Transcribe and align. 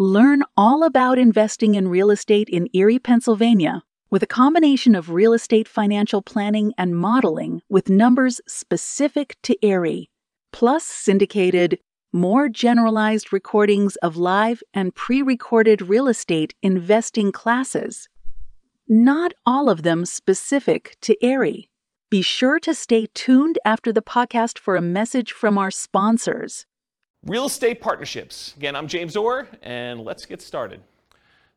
Learn 0.00 0.44
all 0.56 0.84
about 0.84 1.18
investing 1.18 1.74
in 1.74 1.88
real 1.88 2.12
estate 2.12 2.48
in 2.48 2.68
Erie, 2.72 3.00
Pennsylvania, 3.00 3.82
with 4.10 4.22
a 4.22 4.28
combination 4.28 4.94
of 4.94 5.10
real 5.10 5.32
estate 5.32 5.66
financial 5.66 6.22
planning 6.22 6.72
and 6.78 6.96
modeling 6.96 7.62
with 7.68 7.90
numbers 7.90 8.40
specific 8.46 9.36
to 9.42 9.56
Erie, 9.60 10.08
plus 10.52 10.84
syndicated, 10.84 11.80
more 12.12 12.48
generalized 12.48 13.32
recordings 13.32 13.96
of 13.96 14.16
live 14.16 14.62
and 14.72 14.94
pre 14.94 15.20
recorded 15.20 15.82
real 15.82 16.06
estate 16.06 16.54
investing 16.62 17.32
classes. 17.32 18.08
Not 18.86 19.34
all 19.44 19.68
of 19.68 19.82
them 19.82 20.04
specific 20.04 20.96
to 21.00 21.16
Erie. 21.26 21.70
Be 22.08 22.22
sure 22.22 22.60
to 22.60 22.72
stay 22.72 23.08
tuned 23.14 23.58
after 23.64 23.92
the 23.92 24.00
podcast 24.00 24.60
for 24.60 24.76
a 24.76 24.80
message 24.80 25.32
from 25.32 25.58
our 25.58 25.72
sponsors. 25.72 26.66
Real 27.26 27.46
estate 27.46 27.80
partnerships. 27.80 28.54
Again, 28.56 28.76
I'm 28.76 28.86
James 28.86 29.16
Orr, 29.16 29.48
and 29.62 30.00
let's 30.00 30.24
get 30.24 30.40
started. 30.40 30.80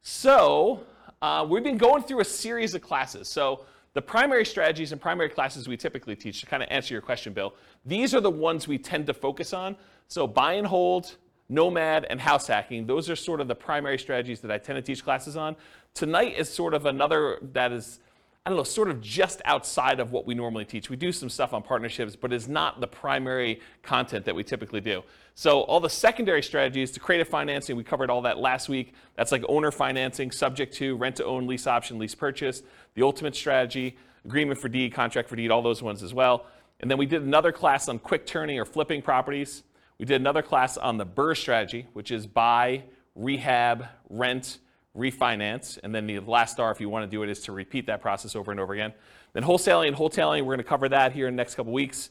So, 0.02 0.84
uh, 1.22 1.46
we've 1.48 1.64
been 1.64 1.78
going 1.78 2.02
through 2.02 2.22
a 2.22 2.26
series 2.26 2.74
of 2.74 2.82
classes. 2.82 3.30
So, 3.30 3.66
the 3.94 4.02
primary 4.02 4.44
strategies 4.44 4.92
and 4.92 5.00
primary 5.00 5.30
classes 5.30 5.68
we 5.68 5.78
typically 5.78 6.16
teach, 6.16 6.40
to 6.40 6.48
kind 6.48 6.64
of 6.64 6.70
answer 6.72 6.96
your 6.96 7.02
question, 7.02 7.32
Bill, 7.32 7.54
these 7.86 8.16
are 8.16 8.22
the 8.22 8.32
ones 8.32 8.68
we 8.68 8.80
tend 8.80 9.06
to 9.06 9.14
focus 9.14 9.54
on. 9.54 9.76
So, 10.08 10.26
buy 10.26 10.54
and 10.54 10.66
hold, 10.66 11.18
nomad, 11.48 12.08
and 12.10 12.20
house 12.20 12.48
hacking, 12.48 12.88
those 12.88 13.08
are 13.08 13.16
sort 13.16 13.40
of 13.40 13.48
the 13.48 13.56
primary 13.56 14.00
strategies 14.00 14.42
that 14.42 14.50
I 14.50 14.58
tend 14.58 14.78
to 14.78 14.82
teach 14.82 15.04
classes 15.04 15.38
on. 15.38 15.56
Tonight 15.94 16.40
is 16.40 16.50
sort 16.52 16.74
of 16.74 16.88
another 16.88 17.38
that 17.54 17.72
is 17.72 18.00
I 18.44 18.50
don't 18.50 18.58
know, 18.58 18.64
sort 18.64 18.90
of 18.90 19.02
just 19.02 19.40
outside 19.46 20.00
of 20.00 20.12
what 20.12 20.26
we 20.26 20.34
normally 20.34 20.66
teach. 20.66 20.90
We 20.90 20.96
do 20.96 21.12
some 21.12 21.30
stuff 21.30 21.54
on 21.54 21.62
partnerships, 21.62 22.16
but 22.16 22.34
it's 22.34 22.48
not 22.48 22.82
the 22.82 22.88
primary 22.88 23.60
content 23.84 24.26
that 24.26 24.34
we 24.34 24.44
typically 24.44 24.82
do. 24.82 25.04
So 25.36 25.62
all 25.62 25.80
the 25.80 25.92
secondary 25.92 26.42
strategies 26.42 26.90
to 26.92 27.00
creative 27.00 27.28
financing, 27.28 27.76
we 27.76 27.84
covered 27.84 28.10
all 28.10 28.24
that 28.24 28.40
last 28.40 28.68
week. 28.68 28.96
That's 29.16 29.32
like 29.32 29.44
owner 29.48 29.70
financing, 29.70 30.32
subject 30.32 30.74
to 30.78 30.96
rent 30.96 31.18
to 31.18 31.26
own, 31.26 31.46
lease 31.46 31.68
option, 31.68 32.00
lease 32.00 32.16
purchase, 32.16 32.64
the 32.96 33.04
ultimate 33.04 33.36
strategy, 33.36 33.96
agreement 34.26 34.60
for 34.60 34.70
deed, 34.70 34.92
contract 34.92 35.30
for 35.30 35.36
deed, 35.36 35.52
all 35.52 35.62
those 35.62 35.84
ones 35.84 36.02
as 36.02 36.12
well. 36.12 36.48
And 36.80 36.90
then 36.90 36.98
we 36.98 37.06
did 37.06 37.22
another 37.22 37.52
class 37.52 37.88
on 37.90 38.00
quick 38.00 38.26
turning 38.26 38.60
or 38.60 38.66
flipping 38.66 39.04
properties. 39.04 39.62
We 40.00 40.06
did 40.06 40.20
another 40.20 40.42
class 40.42 40.78
on 40.78 40.98
the 40.98 41.06
BRRRR 41.06 41.38
strategy, 41.38 41.86
which 41.94 42.10
is 42.10 42.26
buy, 42.26 42.86
rehab, 43.14 43.86
rent, 44.10 44.58
refinance, 44.98 45.80
and 45.84 45.96
then 45.96 46.06
the 46.06 46.20
last 46.20 46.54
star, 46.54 46.72
if 46.72 46.82
you 46.82 46.90
want 46.90 47.10
to 47.10 47.10
do 47.10 47.24
it, 47.24 47.30
is 47.30 47.40
to 47.42 47.52
repeat 47.52 47.86
that 47.88 48.02
process 48.02 48.36
over 48.36 48.52
and 48.52 48.60
over 48.60 48.74
again. 48.74 48.94
Then 49.34 49.44
wholesaling 49.44 49.88
and 49.88 49.96
wholetailing, 49.96 50.42
we're 50.42 50.56
going 50.56 50.58
to 50.58 50.64
cover 50.64 50.90
that 50.90 51.14
here 51.14 51.28
in 51.28 51.36
the 51.36 51.38
next 51.38 51.56
couple 51.56 51.72
weeks. 51.72 52.10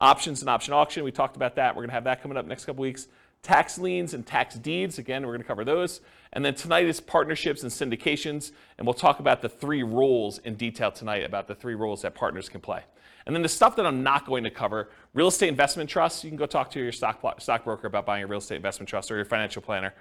Options 0.00 0.40
and 0.40 0.48
option 0.48 0.72
auction, 0.72 1.04
we 1.04 1.12
talked 1.12 1.36
about 1.36 1.56
that. 1.56 1.74
We're 1.76 1.82
going 1.82 1.90
to 1.90 1.94
have 1.94 2.04
that 2.04 2.22
coming 2.22 2.36
up 2.36 2.46
next 2.46 2.64
couple 2.64 2.82
weeks. 2.82 3.08
Tax 3.42 3.76
liens 3.76 4.14
and 4.14 4.24
tax 4.24 4.54
deeds, 4.54 4.98
again, 4.98 5.26
we're 5.26 5.32
going 5.32 5.42
to 5.42 5.46
cover 5.46 5.64
those. 5.64 6.00
And 6.32 6.44
then 6.44 6.54
tonight 6.54 6.86
is 6.86 7.00
partnerships 7.00 7.62
and 7.64 7.70
syndications, 7.70 8.52
and 8.78 8.86
we'll 8.86 8.94
talk 8.94 9.20
about 9.20 9.42
the 9.42 9.48
three 9.48 9.82
roles 9.82 10.38
in 10.38 10.54
detail 10.54 10.90
tonight, 10.90 11.24
about 11.24 11.48
the 11.48 11.54
three 11.54 11.74
roles 11.74 12.02
that 12.02 12.14
partners 12.14 12.48
can 12.48 12.60
play. 12.60 12.82
And 13.26 13.34
then 13.34 13.42
the 13.42 13.48
stuff 13.48 13.76
that 13.76 13.86
I'm 13.86 14.02
not 14.02 14.26
going 14.26 14.44
to 14.44 14.50
cover, 14.50 14.90
real 15.12 15.28
estate 15.28 15.48
investment 15.48 15.90
trusts, 15.90 16.24
you 16.24 16.30
can 16.30 16.36
go 16.36 16.46
talk 16.46 16.70
to 16.72 16.80
your 16.80 16.92
stock, 16.92 17.40
stockbroker 17.40 17.86
about 17.86 18.06
buying 18.06 18.24
a 18.24 18.26
real 18.26 18.38
estate 18.38 18.56
investment 18.56 18.88
trust 18.88 19.10
or 19.10 19.16
your 19.16 19.24
financial 19.24 19.62
planner 19.62 19.92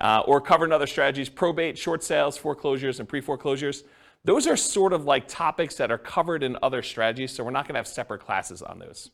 uh, 0.00 0.22
or 0.26 0.40
covering 0.40 0.72
other 0.72 0.86
strategies, 0.86 1.28
probate, 1.28 1.76
short 1.76 2.02
sales, 2.02 2.36
foreclosures, 2.36 3.00
and 3.00 3.08
pre 3.08 3.20
foreclosures. 3.20 3.84
Those 4.24 4.46
are 4.46 4.56
sort 4.56 4.92
of 4.92 5.04
like 5.04 5.28
topics 5.28 5.76
that 5.76 5.90
are 5.90 5.98
covered 5.98 6.42
in 6.42 6.56
other 6.62 6.82
strategies, 6.82 7.32
so 7.32 7.44
we're 7.44 7.50
not 7.50 7.66
going 7.66 7.74
to 7.74 7.78
have 7.78 7.88
separate 7.88 8.20
classes 8.20 8.62
on 8.62 8.78
those. 8.78 9.10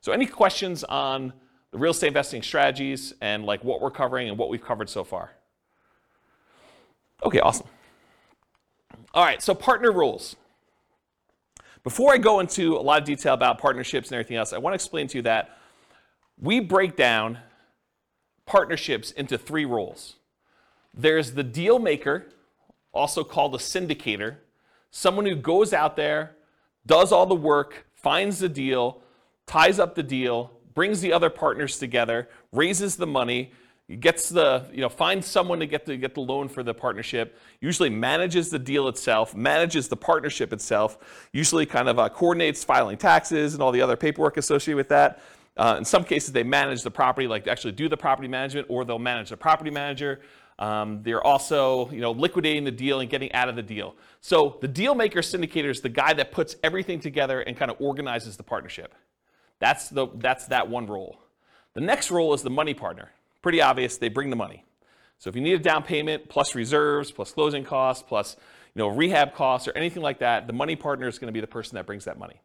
So, 0.00 0.12
any 0.12 0.26
questions 0.26 0.84
on 0.84 1.32
the 1.72 1.78
real 1.78 1.90
estate 1.90 2.08
investing 2.08 2.42
strategies 2.42 3.14
and 3.20 3.44
like 3.44 3.64
what 3.64 3.80
we're 3.80 3.90
covering 3.90 4.28
and 4.28 4.38
what 4.38 4.48
we've 4.48 4.64
covered 4.64 4.88
so 4.88 5.04
far? 5.04 5.32
Okay, 7.24 7.40
awesome. 7.40 7.66
All 9.14 9.24
right, 9.24 9.42
so 9.42 9.54
partner 9.54 9.92
rules. 9.92 10.36
Before 11.82 12.12
I 12.12 12.18
go 12.18 12.40
into 12.40 12.76
a 12.76 12.82
lot 12.82 13.00
of 13.00 13.06
detail 13.06 13.32
about 13.32 13.58
partnerships 13.58 14.08
and 14.08 14.16
everything 14.16 14.36
else, 14.36 14.52
I 14.52 14.58
want 14.58 14.72
to 14.72 14.74
explain 14.74 15.06
to 15.08 15.18
you 15.18 15.22
that 15.22 15.56
we 16.38 16.60
break 16.60 16.96
down 16.96 17.38
partnerships 18.44 19.10
into 19.12 19.38
three 19.38 19.64
roles. 19.64 20.16
There's 20.96 21.32
the 21.32 21.42
deal 21.42 21.78
maker, 21.78 22.26
also 22.92 23.22
called 23.22 23.54
a 23.54 23.58
syndicator, 23.58 24.36
someone 24.90 25.26
who 25.26 25.36
goes 25.36 25.72
out 25.72 25.96
there, 25.96 26.36
does 26.86 27.12
all 27.12 27.26
the 27.26 27.34
work, 27.34 27.86
finds 27.94 28.38
the 28.38 28.48
deal, 28.48 29.02
ties 29.46 29.78
up 29.78 29.94
the 29.94 30.02
deal, 30.02 30.52
brings 30.74 31.00
the 31.00 31.12
other 31.12 31.28
partners 31.28 31.78
together, 31.78 32.28
raises 32.52 32.96
the 32.96 33.06
money, 33.06 33.52
gets 34.00 34.28
the 34.28 34.66
you 34.72 34.80
know 34.80 34.88
finds 34.88 35.26
someone 35.26 35.60
to 35.60 35.66
get 35.66 35.86
the 35.86 35.96
get 35.96 36.12
the 36.14 36.20
loan 36.20 36.48
for 36.48 36.64
the 36.64 36.74
partnership 36.74 37.38
usually 37.60 37.88
manages 37.88 38.50
the 38.50 38.58
deal 38.58 38.88
itself 38.88 39.32
manages 39.36 39.86
the 39.86 39.96
partnership 39.96 40.52
itself 40.52 41.28
usually 41.32 41.64
kind 41.64 41.88
of 41.88 41.96
uh, 41.96 42.08
coordinates 42.08 42.64
filing 42.64 42.96
taxes 42.96 43.54
and 43.54 43.62
all 43.62 43.70
the 43.70 43.80
other 43.80 43.96
paperwork 43.96 44.36
associated 44.38 44.76
with 44.76 44.88
that. 44.88 45.20
Uh, 45.56 45.76
in 45.78 45.84
some 45.84 46.02
cases 46.02 46.32
they 46.32 46.42
manage 46.42 46.82
the 46.82 46.90
property 46.90 47.28
like 47.28 47.46
actually 47.46 47.72
do 47.72 47.88
the 47.88 47.96
property 47.96 48.26
management 48.26 48.66
or 48.68 48.84
they'll 48.84 48.98
manage 48.98 49.30
the 49.30 49.36
property 49.36 49.70
manager 49.70 50.20
um, 50.58 51.02
they're 51.02 51.22
also, 51.22 51.90
you 51.90 52.00
know, 52.00 52.12
liquidating 52.12 52.64
the 52.64 52.70
deal 52.70 53.00
and 53.00 53.10
getting 53.10 53.30
out 53.32 53.48
of 53.48 53.56
the 53.56 53.62
deal. 53.62 53.94
So 54.20 54.56
the 54.60 54.68
deal 54.68 54.94
maker 54.94 55.20
syndicator 55.20 55.70
is 55.70 55.80
the 55.80 55.90
guy 55.90 56.14
that 56.14 56.32
puts 56.32 56.56
everything 56.62 56.98
together 57.00 57.40
and 57.40 57.56
kind 57.56 57.70
of 57.70 57.76
organizes 57.80 58.36
the 58.36 58.42
partnership. 58.42 58.94
That's, 59.58 59.88
the, 59.88 60.08
that's 60.14 60.46
that 60.46 60.68
one 60.68 60.86
role. 60.86 61.20
The 61.74 61.80
next 61.82 62.10
role 62.10 62.32
is 62.32 62.42
the 62.42 62.50
money 62.50 62.74
partner. 62.74 63.10
Pretty 63.42 63.60
obvious, 63.60 63.98
they 63.98 64.08
bring 64.08 64.30
the 64.30 64.36
money. 64.36 64.64
So 65.18 65.28
if 65.28 65.36
you 65.36 65.42
need 65.42 65.54
a 65.54 65.58
down 65.58 65.82
payment 65.82 66.28
plus 66.28 66.54
reserves, 66.54 67.10
plus 67.10 67.32
closing 67.32 67.64
costs, 67.64 68.04
plus 68.06 68.36
you 68.74 68.80
know, 68.80 68.88
rehab 68.88 69.34
costs 69.34 69.68
or 69.68 69.72
anything 69.72 70.02
like 70.02 70.18
that, 70.18 70.46
the 70.46 70.52
money 70.52 70.76
partner 70.76 71.08
is 71.08 71.18
going 71.18 71.28
to 71.28 71.32
be 71.32 71.40
the 71.40 71.46
person 71.46 71.76
that 71.76 71.86
brings 71.86 72.04
that 72.04 72.18
money. 72.18 72.40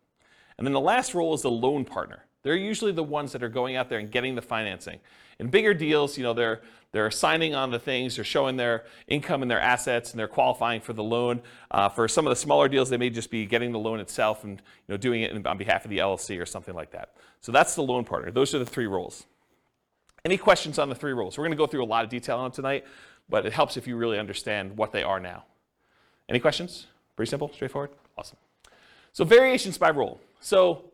And 0.57 0.67
then 0.67 0.73
the 0.73 0.79
last 0.79 1.13
role 1.13 1.33
is 1.33 1.41
the 1.41 1.51
loan 1.51 1.85
partner. 1.85 2.23
They're 2.43 2.55
usually 2.55 2.91
the 2.91 3.03
ones 3.03 3.31
that 3.33 3.43
are 3.43 3.49
going 3.49 3.75
out 3.75 3.89
there 3.89 3.99
and 3.99 4.11
getting 4.11 4.35
the 4.35 4.41
financing. 4.41 4.99
In 5.39 5.49
bigger 5.49 5.73
deals, 5.73 6.17
you 6.17 6.23
know, 6.23 6.33
they're 6.33 6.61
they're 6.91 7.09
signing 7.09 7.55
on 7.55 7.71
the 7.71 7.79
things, 7.79 8.17
they're 8.17 8.25
showing 8.25 8.57
their 8.57 8.83
income 9.07 9.41
and 9.41 9.49
their 9.49 9.61
assets, 9.61 10.11
and 10.11 10.19
they're 10.19 10.27
qualifying 10.27 10.81
for 10.81 10.91
the 10.91 11.03
loan. 11.03 11.41
Uh, 11.69 11.87
for 11.87 12.07
some 12.09 12.27
of 12.27 12.31
the 12.31 12.35
smaller 12.35 12.67
deals, 12.67 12.89
they 12.89 12.97
may 12.97 13.09
just 13.09 13.31
be 13.31 13.45
getting 13.45 13.71
the 13.71 13.79
loan 13.79 14.01
itself 14.01 14.43
and 14.43 14.57
you 14.57 14.93
know 14.93 14.97
doing 14.97 15.21
it 15.21 15.47
on 15.47 15.57
behalf 15.57 15.85
of 15.85 15.89
the 15.89 15.99
LLC 15.99 16.41
or 16.41 16.45
something 16.45 16.75
like 16.75 16.91
that. 16.91 17.13
So 17.39 17.51
that's 17.51 17.75
the 17.75 17.81
loan 17.81 18.03
partner. 18.03 18.29
Those 18.31 18.53
are 18.53 18.59
the 18.59 18.65
three 18.65 18.87
roles. 18.87 19.25
Any 20.25 20.37
questions 20.37 20.77
on 20.77 20.89
the 20.89 20.95
three 20.95 21.13
roles? 21.13 21.37
We're 21.37 21.45
going 21.45 21.57
to 21.57 21.57
go 21.57 21.65
through 21.65 21.83
a 21.83 21.85
lot 21.85 22.03
of 22.03 22.09
detail 22.09 22.37
on 22.37 22.43
them 22.43 22.51
tonight, 22.51 22.85
but 23.29 23.45
it 23.45 23.53
helps 23.53 23.77
if 23.77 23.87
you 23.87 23.95
really 23.95 24.19
understand 24.19 24.77
what 24.77 24.91
they 24.91 25.01
are 25.01 25.19
now. 25.19 25.45
Any 26.29 26.39
questions? 26.39 26.87
Pretty 27.15 27.29
simple, 27.29 27.51
straightforward. 27.53 27.91
Awesome. 28.17 28.37
So 29.13 29.25
variations 29.25 29.77
by 29.77 29.89
role. 29.89 30.21
So 30.39 30.90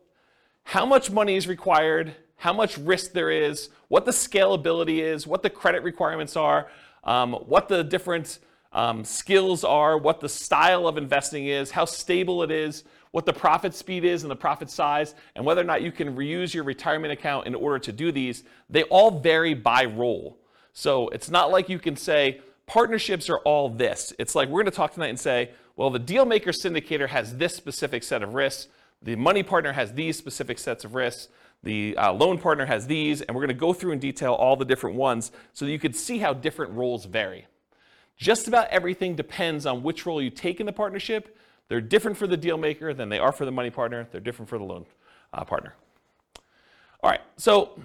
how 0.68 0.84
much 0.84 1.10
money 1.10 1.34
is 1.34 1.48
required, 1.48 2.14
how 2.36 2.52
much 2.52 2.76
risk 2.76 3.12
there 3.12 3.30
is, 3.30 3.70
what 3.88 4.04
the 4.04 4.10
scalability 4.10 4.98
is, 4.98 5.26
what 5.26 5.42
the 5.42 5.48
credit 5.48 5.82
requirements 5.82 6.36
are, 6.36 6.68
um, 7.04 7.32
what 7.32 7.68
the 7.68 7.82
different 7.82 8.38
um, 8.74 9.02
skills 9.02 9.64
are, 9.64 9.96
what 9.96 10.20
the 10.20 10.28
style 10.28 10.86
of 10.86 10.98
investing 10.98 11.46
is, 11.46 11.70
how 11.70 11.86
stable 11.86 12.42
it 12.42 12.50
is, 12.50 12.84
what 13.12 13.24
the 13.24 13.32
profit 13.32 13.74
speed 13.74 14.04
is 14.04 14.24
and 14.24 14.30
the 14.30 14.36
profit 14.36 14.68
size, 14.68 15.14
and 15.34 15.42
whether 15.42 15.62
or 15.62 15.64
not 15.64 15.80
you 15.80 15.90
can 15.90 16.14
reuse 16.14 16.52
your 16.52 16.64
retirement 16.64 17.14
account 17.14 17.46
in 17.46 17.54
order 17.54 17.78
to 17.78 17.90
do 17.90 18.12
these, 18.12 18.44
they 18.68 18.82
all 18.82 19.20
vary 19.20 19.54
by 19.54 19.86
role. 19.86 20.36
So 20.74 21.08
it's 21.08 21.30
not 21.30 21.50
like 21.50 21.70
you 21.70 21.78
can 21.78 21.96
say 21.96 22.42
partnerships 22.66 23.30
are 23.30 23.38
all 23.38 23.70
this. 23.70 24.12
It's 24.18 24.34
like 24.34 24.50
we're 24.50 24.60
going 24.60 24.70
to 24.70 24.76
talk 24.76 24.92
tonight 24.92 25.08
and 25.08 25.18
say, 25.18 25.52
well, 25.76 25.88
the 25.88 25.98
deal 25.98 26.26
maker 26.26 26.50
syndicator 26.50 27.08
has 27.08 27.38
this 27.38 27.54
specific 27.54 28.02
set 28.02 28.22
of 28.22 28.34
risks. 28.34 28.68
The 29.02 29.16
money 29.16 29.42
partner 29.42 29.72
has 29.72 29.92
these 29.92 30.16
specific 30.16 30.58
sets 30.58 30.84
of 30.84 30.94
risks. 30.94 31.28
The 31.62 31.96
uh, 31.96 32.12
loan 32.12 32.38
partner 32.38 32.66
has 32.66 32.86
these, 32.86 33.20
and 33.20 33.34
we're 33.34 33.42
going 33.42 33.48
to 33.48 33.60
go 33.60 33.72
through 33.72 33.92
in 33.92 33.98
detail 33.98 34.32
all 34.34 34.56
the 34.56 34.64
different 34.64 34.96
ones 34.96 35.32
so 35.52 35.64
that 35.64 35.70
you 35.70 35.78
can 35.78 35.92
see 35.92 36.18
how 36.18 36.34
different 36.34 36.72
roles 36.72 37.04
vary. 37.04 37.46
Just 38.16 38.48
about 38.48 38.68
everything 38.68 39.14
depends 39.14 39.66
on 39.66 39.82
which 39.82 40.04
role 40.04 40.20
you 40.20 40.30
take 40.30 40.60
in 40.60 40.66
the 40.66 40.72
partnership. 40.72 41.36
They're 41.68 41.80
different 41.80 42.16
for 42.16 42.26
the 42.26 42.36
deal 42.36 42.58
maker 42.58 42.94
than 42.94 43.08
they 43.08 43.18
are 43.18 43.32
for 43.32 43.44
the 43.44 43.52
money 43.52 43.70
partner. 43.70 44.08
They're 44.10 44.20
different 44.20 44.48
for 44.48 44.58
the 44.58 44.64
loan 44.64 44.86
uh, 45.32 45.44
partner. 45.44 45.74
All 47.02 47.10
right, 47.10 47.20
so 47.36 47.80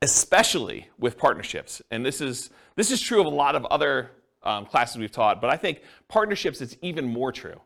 especially 0.00 0.88
with 0.98 1.18
partnerships, 1.18 1.82
and 1.90 2.04
this 2.04 2.22
is 2.22 2.50
this 2.74 2.90
is 2.90 3.00
true 3.00 3.20
of 3.20 3.26
a 3.26 3.30
lot 3.30 3.54
of 3.54 3.66
other 3.66 4.10
um, 4.42 4.64
classes 4.64 4.96
we've 4.96 5.12
taught, 5.12 5.40
but 5.40 5.50
I 5.50 5.56
think 5.56 5.82
partnerships 6.08 6.60
it's 6.60 6.76
even 6.80 7.06
more 7.06 7.32
true. 7.32 7.60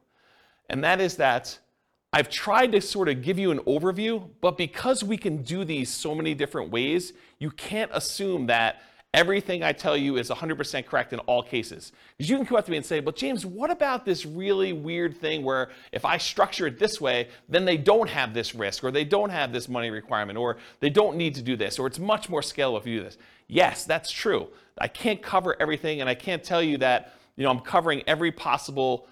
And 0.69 0.83
that 0.85 1.01
is 1.01 1.17
that 1.17 1.59
I've 2.13 2.31
tried 2.31 2.73
to 2.73 2.81
sort 2.81 3.09
of 3.09 3.23
give 3.23 3.39
you 3.39 3.51
an 3.51 3.59
overview, 3.61 4.29
but 4.41 4.57
because 4.57 5.05
we 5.05 5.19
can 5.19 5.43
do 5.43 5.65
these 5.65 5.93
so 5.93 6.15
many 6.15 6.35
different 6.35 6.71
ways, 6.71 7.13
you 7.39 7.51
can't 7.51 7.91
assume 7.93 8.47
that 8.47 8.81
everything 9.13 9.63
I 9.63 9.73
tell 9.73 9.97
you 9.97 10.17
is 10.17 10.31
100% 10.31 10.87
correct 10.87 11.13
in 11.13 11.19
all 11.21 11.43
cases. 11.43 11.93
Because 12.17 12.31
you 12.31 12.37
can 12.37 12.47
come 12.47 12.57
up 12.57 12.65
to 12.65 12.71
me 12.71 12.79
and 12.79 12.87
say, 12.87 13.01
but 13.01 13.17
James, 13.17 13.45
what 13.45 13.71
about 13.71 14.05
this 14.05 14.25
really 14.25 14.73
weird 14.73 15.19
thing 15.19 15.43
where 15.43 15.71
if 15.93 16.05
I 16.05 16.17
structure 16.19 16.67
it 16.67 16.79
this 16.79 17.01
way, 17.01 17.29
then 17.49 17.65
they 17.65 17.77
don't 17.77 18.09
have 18.09 18.33
this 18.33 18.55
risk, 18.55 18.85
or 18.85 18.91
they 18.91 19.05
don't 19.05 19.31
have 19.31 19.53
this 19.53 19.69
money 19.69 19.91
requirement, 19.91 20.39
or 20.39 20.57
they 20.81 20.91
don't 20.91 21.17
need 21.17 21.35
to 21.35 21.43
do 21.43 21.57
this, 21.57 21.79
or 21.79 21.87
it's 21.87 21.99
much 21.99 22.29
more 22.29 22.41
scalable 22.41 22.79
if 22.79 22.87
you 22.87 22.99
do 22.99 23.05
this. 23.05 23.19
Yes, 23.49 23.85
that's 23.85 24.11
true. 24.11 24.49
I 24.79 24.89
can't 24.89 25.23
cover 25.23 25.57
everything, 25.61 26.01
and 26.01 26.09
I 26.09 26.15
can't 26.15 26.45
tell 26.45 26.63
you 26.63 26.79
that 26.79 27.15
you 27.37 27.45
know 27.45 27.51
I'm 27.51 27.61
covering 27.61 28.03
every 28.07 28.33
possible 28.33 29.09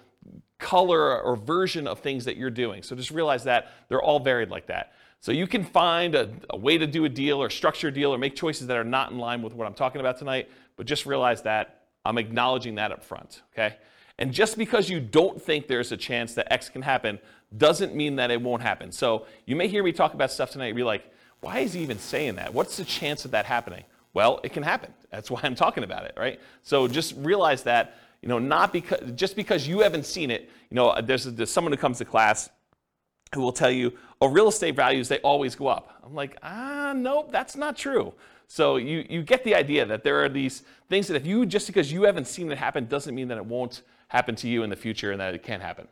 color 0.58 1.20
or 1.20 1.37
version 1.37 1.87
of 1.87 2.00
things 2.00 2.25
that 2.25 2.37
you're 2.37 2.50
doing. 2.50 2.82
So 2.82 2.97
just 2.97 3.11
realize 3.11 3.44
that 3.44 3.73
they're 3.88 4.03
all 4.03 4.20
varied 4.20 4.50
like 4.50 4.67
that. 4.67 4.93
So 5.20 5.32
you 5.32 5.47
can 5.47 5.64
find 5.64 6.14
a, 6.14 6.31
a, 6.50 6.56
way 6.56 6.79
to 6.79 6.87
do 6.87 7.05
a 7.05 7.08
deal 7.08 7.43
or 7.43 7.50
structure 7.50 7.88
a 7.88 7.93
deal 7.93 8.14
or 8.14 8.19
make 8.19 8.37
choices 8.37 8.67
that 8.69 8.76
are 8.76 8.85
not 8.85 9.11
in 9.11 9.19
line 9.19 9.43
with 9.43 9.55
what 9.55 9.67
I'm 9.67 9.75
talking 9.75 10.00
about 10.00 10.19
tonight, 10.19 10.49
but 10.76 10.87
just 10.87 11.06
realize 11.06 11.43
that 11.43 11.82
I'm 12.05 12.19
acknowledging 12.19 12.76
that 12.76 12.93
up 12.93 13.03
front, 13.03 13.43
okay? 13.53 13.76
And 14.19 14.32
just 14.32 14.56
because 14.56 14.88
you 14.88 15.00
don't 15.00 15.41
think 15.41 15.67
there's 15.67 15.93
a 15.93 15.97
chance 15.97 16.35
that 16.35 16.53
X 16.53 16.69
can 16.69 16.82
happen 16.82 17.19
doesn't 17.56 17.94
mean 17.94 18.17
that 18.17 18.31
it 18.31 18.41
won't 18.41 18.62
happen. 18.62 18.93
So 18.93 19.26
you 19.44 19.56
may 19.56 19.69
hear 19.69 19.82
me 19.82 19.93
talk 19.93 20.14
about 20.14 20.31
stuff 20.31 20.50
tonight 20.50 20.69
and 20.69 20.76
be 20.76 20.85
like, 20.85 21.05
why 21.41 21.59
is 21.61 21.75
he 21.75 21.81
even 21.81 21.99
saying 21.99 22.37
that? 22.37 22.55
What's 22.55 22.76
the 22.76 22.85
chance 22.85 23.25
of 23.25 23.32
that 23.32 23.44
happening? 23.47 23.85
Well, 24.14 24.41
it 24.43 24.52
can 24.52 24.62
happen. 24.62 24.94
That's 25.11 25.31
why 25.31 25.41
I'm 25.43 25.55
talking 25.55 25.85
about 25.85 26.05
it, 26.05 26.14
right? 26.17 26.41
So 26.62 26.88
just 26.88 27.14
realize 27.19 27.64
that, 27.64 27.99
you 28.26 28.31
know, 28.31 28.40
not 28.40 28.73
because 28.73 29.12
just 29.12 29.37
because 29.37 29.69
you 29.69 29.78
haven't 29.78 30.05
seen 30.05 30.32
it, 30.32 30.50
you 30.69 30.75
know, 30.75 31.00
there's, 31.00 31.26
there's 31.26 31.49
someone 31.49 31.73
who 31.73 31.76
comes 31.76 31.99
to 31.99 32.05
class 32.05 32.50
who 33.32 33.40
will 33.40 33.52
tell 33.52 33.70
you, 33.70 33.93
oh, 34.20 34.26
real 34.26 34.49
estate 34.49 34.75
values, 34.75 35.06
they 35.06 35.19
always 35.19 35.55
go 35.55 35.69
up. 35.69 36.00
I'm 36.05 36.12
like, 36.12 36.37
ah, 36.43 36.93
nope, 36.96 37.31
that's 37.31 37.55
not 37.55 37.76
true. 37.76 38.12
So 38.49 38.78
you, 38.78 39.06
you 39.08 39.23
get 39.23 39.44
the 39.44 39.55
idea 39.55 39.87
that 39.87 40.02
there 40.02 40.25
are 40.25 40.28
these 40.28 40.64
things 40.88 41.06
that 41.06 41.14
if 41.14 41.25
you, 41.25 41.46
just 41.46 41.69
because 41.69 41.93
you 41.93 42.02
haven't 42.02 42.26
seen 42.26 42.50
it 42.50 42.58
happen, 42.58 42.87
doesn't 42.87 43.14
mean 43.14 43.28
that 43.28 43.38
it 43.38 43.46
won't 43.46 43.82
happen 44.08 44.34
to 44.37 44.49
you 44.49 44.64
in 44.64 44.70
the 44.70 44.76
future 44.76 45.12
and 45.12 45.20
that 45.20 45.32
it 45.32 45.44
can't 45.44 45.62
happen. 45.62 45.87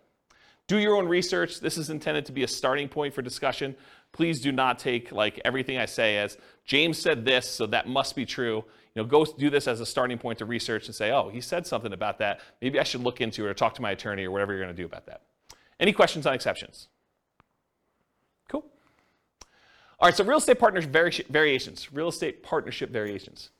Do 0.66 0.78
your 0.78 0.96
own 0.96 1.06
research. 1.06 1.60
This 1.60 1.78
is 1.78 1.88
intended 1.88 2.26
to 2.26 2.32
be 2.32 2.42
a 2.42 2.48
starting 2.48 2.88
point 2.88 3.14
for 3.14 3.22
discussion. 3.22 3.76
Please 4.10 4.40
do 4.40 4.50
not 4.50 4.81
take 4.81 5.12
like 5.12 5.40
everything 5.44 5.78
I 5.78 5.86
say 5.86 6.16
as 6.16 6.36
James 6.64 6.98
said 6.98 7.25
this, 7.25 7.48
so 7.48 7.66
that 7.66 7.86
must 7.86 8.16
be 8.16 8.26
true. 8.26 8.64
You 8.94 9.02
know, 9.02 9.08
go 9.08 9.25
do 9.25 9.50
this 9.50 9.67
as 9.67 9.81
a 9.81 9.87
starting 9.87 10.19
point 10.19 10.38
to 10.38 10.44
research 10.44 10.87
and 10.87 10.94
say, 10.94 11.11
oh, 11.11 11.29
he 11.29 11.41
said 11.41 11.67
something 11.67 11.93
about 11.93 12.19
that. 12.19 12.41
Maybe 12.62 12.79
I 12.79 12.85
should 12.85 13.02
look 13.02 13.20
into 13.20 13.44
it 13.44 13.49
or 13.49 13.55
talk 13.55 13.75
to 13.75 13.82
my 13.82 13.91
attorney 13.91 14.25
or 14.25 14.31
whatever 14.31 14.52
you're 14.52 14.62
going 14.62 14.75
to 14.75 14.81
do 14.81 14.87
about 14.87 15.06
that. 15.06 15.23
Any 15.81 15.93
questions 15.93 16.26
on 16.26 16.35
exceptions? 16.35 16.88
Cool. 18.49 18.64
All 19.99 20.06
right, 20.06 20.14
so 20.14 20.23
real 20.23 20.38
estate 20.38 20.61
partnership 20.61 20.91
vari- 20.93 21.26
variations, 21.29 21.93
real 21.93 22.08
estate 22.08 22.44
partnership 22.44 22.91
variations. 22.91 23.50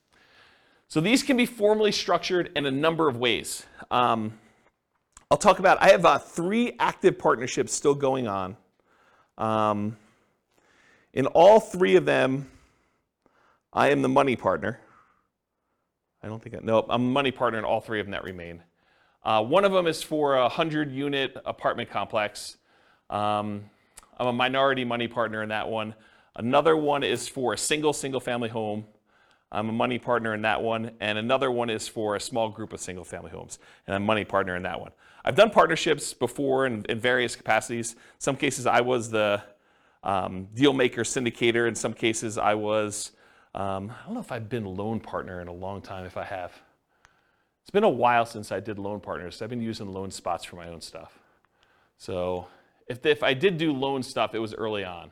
So 0.87 1.01
these 1.01 1.21
can 1.21 1.35
be 1.35 1.45
formally 1.45 1.91
structured 1.91 2.51
in 2.55 2.65
a 2.65 2.71
number 2.71 3.09
of 3.09 3.17
ways. 3.17 3.65
Um, 3.91 4.39
I'll 5.29 5.37
talk 5.37 5.59
about, 5.59 5.81
I 5.81 5.89
have 5.89 6.05
uh, 6.05 6.19
three 6.19 6.73
active 6.79 7.17
partnerships 7.17 7.73
still 7.73 7.95
going 7.95 8.27
on. 8.27 8.55
Um, 9.37 9.97
in 11.13 11.25
all 11.27 11.59
three 11.59 11.97
of 11.97 12.05
them, 12.05 12.49
I 13.73 13.89
am 13.89 14.01
the 14.01 14.07
money 14.07 14.37
partner. 14.37 14.79
I 16.25 16.27
don't 16.27 16.41
think 16.41 16.55
I, 16.55 16.59
no, 16.63 16.83
I'm 16.89 17.03
a 17.03 17.07
money 17.07 17.29
partner 17.29 17.59
in 17.59 17.65
all 17.65 17.79
three 17.79 17.99
of 17.99 18.07
them 18.07 18.11
that 18.13 18.23
remain. 18.23 18.63
Uh, 19.23 19.43
one 19.43 19.63
of 19.63 19.71
them 19.71 19.85
is 19.85 20.01
for 20.01 20.37
a 20.37 20.41
100 20.41 20.91
unit 20.91 21.37
apartment 21.45 21.91
complex. 21.91 22.57
Um, 23.11 23.65
I'm 24.17 24.27
a 24.27 24.33
minority 24.33 24.85
money 24.85 25.07
partner 25.07 25.43
in 25.43 25.49
that 25.49 25.69
one. 25.69 25.93
Another 26.35 26.75
one 26.75 27.03
is 27.03 27.27
for 27.27 27.53
a 27.53 27.57
single, 27.57 27.93
single 27.93 28.19
family 28.19 28.49
home. 28.49 28.85
I'm 29.51 29.69
a 29.69 29.71
money 29.71 29.99
partner 29.99 30.33
in 30.33 30.41
that 30.41 30.63
one. 30.63 30.91
And 30.99 31.19
another 31.19 31.51
one 31.51 31.69
is 31.69 31.87
for 31.87 32.15
a 32.15 32.19
small 32.19 32.49
group 32.49 32.73
of 32.73 32.79
single 32.79 33.05
family 33.05 33.29
homes. 33.29 33.59
And 33.85 33.95
I'm 33.95 34.01
a 34.01 34.05
money 34.05 34.25
partner 34.25 34.55
in 34.55 34.63
that 34.63 34.79
one. 34.79 34.91
I've 35.23 35.35
done 35.35 35.51
partnerships 35.51 36.11
before 36.11 36.65
in, 36.65 36.85
in 36.89 36.99
various 36.99 37.35
capacities. 37.35 37.93
In 37.93 37.99
some 38.17 38.35
cases, 38.35 38.65
I 38.65 38.81
was 38.81 39.11
the 39.11 39.43
um, 40.03 40.47
deal 40.55 40.73
maker 40.73 41.03
syndicator. 41.03 41.67
In 41.67 41.75
some 41.75 41.93
cases, 41.93 42.39
I 42.39 42.55
was, 42.55 43.11
um, 43.55 43.91
I 43.91 44.05
don't 44.05 44.15
know 44.15 44.19
if 44.19 44.31
I've 44.31 44.49
been 44.49 44.65
loan 44.65 44.99
partner 44.99 45.41
in 45.41 45.47
a 45.47 45.53
long 45.53 45.81
time, 45.81 46.05
if 46.05 46.17
I 46.17 46.25
have. 46.25 46.51
It's 47.61 47.71
been 47.71 47.85
a 47.85 47.89
while 47.89 48.25
since 48.25 48.51
I 48.51 48.59
did 48.59 48.77
loan 48.77 48.99
partners. 48.99 49.41
I've 49.41 49.49
been 49.49 49.61
using 49.61 49.91
loan 49.91 50.11
spots 50.11 50.43
for 50.43 50.57
my 50.57 50.67
own 50.67 50.81
stuff. 50.81 51.17
So 51.97 52.47
if, 52.87 53.03
if 53.05 53.23
I 53.23 53.33
did 53.33 53.57
do 53.57 53.71
loan 53.71 54.03
stuff, 54.03 54.35
it 54.35 54.39
was 54.39 54.53
early 54.53 54.83
on. 54.83 55.09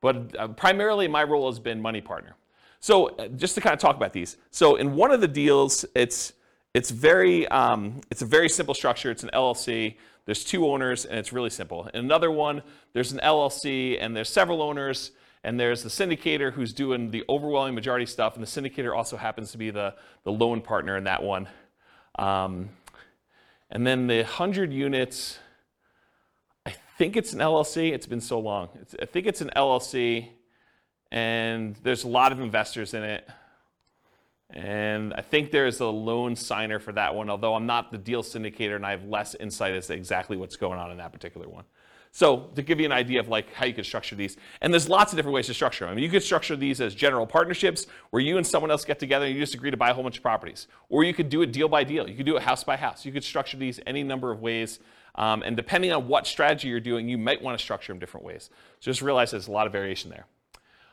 But 0.00 0.36
uh, 0.38 0.48
primarily, 0.48 1.08
my 1.08 1.22
role 1.22 1.50
has 1.50 1.58
been 1.60 1.80
money 1.80 2.00
partner. 2.00 2.34
So 2.80 3.08
uh, 3.16 3.28
just 3.28 3.54
to 3.54 3.60
kind 3.60 3.72
of 3.72 3.78
talk 3.78 3.96
about 3.96 4.12
these. 4.12 4.36
So 4.50 4.76
in 4.76 4.96
one 4.96 5.12
of 5.12 5.20
the 5.20 5.28
deals, 5.28 5.84
it's 5.94 6.32
it's 6.74 6.90
very 6.90 7.46
um, 7.48 8.00
it's 8.10 8.22
a 8.22 8.26
very 8.26 8.48
simple 8.48 8.74
structure. 8.74 9.10
It's 9.10 9.22
an 9.22 9.30
LLC. 9.32 9.96
There's 10.26 10.44
two 10.44 10.66
owners, 10.68 11.04
and 11.04 11.18
it's 11.18 11.32
really 11.32 11.50
simple. 11.50 11.86
In 11.94 12.00
another 12.00 12.30
one, 12.30 12.62
there's 12.92 13.12
an 13.12 13.20
LLC, 13.22 13.96
and 14.00 14.14
there's 14.14 14.28
several 14.28 14.62
owners, 14.62 15.12
and 15.42 15.58
there's 15.58 15.82
the 15.82 15.88
syndicator 15.88 16.52
who's 16.52 16.72
doing 16.72 17.10
the 17.10 17.24
overwhelming 17.28 17.74
majority 17.74 18.06
stuff, 18.06 18.34
and 18.34 18.42
the 18.42 18.48
syndicator 18.48 18.96
also 18.96 19.16
happens 19.16 19.52
to 19.52 19.58
be 19.58 19.70
the 19.70 19.94
the 20.24 20.32
loan 20.32 20.60
partner 20.60 20.96
in 20.96 21.04
that 21.04 21.22
one. 21.22 21.48
Um, 22.18 22.70
and 23.70 23.86
then 23.86 24.08
the 24.08 24.22
100 24.22 24.72
units 24.72 25.38
I 26.66 26.74
think 27.02 27.16
it's 27.16 27.32
an 27.32 27.38
LLC. 27.38 27.92
It's 27.92 28.06
been 28.06 28.20
so 28.20 28.38
long. 28.38 28.68
It's, 28.82 28.94
I 29.00 29.06
think 29.06 29.26
it's 29.26 29.40
an 29.40 29.50
LLC, 29.56 30.28
and 31.10 31.74
there's 31.82 32.04
a 32.04 32.08
lot 32.08 32.30
of 32.32 32.40
investors 32.40 32.92
in 32.92 33.02
it. 33.02 33.26
And 34.50 35.14
I 35.14 35.22
think 35.22 35.50
there's 35.50 35.80
a 35.80 35.86
loan 35.86 36.36
signer 36.36 36.78
for 36.78 36.92
that 36.92 37.14
one, 37.14 37.30
although 37.30 37.54
I'm 37.54 37.66
not 37.66 37.92
the 37.92 37.98
deal 37.98 38.22
syndicator 38.22 38.76
and 38.76 38.84
I 38.84 38.90
have 38.90 39.04
less 39.04 39.34
insight 39.36 39.74
as 39.74 39.86
to 39.86 39.94
exactly 39.94 40.36
what's 40.36 40.56
going 40.56 40.78
on 40.78 40.90
in 40.90 40.98
that 40.98 41.12
particular 41.12 41.48
one. 41.48 41.64
So 42.12 42.50
to 42.56 42.62
give 42.62 42.80
you 42.80 42.86
an 42.86 42.92
idea 42.92 43.20
of 43.20 43.28
like 43.28 43.52
how 43.52 43.66
you 43.66 43.74
could 43.74 43.86
structure 43.86 44.16
these, 44.16 44.36
and 44.60 44.72
there's 44.72 44.88
lots 44.88 45.12
of 45.12 45.16
different 45.16 45.34
ways 45.34 45.46
to 45.46 45.54
structure 45.54 45.84
them. 45.84 45.92
I 45.92 45.94
mean, 45.94 46.04
you 46.04 46.10
could 46.10 46.24
structure 46.24 46.56
these 46.56 46.80
as 46.80 46.94
general 46.94 47.26
partnerships 47.26 47.86
where 48.10 48.20
you 48.20 48.36
and 48.36 48.46
someone 48.46 48.70
else 48.70 48.84
get 48.84 48.98
together 48.98 49.26
and 49.26 49.34
you 49.34 49.40
just 49.40 49.54
agree 49.54 49.70
to 49.70 49.76
buy 49.76 49.90
a 49.90 49.94
whole 49.94 50.02
bunch 50.02 50.16
of 50.16 50.22
properties. 50.22 50.66
Or 50.88 51.04
you 51.04 51.14
could 51.14 51.28
do 51.28 51.42
it 51.42 51.52
deal 51.52 51.68
by 51.68 51.84
deal. 51.84 52.08
You 52.08 52.16
could 52.16 52.26
do 52.26 52.36
it 52.36 52.42
house 52.42 52.64
by 52.64 52.76
house. 52.76 53.04
You 53.04 53.12
could 53.12 53.24
structure 53.24 53.56
these 53.56 53.78
any 53.86 54.02
number 54.02 54.32
of 54.32 54.40
ways 54.40 54.80
um, 55.14 55.42
and 55.42 55.56
depending 55.56 55.92
on 55.92 56.08
what 56.08 56.26
strategy 56.26 56.68
you're 56.68 56.80
doing, 56.80 57.08
you 57.08 57.18
might 57.18 57.42
want 57.42 57.58
to 57.58 57.62
structure 57.62 57.92
them 57.92 57.98
different 57.98 58.24
ways. 58.24 58.50
So 58.80 58.90
just 58.90 59.02
realize 59.02 59.32
there's 59.32 59.48
a 59.48 59.52
lot 59.52 59.66
of 59.66 59.72
variation 59.72 60.10
there. 60.10 60.26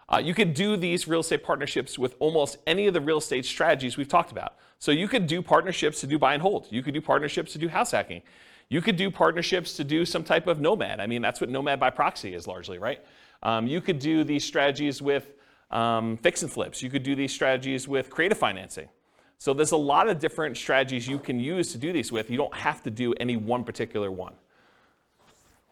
Uh, 0.09 0.19
you 0.19 0.33
could 0.33 0.53
do 0.53 0.77
these 0.77 1.07
real 1.07 1.19
estate 1.19 1.43
partnerships 1.43 1.99
with 1.99 2.15
almost 2.19 2.57
any 2.65 2.87
of 2.87 2.93
the 2.93 3.01
real 3.01 3.17
estate 3.17 3.45
strategies 3.45 3.97
we've 3.97 4.07
talked 4.07 4.31
about. 4.31 4.55
So 4.79 4.91
you 4.91 5.07
could 5.07 5.27
do 5.27 5.41
partnerships 5.41 5.99
to 6.01 6.07
do 6.07 6.17
buy 6.17 6.33
and 6.33 6.41
hold. 6.41 6.67
You 6.69 6.81
could 6.81 6.93
do 6.93 7.01
partnerships 7.01 7.51
to 7.53 7.57
do 7.57 7.67
house 7.67 7.91
hacking. 7.91 8.21
You 8.69 8.81
could 8.81 8.97
do 8.97 9.09
partnerships 9.09 9.73
to 9.77 9.83
do 9.83 10.05
some 10.05 10.23
type 10.23 10.47
of 10.47 10.59
nomad. 10.59 10.99
I 10.99 11.07
mean, 11.07 11.21
that's 11.21 11.39
what 11.39 11.49
nomad 11.49 11.79
by 11.79 11.89
proxy 11.89 12.33
is 12.33 12.47
largely, 12.47 12.79
right? 12.79 13.03
Um, 13.43 13.67
you 13.67 13.79
could 13.81 13.99
do 13.99 14.23
these 14.23 14.43
strategies 14.43 15.01
with 15.01 15.33
um, 15.71 16.17
fix 16.17 16.41
and 16.41 16.51
flips. 16.51 16.81
You 16.81 16.89
could 16.89 17.03
do 17.03 17.15
these 17.15 17.33
strategies 17.33 17.87
with 17.87 18.09
creative 18.09 18.37
financing. 18.37 18.89
So 19.37 19.53
there's 19.53 19.71
a 19.71 19.77
lot 19.77 20.09
of 20.09 20.19
different 20.19 20.57
strategies 20.57 21.07
you 21.07 21.19
can 21.19 21.39
use 21.39 21.71
to 21.71 21.77
do 21.77 21.93
these 21.93 22.11
with. 22.11 22.29
You 22.29 22.37
don't 22.37 22.55
have 22.55 22.83
to 22.83 22.89
do 22.89 23.13
any 23.19 23.37
one 23.37 23.63
particular 23.63 24.11
one. 24.11 24.33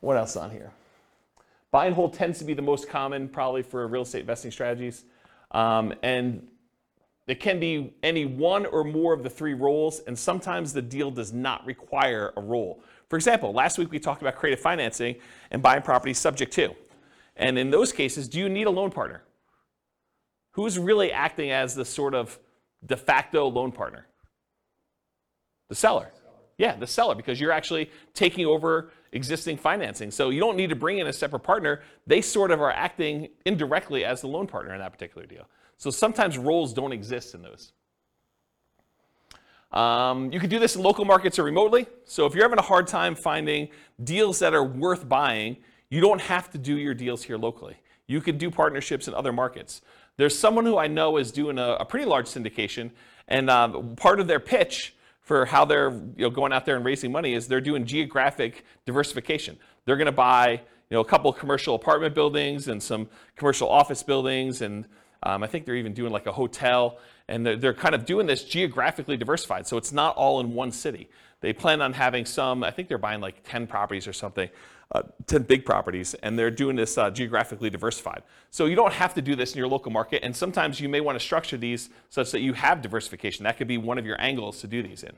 What 0.01 0.17
else 0.17 0.35
on 0.35 0.51
here? 0.51 0.71
Buy 1.71 1.87
and 1.87 1.95
hold 1.95 2.13
tends 2.13 2.39
to 2.39 2.45
be 2.45 2.53
the 2.53 2.61
most 2.61 2.87
common 2.87 3.27
probably 3.27 3.63
for 3.63 3.85
real 3.87 4.03
estate 4.03 4.21
investing 4.21 4.51
strategies. 4.51 5.03
Um, 5.51 5.93
and 6.03 6.47
it 7.27 7.39
can 7.39 7.59
be 7.59 7.93
any 8.03 8.25
one 8.25 8.65
or 8.67 8.83
more 8.83 9.13
of 9.13 9.23
the 9.23 9.29
three 9.29 9.53
roles, 9.53 9.99
and 10.01 10.17
sometimes 10.17 10.73
the 10.73 10.81
deal 10.81 11.09
does 11.09 11.33
not 11.33 11.65
require 11.65 12.33
a 12.37 12.41
role. 12.41 12.83
For 13.09 13.15
example, 13.15 13.51
last 13.51 13.77
week 13.77 13.91
we 13.91 13.99
talked 13.99 14.21
about 14.21 14.35
creative 14.35 14.59
financing 14.59 15.15
and 15.51 15.61
buying 15.61 15.81
properties 15.81 16.19
subject 16.19 16.53
to. 16.53 16.75
And 17.35 17.57
in 17.57 17.71
those 17.71 17.91
cases, 17.91 18.27
do 18.27 18.39
you 18.39 18.47
need 18.47 18.67
a 18.67 18.71
loan 18.71 18.91
partner? 18.91 19.23
Who's 20.51 20.77
really 20.79 21.11
acting 21.11 21.51
as 21.51 21.75
the 21.75 21.83
sort 21.83 22.13
of 22.13 22.39
de 22.85 22.95
facto 22.95 23.47
loan 23.47 23.71
partner? 23.71 24.07
The 25.69 25.75
seller. 25.75 26.11
Yeah, 26.57 26.77
the 26.77 26.87
seller, 26.87 27.15
because 27.15 27.41
you're 27.41 27.51
actually 27.51 27.89
taking 28.13 28.45
over 28.45 28.91
existing 29.11 29.57
financing. 29.57 30.11
So 30.11 30.29
you 30.29 30.39
don't 30.39 30.55
need 30.55 30.69
to 30.69 30.75
bring 30.75 30.99
in 30.99 31.07
a 31.07 31.13
separate 31.13 31.41
partner. 31.41 31.81
They 32.07 32.21
sort 32.21 32.51
of 32.51 32.61
are 32.61 32.71
acting 32.71 33.29
indirectly 33.45 34.05
as 34.05 34.21
the 34.21 34.27
loan 34.27 34.47
partner 34.47 34.73
in 34.73 34.79
that 34.79 34.93
particular 34.93 35.25
deal. 35.25 35.47
So 35.77 35.89
sometimes 35.89 36.37
roles 36.37 36.73
don't 36.73 36.91
exist 36.91 37.35
in 37.35 37.41
those. 37.41 37.73
Um, 39.71 40.31
you 40.31 40.39
can 40.39 40.49
do 40.49 40.57
this 40.57 40.75
in 40.75 40.83
local 40.83 41.03
markets 41.03 41.37
or 41.37 41.43
remotely. 41.43 41.85
So 42.05 42.25
if 42.25 42.33
you're 42.33 42.45
having 42.45 42.59
a 42.59 42.63
hard 42.63 42.87
time 42.87 43.13
finding 43.13 43.67
deals 44.03 44.39
that 44.39 44.53
are 44.53 44.63
worth 44.63 45.07
buying, 45.07 45.57
you 45.89 45.99
don't 45.99 46.21
have 46.21 46.49
to 46.51 46.57
do 46.57 46.77
your 46.77 46.93
deals 46.93 47.23
here 47.23 47.37
locally. 47.37 47.75
You 48.07 48.21
can 48.21 48.37
do 48.37 48.49
partnerships 48.49 49.07
in 49.07 49.13
other 49.13 49.33
markets. 49.33 49.81
There's 50.17 50.37
someone 50.37 50.65
who 50.65 50.77
I 50.77 50.87
know 50.87 51.17
is 51.17 51.31
doing 51.31 51.57
a, 51.57 51.77
a 51.79 51.85
pretty 51.85 52.05
large 52.05 52.27
syndication, 52.27 52.91
and 53.27 53.49
um, 53.49 53.95
part 53.95 54.19
of 54.19 54.27
their 54.27 54.39
pitch 54.39 54.95
for 55.19 55.45
how 55.45 55.65
they're 55.65 55.89
you 55.89 56.13
know, 56.25 56.29
going 56.29 56.53
out 56.53 56.65
there 56.65 56.75
and 56.75 56.85
raising 56.85 57.11
money 57.11 57.33
is 57.33 57.47
they're 57.47 57.59
doing 57.59 57.83
geographic 57.83 58.63
diversification. 58.85 59.57
They're 59.85 59.97
going 59.97 60.05
to 60.05 60.11
buy 60.11 60.61
you 60.89 60.95
know, 60.95 61.01
a 61.01 61.05
couple 61.05 61.33
commercial 61.33 61.73
apartment 61.75 62.13
buildings 62.13 62.67
and 62.67 62.81
some 62.81 63.09
commercial 63.35 63.67
office 63.67 64.03
buildings, 64.03 64.61
and 64.61 64.85
um, 65.25 65.43
I 65.43 65.47
think 65.47 65.65
they're 65.65 65.75
even 65.75 65.93
doing 65.93 66.11
like 66.11 66.27
a 66.27 66.31
hotel. 66.31 66.99
And 67.27 67.45
they're, 67.45 67.57
they're 67.57 67.73
kind 67.73 67.95
of 67.95 68.05
doing 68.05 68.27
this 68.27 68.43
geographically 68.43 69.17
diversified, 69.17 69.65
so 69.65 69.77
it's 69.77 69.91
not 69.91 70.15
all 70.15 70.39
in 70.39 70.53
one 70.53 70.71
city. 70.71 71.09
They 71.41 71.53
plan 71.53 71.81
on 71.81 71.93
having 71.93 72.25
some, 72.25 72.63
I 72.63 72.71
think 72.71 72.87
they're 72.87 72.97
buying 72.97 73.19
like 73.19 73.43
10 73.43 73.67
properties 73.67 74.07
or 74.07 74.13
something, 74.13 74.49
uh, 74.91 75.03
10 75.25 75.43
big 75.43 75.65
properties, 75.65 76.13
and 76.15 76.37
they're 76.37 76.51
doing 76.51 76.75
this 76.75 76.97
uh, 76.97 77.09
geographically 77.09 77.71
diversified. 77.71 78.21
So 78.51 78.67
you 78.67 78.75
don't 78.75 78.93
have 78.93 79.15
to 79.15 79.21
do 79.21 79.35
this 79.35 79.53
in 79.53 79.57
your 79.57 79.67
local 79.67 79.91
market, 79.91 80.23
and 80.23 80.35
sometimes 80.35 80.79
you 80.79 80.87
may 80.87 81.01
want 81.01 81.19
to 81.19 81.23
structure 81.23 81.57
these 81.57 81.89
such 82.09 82.31
that 82.31 82.41
you 82.41 82.53
have 82.53 82.81
diversification. 82.81 83.43
That 83.43 83.57
could 83.57 83.67
be 83.67 83.79
one 83.79 83.97
of 83.97 84.05
your 84.05 84.21
angles 84.21 84.61
to 84.61 84.67
do 84.67 84.83
these 84.83 85.01
in. 85.01 85.13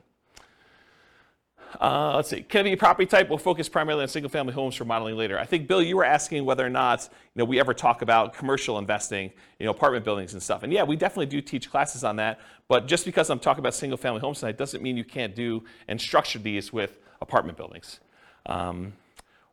Uh, 1.79 2.15
let's 2.15 2.29
see. 2.29 2.41
Can 2.41 2.61
it 2.61 2.63
be 2.69 2.73
a 2.73 2.77
property 2.77 3.05
type? 3.05 3.29
We'll 3.29 3.37
focus 3.37 3.69
primarily 3.69 4.03
on 4.03 4.07
single-family 4.07 4.53
homes 4.53 4.75
for 4.75 4.85
modeling 4.85 5.15
later. 5.15 5.37
I 5.37 5.45
think 5.45 5.67
Bill, 5.67 5.81
you 5.81 5.97
were 5.97 6.05
asking 6.05 6.45
whether 6.45 6.65
or 6.65 6.69
not 6.69 7.03
you 7.11 7.39
know 7.39 7.45
we 7.45 7.59
ever 7.59 7.73
talk 7.73 8.01
about 8.01 8.33
commercial 8.33 8.77
investing, 8.77 9.31
you 9.59 9.65
know, 9.65 9.71
apartment 9.71 10.05
buildings 10.05 10.33
and 10.33 10.41
stuff. 10.41 10.63
And 10.63 10.71
yeah, 10.71 10.83
we 10.83 10.95
definitely 10.95 11.27
do 11.27 11.41
teach 11.41 11.69
classes 11.69 12.03
on 12.03 12.15
that. 12.17 12.39
But 12.67 12.87
just 12.87 13.05
because 13.05 13.29
I'm 13.29 13.39
talking 13.39 13.59
about 13.59 13.73
single-family 13.73 14.21
homes 14.21 14.39
tonight 14.39 14.57
doesn't 14.57 14.81
mean 14.81 14.97
you 14.97 15.03
can't 15.03 15.35
do 15.35 15.63
and 15.87 15.99
structure 15.99 16.39
these 16.39 16.73
with 16.73 16.99
apartment 17.21 17.57
buildings. 17.57 17.99
Um, 18.45 18.93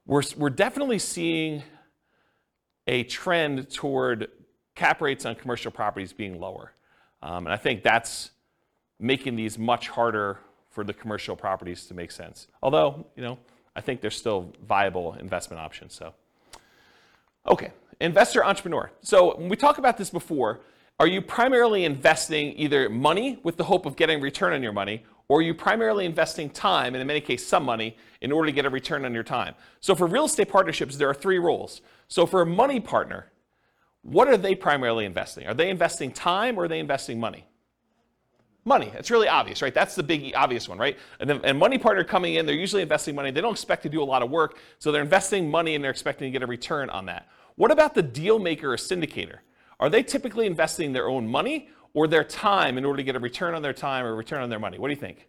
we're 0.07 0.23
we're 0.37 0.51
definitely 0.51 0.99
seeing 0.99 1.63
a 2.87 3.05
trend 3.05 3.71
toward 3.71 4.29
cap 4.75 5.01
rates 5.01 5.25
on 5.27 5.35
commercial 5.35 5.71
properties 5.71 6.13
being 6.13 6.39
lower, 6.39 6.73
um, 7.23 7.47
and 7.47 7.53
I 7.53 7.57
think 7.57 7.83
that's 7.83 8.31
making 9.01 9.37
these 9.37 9.59
much 9.59 9.89
harder 9.89 10.39
for 10.75 10.83
the 10.83 10.93
commercial 10.93 11.37
properties 11.37 11.87
to 11.87 11.95
make 11.95 12.11
sense. 12.11 12.49
Although, 12.61 13.07
you 13.15 13.23
know, 13.23 13.39
I 13.77 13.81
think 13.81 14.01
they're 14.01 14.11
still 14.11 14.53
viable 14.67 15.15
investment 15.15 15.61
options. 15.61 15.95
So, 15.95 16.15
okay, 17.47 17.71
investor 18.01 18.45
entrepreneur. 18.45 18.91
So 19.01 19.37
when 19.39 19.49
we 19.49 19.57
talk 19.57 19.79
about 19.79 19.97
this 19.97 20.11
before, 20.11 20.61
are 20.99 21.07
you 21.07 21.23
primarily 21.23 21.85
investing 21.85 22.59
either 22.59 22.89
money 22.89 23.39
with 23.45 23.57
the 23.57 23.65
hope 23.65 23.87
of 23.87 23.95
getting 23.95 24.21
return 24.21 24.53
on 24.53 24.63
your 24.63 24.73
money, 24.73 25.05
or 25.29 25.39
are 25.39 25.43
you 25.43 25.55
primarily 25.55 26.07
investing 26.07 26.51
time, 26.51 26.95
and 26.95 27.01
in 27.01 27.07
many 27.07 27.21
cases 27.21 27.47
some 27.47 27.65
money, 27.65 27.97
in 28.21 28.33
order 28.33 28.47
to 28.47 28.53
get 28.53 28.67
a 28.67 28.71
return 28.71 29.05
on 29.05 29.15
your 29.15 29.23
time? 29.23 29.55
So 29.81 29.95
for 29.95 30.07
real 30.07 30.25
estate 30.25 30.49
partnerships, 30.49 30.97
there 30.97 31.09
are 31.09 31.15
three 31.15 31.39
roles. 31.39 31.83
So 32.09 32.27
for 32.27 32.43
a 32.43 32.47
money 32.47 32.81
partner, 32.81 33.31
what 34.03 34.29
are 34.29 34.37
they 34.37 34.55
primarily 34.55 35.05
investing? 35.05 35.47
Are 35.47 35.55
they 35.55 35.71
investing 35.71 36.11
time 36.11 36.59
or 36.59 36.65
are 36.65 36.69
they 36.69 36.81
investing 36.81 37.19
money? 37.19 37.47
Money. 38.65 38.91
It's 38.95 39.11
really 39.11 39.29
obvious, 39.29 39.61
right? 39.61 39.75
That's 39.75 39.95
the 39.95 40.03
big 40.03 40.33
obvious 40.35 40.69
one, 40.69 40.79
right? 40.79 40.99
And, 41.21 41.29
then, 41.29 41.41
and 41.45 41.59
money 41.59 41.77
partner 41.77 42.03
coming 42.03 42.37
in, 42.37 42.47
they're 42.47 42.55
usually 42.55 42.83
investing 42.83 43.15
money. 43.15 43.31
They 43.31 43.43
don't 43.43 43.53
expect 43.53 43.83
to 43.83 43.91
do 43.91 44.03
a 44.03 44.05
lot 44.05 44.23
of 44.23 44.31
work, 44.31 44.59
so 44.79 44.91
they're 44.91 45.03
investing 45.03 45.51
money 45.51 45.75
and 45.75 45.85
they're 45.85 45.91
expecting 45.91 46.29
to 46.29 46.31
get 46.31 46.43
a 46.43 46.47
return 46.47 46.89
on 46.89 47.07
that. 47.07 47.29
What 47.57 47.71
about 47.71 47.95
the 47.95 48.03
deal 48.03 48.39
maker 48.39 48.73
or 48.73 48.77
syndicator? 48.77 49.39
Are 49.79 49.91
they 49.91 50.03
typically 50.03 50.47
investing 50.47 50.93
their 50.93 51.09
own 51.09 51.29
money 51.29 51.69
or 51.93 52.09
their 52.09 52.25
time 52.25 52.79
in 52.79 52.85
order 52.85 52.97
to 52.99 53.03
get 53.03 53.17
a 53.17 53.21
return 53.21 53.55
on 53.55 53.63
their 53.63 53.73
time 53.73 54.05
or 54.07 54.11
a 54.11 54.15
return 54.15 54.43
on 54.43 54.49
their 54.49 54.59
money? 54.59 54.79
What 54.79 54.89
do 54.89 54.95
you 54.95 55.01
think? 55.01 55.29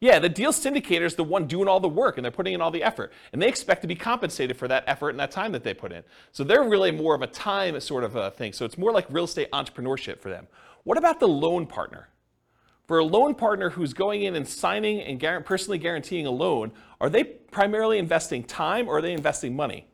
Yeah, 0.00 0.18
the 0.18 0.30
deal 0.30 0.50
syndicator 0.50 1.02
is 1.02 1.14
the 1.14 1.24
one 1.24 1.46
doing 1.46 1.68
all 1.68 1.78
the 1.78 1.88
work 1.88 2.16
and 2.16 2.24
they're 2.24 2.30
putting 2.30 2.54
in 2.54 2.62
all 2.62 2.70
the 2.70 2.82
effort. 2.82 3.12
And 3.32 3.42
they 3.42 3.48
expect 3.48 3.82
to 3.82 3.88
be 3.88 3.94
compensated 3.94 4.56
for 4.56 4.66
that 4.66 4.84
effort 4.86 5.10
and 5.10 5.20
that 5.20 5.30
time 5.30 5.52
that 5.52 5.62
they 5.62 5.74
put 5.74 5.92
in. 5.92 6.02
So 6.32 6.42
they're 6.42 6.64
really 6.64 6.90
more 6.90 7.14
of 7.14 7.20
a 7.20 7.26
time 7.26 7.78
sort 7.80 8.04
of 8.04 8.16
a 8.16 8.30
thing. 8.30 8.54
So 8.54 8.64
it's 8.64 8.78
more 8.78 8.92
like 8.92 9.06
real 9.10 9.24
estate 9.24 9.50
entrepreneurship 9.50 10.20
for 10.20 10.30
them. 10.30 10.46
What 10.84 10.96
about 10.96 11.20
the 11.20 11.28
loan 11.28 11.66
partner? 11.66 12.08
For 12.90 12.98
a 12.98 13.04
loan 13.04 13.36
partner 13.36 13.70
who's 13.70 13.92
going 13.92 14.24
in 14.24 14.34
and 14.34 14.48
signing 14.48 15.00
and 15.00 15.44
personally 15.44 15.78
guaranteeing 15.78 16.26
a 16.26 16.30
loan, 16.32 16.72
are 17.00 17.08
they 17.08 17.22
primarily 17.22 17.98
investing 17.98 18.42
time 18.42 18.88
or 18.88 18.96
are 18.96 19.00
they 19.00 19.12
investing 19.12 19.54
money? 19.54 19.86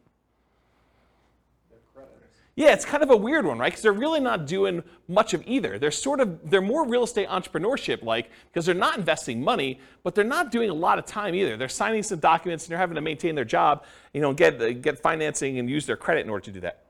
Yeah, 2.55 2.73
it's 2.73 2.87
kind 2.87 3.03
of 3.03 3.11
a 3.11 3.17
weird 3.19 3.45
one, 3.45 3.59
right? 3.59 3.71
Because 3.71 3.83
they're 3.83 3.93
really 3.93 4.21
not 4.21 4.47
doing 4.47 4.83
much 5.09 5.35
of 5.35 5.43
either. 5.47 5.79
They're 5.79 5.91
sort 5.91 6.21
of 6.21 6.49
they're 6.49 6.63
more 6.63 6.89
real 6.89 7.05
estate 7.05 7.29
entrepreneurship 7.29 8.03
like 8.03 8.31
because 8.51 8.65
they're 8.65 8.75
not 8.75 8.97
investing 8.97 9.45
money, 9.45 9.79
but 10.03 10.15
they're 10.15 10.25
not 10.25 10.51
doing 10.51 10.71
a 10.71 10.75
lot 10.75 10.99
of 10.99 11.05
time 11.05 11.35
either. 11.35 11.59
They're 11.59 11.69
signing 11.69 12.03
some 12.03 12.21
documents 12.21 12.65
and 12.65 12.71
they're 12.71 12.79
having 12.79 12.95
to 12.95 13.03
maintain 13.03 13.35
their 13.35 13.45
job, 13.45 13.85
you 14.15 14.23
know, 14.23 14.33
get 14.33 14.81
get 14.81 14.99
financing 14.99 15.59
and 15.59 15.69
use 15.69 15.85
their 15.85 15.99
credit 15.99 16.25
in 16.25 16.31
order 16.31 16.47
to 16.47 16.51
do 16.51 16.61
that. 16.61 16.86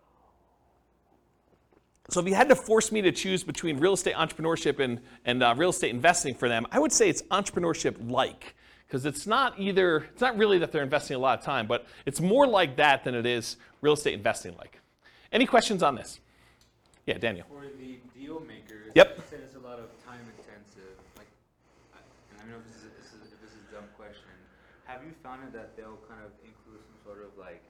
So 2.08 2.20
if 2.20 2.28
you 2.28 2.34
had 2.34 2.48
to 2.50 2.56
force 2.56 2.92
me 2.92 3.02
to 3.02 3.10
choose 3.10 3.42
between 3.42 3.78
real 3.78 3.94
estate 3.94 4.14
entrepreneurship 4.14 4.78
and, 4.78 5.00
and 5.24 5.42
uh, 5.42 5.54
real 5.56 5.70
estate 5.70 5.90
investing 5.90 6.34
for 6.34 6.48
them, 6.48 6.66
I 6.70 6.78
would 6.78 6.92
say 6.92 7.08
it's 7.08 7.22
entrepreneurship-like 7.22 8.54
because 8.86 9.04
it's 9.06 9.26
not 9.26 9.58
either, 9.58 10.06
it's 10.12 10.20
not 10.20 10.38
really 10.38 10.58
that 10.58 10.70
they're 10.70 10.84
investing 10.84 11.16
a 11.16 11.18
lot 11.18 11.38
of 11.38 11.44
time, 11.44 11.66
but 11.66 11.86
it's 12.06 12.20
more 12.20 12.46
like 12.46 12.76
that 12.76 13.02
than 13.02 13.16
it 13.16 13.26
is 13.26 13.56
real 13.80 13.94
estate 13.94 14.14
investing 14.14 14.54
like. 14.56 14.78
Any 15.32 15.46
questions 15.46 15.82
on 15.82 15.96
this? 15.96 16.20
Yeah, 17.06 17.18
Daniel. 17.18 17.46
For 17.48 17.66
the 17.66 17.98
deal 18.18 18.38
makers, 18.40 18.92
Yep. 18.94 19.16
you 19.16 19.22
said 19.28 19.40
it's 19.44 19.56
a 19.56 19.58
lot 19.58 19.80
of 19.80 19.86
time 20.06 20.20
intensive. 20.38 20.94
Like, 21.16 21.26
I- 21.94 21.98
and 22.30 22.38
I 22.38 22.42
don't 22.42 22.50
know 22.52 22.58
if 22.62 22.66
this 22.72 22.84
is, 22.84 22.90
this 23.02 23.10
is, 23.18 23.32
if 23.32 23.40
this 23.42 23.50
is 23.50 23.58
a 23.70 23.74
dumb 23.74 23.88
question. 23.98 24.30
Have 24.84 25.02
you 25.02 25.10
found 25.24 25.52
that 25.52 25.76
they'll 25.76 25.98
kind 26.08 26.22
of 26.22 26.30
include 26.46 26.78
some 26.86 26.98
sort 27.02 27.26
of 27.26 27.36
like 27.36 27.62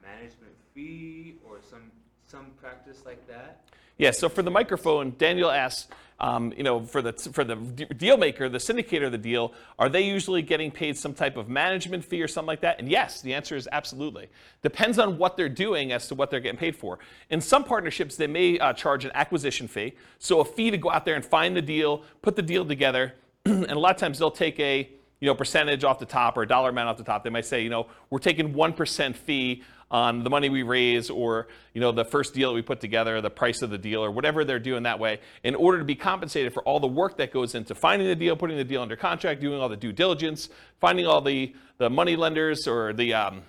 management 0.00 0.54
fee 0.72 1.34
or 1.48 1.58
some 1.68 1.90
some 2.26 2.46
practice 2.60 3.02
like 3.04 3.26
that? 3.28 3.60
Yeah, 4.02 4.10
so 4.10 4.28
for 4.28 4.42
the 4.42 4.50
microphone, 4.50 5.14
Daniel 5.16 5.48
asks, 5.48 5.86
um, 6.18 6.52
you 6.56 6.64
know, 6.64 6.82
for 6.84 7.02
the 7.02 7.12
for 7.12 7.44
the 7.44 7.54
deal 7.54 8.16
maker, 8.16 8.48
the 8.48 8.58
syndicator 8.58 9.06
of 9.06 9.12
the 9.12 9.18
deal, 9.18 9.52
are 9.78 9.88
they 9.88 10.00
usually 10.00 10.42
getting 10.42 10.72
paid 10.72 10.98
some 10.98 11.14
type 11.14 11.36
of 11.36 11.48
management 11.48 12.04
fee 12.04 12.20
or 12.20 12.26
something 12.26 12.48
like 12.48 12.62
that? 12.62 12.80
And 12.80 12.88
yes, 12.88 13.22
the 13.22 13.32
answer 13.32 13.54
is 13.54 13.68
absolutely. 13.70 14.26
Depends 14.60 14.98
on 14.98 15.18
what 15.18 15.36
they're 15.36 15.48
doing 15.48 15.92
as 15.92 16.08
to 16.08 16.16
what 16.16 16.32
they're 16.32 16.40
getting 16.40 16.58
paid 16.58 16.74
for. 16.74 16.98
In 17.30 17.40
some 17.40 17.62
partnerships, 17.62 18.16
they 18.16 18.26
may 18.26 18.58
uh, 18.58 18.72
charge 18.72 19.04
an 19.04 19.12
acquisition 19.14 19.68
fee, 19.68 19.94
so 20.18 20.40
a 20.40 20.44
fee 20.44 20.72
to 20.72 20.78
go 20.78 20.90
out 20.90 21.04
there 21.04 21.14
and 21.14 21.24
find 21.24 21.56
the 21.56 21.62
deal, 21.62 22.02
put 22.22 22.34
the 22.34 22.42
deal 22.42 22.64
together, 22.64 23.14
and 23.44 23.70
a 23.70 23.78
lot 23.78 23.94
of 23.94 24.00
times 24.00 24.18
they'll 24.18 24.32
take 24.32 24.58
a 24.58 24.90
you 25.22 25.26
know 25.26 25.36
percentage 25.36 25.84
off 25.84 26.00
the 26.00 26.04
top 26.04 26.36
or 26.36 26.42
a 26.42 26.48
dollar 26.48 26.70
amount 26.70 26.88
off 26.88 26.96
the 26.96 27.04
top. 27.04 27.22
They 27.22 27.30
might 27.30 27.46
say, 27.46 27.62
you 27.62 27.70
know, 27.70 27.86
we're 28.10 28.18
taking 28.18 28.52
one 28.52 28.72
percent 28.72 29.16
fee 29.16 29.62
on 29.88 30.24
the 30.24 30.30
money 30.30 30.48
we 30.48 30.64
raise 30.64 31.10
or 31.10 31.46
you 31.74 31.80
know 31.80 31.92
the 31.92 32.04
first 32.04 32.34
deal 32.34 32.50
that 32.50 32.54
we 32.56 32.62
put 32.62 32.80
together 32.80 33.20
the 33.20 33.30
price 33.30 33.62
of 33.62 33.70
the 33.70 33.78
deal 33.78 34.02
or 34.02 34.10
whatever 34.10 34.44
they're 34.44 34.58
doing 34.58 34.82
that 34.82 34.98
way 34.98 35.20
in 35.44 35.54
order 35.54 35.78
to 35.78 35.84
be 35.84 35.94
compensated 35.94 36.52
for 36.52 36.62
all 36.64 36.80
the 36.80 36.88
work 36.88 37.18
that 37.18 37.30
goes 37.30 37.54
into 37.54 37.74
finding 37.74 38.08
the 38.08 38.16
deal 38.16 38.34
putting 38.34 38.56
the 38.56 38.64
deal 38.64 38.80
under 38.80 38.96
contract 38.96 39.40
doing 39.40 39.60
all 39.60 39.68
the 39.68 39.76
due 39.76 39.92
diligence 39.92 40.48
finding 40.80 41.06
all 41.06 41.20
the, 41.20 41.54
the 41.76 41.90
money 41.90 42.16
lenders 42.16 42.66
or 42.66 42.94
the 42.94 43.12
um, 43.12 43.42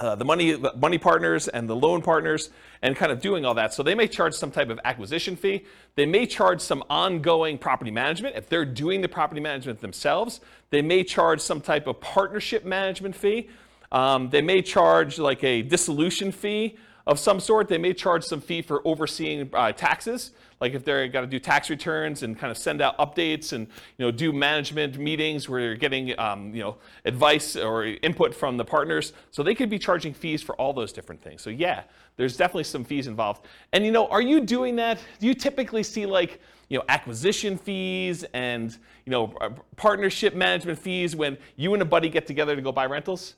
uh, 0.00 0.14
the 0.14 0.24
money 0.24 0.56
money 0.76 0.98
partners 0.98 1.46
and 1.46 1.68
the 1.68 1.76
loan 1.76 2.00
partners 2.00 2.50
and 2.82 2.96
kind 2.96 3.12
of 3.12 3.20
doing 3.20 3.44
all 3.44 3.54
that. 3.54 3.74
So 3.74 3.82
they 3.82 3.94
may 3.94 4.08
charge 4.08 4.34
some 4.34 4.50
type 4.50 4.70
of 4.70 4.80
acquisition 4.84 5.36
fee. 5.36 5.66
They 5.94 6.06
may 6.06 6.24
charge 6.24 6.62
some 6.62 6.82
ongoing 6.88 7.58
property 7.58 7.90
management. 7.90 8.34
If 8.34 8.48
they're 8.48 8.64
doing 8.64 9.02
the 9.02 9.08
property 9.08 9.42
management 9.42 9.80
themselves 9.80 10.40
they 10.70 10.82
may 10.82 11.04
charge 11.04 11.40
some 11.40 11.60
type 11.60 11.86
of 11.86 12.00
partnership 12.00 12.64
management 12.64 13.14
fee 13.14 13.48
um, 13.92 14.30
they 14.30 14.42
may 14.42 14.62
charge 14.62 15.18
like 15.18 15.42
a 15.42 15.62
dissolution 15.62 16.30
fee 16.30 16.76
of 17.06 17.18
some 17.18 17.40
sort. 17.40 17.68
They 17.68 17.78
may 17.78 17.92
charge 17.92 18.24
some 18.24 18.40
fee 18.40 18.62
for 18.62 18.86
overseeing 18.86 19.50
uh, 19.52 19.72
taxes, 19.72 20.30
like 20.60 20.74
if 20.74 20.84
they're 20.84 21.08
got 21.08 21.22
to 21.22 21.26
do 21.26 21.40
tax 21.40 21.70
returns 21.70 22.22
and 22.22 22.38
kind 22.38 22.50
of 22.50 22.58
send 22.58 22.80
out 22.80 22.96
updates 22.98 23.52
and 23.52 23.66
you 23.96 24.06
know 24.06 24.10
do 24.12 24.32
management 24.32 24.96
meetings 24.98 25.48
where 25.48 25.60
you're 25.60 25.76
getting 25.76 26.16
um, 26.20 26.54
you 26.54 26.62
know 26.62 26.76
advice 27.04 27.56
or 27.56 27.84
input 27.86 28.34
from 28.34 28.56
the 28.56 28.64
partners. 28.64 29.12
So 29.32 29.42
they 29.42 29.56
could 29.56 29.70
be 29.70 29.78
charging 29.78 30.14
fees 30.14 30.40
for 30.42 30.54
all 30.54 30.72
those 30.72 30.92
different 30.92 31.20
things. 31.20 31.42
So 31.42 31.50
yeah, 31.50 31.82
there's 32.16 32.36
definitely 32.36 32.64
some 32.64 32.84
fees 32.84 33.08
involved. 33.08 33.46
And 33.72 33.84
you 33.84 33.90
know, 33.90 34.06
are 34.06 34.22
you 34.22 34.40
doing 34.40 34.76
that? 34.76 35.00
Do 35.18 35.26
you 35.26 35.34
typically 35.34 35.82
see 35.82 36.06
like 36.06 36.40
you 36.70 36.78
know 36.78 36.84
acquisition 36.88 37.58
fees 37.58 38.24
and 38.32 38.78
you 39.04 39.10
know 39.10 39.34
uh, 39.42 39.50
partnership 39.76 40.34
management 40.34 40.78
fees 40.78 41.14
when 41.14 41.36
you 41.56 41.74
and 41.74 41.82
a 41.82 41.84
buddy 41.84 42.08
get 42.08 42.26
together 42.26 42.56
to 42.56 42.62
go 42.62 42.72
buy 42.72 42.86
rentals? 42.86 43.34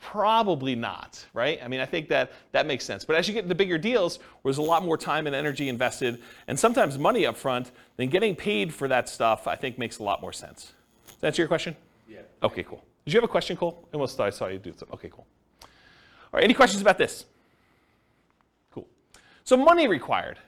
Probably 0.00 0.74
not, 0.74 1.26
right? 1.34 1.60
I 1.62 1.68
mean, 1.68 1.80
I 1.80 1.84
think 1.84 2.08
that 2.08 2.32
that 2.52 2.66
makes 2.66 2.84
sense. 2.84 3.04
But 3.04 3.16
as 3.16 3.28
you 3.28 3.34
get 3.34 3.42
into 3.42 3.54
bigger 3.54 3.76
deals, 3.76 4.18
where 4.40 4.52
there's 4.52 4.58
a 4.58 4.62
lot 4.62 4.82
more 4.82 4.96
time 4.96 5.26
and 5.26 5.36
energy 5.36 5.68
invested, 5.68 6.22
and 6.48 6.58
sometimes 6.58 6.96
money 6.96 7.26
up 7.26 7.36
front, 7.36 7.70
then 7.96 8.08
getting 8.08 8.34
paid 8.34 8.72
for 8.72 8.88
that 8.88 9.08
stuff, 9.08 9.46
I 9.46 9.56
think 9.56 9.76
makes 9.76 9.98
a 9.98 10.02
lot 10.02 10.22
more 10.22 10.32
sense. 10.32 10.72
Does 11.06 11.16
that 11.20 11.26
answer 11.28 11.42
your 11.42 11.48
question? 11.48 11.76
Yeah. 12.08 12.20
Okay, 12.42 12.62
cool. 12.62 12.82
Did 13.04 13.12
you 13.12 13.18
have 13.18 13.28
a 13.28 13.32
question, 13.32 13.56
Cole? 13.56 13.86
Almost 13.92 14.16
thought 14.16 14.26
I 14.26 14.30
saw 14.30 14.46
you 14.46 14.58
do 14.58 14.70
something. 14.70 14.94
Okay, 14.94 15.10
cool. 15.10 15.26
All 15.62 15.68
right, 16.34 16.44
any 16.44 16.54
questions 16.54 16.80
about 16.80 16.96
this? 16.96 17.26
Cool. 18.72 18.86
So 19.44 19.56
money 19.58 19.86
required. 19.86 20.38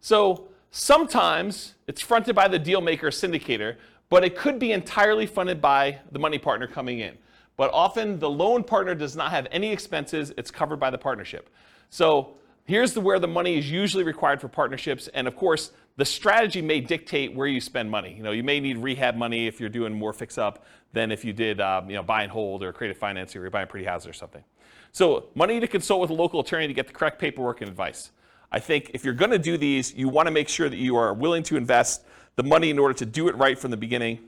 So 0.00 0.48
sometimes 0.70 1.74
it's 1.86 2.00
fronted 2.00 2.34
by 2.34 2.48
the 2.48 2.58
deal 2.58 2.80
maker 2.80 3.08
syndicator, 3.08 3.76
but 4.08 4.24
it 4.24 4.36
could 4.36 4.58
be 4.58 4.72
entirely 4.72 5.26
funded 5.26 5.60
by 5.60 5.98
the 6.12 6.18
money 6.18 6.38
partner 6.38 6.66
coming 6.66 7.00
in 7.00 7.16
but 7.56 7.70
often 7.72 8.18
the 8.18 8.30
loan 8.30 8.62
partner 8.62 8.94
does 8.94 9.16
not 9.16 9.30
have 9.30 9.46
any 9.50 9.72
expenses, 9.72 10.32
it's 10.36 10.50
covered 10.50 10.78
by 10.78 10.90
the 10.90 10.98
partnership. 10.98 11.48
So 11.88 12.36
here's 12.64 12.92
the, 12.92 13.00
where 13.00 13.18
the 13.18 13.28
money 13.28 13.58
is 13.58 13.70
usually 13.70 14.04
required 14.04 14.40
for 14.40 14.48
partnerships. 14.48 15.08
And 15.08 15.26
of 15.26 15.36
course, 15.36 15.72
the 15.96 16.04
strategy 16.04 16.60
may 16.60 16.80
dictate 16.80 17.34
where 17.34 17.46
you 17.46 17.60
spend 17.60 17.90
money. 17.90 18.14
You 18.14 18.22
know, 18.22 18.32
you 18.32 18.42
may 18.42 18.60
need 18.60 18.78
rehab 18.78 19.16
money 19.16 19.46
if 19.46 19.58
you're 19.58 19.70
doing 19.70 19.94
more 19.94 20.12
fix 20.12 20.36
up 20.36 20.66
than 20.92 21.10
if 21.10 21.24
you 21.24 21.32
did, 21.32 21.60
um, 21.60 21.88
you 21.88 21.96
know, 21.96 22.02
buy 22.02 22.22
and 22.22 22.30
hold 22.30 22.62
or 22.62 22.72
creative 22.72 22.98
financing 22.98 23.40
or 23.40 23.44
you're 23.44 23.50
buying 23.50 23.68
pretty 23.68 23.86
houses 23.86 24.08
or 24.08 24.12
something. 24.12 24.44
So, 24.92 25.28
money 25.34 25.60
to 25.60 25.66
consult 25.66 26.00
with 26.00 26.10
a 26.10 26.14
local 26.14 26.40
attorney 26.40 26.66
to 26.68 26.74
get 26.74 26.86
the 26.86 26.92
correct 26.92 27.18
paperwork 27.18 27.60
and 27.60 27.68
advice. 27.68 28.12
I 28.50 28.58
think 28.58 28.90
if 28.94 29.04
you're 29.04 29.14
going 29.14 29.30
to 29.30 29.38
do 29.38 29.56
these, 29.56 29.94
you 29.94 30.08
want 30.08 30.26
to 30.26 30.32
make 30.32 30.48
sure 30.48 30.68
that 30.68 30.76
you 30.76 30.96
are 30.96 31.12
willing 31.12 31.42
to 31.44 31.56
invest 31.56 32.02
the 32.36 32.42
money 32.42 32.70
in 32.70 32.78
order 32.78 32.94
to 32.94 33.06
do 33.06 33.28
it 33.28 33.36
right 33.36 33.58
from 33.58 33.70
the 33.70 33.76
beginning. 33.76 34.20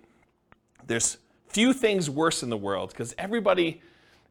There's 0.86 1.18
few 1.48 1.72
things 1.72 2.10
worse 2.10 2.42
in 2.42 2.50
the 2.50 2.56
world 2.56 2.90
because 2.90 3.14
everybody 3.18 3.80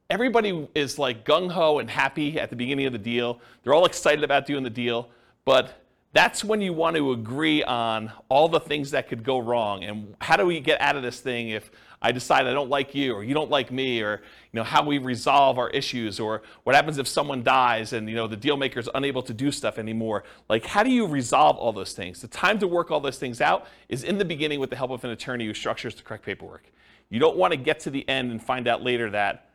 everybody 0.09 0.67
is 0.73 0.97
like 0.97 1.25
gung 1.25 1.51
ho 1.51 1.79
and 1.79 1.89
happy 1.89 2.39
at 2.39 2.49
the 2.49 2.55
beginning 2.55 2.85
of 2.85 2.93
the 2.93 2.99
deal. 2.99 3.39
They're 3.63 3.73
all 3.73 3.85
excited 3.85 4.23
about 4.23 4.45
doing 4.45 4.63
the 4.63 4.69
deal, 4.69 5.09
but 5.43 5.83
that's 6.13 6.43
when 6.43 6.61
you 6.61 6.73
want 6.73 6.95
to 6.95 7.11
agree 7.11 7.63
on 7.63 8.11
all 8.29 8.47
the 8.47 8.59
things 8.59 8.91
that 8.91 9.09
could 9.09 9.23
go 9.23 9.39
wrong 9.39 9.83
and 9.83 10.15
how 10.19 10.37
do 10.37 10.45
we 10.45 10.59
get 10.59 10.79
out 10.79 10.95
of 10.95 11.03
this 11.03 11.19
thing 11.19 11.49
if 11.49 11.69
I 12.01 12.11
decide 12.11 12.45
I 12.45 12.53
don't 12.53 12.69
like 12.69 12.93
you 12.93 13.13
or 13.13 13.23
you 13.23 13.33
don't 13.33 13.49
like 13.49 13.71
me 13.71 14.01
or 14.01 14.21
you 14.51 14.57
know 14.57 14.63
how 14.63 14.83
we 14.83 14.99
resolve 14.99 15.57
our 15.57 15.69
issues 15.69 16.19
or 16.19 16.43
what 16.63 16.75
happens 16.75 16.97
if 16.99 17.07
someone 17.07 17.43
dies 17.43 17.93
and 17.93 18.07
you 18.07 18.15
know 18.15 18.27
the 18.27 18.37
deal 18.37 18.55
maker 18.57 18.79
is 18.79 18.89
unable 18.93 19.23
to 19.23 19.33
do 19.33 19.51
stuff 19.51 19.77
anymore. 19.79 20.23
Like 20.47 20.65
how 20.65 20.83
do 20.83 20.91
you 20.91 21.07
resolve 21.07 21.57
all 21.57 21.73
those 21.73 21.93
things? 21.93 22.21
The 22.21 22.27
time 22.27 22.59
to 22.59 22.67
work 22.67 22.91
all 22.91 22.99
those 22.99 23.17
things 23.17 23.41
out 23.41 23.65
is 23.89 24.03
in 24.03 24.17
the 24.17 24.25
beginning 24.25 24.59
with 24.59 24.69
the 24.69 24.75
help 24.75 24.91
of 24.91 25.03
an 25.03 25.09
attorney 25.09 25.45
who 25.45 25.53
structures 25.53 25.95
the 25.95 26.03
correct 26.03 26.25
paperwork. 26.25 26.63
You 27.09 27.19
don't 27.19 27.37
want 27.37 27.51
to 27.51 27.57
get 27.57 27.81
to 27.81 27.89
the 27.89 28.07
end 28.07 28.31
and 28.31 28.41
find 28.41 28.67
out 28.67 28.83
later 28.83 29.09
that 29.11 29.49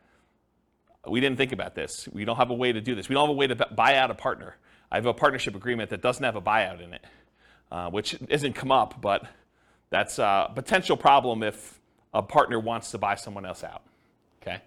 we 1.07 1.19
didn't 1.21 1.37
think 1.37 1.51
about 1.51 1.75
this. 1.75 2.09
We 2.11 2.25
don't 2.25 2.37
have 2.37 2.49
a 2.49 2.55
way 2.55 2.71
to 2.71 2.81
do 2.81 2.95
this. 2.95 3.09
We 3.09 3.13
don't 3.13 3.27
have 3.27 3.35
a 3.35 3.37
way 3.37 3.47
to 3.47 3.55
buy 3.55 3.97
out 3.97 4.09
a 4.09 4.15
partner. 4.15 4.55
I 4.91 4.95
have 4.95 5.05
a 5.05 5.13
partnership 5.13 5.55
agreement 5.55 5.89
that 5.89 6.01
doesn't 6.01 6.23
have 6.23 6.35
a 6.35 6.41
buyout 6.41 6.81
in 6.81 6.93
it 6.93 7.03
uh, 7.73 7.89
which 7.89 8.15
isn't 8.29 8.53
come 8.53 8.71
up 8.71 9.01
but 9.01 9.25
that's 9.89 10.19
a 10.19 10.51
potential 10.53 10.95
problem 10.95 11.43
if 11.43 11.79
a 12.13 12.21
partner 12.21 12.59
wants 12.59 12.91
to 12.91 12.97
buy 12.97 13.15
someone 13.15 13.45
else 13.45 13.63
out. 13.63 13.83
Okay? 14.41 14.61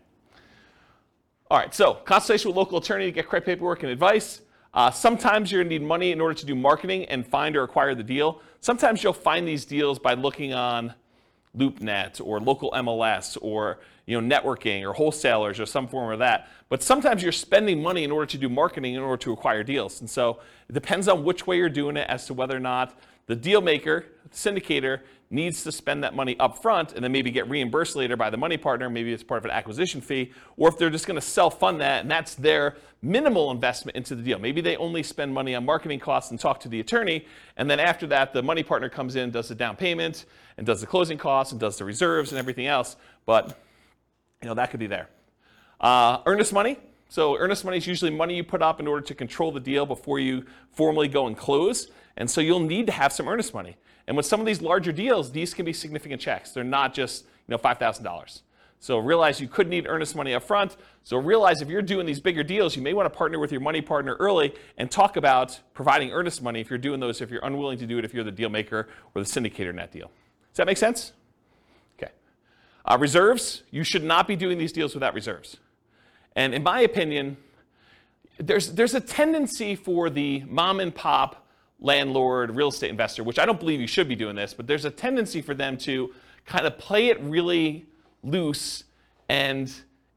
All 1.50 1.58
right, 1.58 1.74
so 1.74 1.94
consultation 1.94 2.48
with 2.48 2.56
local 2.56 2.78
attorney 2.78 3.06
to 3.06 3.12
get 3.12 3.28
credit 3.28 3.46
paperwork 3.46 3.82
and 3.82 3.92
advice. 3.92 4.40
Uh, 4.74 4.90
sometimes 4.90 5.50
you're 5.50 5.62
going 5.62 5.70
to 5.70 5.78
need 5.78 5.86
money 5.86 6.12
in 6.12 6.20
order 6.20 6.34
to 6.34 6.44
do 6.44 6.54
marketing 6.54 7.04
and 7.06 7.26
find 7.26 7.56
or 7.56 7.62
acquire 7.62 7.94
the 7.94 8.02
deal. 8.02 8.42
Sometimes 8.60 9.02
you'll 9.02 9.12
find 9.12 9.46
these 9.48 9.64
deals 9.64 9.98
by 9.98 10.14
looking 10.14 10.52
on 10.52 10.92
LoopNet 11.56 12.20
or 12.22 12.40
local 12.40 12.70
MLS 12.72 13.38
or 13.40 13.78
you 14.06 14.20
know 14.20 14.36
networking 14.36 14.82
or 14.82 14.92
wholesalers 14.92 15.58
or 15.58 15.66
some 15.66 15.88
form 15.88 16.12
of 16.12 16.18
that. 16.18 16.48
But 16.68 16.82
sometimes 16.82 17.22
you're 17.22 17.32
spending 17.32 17.82
money 17.82 18.04
in 18.04 18.10
order 18.10 18.26
to 18.26 18.38
do 18.38 18.48
marketing 18.48 18.94
in 18.94 19.00
order 19.00 19.22
to 19.22 19.32
acquire 19.32 19.62
deals. 19.62 20.00
And 20.00 20.10
so 20.10 20.40
it 20.68 20.72
depends 20.72 21.08
on 21.08 21.24
which 21.24 21.46
way 21.46 21.56
you're 21.56 21.68
doing 21.68 21.96
it 21.96 22.06
as 22.08 22.26
to 22.26 22.34
whether 22.34 22.56
or 22.56 22.60
not 22.60 22.98
the 23.26 23.36
deal 23.36 23.60
maker, 23.60 24.06
the 24.30 24.36
syndicator, 24.36 25.00
needs 25.30 25.64
to 25.64 25.72
spend 25.72 26.04
that 26.04 26.14
money 26.14 26.38
up 26.38 26.62
front 26.62 26.92
and 26.92 27.02
then 27.02 27.10
maybe 27.10 27.30
get 27.30 27.48
reimbursed 27.48 27.96
later 27.96 28.16
by 28.16 28.30
the 28.30 28.36
money 28.36 28.56
partner, 28.56 28.88
maybe 28.88 29.12
it's 29.12 29.22
part 29.22 29.38
of 29.38 29.44
an 29.44 29.50
acquisition 29.50 30.00
fee, 30.00 30.32
or 30.56 30.68
if 30.68 30.78
they're 30.78 30.90
just 30.90 31.06
going 31.06 31.18
to 31.18 31.26
self 31.26 31.58
fund 31.58 31.80
that 31.80 32.02
and 32.02 32.10
that's 32.10 32.34
their 32.36 32.76
minimal 33.02 33.50
investment 33.50 33.96
into 33.96 34.14
the 34.14 34.22
deal. 34.22 34.38
Maybe 34.38 34.60
they 34.60 34.76
only 34.76 35.02
spend 35.02 35.34
money 35.34 35.54
on 35.54 35.64
marketing 35.64 36.00
costs 36.00 36.30
and 36.30 36.38
talk 36.38 36.60
to 36.60 36.68
the 36.68 36.80
attorney, 36.80 37.26
and 37.56 37.68
then 37.68 37.80
after 37.80 38.06
that, 38.08 38.32
the 38.32 38.42
money 38.42 38.62
partner 38.62 38.88
comes 38.88 39.16
in, 39.16 39.30
does 39.30 39.48
the 39.48 39.54
down 39.54 39.76
payment, 39.76 40.26
and 40.56 40.66
does 40.66 40.80
the 40.80 40.86
closing 40.86 41.18
costs, 41.18 41.52
and 41.52 41.60
does 41.60 41.76
the 41.76 41.84
reserves 41.84 42.30
and 42.30 42.38
everything 42.38 42.66
else. 42.66 42.96
But 43.24 43.58
you 44.42 44.48
know 44.48 44.54
that 44.54 44.70
could 44.70 44.80
be 44.80 44.86
there. 44.86 45.08
Uh, 45.80 46.18
earnest 46.26 46.52
money. 46.52 46.78
So 47.08 47.36
earnest 47.36 47.64
money 47.64 47.76
is 47.76 47.86
usually 47.86 48.10
money 48.10 48.36
you 48.36 48.44
put 48.44 48.62
up 48.62 48.80
in 48.80 48.86
order 48.88 49.02
to 49.06 49.14
control 49.14 49.52
the 49.52 49.60
deal 49.60 49.86
before 49.86 50.18
you 50.18 50.44
formally 50.72 51.08
go 51.08 51.26
and 51.26 51.36
close. 51.36 51.88
And 52.16 52.28
so 52.28 52.40
you'll 52.40 52.60
need 52.60 52.86
to 52.86 52.92
have 52.92 53.12
some 53.12 53.28
earnest 53.28 53.54
money. 53.54 53.76
And 54.06 54.16
with 54.16 54.26
some 54.26 54.40
of 54.40 54.46
these 54.46 54.62
larger 54.62 54.92
deals, 54.92 55.32
these 55.32 55.54
can 55.54 55.64
be 55.64 55.72
significant 55.72 56.20
checks. 56.20 56.52
They're 56.52 56.64
not 56.64 56.94
just 56.94 57.24
you 57.24 57.52
know 57.52 57.58
$5,000. 57.58 58.40
So 58.78 58.98
realize 58.98 59.40
you 59.40 59.48
could 59.48 59.68
need 59.68 59.86
earnest 59.88 60.14
money 60.14 60.34
up 60.34 60.42
front. 60.42 60.76
So 61.02 61.16
realize 61.16 61.62
if 61.62 61.68
you're 61.68 61.82
doing 61.82 62.06
these 62.06 62.20
bigger 62.20 62.42
deals, 62.42 62.76
you 62.76 62.82
may 62.82 62.92
want 62.92 63.10
to 63.10 63.16
partner 63.16 63.38
with 63.38 63.50
your 63.50 63.60
money 63.60 63.80
partner 63.80 64.14
early 64.20 64.54
and 64.76 64.90
talk 64.90 65.16
about 65.16 65.58
providing 65.72 66.12
earnest 66.12 66.42
money 66.42 66.60
if 66.60 66.68
you're 66.68 66.78
doing 66.78 67.00
those, 67.00 67.20
if 67.20 67.30
you're 67.30 67.44
unwilling 67.44 67.78
to 67.78 67.86
do 67.86 67.98
it, 67.98 68.04
if 68.04 68.12
you're 68.12 68.24
the 68.24 68.30
deal 68.30 68.50
maker 68.50 68.88
or 69.14 69.22
the 69.22 69.28
syndicator 69.28 69.70
in 69.70 69.76
that 69.76 69.92
deal. 69.92 70.10
Does 70.52 70.58
that 70.58 70.66
make 70.66 70.76
sense? 70.76 71.12
Okay. 71.98 72.12
Uh, 72.84 72.98
reserves, 73.00 73.62
you 73.70 73.82
should 73.82 74.04
not 74.04 74.28
be 74.28 74.36
doing 74.36 74.58
these 74.58 74.72
deals 74.72 74.94
without 74.94 75.14
reserves. 75.14 75.56
And 76.34 76.54
in 76.54 76.62
my 76.62 76.80
opinion, 76.80 77.38
there's, 78.38 78.72
there's 78.72 78.94
a 78.94 79.00
tendency 79.00 79.74
for 79.74 80.10
the 80.10 80.44
mom 80.46 80.80
and 80.80 80.94
pop 80.94 81.45
landlord, 81.80 82.56
real 82.56 82.68
estate 82.68 82.90
investor, 82.90 83.22
which 83.22 83.38
I 83.38 83.46
don't 83.46 83.60
believe 83.60 83.80
you 83.80 83.86
should 83.86 84.08
be 84.08 84.16
doing 84.16 84.36
this, 84.36 84.54
but 84.54 84.66
there's 84.66 84.84
a 84.84 84.90
tendency 84.90 85.42
for 85.42 85.54
them 85.54 85.76
to 85.78 86.12
kind 86.44 86.66
of 86.66 86.78
play 86.78 87.08
it 87.08 87.20
really 87.20 87.86
loose 88.22 88.84
and 89.28 89.72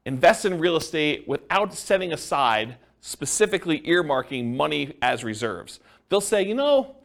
invest 0.06 0.44
in 0.44 0.58
real 0.58 0.76
estate 0.76 1.26
without 1.28 1.74
setting 1.74 2.12
aside, 2.12 2.76
specifically 3.00 3.80
earmarking 3.82 4.54
money 4.54 4.96
as 5.02 5.24
reserves. 5.24 5.80
They'll 6.08 6.20
say, 6.20 6.42
you 6.42 6.54
know, 6.54 6.96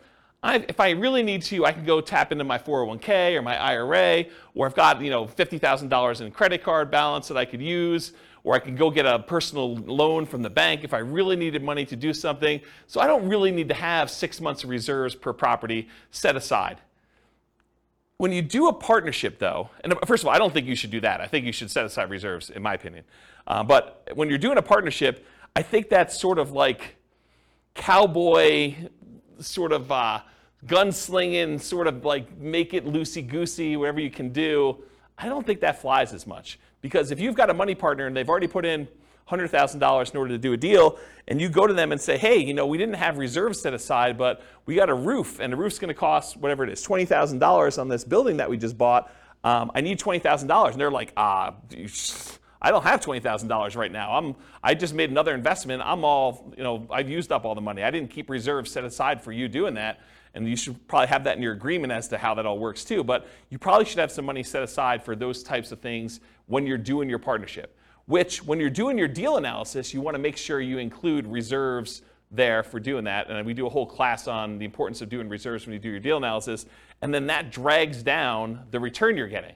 i 0.43 0.57
if 0.69 0.79
I 0.79 0.91
really 0.91 1.23
need 1.23 1.41
to, 1.43 1.65
I 1.65 1.71
can 1.71 1.85
go 1.85 1.99
tap 2.01 2.31
into 2.31 2.43
my 2.43 2.57
401k 2.57 3.35
or 3.35 3.41
my 3.41 3.57
IRA, 3.57 4.25
or 4.53 4.67
I've 4.67 4.75
got 4.75 5.01
you 5.01 5.09
know 5.09 5.25
$50,000 5.25 6.21
in 6.21 6.31
credit 6.31 6.63
card 6.63 6.91
balance 6.91 7.27
that 7.27 7.37
I 7.37 7.45
could 7.45 7.61
use, 7.61 8.13
or 8.45 8.53
I 8.53 8.59
could 8.59 8.77
go 8.77 8.91
get 8.91 9.07
a 9.07 9.17
personal 9.17 9.75
loan 9.75 10.27
from 10.27 10.43
the 10.43 10.51
bank 10.51 10.83
if 10.83 10.93
I 10.93 10.99
really 10.99 11.35
needed 11.35 11.63
money 11.63 11.83
to 11.87 11.95
do 11.95 12.13
something. 12.13 12.61
So 12.85 13.01
I 13.01 13.07
don't 13.07 13.27
really 13.27 13.51
need 13.51 13.67
to 13.69 13.73
have 13.73 14.09
six 14.11 14.39
months 14.39 14.63
of 14.63 14.69
reserves 14.69 15.15
per 15.15 15.33
property 15.33 15.89
set 16.11 16.35
aside. 16.35 16.77
When 18.17 18.31
you 18.31 18.43
do 18.43 18.67
a 18.67 18.73
partnership, 18.73 19.39
though, 19.39 19.71
and 19.83 19.95
first 20.05 20.23
of 20.23 20.27
all, 20.27 20.33
I 20.33 20.37
don't 20.37 20.53
think 20.53 20.67
you 20.67 20.75
should 20.75 20.91
do 20.91 21.01
that. 21.01 21.21
I 21.21 21.27
think 21.27 21.45
you 21.45 21.51
should 21.51 21.71
set 21.71 21.85
aside 21.85 22.11
reserves, 22.11 22.51
in 22.51 22.61
my 22.61 22.75
opinion. 22.75 23.03
Uh, 23.47 23.63
but 23.63 24.07
when 24.13 24.29
you're 24.29 24.37
doing 24.37 24.59
a 24.59 24.61
partnership, 24.61 25.25
I 25.55 25.63
think 25.63 25.89
that's 25.89 26.17
sort 26.17 26.37
of 26.37 26.51
like 26.51 26.97
cowboy, 27.73 28.75
sort 29.39 29.71
of 29.71 29.91
uh, 29.91 30.21
gunslinging, 30.67 31.59
sort 31.59 31.87
of 31.87 32.05
like 32.05 32.37
make 32.37 32.75
it 32.75 32.85
loosey 32.85 33.27
goosey, 33.27 33.75
whatever 33.75 33.99
you 33.99 34.11
can 34.11 34.29
do. 34.29 34.83
I 35.17 35.29
don't 35.29 35.45
think 35.45 35.61
that 35.61 35.81
flies 35.81 36.13
as 36.13 36.27
much. 36.27 36.59
Because 36.85 37.09
if 37.09 37.19
you've 37.19 37.33
got 37.33 37.49
a 37.49 37.53
money 37.55 37.73
partner 37.73 38.05
and 38.05 38.15
they've 38.15 38.29
already 38.29 38.45
put 38.45 38.63
in 38.63 38.87
$100,000 39.27 40.11
in 40.11 40.17
order 40.17 40.29
to 40.29 40.37
do 40.37 40.53
a 40.53 40.57
deal, 40.57 40.99
and 41.27 41.41
you 41.41 41.49
go 41.49 41.65
to 41.65 41.73
them 41.73 41.91
and 41.91 41.99
say, 41.99 42.15
hey, 42.15 42.37
you 42.37 42.53
know, 42.53 42.67
we 42.67 42.77
didn't 42.77 42.93
have 42.93 43.17
reserves 43.17 43.59
set 43.59 43.73
aside, 43.73 44.19
but 44.19 44.43
we 44.67 44.75
got 44.75 44.87
a 44.87 44.93
roof, 44.93 45.39
and 45.39 45.51
the 45.51 45.57
roof's 45.57 45.79
going 45.79 45.87
to 45.87 45.95
cost 45.95 46.37
whatever 46.37 46.63
it 46.63 46.69
is, 46.69 46.85
$20,000 46.85 47.79
on 47.79 47.89
this 47.89 48.03
building 48.03 48.37
that 48.37 48.47
we 48.47 48.55
just 48.55 48.77
bought. 48.77 49.11
Um, 49.43 49.71
I 49.73 49.81
need 49.81 49.99
$20,000. 49.99 50.71
And 50.73 50.79
they're 50.79 50.91
like, 50.91 51.11
ah, 51.17 51.55
I 52.61 52.69
don't 52.69 52.83
have 52.83 53.01
$20,000 53.01 53.75
right 53.75 53.91
now. 53.91 54.15
I'm, 54.15 54.35
I 54.63 54.75
just 54.75 54.93
made 54.93 55.09
another 55.09 55.33
investment. 55.33 55.81
I'm 55.83 56.05
all, 56.05 56.53
you 56.55 56.63
know, 56.63 56.85
I've 56.91 57.09
used 57.09 57.31
up 57.31 57.45
all 57.45 57.55
the 57.55 57.61
money. 57.61 57.81
I 57.81 57.89
didn't 57.89 58.11
keep 58.11 58.29
reserves 58.29 58.69
set 58.69 58.83
aside 58.83 59.23
for 59.23 59.31
you 59.31 59.47
doing 59.47 59.73
that 59.73 60.01
and 60.35 60.47
you 60.47 60.55
should 60.55 60.87
probably 60.87 61.07
have 61.07 61.23
that 61.23 61.37
in 61.37 61.43
your 61.43 61.53
agreement 61.53 61.91
as 61.91 62.07
to 62.09 62.17
how 62.17 62.35
that 62.35 62.45
all 62.45 62.59
works 62.59 62.83
too. 62.83 63.03
But 63.03 63.27
you 63.49 63.57
probably 63.57 63.85
should 63.85 63.99
have 63.99 64.11
some 64.11 64.25
money 64.25 64.43
set 64.43 64.61
aside 64.61 65.03
for 65.03 65.15
those 65.15 65.41
types 65.41 65.71
of 65.71 65.79
things 65.79 66.19
when 66.47 66.67
you're 66.67 66.77
doing 66.77 67.09
your 67.09 67.19
partnership. 67.19 67.77
Which, 68.05 68.43
when 68.43 68.59
you're 68.59 68.69
doing 68.69 68.99
your 68.99 69.07
deal 69.07 69.37
analysis, 69.37 69.91
you 69.91 70.01
want 70.01 70.13
to 70.13 70.19
make 70.19 70.37
sure 70.37 70.61
you 70.61 70.77
include 70.77 71.25
reserves 71.25 72.03
there 72.29 72.61
for 72.61 72.79
doing 72.79 73.05
that. 73.05 73.29
And 73.29 73.45
we 73.45 73.53
do 73.53 73.65
a 73.65 73.69
whole 73.69 73.85
class 73.85 74.27
on 74.27 74.59
the 74.59 74.65
importance 74.65 75.01
of 75.01 75.09
doing 75.09 75.27
reserves 75.27 75.65
when 75.65 75.73
you 75.73 75.79
do 75.79 75.89
your 75.89 75.99
deal 75.99 76.17
analysis. 76.17 76.65
And 77.01 77.13
then 77.13 77.27
that 77.27 77.51
drags 77.51 78.03
down 78.03 78.61
the 78.71 78.79
return 78.79 79.17
you're 79.17 79.27
getting, 79.27 79.55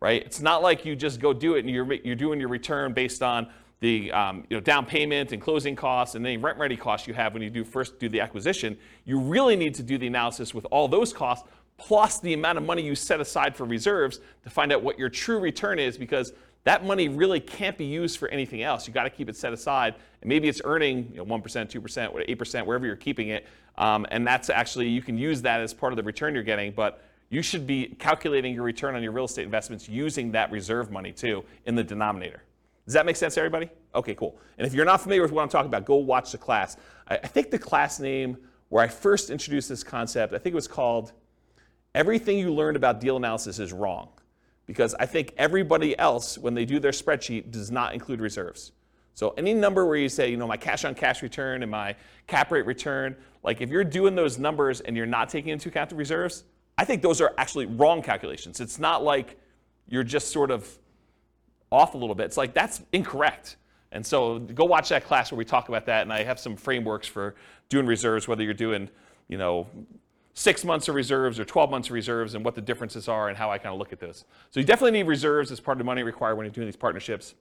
right? 0.00 0.22
It's 0.24 0.40
not 0.40 0.62
like 0.62 0.84
you 0.84 0.96
just 0.96 1.20
go 1.20 1.32
do 1.32 1.56
it 1.56 1.60
and 1.60 1.70
you're, 1.70 1.92
you're 1.92 2.16
doing 2.16 2.40
your 2.40 2.48
return 2.48 2.94
based 2.94 3.22
on 3.22 3.48
the 3.80 4.12
um, 4.12 4.44
you 4.48 4.56
know, 4.56 4.60
down 4.60 4.86
payment 4.86 5.32
and 5.32 5.40
closing 5.40 5.74
costs 5.74 6.14
and 6.14 6.26
any 6.26 6.36
rent 6.36 6.58
ready 6.58 6.76
costs 6.76 7.08
you 7.08 7.14
have 7.14 7.32
when 7.32 7.42
you 7.42 7.50
do 7.50 7.64
first 7.64 7.98
do 7.98 8.08
the 8.08 8.20
acquisition, 8.20 8.76
you 9.04 9.18
really 9.18 9.56
need 9.56 9.74
to 9.74 9.82
do 9.82 9.98
the 9.98 10.06
analysis 10.06 10.54
with 10.54 10.66
all 10.70 10.86
those 10.86 11.12
costs 11.12 11.48
plus 11.78 12.20
the 12.20 12.34
amount 12.34 12.58
of 12.58 12.64
money 12.64 12.82
you 12.82 12.94
set 12.94 13.20
aside 13.20 13.56
for 13.56 13.64
reserves 13.64 14.20
to 14.44 14.50
find 14.50 14.70
out 14.70 14.82
what 14.82 14.98
your 14.98 15.08
true 15.08 15.40
return 15.40 15.78
is 15.78 15.96
because 15.96 16.34
that 16.64 16.84
money 16.84 17.08
really 17.08 17.40
can't 17.40 17.78
be 17.78 17.86
used 17.86 18.18
for 18.18 18.28
anything 18.28 18.62
else. 18.62 18.86
You 18.86 18.92
got 18.92 19.04
to 19.04 19.10
keep 19.10 19.30
it 19.30 19.36
set 19.36 19.54
aside, 19.54 19.94
and 20.20 20.28
maybe 20.28 20.46
it's 20.46 20.60
earning 20.64 21.08
you 21.12 21.24
know, 21.24 21.24
1%, 21.24 21.42
2%, 21.42 22.28
8%, 22.28 22.66
wherever 22.66 22.86
you're 22.86 22.96
keeping 22.96 23.28
it, 23.28 23.46
um, 23.78 24.06
and 24.10 24.26
that's 24.26 24.50
actually 24.50 24.88
you 24.88 25.00
can 25.00 25.16
use 25.16 25.40
that 25.40 25.62
as 25.62 25.72
part 25.72 25.94
of 25.94 25.96
the 25.96 26.02
return 26.02 26.34
you're 26.34 26.42
getting. 26.42 26.70
But 26.72 27.02
you 27.30 27.40
should 27.40 27.66
be 27.66 27.96
calculating 27.98 28.54
your 28.54 28.64
return 28.64 28.94
on 28.94 29.02
your 29.02 29.12
real 29.12 29.24
estate 29.24 29.44
investments 29.44 29.88
using 29.88 30.32
that 30.32 30.50
reserve 30.50 30.90
money 30.90 31.12
too 31.12 31.44
in 31.64 31.76
the 31.76 31.84
denominator. 31.84 32.42
Does 32.90 32.94
that 32.94 33.06
make 33.06 33.14
sense 33.14 33.38
everybody? 33.38 33.70
Okay, 33.94 34.16
cool. 34.16 34.36
And 34.58 34.66
if 34.66 34.74
you're 34.74 34.84
not 34.84 35.00
familiar 35.00 35.22
with 35.22 35.30
what 35.30 35.42
I'm 35.42 35.48
talking 35.48 35.68
about, 35.68 35.84
go 35.84 35.94
watch 35.94 36.32
the 36.32 36.38
class. 36.38 36.76
I, 37.06 37.18
I 37.18 37.26
think 37.28 37.52
the 37.52 37.58
class 37.58 38.00
name 38.00 38.36
where 38.68 38.82
I 38.82 38.88
first 38.88 39.30
introduced 39.30 39.68
this 39.68 39.84
concept, 39.84 40.34
I 40.34 40.38
think 40.38 40.54
it 40.54 40.56
was 40.56 40.66
called 40.66 41.12
Everything 41.94 42.36
You 42.36 42.52
Learned 42.52 42.76
About 42.76 42.98
Deal 42.98 43.16
Analysis 43.16 43.60
is 43.60 43.72
Wrong. 43.72 44.08
Because 44.66 44.96
I 44.98 45.06
think 45.06 45.34
everybody 45.38 45.96
else, 46.00 46.36
when 46.36 46.52
they 46.54 46.64
do 46.64 46.80
their 46.80 46.90
spreadsheet, 46.90 47.52
does 47.52 47.70
not 47.70 47.94
include 47.94 48.20
reserves. 48.20 48.72
So 49.14 49.34
any 49.38 49.54
number 49.54 49.86
where 49.86 49.96
you 49.96 50.08
say, 50.08 50.28
you 50.28 50.36
know, 50.36 50.48
my 50.48 50.56
cash 50.56 50.84
on 50.84 50.96
cash 50.96 51.22
return 51.22 51.62
and 51.62 51.70
my 51.70 51.94
cap 52.26 52.50
rate 52.50 52.66
return, 52.66 53.14
like 53.44 53.60
if 53.60 53.70
you're 53.70 53.84
doing 53.84 54.16
those 54.16 54.36
numbers 54.36 54.80
and 54.80 54.96
you're 54.96 55.06
not 55.06 55.28
taking 55.28 55.52
into 55.52 55.68
account 55.68 55.90
the 55.90 55.96
reserves, 55.96 56.42
I 56.76 56.84
think 56.84 57.02
those 57.02 57.20
are 57.20 57.34
actually 57.38 57.66
wrong 57.66 58.02
calculations. 58.02 58.58
It's 58.58 58.80
not 58.80 59.04
like 59.04 59.38
you're 59.86 60.02
just 60.02 60.32
sort 60.32 60.50
of 60.50 60.76
off 61.70 61.94
a 61.94 61.98
little 61.98 62.14
bit. 62.14 62.26
It's 62.26 62.36
like 62.36 62.54
that's 62.54 62.82
incorrect. 62.92 63.56
And 63.92 64.06
so 64.06 64.38
go 64.38 64.64
watch 64.64 64.88
that 64.90 65.04
class 65.04 65.32
where 65.32 65.38
we 65.38 65.44
talk 65.44 65.68
about 65.68 65.86
that, 65.86 66.02
and 66.02 66.12
I 66.12 66.22
have 66.22 66.38
some 66.38 66.56
frameworks 66.56 67.08
for 67.08 67.34
doing 67.68 67.86
reserves, 67.86 68.28
whether 68.28 68.42
you're 68.42 68.54
doing, 68.54 68.88
you 69.28 69.38
know, 69.38 69.66
six 70.34 70.64
months 70.64 70.88
of 70.88 70.94
reserves 70.94 71.40
or 71.40 71.44
12 71.44 71.70
months 71.70 71.88
of 71.88 71.94
reserves, 71.94 72.34
and 72.34 72.44
what 72.44 72.54
the 72.54 72.60
differences 72.60 73.08
are, 73.08 73.28
and 73.28 73.36
how 73.36 73.50
I 73.50 73.58
kind 73.58 73.72
of 73.72 73.78
look 73.78 73.92
at 73.92 73.98
those. 73.98 74.24
So 74.50 74.60
you 74.60 74.66
definitely 74.66 74.92
need 74.92 75.08
reserves 75.08 75.50
as 75.50 75.58
part 75.58 75.76
of 75.76 75.78
the 75.80 75.84
money 75.84 76.02
required 76.02 76.36
when 76.36 76.44
you're 76.44 76.52
doing 76.52 76.68
these 76.68 76.76
partnerships. 76.76 77.34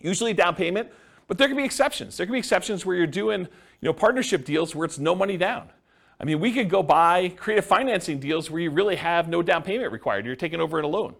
Usually 0.00 0.32
down 0.32 0.56
payment, 0.56 0.88
but 1.28 1.38
there 1.38 1.46
can 1.46 1.56
be 1.56 1.64
exceptions. 1.64 2.16
There 2.16 2.26
can 2.26 2.32
be 2.32 2.40
exceptions 2.40 2.84
where 2.84 2.96
you're 2.96 3.06
doing, 3.06 3.42
you 3.42 3.48
know, 3.86 3.92
partnership 3.92 4.44
deals 4.44 4.74
where 4.74 4.84
it's 4.84 4.98
no 4.98 5.14
money 5.14 5.36
down. 5.36 5.70
I 6.18 6.24
mean, 6.24 6.40
we 6.40 6.52
could 6.52 6.68
go 6.68 6.82
buy 6.82 7.28
creative 7.28 7.64
financing 7.64 8.18
deals 8.18 8.50
where 8.50 8.60
you 8.60 8.70
really 8.70 8.96
have 8.96 9.28
no 9.28 9.40
down 9.40 9.62
payment 9.62 9.92
required. 9.92 10.26
You're 10.26 10.36
taking 10.36 10.60
over 10.60 10.78
in 10.78 10.84
a 10.84 10.88
loan. 10.88 11.14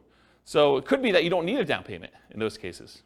So 0.51 0.79
it 0.79 0.85
could 0.85 1.01
be 1.01 1.13
that 1.13 1.23
you 1.23 1.31
don't 1.31 1.45
need 1.45 1.61
a 1.61 1.65
down 1.65 1.85
payment 1.85 2.13
in 2.33 2.41
those 2.41 2.59
cases. 2.59 3.03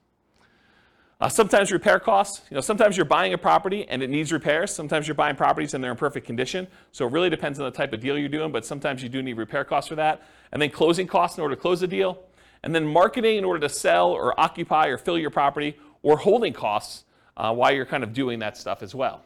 Uh, 1.21 1.29
sometimes 1.29 1.71
repair 1.71 2.01
costs. 2.01 2.41
You 2.51 2.55
know, 2.55 2.63
sometimes 2.63 2.97
you're 2.97 3.05
buying 3.05 3.35
a 3.35 3.39
property 3.39 3.87
and 3.87 4.03
it 4.03 4.09
needs 4.09 4.33
repairs. 4.33 4.75
Sometimes 4.75 5.07
you're 5.07 5.15
buying 5.15 5.37
properties 5.37 5.75
and 5.75 5.85
they're 5.85 5.91
in 5.91 5.99
perfect 5.99 6.25
condition. 6.25 6.67
So 6.93 7.07
it 7.07 7.13
really 7.13 7.29
depends 7.29 7.61
on 7.61 7.67
the 7.67 7.71
type 7.71 7.93
of 7.93 8.01
deal 8.01 8.17
you're 8.17 8.31
doing, 8.31 8.51
but 8.51 8.65
sometimes 8.65 9.03
you 9.03 9.11
do 9.11 9.23
need 9.23 9.35
repair 9.35 9.63
costs 9.63 9.91
for 9.91 9.95
that. 9.97 10.23
And 10.53 10.63
then 10.63 10.71
closing 10.71 11.07
costs 11.07 11.37
in 11.37 11.43
order 11.43 11.55
to 11.55 11.61
close 11.61 11.81
the 11.81 11.87
deal. 11.87 12.19
And 12.63 12.75
then 12.75 12.87
marketing 12.87 13.37
in 13.37 13.45
order 13.45 13.61
to 13.61 13.69
sell 13.69 14.09
or 14.09 14.41
occupy 14.41 14.87
or 14.87 14.97
fill 14.97 15.19
your 15.19 15.29
property, 15.29 15.77
or 16.03 16.17
holding 16.17 16.55
costs 16.55 17.05
uh, 17.37 17.53
while 17.53 17.75
you're 17.75 17.85
kind 17.85 18.05
of 18.05 18.15
doing 18.15 18.39
that 18.39 18.57
stuff 18.57 18.83
as 18.83 18.95
well. 18.95 19.21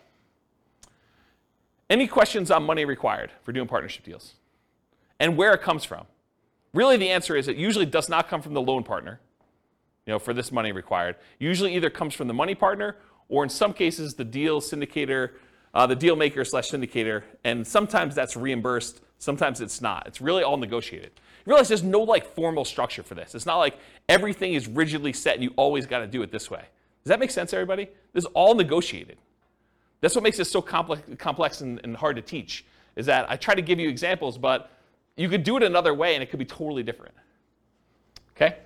Any 1.89 2.09
questions 2.09 2.51
on 2.51 2.65
money 2.65 2.85
required 2.85 3.31
for 3.45 3.53
doing 3.53 3.69
partnership 3.69 4.05
deals? 4.05 4.35
And 5.21 5.37
where 5.37 5.55
it 5.55 5.63
comes 5.63 5.85
from? 5.85 6.07
Really, 6.75 6.97
the 6.97 7.11
answer 7.11 7.37
is 7.37 7.49
it 7.49 7.57
usually 7.57 7.87
does 7.87 8.09
not 8.09 8.29
come 8.29 8.43
from 8.43 8.55
the 8.55 8.63
loan 8.63 8.85
partner 8.85 9.21
you 10.09 10.15
know, 10.15 10.19
for 10.19 10.33
this 10.33 10.51
money 10.51 10.73
required. 10.73 11.17
Usually 11.39 11.77
either 11.77 11.91
comes 11.91 12.15
from 12.15 12.29
the 12.29 12.35
money 12.35 12.55
partner 12.55 12.97
or 13.29 13.45
in 13.45 13.51
some 13.51 13.75
cases 13.75 14.15
the 14.15 14.25
deal 14.25 14.61
syndicator, 14.61 15.33
uh, 15.75 15.87
the 15.87 15.95
deal 15.95 16.17
maker 16.17 16.47
slash 16.47 16.71
syndicator, 16.71 17.23
and 17.45 17.67
sometimes 17.67 18.15
that's 18.15 18.35
reimbursed, 18.35 19.03
sometimes 19.19 19.61
it's 19.61 19.83
not. 19.83 20.07
It's 20.07 20.23
really 20.23 20.43
all 20.43 20.57
negotiated. 20.57 21.11
You 21.45 21.51
realize 21.51 21.69
there's 21.69 21.83
no 21.83 22.01
like 22.01 22.35
formal 22.35 22.65
structure 22.65 23.03
for 23.03 23.15
this. 23.15 23.35
It's 23.35 23.45
not 23.45 23.59
like 23.59 23.79
everything 24.09 24.55
is 24.55 24.67
rigidly 24.67 25.13
set 25.13 25.35
and 25.35 25.43
you 25.43 25.53
always 25.57 25.85
got 25.85 25.99
to 25.99 26.07
do 26.07 26.23
it 26.23 26.33
this 26.33 26.51
way. 26.51 26.65
Does 27.05 27.11
that 27.11 27.21
make 27.21 27.31
sense, 27.31 27.53
everybody? 27.53 27.89
This 28.15 28.25
is 28.25 28.31
all 28.33 28.55
negotiated. 28.55 29.19
That's 30.01 30.15
what 30.15 30.25
makes 30.25 30.39
it 30.39 30.47
so 30.47 30.63
complex, 30.63 31.03
complex 31.19 31.61
and, 31.61 31.81
and 31.85 31.95
hard 31.95 32.17
to 32.17 32.23
teach. 32.23 32.65
Is 32.97 33.05
that 33.07 33.31
I 33.31 33.37
try 33.37 33.55
to 33.55 33.63
give 33.63 33.79
you 33.79 33.91
examples, 33.91 34.39
but 34.39 34.71
you 35.19 35.29
could 35.29 35.43
do 35.43 35.57
it 35.57 35.63
another 35.63 35.93
way 35.93 36.15
and 36.15 36.23
it 36.23 36.31
could 36.31 36.39
be 36.39 36.45
totally 36.45 36.83
different. 36.83 37.15
Okay? 38.37 38.57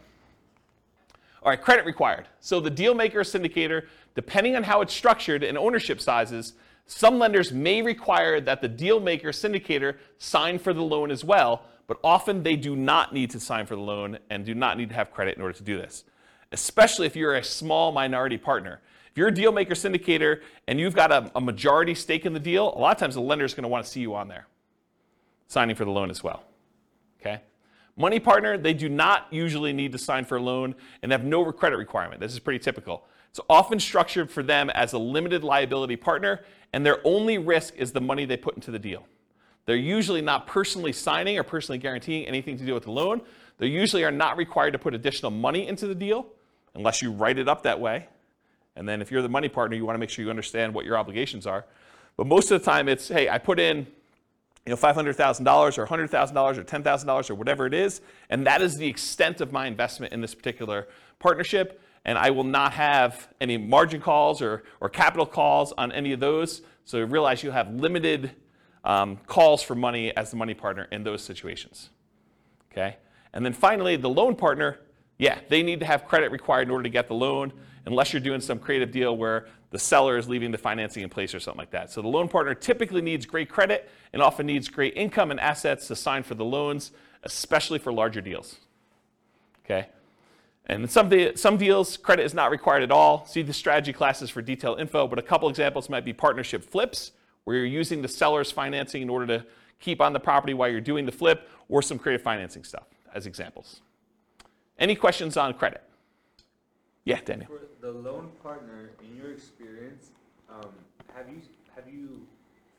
All 1.43 1.51
right, 1.51 1.61
credit 1.61 1.87
required. 1.87 2.29
So 2.41 2.61
the 2.61 2.71
deal 2.71 2.95
maker 2.95 3.21
syndicator, 3.21 3.87
depending 4.15 4.55
on 4.55 4.62
how 4.62 4.81
it's 4.83 4.93
structured 4.93 5.43
and 5.43 5.59
ownership 5.59 6.01
sizes, 6.01 6.53
some 6.87 7.19
lenders 7.19 7.53
may 7.53 7.83
require 7.83 8.41
that 8.41 8.61
the 8.61 8.69
deal 8.69 9.01
maker 9.01 9.31
syndicator 9.31 9.97
sign 10.19 10.59
for 10.59 10.73
the 10.73 10.83
loan 10.83 11.11
as 11.11 11.25
well, 11.25 11.62
but 11.87 11.99
often 12.05 12.43
they 12.43 12.55
do 12.55 12.77
not 12.77 13.12
need 13.12 13.31
to 13.31 13.41
sign 13.41 13.67
for 13.67 13.75
the 13.75 13.83
loan 13.83 14.19
and 14.31 14.45
do 14.45 14.55
not 14.55 14.77
need 14.77 14.91
to 14.91 14.95
have 14.95 15.11
credit 15.11 15.37
in 15.37 15.43
order 15.43 15.57
to 15.57 15.65
do 15.65 15.79
this, 15.79 16.05
especially 16.53 17.07
if 17.07 17.17
you're 17.17 17.35
a 17.35 17.45
small 17.45 17.93
minority 17.93 18.38
partner. 18.38 18.81
If 19.11 19.19
you're 19.19 19.29
a 19.29 19.35
deal 19.35 19.53
maker 19.53 19.75
syndicator 19.75 20.41
and 20.69 20.79
you've 20.79 20.95
got 20.95 21.11
a, 21.11 21.31
a 21.35 21.41
majority 21.41 21.95
stake 21.95 22.25
in 22.25 22.33
the 22.33 22.41
deal, 22.41 22.75
a 22.75 22.79
lot 22.79 22.93
of 22.93 22.99
times 22.99 23.15
the 23.15 23.21
lender 23.21 23.45
is 23.45 23.53
going 23.53 23.65
to 23.65 23.69
want 23.69 23.85
to 23.85 23.91
see 23.91 24.01
you 24.01 24.15
on 24.15 24.29
there, 24.29 24.47
signing 25.53 25.77
for 25.77 25.85
the 25.85 25.91
loan 25.91 26.11
as 26.11 26.25
well. 26.25 26.43
Okay? 27.21 27.41
Money 27.97 28.19
partner, 28.19 28.57
they 28.57 28.73
do 28.73 28.88
not 28.88 29.27
usually 29.31 29.73
need 29.73 29.93
to 29.93 29.99
sign 29.99 30.25
for 30.25 30.38
a 30.38 30.43
loan 30.43 30.75
and 31.03 31.12
have 31.12 31.25
no 31.25 31.51
credit 31.53 31.77
requirement. 31.77 32.21
This 32.21 32.33
is 32.33 32.38
pretty 32.38 32.59
typical. 32.59 33.05
It's 33.29 33.41
often 33.49 33.79
structured 33.79 34.31
for 34.31 34.43
them 34.43 34.71
as 34.71 34.95
a 34.95 34.99
limited 34.99 35.45
liability 35.45 35.97
partner, 35.97 36.41
and 36.73 36.85
their 36.85 37.01
only 37.05 37.38
risk 37.38 37.75
is 37.77 37.93
the 37.93 38.01
money 38.01 38.25
they 38.25 38.37
put 38.37 38.55
into 38.55 38.71
the 38.71 38.79
deal. 38.79 39.07
They're 39.67 39.77
usually 39.77 40.23
not 40.23 40.47
personally 40.47 40.93
signing 40.93 41.38
or 41.38 41.43
personally 41.43 41.79
guaranteeing 41.79 42.27
anything 42.27 42.57
to 42.59 42.65
do 42.65 42.75
with 42.75 42.85
the 42.85 42.91
loan. 42.91 43.21
They 43.59 43.67
usually 43.69 44.05
are 44.05 44.11
not 44.11 44.37
required 44.37 44.73
to 44.73 44.79
put 44.79 44.95
additional 44.95 45.31
money 45.31 45.69
into 45.69 45.87
the 45.87 45.95
deal 45.95 46.27
unless 46.75 47.03
you 47.03 47.12
write 47.12 47.38
it 47.38 47.49
up 47.49 47.62
that 47.62 47.79
way. 47.79 48.09
And 48.75 48.88
then 48.88 49.03
if 49.03 49.11
you're 49.11 49.23
the 49.23 49.29
money 49.29 49.49
partner, 49.49 49.77
you 49.77 49.85
want 49.85 49.95
to 49.95 50.01
make 50.01 50.11
sure 50.11 50.25
you 50.25 50.31
understand 50.31 50.73
what 50.75 50.87
your 50.87 50.97
obligations 50.97 51.47
are. 51.47 51.67
But 52.17 52.27
most 52.27 52.51
of 52.51 52.61
the 52.61 52.65
time, 52.65 52.88
it's 52.88 53.09
hey, 53.09 53.29
I 53.29 53.38
put 53.38 53.61
in 53.61 53.87
you 54.66 54.70
know, 54.70 54.77
$500,000 54.77 55.79
or 55.79 55.87
$100,000 55.87 56.57
or 56.57 56.64
$10,000 56.64 57.31
or 57.31 57.35
whatever 57.35 57.66
it 57.66 57.75
is. 57.75 58.01
And 58.31 58.46
that 58.46 58.62
is 58.62 58.77
the 58.77 58.87
extent 58.87 59.40
of 59.40 59.53
my 59.53 59.66
investment 59.66 60.12
in 60.12 60.20
this 60.20 60.35
particular 60.35 60.88
partnership. 61.18 61.81
And 62.05 62.16
I 62.16 62.31
will 62.31 62.44
not 62.44 62.72
have 62.75 63.29
any 63.40 63.59
margin 63.59 64.01
calls 64.01 64.40
or, 64.40 64.62
or 64.81 64.88
capital 64.88 65.27
calls 65.27 65.72
on 65.72 65.90
any 65.92 66.12
of 66.12 66.20
those. 66.20 66.62
So 66.85 67.03
realize 67.05 67.42
you 67.42 67.51
have 67.51 67.75
limited 67.75 68.33
um, 68.85 69.18
calls 69.27 69.62
for 69.62 69.75
money 69.75 70.16
as 70.16 70.31
the 70.31 70.37
money 70.37 70.55
partner 70.55 70.88
in 70.90 71.05
those 71.05 71.22
situations. 71.22 71.90
Okay? 72.70 72.96
And 73.33 73.44
then 73.44 73.53
finally, 73.53 73.96
the 73.96 74.09
loan 74.09 74.37
partner, 74.37 74.81
yeah, 75.18 75.38
they 75.48 75.62
need 75.62 75.81
to 75.81 75.87
have 75.87 76.07
credit 76.07 76.31
required 76.31 76.68
in 76.68 76.70
order 76.70 76.85
to 76.85 76.88
get 76.88 77.09
the 77.09 77.14
loan, 77.14 77.53
unless 77.87 78.12
you're 78.12 78.21
doing 78.21 78.40
some 78.40 78.59
creative 78.59 78.90
deal 78.90 79.16
where 79.16 79.47
the 79.71 79.79
seller 79.79 80.16
is 80.16 80.29
leaving 80.29 80.51
the 80.51 80.59
financing 80.59 81.03
in 81.03 81.09
place 81.09 81.35
or 81.35 81.40
something 81.40 81.59
like 81.59 81.71
that. 81.71 81.90
So 81.90 82.03
the 82.03 82.09
loan 82.09 82.29
partner 82.29 82.55
typically 82.55 83.01
needs 83.01 83.27
great 83.27 83.49
credit 83.49 83.90
and 84.12 84.23
often 84.23 84.47
needs 84.47 84.68
great 84.68 84.97
income 84.97 85.31
and 85.31 85.40
assets 85.40 85.88
to 85.88 85.97
sign 85.97 86.23
for 86.23 86.35
the 86.35 86.45
loans, 86.45 86.92
especially 87.23 87.79
for 87.79 87.92
larger 87.92 88.21
deals. 88.21 88.57
Okay? 89.64 89.88
And 90.66 90.83
in 90.83 90.88
some, 90.88 91.09
de- 91.09 91.37
some 91.37 91.57
deals, 91.57 91.97
credit 91.97 92.25
is 92.25 92.35
not 92.35 92.51
required 92.51 92.83
at 92.83 92.90
all. 92.90 93.27
See 93.27 93.42
the 93.42 93.53
strategy 93.53 93.92
classes 93.92 94.31
for 94.31 94.42
detailed 94.42 94.79
info, 94.79 95.09
but 95.09 95.18
a 95.18 95.23
couple 95.23 95.49
examples 95.49 95.88
might 95.88 96.05
be 96.05 96.12
partnership 96.12 96.64
flips, 96.64 97.12
where 97.45 97.57
you're 97.57 97.66
using 97.66 98.03
the 98.03 98.09
seller's 98.09 98.53
financing 98.53 99.03
in 99.03 99.11
order 99.11 99.27
to 99.27 99.47
keep 99.81 100.01
on 100.01 100.12
the 100.12 100.21
property 100.21 100.55
while 100.55 100.68
you're 100.68 100.81
doing 100.81 101.07
the 101.07 101.12
flip, 101.12 101.49
or 101.68 101.83
some 101.83 101.99
creative 101.99 102.23
financing 102.23 102.62
stuff 102.62 102.85
as 103.12 103.27
examples. 103.27 103.81
Any 104.79 104.95
questions 104.95 105.37
on 105.37 105.55
credit? 105.55 105.83
Yeah, 107.05 107.21
Daniel. 107.25 107.49
For 107.49 107.61
the 107.81 107.93
loan 107.93 108.31
partner, 108.43 108.91
in 109.03 109.17
your 109.17 109.33
experience, 109.33 110.11
um, 110.49 110.71
have 111.15 111.29
you 111.29 111.41
have 111.75 111.93
you 111.93 112.21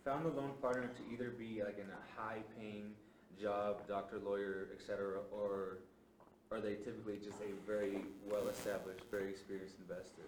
found 0.06 0.26
the 0.26 0.30
loan 0.30 0.52
partner 0.62 0.84
to 0.88 1.14
either 1.14 1.32
be 1.32 1.62
like 1.64 1.78
in 1.78 1.86
a 1.86 2.22
high-paying 2.22 2.92
job, 3.42 3.86
doctor, 3.88 4.20
lawyer, 4.24 4.68
etc., 4.74 5.20
or 5.32 5.80
are 6.52 6.62
they 6.62 6.76
typically 6.76 7.18
just 7.18 7.38
a 7.42 7.52
very 7.66 8.06
well-established, 8.30 9.04
very 9.12 9.30
experienced 9.30 9.76
investor? 9.82 10.22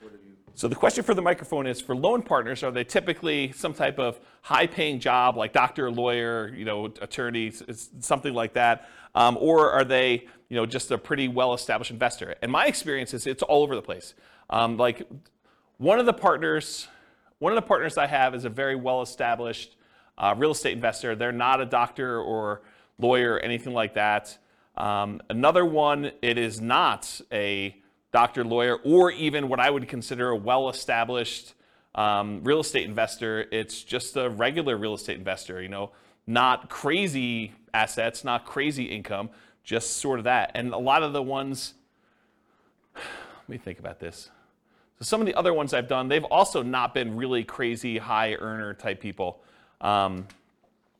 What 0.00 0.12
have 0.12 0.20
you? 0.22 0.32
So 0.54 0.66
the 0.66 0.74
question 0.74 1.04
for 1.04 1.14
the 1.14 1.22
microphone 1.22 1.66
is: 1.68 1.80
for 1.80 1.94
loan 1.94 2.22
partners, 2.22 2.64
are 2.64 2.72
they 2.72 2.84
typically 2.84 3.52
some 3.52 3.74
type 3.74 4.00
of 4.00 4.18
high-paying 4.42 4.98
job, 4.98 5.36
like 5.36 5.52
doctor, 5.52 5.88
lawyer, 5.88 6.52
you 6.56 6.64
know, 6.64 6.86
attorney, 6.86 7.52
something 8.00 8.34
like 8.34 8.54
that, 8.54 8.88
um, 9.14 9.36
or 9.40 9.70
are 9.70 9.84
they, 9.84 10.26
you 10.48 10.56
know, 10.56 10.66
just 10.66 10.90
a 10.90 10.98
pretty 10.98 11.28
well-established 11.28 11.90
investor? 11.90 12.34
And 12.42 12.50
my 12.50 12.66
experience 12.66 13.14
is 13.14 13.26
it's 13.26 13.42
all 13.42 13.62
over 13.62 13.74
the 13.74 13.82
place. 13.82 14.14
Um, 14.48 14.76
like 14.76 15.06
one 15.78 15.98
of 15.98 16.06
the 16.06 16.12
partners, 16.12 16.88
one 17.38 17.52
of 17.52 17.56
the 17.56 17.66
partners 17.66 17.96
I 17.96 18.06
have 18.06 18.34
is 18.34 18.44
a 18.44 18.50
very 18.50 18.76
well-established 18.76 19.76
uh, 20.18 20.34
real 20.36 20.50
estate 20.50 20.72
investor. 20.72 21.14
They're 21.14 21.32
not 21.32 21.60
a 21.60 21.66
doctor 21.66 22.20
or 22.20 22.62
lawyer 22.98 23.34
or 23.34 23.40
anything 23.40 23.72
like 23.72 23.94
that. 23.94 24.36
Um, 24.76 25.20
another 25.30 25.64
one, 25.64 26.12
it 26.22 26.38
is 26.38 26.60
not 26.60 27.20
a 27.32 27.76
doctor, 28.12 28.44
lawyer, 28.44 28.76
or 28.84 29.10
even 29.12 29.48
what 29.48 29.60
I 29.60 29.70
would 29.70 29.88
consider 29.88 30.30
a 30.30 30.36
well-established 30.36 31.54
um, 31.94 32.42
real 32.44 32.60
estate 32.60 32.84
investor. 32.84 33.46
It's 33.50 33.82
just 33.82 34.16
a 34.16 34.28
regular 34.28 34.76
real 34.76 34.94
estate 34.94 35.18
investor. 35.18 35.62
You 35.62 35.68
know, 35.68 35.90
not 36.30 36.70
crazy 36.70 37.52
assets, 37.74 38.24
not 38.24 38.46
crazy 38.46 38.84
income, 38.84 39.30
just 39.64 39.96
sort 39.96 40.20
of 40.20 40.24
that. 40.24 40.52
And 40.54 40.72
a 40.72 40.78
lot 40.78 41.02
of 41.02 41.12
the 41.12 41.22
ones, 41.22 41.74
let 42.94 43.48
me 43.48 43.58
think 43.58 43.78
about 43.80 43.98
this. 43.98 44.30
So 44.98 45.04
some 45.04 45.20
of 45.20 45.26
the 45.26 45.34
other 45.34 45.52
ones 45.52 45.74
I've 45.74 45.88
done, 45.88 46.08
they've 46.08 46.24
also 46.24 46.62
not 46.62 46.94
been 46.94 47.16
really 47.16 47.42
crazy 47.42 47.98
high 47.98 48.34
earner 48.34 48.74
type 48.74 49.00
people. 49.00 49.42
Um, 49.80 50.28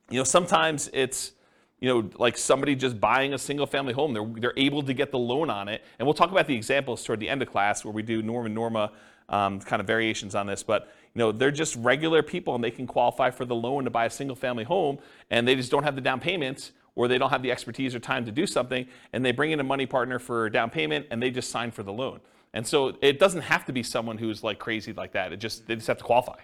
you 0.09 0.17
know, 0.17 0.23
sometimes 0.25 0.89
it's, 0.91 1.31
you 1.79 1.87
know, 1.87 2.09
like 2.17 2.37
somebody 2.37 2.75
just 2.75 2.99
buying 2.99 3.33
a 3.33 3.37
single 3.37 3.65
family 3.67 3.93
home. 3.93 4.13
They're, 4.13 4.41
they're 4.41 4.53
able 4.57 4.83
to 4.83 4.93
get 4.93 5.11
the 5.11 5.19
loan 5.19 5.49
on 5.49 5.69
it. 5.69 5.81
And 5.97 6.05
we'll 6.05 6.13
talk 6.13 6.31
about 6.31 6.47
the 6.47 6.55
examples 6.55 7.03
toward 7.03 7.21
the 7.21 7.29
end 7.29 7.41
of 7.41 7.49
class 7.49 7.85
where 7.85 7.93
we 7.93 8.03
do 8.03 8.21
Norm 8.21 8.45
and 8.47 8.53
Norma 8.53 8.91
um, 9.29 9.61
kind 9.61 9.79
of 9.79 9.87
variations 9.87 10.35
on 10.35 10.45
this. 10.45 10.61
But 10.61 10.91
you 11.13 11.19
know, 11.19 11.31
they're 11.31 11.51
just 11.51 11.75
regular 11.75 12.23
people 12.23 12.55
and 12.55 12.63
they 12.63 12.71
can 12.71 12.87
qualify 12.87 13.29
for 13.31 13.45
the 13.45 13.55
loan 13.55 13.83
to 13.83 13.89
buy 13.89 14.05
a 14.05 14.09
single 14.09 14.35
family 14.35 14.63
home 14.63 14.97
and 15.29 15.47
they 15.47 15.55
just 15.55 15.69
don't 15.71 15.83
have 15.83 15.95
the 15.95 16.01
down 16.01 16.19
payments 16.19 16.71
or 16.95 17.07
they 17.07 17.17
don't 17.17 17.29
have 17.29 17.41
the 17.41 17.51
expertise 17.51 17.93
or 17.93 17.99
time 17.99 18.25
to 18.25 18.31
do 18.31 18.47
something 18.47 18.85
and 19.13 19.25
they 19.25 19.31
bring 19.31 19.51
in 19.51 19.59
a 19.59 19.63
money 19.63 19.85
partner 19.85 20.19
for 20.19 20.49
down 20.49 20.69
payment 20.69 21.05
and 21.11 21.21
they 21.21 21.29
just 21.29 21.49
sign 21.49 21.69
for 21.71 21.83
the 21.83 21.91
loan. 21.91 22.19
And 22.53 22.65
so 22.65 22.97
it 23.01 23.19
doesn't 23.19 23.41
have 23.41 23.65
to 23.65 23.73
be 23.73 23.83
someone 23.83 24.17
who's 24.17 24.43
like 24.43 24.59
crazy 24.59 24.93
like 24.93 25.13
that. 25.13 25.31
It 25.33 25.37
just 25.37 25.67
they 25.67 25.75
just 25.75 25.87
have 25.87 25.97
to 25.97 26.03
qualify. 26.03 26.39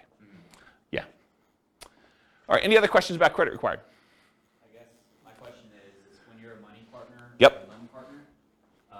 Yeah. 0.90 1.04
All 2.48 2.54
right. 2.54 2.64
Any 2.64 2.76
other 2.78 2.88
questions 2.88 3.16
about 3.16 3.34
credit 3.34 3.52
required? 3.52 3.80
I 4.64 4.72
guess 4.72 4.88
my 5.24 5.32
question 5.32 5.68
is, 5.76 6.12
is 6.12 6.20
when 6.28 6.40
you're 6.42 6.54
a 6.56 6.60
money 6.60 6.86
partner 6.90 7.16
Yep. 7.38 7.52
or 7.52 7.56
a 7.56 7.76
loan 7.76 7.88
partner, 7.92 8.20
uh, 8.90 8.96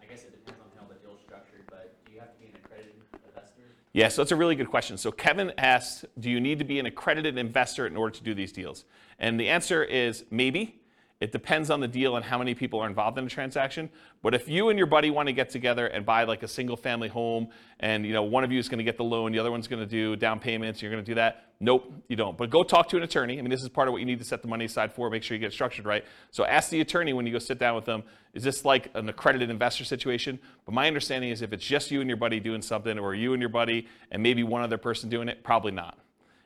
I 0.00 0.06
guess 0.06 0.22
it 0.22 0.30
depends 0.46 0.62
on 0.62 0.70
how 0.78 0.86
the 0.86 0.94
deal's 1.02 1.18
structured, 1.26 1.66
but 1.68 1.98
do 2.06 2.12
you 2.12 2.20
have 2.20 2.30
to 2.34 2.38
be 2.38 2.46
an 2.46 2.54
accredited 2.62 2.94
investor? 3.26 3.74
Yeah, 3.94 4.08
so 4.08 4.22
that's 4.22 4.32
a 4.32 4.36
really 4.36 4.56
good 4.56 4.68
question. 4.68 4.98
So 4.98 5.12
Kevin 5.12 5.52
asked, 5.56 6.04
do 6.18 6.28
you 6.28 6.40
need 6.40 6.58
to 6.58 6.64
be 6.64 6.80
an 6.80 6.86
accredited 6.86 7.38
investor 7.38 7.86
in 7.86 7.96
order 7.96 8.12
to 8.16 8.24
do 8.24 8.34
these 8.34 8.50
deals? 8.50 8.84
And 9.20 9.38
the 9.38 9.48
answer 9.48 9.84
is 9.84 10.24
maybe. 10.32 10.80
It 11.24 11.32
depends 11.32 11.70
on 11.70 11.80
the 11.80 11.88
deal 11.88 12.16
and 12.16 12.24
how 12.24 12.36
many 12.36 12.54
people 12.54 12.80
are 12.80 12.86
involved 12.86 13.16
in 13.16 13.24
the 13.24 13.30
transaction. 13.30 13.88
But 14.22 14.34
if 14.34 14.46
you 14.46 14.68
and 14.68 14.76
your 14.76 14.86
buddy 14.86 15.10
want 15.10 15.28
to 15.28 15.32
get 15.32 15.48
together 15.48 15.86
and 15.86 16.04
buy 16.04 16.24
like 16.24 16.42
a 16.42 16.48
single 16.48 16.76
family 16.76 17.08
home 17.08 17.48
and 17.80 18.04
you 18.04 18.12
know 18.12 18.24
one 18.24 18.44
of 18.44 18.52
you 18.52 18.58
is 18.58 18.68
going 18.68 18.76
to 18.76 18.84
get 18.84 18.98
the 18.98 19.04
loan, 19.04 19.32
the 19.32 19.38
other 19.38 19.50
one's 19.50 19.66
going 19.66 19.80
to 19.80 19.86
do 19.86 20.16
down 20.16 20.38
payments, 20.38 20.82
you're 20.82 20.90
going 20.90 21.02
to 21.02 21.10
do 21.10 21.14
that. 21.14 21.46
Nope, 21.60 21.90
you 22.08 22.16
don't. 22.16 22.36
But 22.36 22.50
go 22.50 22.62
talk 22.62 22.90
to 22.90 22.98
an 22.98 23.04
attorney. 23.04 23.38
I 23.38 23.40
mean, 23.40 23.48
this 23.48 23.62
is 23.62 23.70
part 23.70 23.88
of 23.88 23.92
what 23.92 24.00
you 24.00 24.04
need 24.04 24.18
to 24.18 24.24
set 24.24 24.42
the 24.42 24.48
money 24.48 24.66
aside 24.66 24.92
for, 24.92 25.08
make 25.08 25.22
sure 25.22 25.34
you 25.34 25.40
get 25.40 25.54
structured 25.54 25.86
right. 25.86 26.04
So 26.30 26.44
ask 26.44 26.68
the 26.68 26.82
attorney 26.82 27.14
when 27.14 27.26
you 27.26 27.32
go 27.32 27.38
sit 27.38 27.58
down 27.58 27.74
with 27.74 27.86
them, 27.86 28.02
is 28.34 28.42
this 28.42 28.66
like 28.66 28.90
an 28.94 29.08
accredited 29.08 29.48
investor 29.48 29.84
situation? 29.84 30.38
But 30.66 30.74
my 30.74 30.88
understanding 30.88 31.30
is 31.30 31.40
if 31.40 31.54
it's 31.54 31.64
just 31.64 31.90
you 31.90 32.02
and 32.02 32.10
your 32.10 32.18
buddy 32.18 32.38
doing 32.38 32.60
something 32.60 32.98
or 32.98 33.14
you 33.14 33.32
and 33.32 33.40
your 33.40 33.48
buddy 33.48 33.88
and 34.10 34.22
maybe 34.22 34.42
one 34.42 34.60
other 34.60 34.76
person 34.76 35.08
doing 35.08 35.30
it, 35.30 35.42
probably 35.42 35.72
not. 35.72 35.96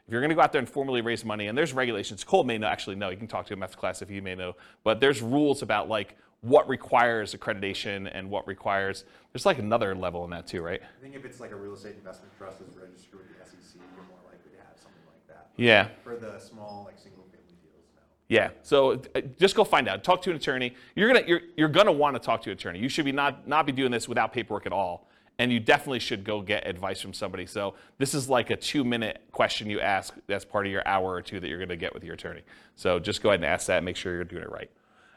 If 0.08 0.12
you're 0.12 0.22
going 0.22 0.30
to 0.30 0.34
go 0.34 0.40
out 0.40 0.52
there 0.52 0.58
and 0.58 0.68
formally 0.68 1.02
raise 1.02 1.22
money, 1.22 1.48
and 1.48 1.58
there's 1.58 1.74
regulations, 1.74 2.24
Cole 2.24 2.42
may 2.42 2.56
know, 2.56 2.66
actually 2.66 2.96
know, 2.96 3.10
you 3.10 3.18
can 3.18 3.26
talk 3.26 3.44
to 3.44 3.52
him 3.52 3.62
after 3.62 3.76
class 3.76 4.00
if 4.00 4.10
you 4.10 4.22
may 4.22 4.34
know, 4.34 4.56
but 4.82 5.00
there's 5.00 5.20
rules 5.20 5.60
about 5.60 5.90
like 5.90 6.16
what 6.40 6.66
requires 6.66 7.34
accreditation 7.34 8.10
and 8.10 8.30
what 8.30 8.46
requires, 8.46 9.04
there's 9.34 9.44
like 9.44 9.58
another 9.58 9.94
level 9.94 10.24
in 10.24 10.30
that 10.30 10.46
too, 10.46 10.62
right? 10.62 10.80
I 10.80 11.02
think 11.02 11.14
if 11.14 11.26
it's 11.26 11.40
like 11.40 11.50
a 11.50 11.56
real 11.56 11.74
estate 11.74 11.96
investment 11.98 12.32
trust 12.38 12.58
that's 12.58 12.74
registered 12.74 13.18
with 13.18 13.28
the 13.28 13.44
SEC, 13.44 13.82
you're 13.94 14.04
more 14.04 14.16
likely 14.24 14.50
to 14.52 14.56
have 14.66 14.78
something 14.82 15.02
like 15.08 15.26
that. 15.28 15.50
Yeah. 15.56 15.88
For 16.02 16.16
the 16.16 16.38
small, 16.38 16.84
like, 16.86 16.98
single 16.98 17.24
family 17.24 17.58
deals, 17.62 17.84
no. 17.94 18.00
Yeah. 18.28 18.48
So 18.62 19.02
uh, 19.14 19.20
just 19.38 19.56
go 19.56 19.62
find 19.62 19.88
out. 19.88 20.04
Talk 20.04 20.22
to 20.22 20.30
an 20.30 20.36
attorney. 20.36 20.74
You're 20.96 21.12
gonna 21.12 21.26
you're, 21.26 21.40
you're 21.58 21.68
gonna 21.68 21.92
want 21.92 22.16
to 22.16 22.20
talk 22.20 22.40
to 22.44 22.50
an 22.50 22.56
attorney. 22.56 22.78
You 22.78 22.88
should 22.88 23.04
be 23.04 23.12
not 23.12 23.46
not 23.46 23.66
be 23.66 23.72
doing 23.72 23.92
this 23.92 24.08
without 24.08 24.32
paperwork 24.32 24.64
at 24.64 24.72
all. 24.72 25.06
And 25.38 25.52
you 25.52 25.60
definitely 25.60 26.00
should 26.00 26.24
go 26.24 26.42
get 26.42 26.66
advice 26.66 27.00
from 27.00 27.12
somebody. 27.12 27.46
So 27.46 27.74
this 27.98 28.12
is 28.12 28.28
like 28.28 28.50
a 28.50 28.56
two 28.56 28.82
minute 28.82 29.22
question 29.30 29.70
you 29.70 29.80
ask 29.80 30.14
as 30.28 30.44
part 30.44 30.66
of 30.66 30.72
your 30.72 30.86
hour 30.86 31.12
or 31.12 31.22
two 31.22 31.38
that 31.38 31.48
you're 31.48 31.60
gonna 31.60 31.76
get 31.76 31.94
with 31.94 32.02
your 32.02 32.14
attorney. 32.14 32.42
So 32.74 32.98
just 32.98 33.22
go 33.22 33.30
ahead 33.30 33.40
and 33.40 33.46
ask 33.46 33.66
that. 33.68 33.78
And 33.78 33.84
make 33.84 33.96
sure 33.96 34.14
you're 34.14 34.24
doing 34.24 34.42
it 34.42 34.50
right, 34.50 34.70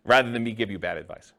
rather 0.05 0.31
than 0.31 0.43
me 0.43 0.51
give 0.51 0.69
you 0.69 0.77
bad 0.77 0.97
advice. 0.97 1.33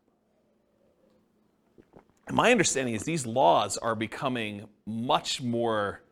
My 2.30 2.50
understanding 2.50 2.94
is 2.94 3.04
these 3.04 3.26
laws 3.26 3.78
are 3.78 3.94
becoming 3.94 4.66
much 4.86 5.42
more 5.42 6.02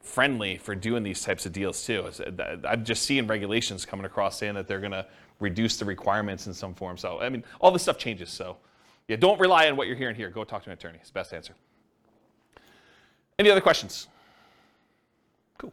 friendly 0.00 0.56
for 0.56 0.74
doing 0.74 1.02
these 1.02 1.22
types 1.22 1.46
of 1.46 1.52
deals 1.52 1.84
too. 1.84 2.10
Uh, 2.20 2.56
I'm 2.64 2.84
just 2.84 3.02
seeing 3.02 3.26
regulations 3.26 3.84
coming 3.84 4.06
across 4.06 4.38
saying 4.38 4.54
that 4.54 4.66
they're 4.66 4.80
going 4.80 4.92
to 4.92 5.06
reduce 5.38 5.76
the 5.76 5.84
requirements 5.84 6.46
in 6.46 6.54
some 6.54 6.74
form. 6.74 6.96
So 6.96 7.20
I 7.20 7.28
mean, 7.28 7.44
all 7.60 7.70
this 7.70 7.82
stuff 7.82 7.98
changes. 7.98 8.30
So 8.30 8.56
yeah, 9.08 9.16
don't 9.16 9.40
rely 9.40 9.68
on 9.68 9.76
what 9.76 9.86
you're 9.86 9.96
hearing 9.96 10.16
here. 10.16 10.30
Go 10.30 10.44
talk 10.44 10.64
to 10.64 10.70
an 10.70 10.74
attorney. 10.74 10.98
It's 11.00 11.10
the 11.10 11.14
best 11.14 11.32
answer. 11.32 11.54
Any 13.40 13.50
other 13.50 13.62
questions? 13.62 14.06
Cool. 15.56 15.72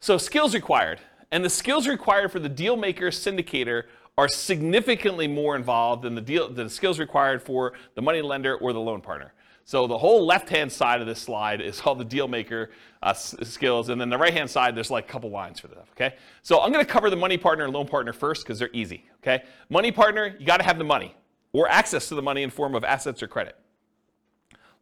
So 0.00 0.16
skills 0.16 0.54
required. 0.54 0.98
And 1.30 1.44
the 1.44 1.50
skills 1.50 1.86
required 1.86 2.32
for 2.32 2.38
the 2.38 2.48
deal 2.48 2.74
maker 2.74 3.08
syndicator 3.08 3.82
are 4.16 4.28
significantly 4.28 5.28
more 5.28 5.56
involved 5.56 6.04
than 6.04 6.14
the 6.14 6.22
deal 6.22 6.48
the 6.48 6.70
skills 6.70 6.98
required 6.98 7.42
for 7.42 7.74
the 7.96 8.00
money 8.00 8.22
lender 8.22 8.56
or 8.56 8.72
the 8.72 8.80
loan 8.80 9.02
partner. 9.02 9.34
So 9.66 9.86
the 9.86 9.98
whole 9.98 10.24
left-hand 10.24 10.72
side 10.72 11.02
of 11.02 11.06
this 11.06 11.20
slide 11.20 11.60
is 11.60 11.82
all 11.82 11.94
the 11.94 12.02
deal 12.02 12.28
maker 12.28 12.70
uh, 13.02 13.12
skills, 13.12 13.90
and 13.90 14.00
then 14.00 14.08
the 14.08 14.16
right-hand 14.16 14.48
side 14.48 14.74
there's 14.74 14.90
like 14.90 15.04
a 15.04 15.12
couple 15.12 15.28
lines 15.28 15.60
for 15.60 15.68
that. 15.68 15.84
Okay, 15.90 16.16
so 16.42 16.62
I'm 16.62 16.72
going 16.72 16.82
to 16.82 16.90
cover 16.90 17.10
the 17.10 17.16
money 17.16 17.36
partner 17.36 17.64
and 17.64 17.74
loan 17.74 17.86
partner 17.86 18.14
first 18.14 18.42
because 18.42 18.58
they're 18.58 18.70
easy. 18.72 19.04
Okay, 19.22 19.44
money 19.68 19.92
partner, 19.92 20.34
you 20.38 20.46
got 20.46 20.56
to 20.56 20.64
have 20.64 20.78
the 20.78 20.84
money 20.84 21.14
or 21.52 21.68
access 21.68 22.08
to 22.08 22.14
the 22.14 22.22
money 22.22 22.42
in 22.42 22.48
form 22.48 22.74
of 22.74 22.84
assets 22.84 23.22
or 23.22 23.28
credit. 23.28 23.54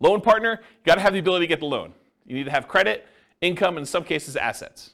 Loan 0.01 0.21
partner, 0.21 0.61
you 0.63 0.85
got 0.85 0.97
to 0.97 1.01
have 1.01 1.13
the 1.13 1.19
ability 1.19 1.45
to 1.45 1.49
get 1.49 1.61
the 1.61 1.67
loan. 1.67 1.93
You 2.27 2.35
need 2.35 2.45
to 2.45 2.51
have 2.51 2.69
credit, 2.69 3.07
income, 3.41 3.77
and 3.77 3.83
in 3.83 3.87
some 3.87 4.05
cases 4.05 4.37
assets. 4.37 4.93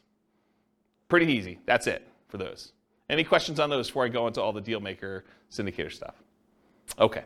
Pretty 1.08 1.32
easy. 1.32 1.58
That's 1.66 1.86
it 1.86 2.06
for 2.28 2.38
those. 2.38 2.72
Any 3.10 3.24
questions 3.24 3.60
on 3.60 3.68
those 3.68 3.88
before 3.88 4.04
I 4.04 4.08
go 4.08 4.26
into 4.26 4.40
all 4.40 4.52
the 4.52 4.60
deal 4.60 4.80
maker 4.80 5.24
syndicator 5.50 5.92
stuff? 5.92 6.14
Okay. 6.98 7.24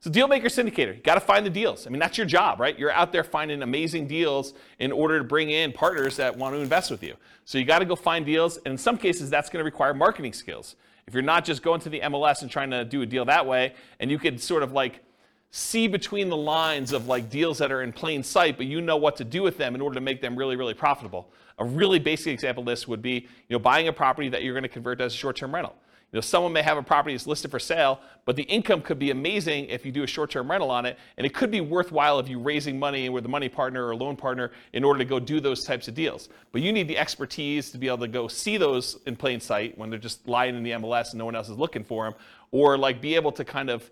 So 0.00 0.10
deal 0.10 0.28
maker 0.28 0.48
syndicator, 0.48 0.94
you 0.94 1.02
got 1.02 1.14
to 1.14 1.20
find 1.20 1.44
the 1.44 1.50
deals. 1.50 1.86
I 1.86 1.90
mean, 1.90 1.98
that's 1.98 2.16
your 2.16 2.26
job, 2.26 2.60
right? 2.60 2.78
You're 2.78 2.92
out 2.92 3.12
there 3.12 3.24
finding 3.24 3.62
amazing 3.62 4.06
deals 4.06 4.54
in 4.78 4.92
order 4.92 5.18
to 5.18 5.24
bring 5.24 5.50
in 5.50 5.72
partners 5.72 6.16
that 6.16 6.36
want 6.36 6.54
to 6.54 6.60
invest 6.60 6.90
with 6.90 7.02
you. 7.02 7.16
So 7.44 7.58
you 7.58 7.64
got 7.64 7.80
to 7.80 7.84
go 7.84 7.96
find 7.96 8.24
deals, 8.24 8.58
and 8.58 8.68
in 8.68 8.78
some 8.78 8.98
cases, 8.98 9.30
that's 9.30 9.48
going 9.48 9.60
to 9.60 9.64
require 9.64 9.94
marketing 9.94 10.32
skills. 10.32 10.76
If 11.06 11.14
you're 11.14 11.22
not 11.22 11.44
just 11.44 11.62
going 11.62 11.80
to 11.80 11.88
the 11.88 12.00
MLS 12.00 12.42
and 12.42 12.50
trying 12.50 12.70
to 12.70 12.84
do 12.84 13.02
a 13.02 13.06
deal 13.06 13.24
that 13.24 13.46
way, 13.46 13.74
and 13.98 14.10
you 14.10 14.18
could 14.18 14.40
sort 14.40 14.62
of 14.62 14.72
like 14.72 15.02
see 15.50 15.88
between 15.88 16.28
the 16.28 16.36
lines 16.36 16.92
of 16.92 17.06
like 17.06 17.30
deals 17.30 17.58
that 17.58 17.72
are 17.72 17.82
in 17.82 17.92
plain 17.92 18.22
sight, 18.22 18.56
but 18.56 18.66
you 18.66 18.80
know 18.80 18.96
what 18.96 19.16
to 19.16 19.24
do 19.24 19.42
with 19.42 19.56
them 19.56 19.74
in 19.74 19.80
order 19.80 19.94
to 19.94 20.00
make 20.00 20.20
them 20.20 20.36
really, 20.36 20.56
really 20.56 20.74
profitable. 20.74 21.30
A 21.58 21.64
really 21.64 21.98
basic 21.98 22.32
example 22.32 22.60
of 22.62 22.66
this 22.66 22.86
would 22.86 23.00
be, 23.00 23.26
you 23.48 23.56
know, 23.56 23.58
buying 23.58 23.88
a 23.88 23.92
property 23.92 24.28
that 24.28 24.42
you're 24.42 24.54
going 24.54 24.62
to 24.62 24.68
convert 24.68 25.00
as 25.00 25.14
a 25.14 25.16
short-term 25.16 25.54
rental. 25.54 25.74
You 26.12 26.18
know, 26.18 26.20
someone 26.20 26.52
may 26.52 26.62
have 26.62 26.76
a 26.78 26.82
property 26.82 27.14
that's 27.14 27.26
listed 27.26 27.50
for 27.50 27.58
sale, 27.58 28.00
but 28.26 28.36
the 28.36 28.44
income 28.44 28.80
could 28.80 28.98
be 28.98 29.10
amazing 29.10 29.66
if 29.66 29.84
you 29.84 29.90
do 29.90 30.04
a 30.04 30.06
short-term 30.06 30.48
rental 30.48 30.70
on 30.70 30.86
it, 30.86 30.98
and 31.16 31.26
it 31.26 31.34
could 31.34 31.50
be 31.50 31.60
worthwhile 31.60 32.20
if 32.20 32.28
you 32.28 32.38
raising 32.38 32.78
money 32.78 33.08
with 33.08 33.26
a 33.26 33.28
money 33.28 33.48
partner 33.48 33.84
or 33.84 33.90
a 33.90 33.96
loan 33.96 34.14
partner 34.14 34.52
in 34.72 34.84
order 34.84 34.98
to 34.98 35.04
go 35.04 35.18
do 35.18 35.40
those 35.40 35.64
types 35.64 35.88
of 35.88 35.94
deals. 35.94 36.28
But 36.52 36.62
you 36.62 36.72
need 36.72 36.86
the 36.86 36.96
expertise 36.96 37.70
to 37.72 37.78
be 37.78 37.88
able 37.88 37.98
to 37.98 38.08
go 38.08 38.28
see 38.28 38.56
those 38.56 38.98
in 39.06 39.16
plain 39.16 39.40
sight 39.40 39.76
when 39.76 39.90
they're 39.90 39.98
just 39.98 40.28
lying 40.28 40.54
in 40.54 40.62
the 40.62 40.72
MLS 40.72 41.10
and 41.10 41.18
no 41.18 41.24
one 41.24 41.34
else 41.34 41.48
is 41.48 41.58
looking 41.58 41.82
for 41.82 42.04
them, 42.04 42.14
or 42.52 42.78
like 42.78 43.00
be 43.00 43.16
able 43.16 43.32
to 43.32 43.44
kind 43.44 43.68
of, 43.68 43.90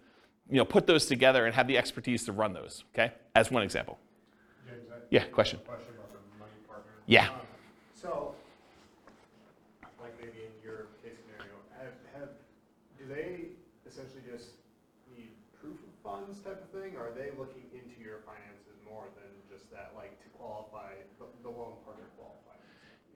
you 0.51 0.57
know, 0.57 0.65
put 0.65 0.87
those 0.87 1.07
together 1.07 1.47
and 1.47 1.55
have 1.55 1.67
the 1.67 1.79
expertise 1.79 2.25
to 2.25 2.33
run 2.33 2.53
those. 2.53 2.85
Okay, 2.95 3.13
as 3.35 3.51
one 3.51 3.63
example. 3.63 3.99
James, 4.67 4.83
Yeah, 5.11 5.25
question. 5.25 5.59
Question 5.65 5.95
about 5.97 6.13
the 6.13 6.39
money 6.39 6.53
partner. 6.69 6.93
Yeah. 7.07 7.29
Um, 7.29 7.41
So, 7.95 8.35
like 10.01 10.13
maybe 10.21 10.45
in 10.45 10.53
your 10.63 10.93
case 11.03 11.17
scenario, 11.25 11.57
have, 11.81 11.97
have, 12.21 12.29
do 12.99 13.07
they 13.09 13.57
essentially 13.89 14.23
just 14.31 14.61
need 15.17 15.31
proof 15.61 15.79
of 15.81 15.93
funds 16.05 16.41
type 16.41 16.61
of 16.61 16.69
thing? 16.81 16.97
Or 16.97 17.09
are 17.09 17.15
they 17.17 17.31
looking 17.39 17.65
into 17.73 17.97
your 18.03 18.21
finances 18.29 18.77
more 18.85 19.05
than 19.17 19.33
just 19.51 19.71
that, 19.73 19.93
like 19.97 20.21
to 20.23 20.29
qualify, 20.37 20.93
the, 21.19 21.25
the 21.43 21.49
loan 21.49 21.81
partner 21.85 22.05
qualifies? 22.21 22.61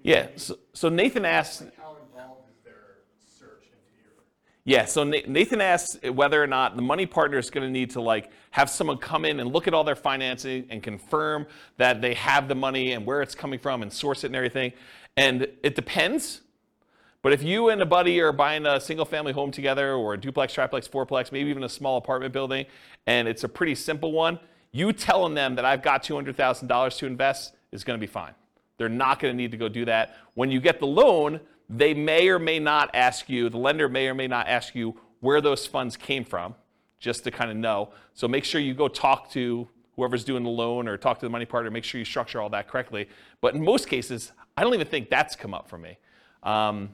Yeah. 0.02 0.28
So, 0.36 0.58
so 0.72 0.88
Nathan 0.88 1.24
asked. 1.26 1.60
Like 1.60 1.76
how 1.76 1.96
involved 2.00 2.48
is 2.48 2.64
their 2.64 3.04
search 3.20 3.68
into 3.68 3.92
your? 4.00 4.24
Yeah, 4.68 4.84
so 4.84 5.02
Nathan 5.02 5.62
asks 5.62 5.98
whether 6.02 6.42
or 6.42 6.46
not 6.46 6.76
the 6.76 6.82
money 6.82 7.06
partner 7.06 7.38
is 7.38 7.48
going 7.48 7.66
to 7.66 7.72
need 7.72 7.88
to 7.92 8.02
like 8.02 8.30
have 8.50 8.68
someone 8.68 8.98
come 8.98 9.24
in 9.24 9.40
and 9.40 9.50
look 9.50 9.66
at 9.66 9.72
all 9.72 9.82
their 9.82 9.96
financing 9.96 10.66
and 10.68 10.82
confirm 10.82 11.46
that 11.78 12.02
they 12.02 12.12
have 12.12 12.48
the 12.48 12.54
money 12.54 12.92
and 12.92 13.06
where 13.06 13.22
it's 13.22 13.34
coming 13.34 13.58
from 13.58 13.80
and 13.80 13.90
source 13.90 14.24
it 14.24 14.26
and 14.26 14.36
everything. 14.36 14.74
And 15.16 15.48
it 15.62 15.74
depends. 15.74 16.42
But 17.22 17.32
if 17.32 17.42
you 17.42 17.70
and 17.70 17.80
a 17.80 17.86
buddy 17.86 18.20
are 18.20 18.30
buying 18.30 18.66
a 18.66 18.78
single 18.78 19.06
family 19.06 19.32
home 19.32 19.52
together 19.52 19.94
or 19.94 20.12
a 20.12 20.20
duplex, 20.20 20.52
triplex, 20.52 20.86
fourplex, 20.86 21.32
maybe 21.32 21.48
even 21.48 21.64
a 21.64 21.68
small 21.70 21.96
apartment 21.96 22.34
building, 22.34 22.66
and 23.06 23.26
it's 23.26 23.44
a 23.44 23.48
pretty 23.48 23.74
simple 23.74 24.12
one, 24.12 24.38
you 24.72 24.92
telling 24.92 25.32
them 25.32 25.54
that 25.54 25.64
I've 25.64 25.82
got 25.82 26.02
$200,000 26.02 26.98
to 26.98 27.06
invest 27.06 27.54
is 27.72 27.84
going 27.84 27.98
to 27.98 28.06
be 28.06 28.06
fine. 28.06 28.34
They're 28.76 28.90
not 28.90 29.18
going 29.18 29.32
to 29.32 29.36
need 29.36 29.50
to 29.52 29.56
go 29.56 29.70
do 29.70 29.86
that. 29.86 30.18
When 30.34 30.50
you 30.50 30.60
get 30.60 30.78
the 30.78 30.86
loan, 30.86 31.40
they 31.68 31.94
may 31.94 32.28
or 32.28 32.38
may 32.38 32.58
not 32.58 32.90
ask 32.94 33.28
you, 33.28 33.48
the 33.48 33.58
lender 33.58 33.88
may 33.88 34.08
or 34.08 34.14
may 34.14 34.26
not 34.26 34.48
ask 34.48 34.74
you 34.74 34.98
where 35.20 35.40
those 35.40 35.66
funds 35.66 35.96
came 35.96 36.24
from, 36.24 36.54
just 36.98 37.24
to 37.24 37.30
kind 37.30 37.50
of 37.50 37.56
know. 37.56 37.90
So 38.14 38.26
make 38.26 38.44
sure 38.44 38.60
you 38.60 38.74
go 38.74 38.88
talk 38.88 39.30
to 39.32 39.68
whoever's 39.96 40.24
doing 40.24 40.44
the 40.44 40.50
loan 40.50 40.88
or 40.88 40.96
talk 40.96 41.18
to 41.18 41.26
the 41.26 41.30
money 41.30 41.44
partner, 41.44 41.70
make 41.70 41.84
sure 41.84 41.98
you 41.98 42.04
structure 42.04 42.40
all 42.40 42.48
that 42.50 42.68
correctly. 42.68 43.08
But 43.40 43.54
in 43.54 43.62
most 43.62 43.88
cases, 43.88 44.32
I 44.56 44.62
don't 44.62 44.74
even 44.74 44.86
think 44.86 45.10
that's 45.10 45.36
come 45.36 45.52
up 45.52 45.68
for 45.68 45.76
me. 45.76 45.98
Um, 46.42 46.90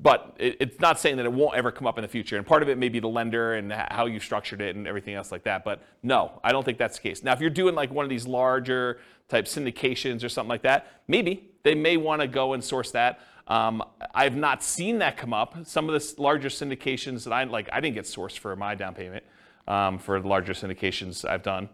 but 0.00 0.34
it, 0.38 0.56
it's 0.58 0.80
not 0.80 0.98
saying 0.98 1.18
that 1.18 1.26
it 1.26 1.32
won't 1.32 1.54
ever 1.54 1.70
come 1.70 1.86
up 1.86 1.98
in 1.98 2.02
the 2.02 2.08
future. 2.08 2.36
And 2.36 2.46
part 2.46 2.62
of 2.62 2.68
it 2.68 2.78
may 2.78 2.88
be 2.88 2.98
the 2.98 3.08
lender 3.08 3.54
and 3.54 3.72
how 3.72 4.06
you 4.06 4.18
structured 4.18 4.60
it 4.60 4.74
and 4.74 4.88
everything 4.88 5.14
else 5.14 5.30
like 5.30 5.44
that. 5.44 5.64
But 5.64 5.82
no, 6.02 6.40
I 6.42 6.50
don't 6.50 6.64
think 6.64 6.78
that's 6.78 6.96
the 6.96 7.02
case. 7.02 7.22
Now, 7.22 7.32
if 7.32 7.40
you're 7.40 7.50
doing 7.50 7.74
like 7.74 7.92
one 7.92 8.04
of 8.04 8.10
these 8.10 8.26
larger 8.26 9.00
type 9.28 9.44
syndications 9.44 10.24
or 10.24 10.28
something 10.28 10.48
like 10.48 10.62
that, 10.62 11.02
maybe 11.06 11.50
they 11.64 11.74
may 11.74 11.96
want 11.96 12.20
to 12.22 12.28
go 12.28 12.52
and 12.52 12.62
source 12.62 12.92
that. 12.92 13.20
Um, 13.48 13.82
I've 14.14 14.36
not 14.36 14.62
seen 14.62 14.98
that 14.98 15.16
come 15.16 15.34
up. 15.34 15.66
Some 15.66 15.90
of 15.90 16.00
the 16.00 16.22
larger 16.22 16.48
syndications 16.48 17.24
that 17.24 17.32
I 17.32 17.44
like, 17.44 17.68
I 17.72 17.80
didn't 17.80 17.96
get 17.96 18.04
sourced 18.04 18.38
for 18.38 18.54
my 18.54 18.74
down 18.74 18.94
payment 18.94 19.24
um, 19.66 19.98
for 19.98 20.20
the 20.20 20.28
larger 20.28 20.52
syndications 20.52 21.28
I've 21.28 21.42
done. 21.42 21.68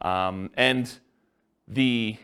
Um, 0.00 0.50
and 0.54 0.92
the 1.66 2.18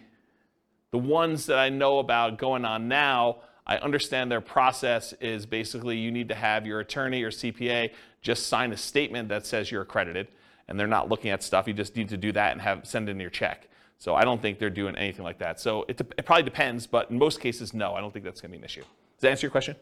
the 0.91 0.99
ones 0.99 1.47
that 1.47 1.59
I 1.59 1.71
know 1.71 2.01
about 2.01 2.37
going 2.37 2.67
on 2.67 2.87
now, 2.87 3.39
I 3.67 3.79
understand 3.79 4.31
their 4.31 4.43
process 4.43 5.15
is 5.15 5.47
basically 5.47 5.97
you 5.97 6.13
need 6.13 6.29
to 6.29 6.35
have 6.35 6.67
your 6.67 6.81
attorney 6.81 7.23
or 7.23 7.31
CPA 7.31 7.93
just 8.21 8.47
sign 8.49 8.73
a 8.73 8.77
statement 8.77 9.31
that 9.31 9.47
says 9.47 9.71
you're 9.71 9.83
accredited. 9.83 10.29
and 10.69 10.79
they're 10.79 10.87
not 10.87 11.09
looking 11.09 11.31
at 11.31 11.43
stuff. 11.43 11.67
You 11.67 11.75
just 11.75 11.97
need 11.97 12.09
to 12.11 12.17
do 12.17 12.33
that 12.33 12.53
and 12.53 12.61
have 12.61 12.87
send 12.87 13.09
in 13.09 13.19
your 13.19 13.31
check. 13.31 13.69
So 14.03 14.17
I 14.17 14.25
don't 14.25 14.43
think 14.43 14.59
they're 14.59 14.69
doing 14.69 14.97
anything 14.97 15.25
like 15.25 15.39
that. 15.39 15.61
So 15.61 15.85
it, 15.87 16.01
it 16.01 16.27
probably 16.27 16.43
depends, 16.43 16.89
but 16.89 17.09
in 17.13 17.19
most 17.19 17.41
cases, 17.41 17.73
no, 17.73 17.95
I 17.95 18.01
don't 18.01 18.13
think 18.13 18.25
that's 18.25 18.41
going 18.41 18.51
to 18.51 18.59
be 18.59 18.61
an 18.61 18.65
issue. 18.65 18.81
Does 18.81 19.21
that 19.21 19.31
answer 19.31 19.47
your 19.47 19.53
question? 19.53 19.77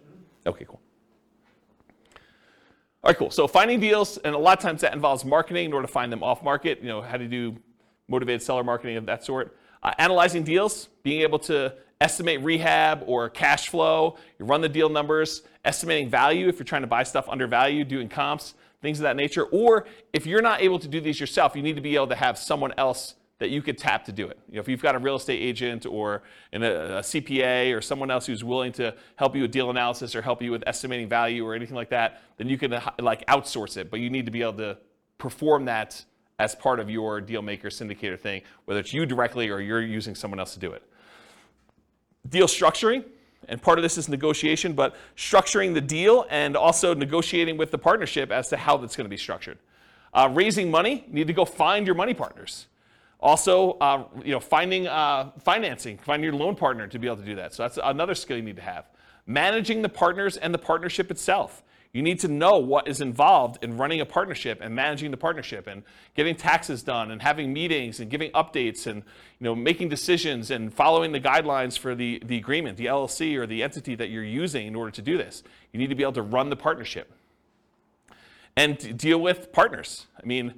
Okay, 0.45 0.67
cool. 0.67 0.79
All 3.03 3.09
right, 3.09 3.17
cool. 3.17 3.31
So 3.31 3.49
finding 3.49 3.81
deals, 3.81 4.19
and 4.19 4.35
a 4.35 4.39
lot 4.39 4.59
of 4.59 4.63
times 4.63 4.83
that 4.83 4.93
involves 4.93 5.25
marketing 5.25 5.65
in 5.65 5.73
order 5.73 5.87
to 5.87 5.93
find 5.93 6.13
them 6.13 6.23
off 6.23 6.43
market. 6.43 6.83
You 6.83 6.89
know, 6.89 7.01
how 7.01 7.17
to 7.17 7.27
do 7.27 7.57
motivated 8.09 8.43
seller 8.43 8.63
marketing 8.63 8.99
of 8.99 9.07
that 9.07 9.25
sort. 9.25 9.57
Uh, 9.83 9.95
analyzing 9.97 10.43
deals, 10.43 10.91
being 11.03 11.23
able 11.23 11.39
to 11.39 11.75
estimate 12.03 12.43
rehab 12.43 13.03
or 13.07 13.31
cash 13.31 13.71
flow, 13.71 14.19
you 14.39 14.45
run 14.45 14.61
the 14.61 14.69
deal 14.69 14.91
numbers, 14.91 15.45
estimating 15.65 16.11
value 16.11 16.47
if 16.47 16.59
you're 16.59 16.67
trying 16.67 16.83
to 16.83 16.87
buy 16.87 17.05
stuff 17.05 17.27
under 17.31 17.47
value, 17.47 17.85
doing 17.85 18.07
comps, 18.07 18.53
things 18.83 18.99
of 18.99 19.05
that 19.05 19.17
nature. 19.17 19.45
Or 19.45 19.87
if 20.13 20.27
you're 20.27 20.43
not 20.43 20.61
able 20.61 20.79
to 20.79 20.89
do 20.89 21.01
these 21.01 21.19
yourself, 21.19 21.57
you 21.57 21.63
need 21.63 21.77
to 21.77 21.81
be 21.81 21.95
able 21.95 22.09
to 22.09 22.17
have 22.17 22.37
someone 22.37 22.75
else 22.77 23.15
that 23.41 23.49
you 23.49 23.63
could 23.63 23.79
tap 23.79 24.05
to 24.05 24.13
do 24.13 24.29
it. 24.29 24.39
You 24.49 24.57
know, 24.57 24.61
if 24.61 24.69
you've 24.69 24.83
got 24.83 24.95
a 24.95 24.99
real 24.99 25.17
estate 25.17 25.41
agent 25.41 25.87
or 25.87 26.23
a, 26.53 26.59
a 26.59 27.01
CPA 27.01 27.75
or 27.75 27.81
someone 27.81 28.11
else 28.11 28.27
who's 28.27 28.45
willing 28.45 28.71
to 28.73 28.95
help 29.17 29.35
you 29.35 29.43
with 29.43 29.51
deal 29.51 29.71
analysis 29.71 30.15
or 30.15 30.21
help 30.21 30.43
you 30.43 30.53
with 30.53 30.63
estimating 30.67 31.09
value 31.09 31.45
or 31.45 31.55
anything 31.55 31.75
like 31.75 31.89
that, 31.89 32.23
then 32.37 32.49
you 32.49 32.59
can 32.59 32.75
uh, 32.75 32.91
like 33.01 33.27
outsource 33.27 33.79
it. 33.79 33.91
But 33.91 34.01
you 34.01 34.11
need 34.11 34.27
to 34.27 34.31
be 34.31 34.43
able 34.43 34.59
to 34.59 34.79
perform 35.17 35.65
that 35.65 36.05
as 36.39 36.55
part 36.55 36.81
of 36.81 36.91
your 36.91 37.21
deal 37.21 37.41
maker 37.41 37.69
syndicator 37.69 38.19
thing, 38.19 38.43
whether 38.67 38.81
it's 38.81 38.93
you 38.93 39.07
directly 39.07 39.49
or 39.49 39.61
you're 39.61 39.83
using 39.83 40.15
someone 40.15 40.39
else 40.39 40.53
to 40.53 40.61
do 40.61 40.73
it. 40.73 40.83
Deal 42.29 42.47
structuring, 42.47 43.05
and 43.49 43.61
part 43.61 43.79
of 43.79 43.83
this 43.83 43.97
is 43.97 44.07
negotiation, 44.07 44.75
but 44.75 44.97
structuring 45.17 45.73
the 45.73 45.81
deal 45.81 46.27
and 46.29 46.57
also 46.57 46.95
negotiating 46.95 47.57
with 47.57 47.71
the 47.71 47.79
partnership 47.79 48.31
as 48.31 48.49
to 48.49 48.59
how 48.59 48.77
that's 48.77 48.97
going 48.97 49.07
to 49.07 49.11
be 49.11 49.17
structured. 49.17 49.59
Uh, 50.13 50.29
raising 50.31 50.71
money, 50.71 51.05
you 51.09 51.15
need 51.15 51.27
to 51.27 51.33
go 51.33 51.47
find 51.47 51.87
your 51.87 51.95
money 51.95 52.13
partners. 52.13 52.67
Also, 53.21 53.73
uh, 53.73 54.05
you 54.25 54.33
know, 54.33 54.41
finding 54.41 54.87
uh, 54.87 55.31
financing, 55.41 55.99
finding 55.99 56.25
your 56.25 56.35
loan 56.35 56.57
partner 56.57 56.87
to 56.87 56.99
be 56.99 57.07
able 57.07 57.19
to 57.19 57.25
do 57.25 57.37
that. 57.37 57.55
So 57.55 57.63
that's 57.63 57.79
another 57.83 58.15
skill 58.15 58.37
you 58.37 58.43
need 58.43 58.57
to 58.57 58.63
have. 58.63 58.87
Managing 59.27 59.83
the 59.83 59.89
partners 59.89 60.37
and 60.37 60.55
the 60.55 60.59
partnership 60.59 61.11
itself. 61.11 61.63
You 61.93 62.03
need 62.03 62.21
to 62.21 62.29
know 62.29 62.59
what 62.59 62.87
is 62.87 63.01
involved 63.01 63.63
in 63.65 63.77
running 63.77 64.01
a 64.01 64.07
partnership 64.07 64.61
and 64.63 64.75
managing 64.75 65.11
the 65.11 65.17
partnership 65.17 65.67
and 65.67 65.83
getting 66.15 66.37
taxes 66.37 66.85
done 66.85 67.11
and 67.11 67.21
having 67.21 67.53
meetings 67.53 67.99
and 67.99 68.09
giving 68.09 68.31
updates 68.31 68.87
and 68.87 69.03
you 69.41 69.45
know 69.45 69.57
making 69.57 69.89
decisions 69.89 70.53
and 70.53 70.73
following 70.73 71.11
the 71.11 71.21
guidelines 71.21 71.77
for 71.77 71.97
the, 71.97 72.23
the 72.25 72.37
agreement, 72.37 72.77
the 72.77 72.87
LLC 72.87 73.37
or 73.37 73.47
the 73.47 73.63
entity 73.63 73.97
that 73.97 74.09
you're 74.09 74.23
using 74.23 74.69
in 74.69 74.77
order 74.77 74.93
to 74.93 75.03
do 75.03 75.19
this. 75.19 75.43
You 75.73 75.81
need 75.81 75.89
to 75.89 75.97
be 75.97 76.05
able 76.05 76.13
to 76.13 76.23
run 76.23 76.49
the 76.49 76.57
partnership 76.57 77.13
and 78.57 78.97
deal 78.97 79.21
with 79.21 79.53
partners. 79.53 80.07
I 80.17 80.25
mean, 80.25 80.55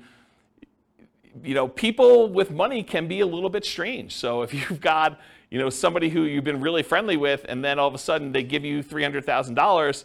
you 1.43 1.55
know, 1.55 1.69
people 1.69 2.29
with 2.29 2.51
money 2.51 2.83
can 2.83 3.09
be 3.09 3.21
a 3.21 3.27
little 3.27 3.51
bit 3.51 3.65
strange. 3.65 4.15
So 4.15 4.43
if 4.43 4.53
you've 4.53 4.81
got, 4.81 5.21
you 5.51 5.59
know, 5.59 5.71
somebody 5.71 6.09
who 6.09 6.25
you've 6.25 6.45
been 6.45 6.61
really 6.61 6.83
friendly 6.83 7.17
with, 7.17 7.45
and 7.49 7.65
then 7.65 7.79
all 7.79 7.89
of 7.89 7.95
a 7.95 7.99
sudden 7.99 8.33
they 8.33 8.43
give 8.43 8.65
you 8.65 8.83
three 8.83 9.03
hundred 9.03 9.25
thousand 9.25 9.59
um, 9.59 9.65
dollars, 9.65 10.05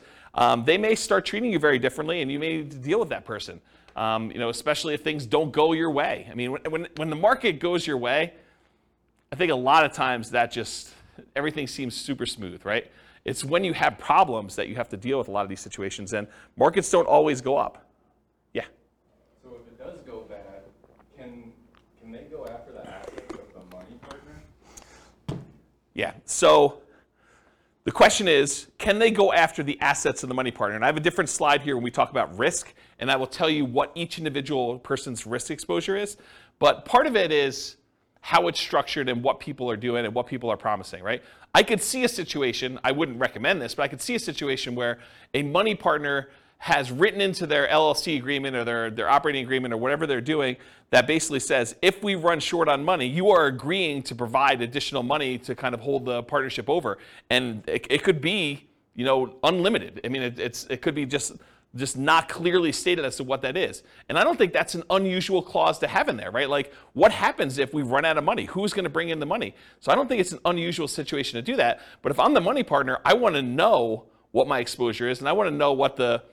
they 0.65 0.77
may 0.77 0.95
start 0.95 1.25
treating 1.25 1.51
you 1.51 1.59
very 1.59 1.79
differently, 1.79 2.21
and 2.21 2.31
you 2.31 2.39
may 2.39 2.57
need 2.57 2.71
to 2.71 2.77
deal 2.77 2.99
with 2.99 3.09
that 3.09 3.25
person. 3.25 3.59
Um, 3.95 4.29
you 4.31 4.37
know, 4.37 4.49
especially 4.49 4.93
if 4.93 5.01
things 5.03 5.25
don't 5.25 5.51
go 5.51 5.73
your 5.73 5.89
way. 5.89 6.27
I 6.31 6.35
mean, 6.35 6.51
when, 6.51 6.61
when 6.69 6.87
when 6.97 7.09
the 7.09 7.15
market 7.15 7.59
goes 7.59 7.87
your 7.87 7.97
way, 7.97 8.33
I 9.31 9.35
think 9.35 9.51
a 9.51 9.55
lot 9.55 9.85
of 9.85 9.91
times 9.91 10.31
that 10.31 10.51
just 10.51 10.93
everything 11.35 11.67
seems 11.67 11.95
super 11.95 12.25
smooth, 12.25 12.63
right? 12.63 12.91
It's 13.25 13.43
when 13.43 13.63
you 13.63 13.73
have 13.73 13.97
problems 13.97 14.55
that 14.55 14.69
you 14.69 14.75
have 14.75 14.87
to 14.89 14.97
deal 14.97 15.17
with 15.17 15.27
a 15.27 15.31
lot 15.31 15.41
of 15.41 15.49
these 15.49 15.59
situations, 15.59 16.13
and 16.13 16.27
markets 16.55 16.89
don't 16.91 17.07
always 17.07 17.41
go 17.41 17.57
up. 17.57 17.89
Yeah. 18.53 18.65
So 19.43 19.49
if 19.55 19.67
it 19.67 19.77
does 19.83 19.99
go 20.05 20.21
bad, 20.29 20.61
can, 21.17 21.51
can 21.99 22.11
they 22.11 22.25
go 22.31 22.45
after 22.45 22.71
the 22.71 22.87
assets 22.87 23.33
of 23.33 23.53
the 23.53 23.75
money 23.75 23.99
partner? 23.99 25.39
Yeah. 25.97 26.13
So 26.25 26.83
the 27.83 27.91
question 27.91 28.27
is, 28.27 28.67
can 28.77 28.99
they 28.99 29.09
go 29.09 29.33
after 29.33 29.63
the 29.63 29.81
assets 29.81 30.21
of 30.21 30.29
the 30.29 30.35
money 30.35 30.51
partner? 30.51 30.75
And 30.75 30.85
I 30.85 30.87
have 30.87 30.95
a 30.95 31.01
different 31.01 31.27
slide 31.27 31.63
here 31.63 31.75
when 31.75 31.83
we 31.83 31.89
talk 31.89 32.11
about 32.11 32.37
risk, 32.37 32.71
and 32.99 33.09
I 33.09 33.15
will 33.15 33.25
tell 33.25 33.49
you 33.49 33.65
what 33.65 33.91
each 33.95 34.19
individual 34.19 34.77
person's 34.77 35.25
risk 35.25 35.49
exposure 35.49 35.97
is. 35.97 36.15
But 36.59 36.85
part 36.85 37.07
of 37.07 37.15
it 37.15 37.31
is 37.31 37.77
how 38.21 38.47
it's 38.47 38.59
structured 38.59 39.09
and 39.09 39.23
what 39.23 39.39
people 39.39 39.71
are 39.71 39.75
doing 39.75 40.05
and 40.05 40.13
what 40.13 40.27
people 40.27 40.51
are 40.51 40.57
promising, 40.57 41.01
right? 41.01 41.23
I 41.55 41.63
could 41.63 41.81
see 41.81 42.03
a 42.03 42.09
situation, 42.09 42.79
I 42.83 42.91
wouldn't 42.91 43.19
recommend 43.19 43.59
this, 43.59 43.73
but 43.73 43.81
I 43.83 43.87
could 43.87 44.01
see 44.01 44.13
a 44.13 44.19
situation 44.19 44.75
where 44.75 44.99
a 45.33 45.41
money 45.41 45.73
partner 45.73 46.29
has 46.59 46.91
written 46.91 47.21
into 47.21 47.45
their 47.45 47.67
LLC 47.67 48.17
agreement 48.17 48.55
or 48.55 48.63
their, 48.63 48.89
their 48.89 49.09
operating 49.09 49.43
agreement 49.43 49.73
or 49.73 49.77
whatever 49.77 50.07
they're 50.07 50.21
doing 50.21 50.57
that 50.89 51.05
basically 51.05 51.39
says 51.39 51.75
if 51.81 52.01
we 52.01 52.15
run 52.15 52.39
short 52.39 52.67
on 52.67 52.83
money, 52.83 53.05
you 53.05 53.29
are 53.29 53.45
agreeing 53.47 54.01
to 54.03 54.15
provide 54.15 54.61
additional 54.61 55.03
money 55.03 55.37
to 55.37 55.55
kind 55.55 55.75
of 55.75 55.81
hold 55.81 56.05
the 56.05 56.23
partnership 56.23 56.69
over. 56.69 56.97
And 57.29 57.63
it, 57.67 57.85
it 57.89 58.03
could 58.03 58.21
be, 58.21 58.67
you 58.95 59.05
know, 59.05 59.35
unlimited. 59.43 60.01
I 60.03 60.07
mean, 60.07 60.21
it, 60.21 60.39
it's, 60.39 60.65
it 60.65 60.81
could 60.81 60.95
be 60.95 61.05
just 61.05 61.33
just 61.75 61.97
not 61.97 62.29
clearly 62.29 62.71
stated 62.71 63.05
as 63.05 63.17
to 63.17 63.23
what 63.23 63.41
that 63.41 63.55
is. 63.55 63.83
And 64.09 64.17
I 64.17 64.23
don't 64.23 64.37
think 64.37 64.53
that's 64.53 64.73
an 64.73 64.83
unusual 64.89 65.41
clause 65.41 65.77
to 65.79 65.87
have 65.87 66.09
in 66.09 66.17
there, 66.17 66.31
right? 66.31 66.49
Like, 66.49 66.73
what 66.93 67.11
happens 67.11 67.57
if 67.57 67.73
we 67.73 67.83
run 67.83 68.05
out 68.05 68.17
of 68.17 68.23
money? 68.23 68.45
Who's 68.45 68.73
going 68.73 68.85
to 68.85 68.89
bring 68.89 69.09
in 69.09 69.19
the 69.19 69.25
money? 69.25 69.53
So 69.81 69.91
I 69.91 69.95
don't 69.95 70.07
think 70.07 70.21
it's 70.21 70.31
an 70.31 70.39
unusual 70.45 70.87
situation 70.87 71.35
to 71.35 71.41
do 71.41 71.55
that. 71.57 71.81
But 72.01 72.11
if 72.11 72.19
I'm 72.19 72.33
the 72.33 72.41
money 72.41 72.63
partner, 72.63 72.99
I 73.05 73.13
want 73.13 73.35
to 73.35 73.41
know 73.41 74.05
what 74.31 74.47
my 74.47 74.59
exposure 74.59 75.07
is, 75.09 75.19
and 75.19 75.29
I 75.29 75.33
want 75.33 75.49
to 75.49 75.55
know 75.55 75.73
what 75.73 75.95
the 75.95 76.23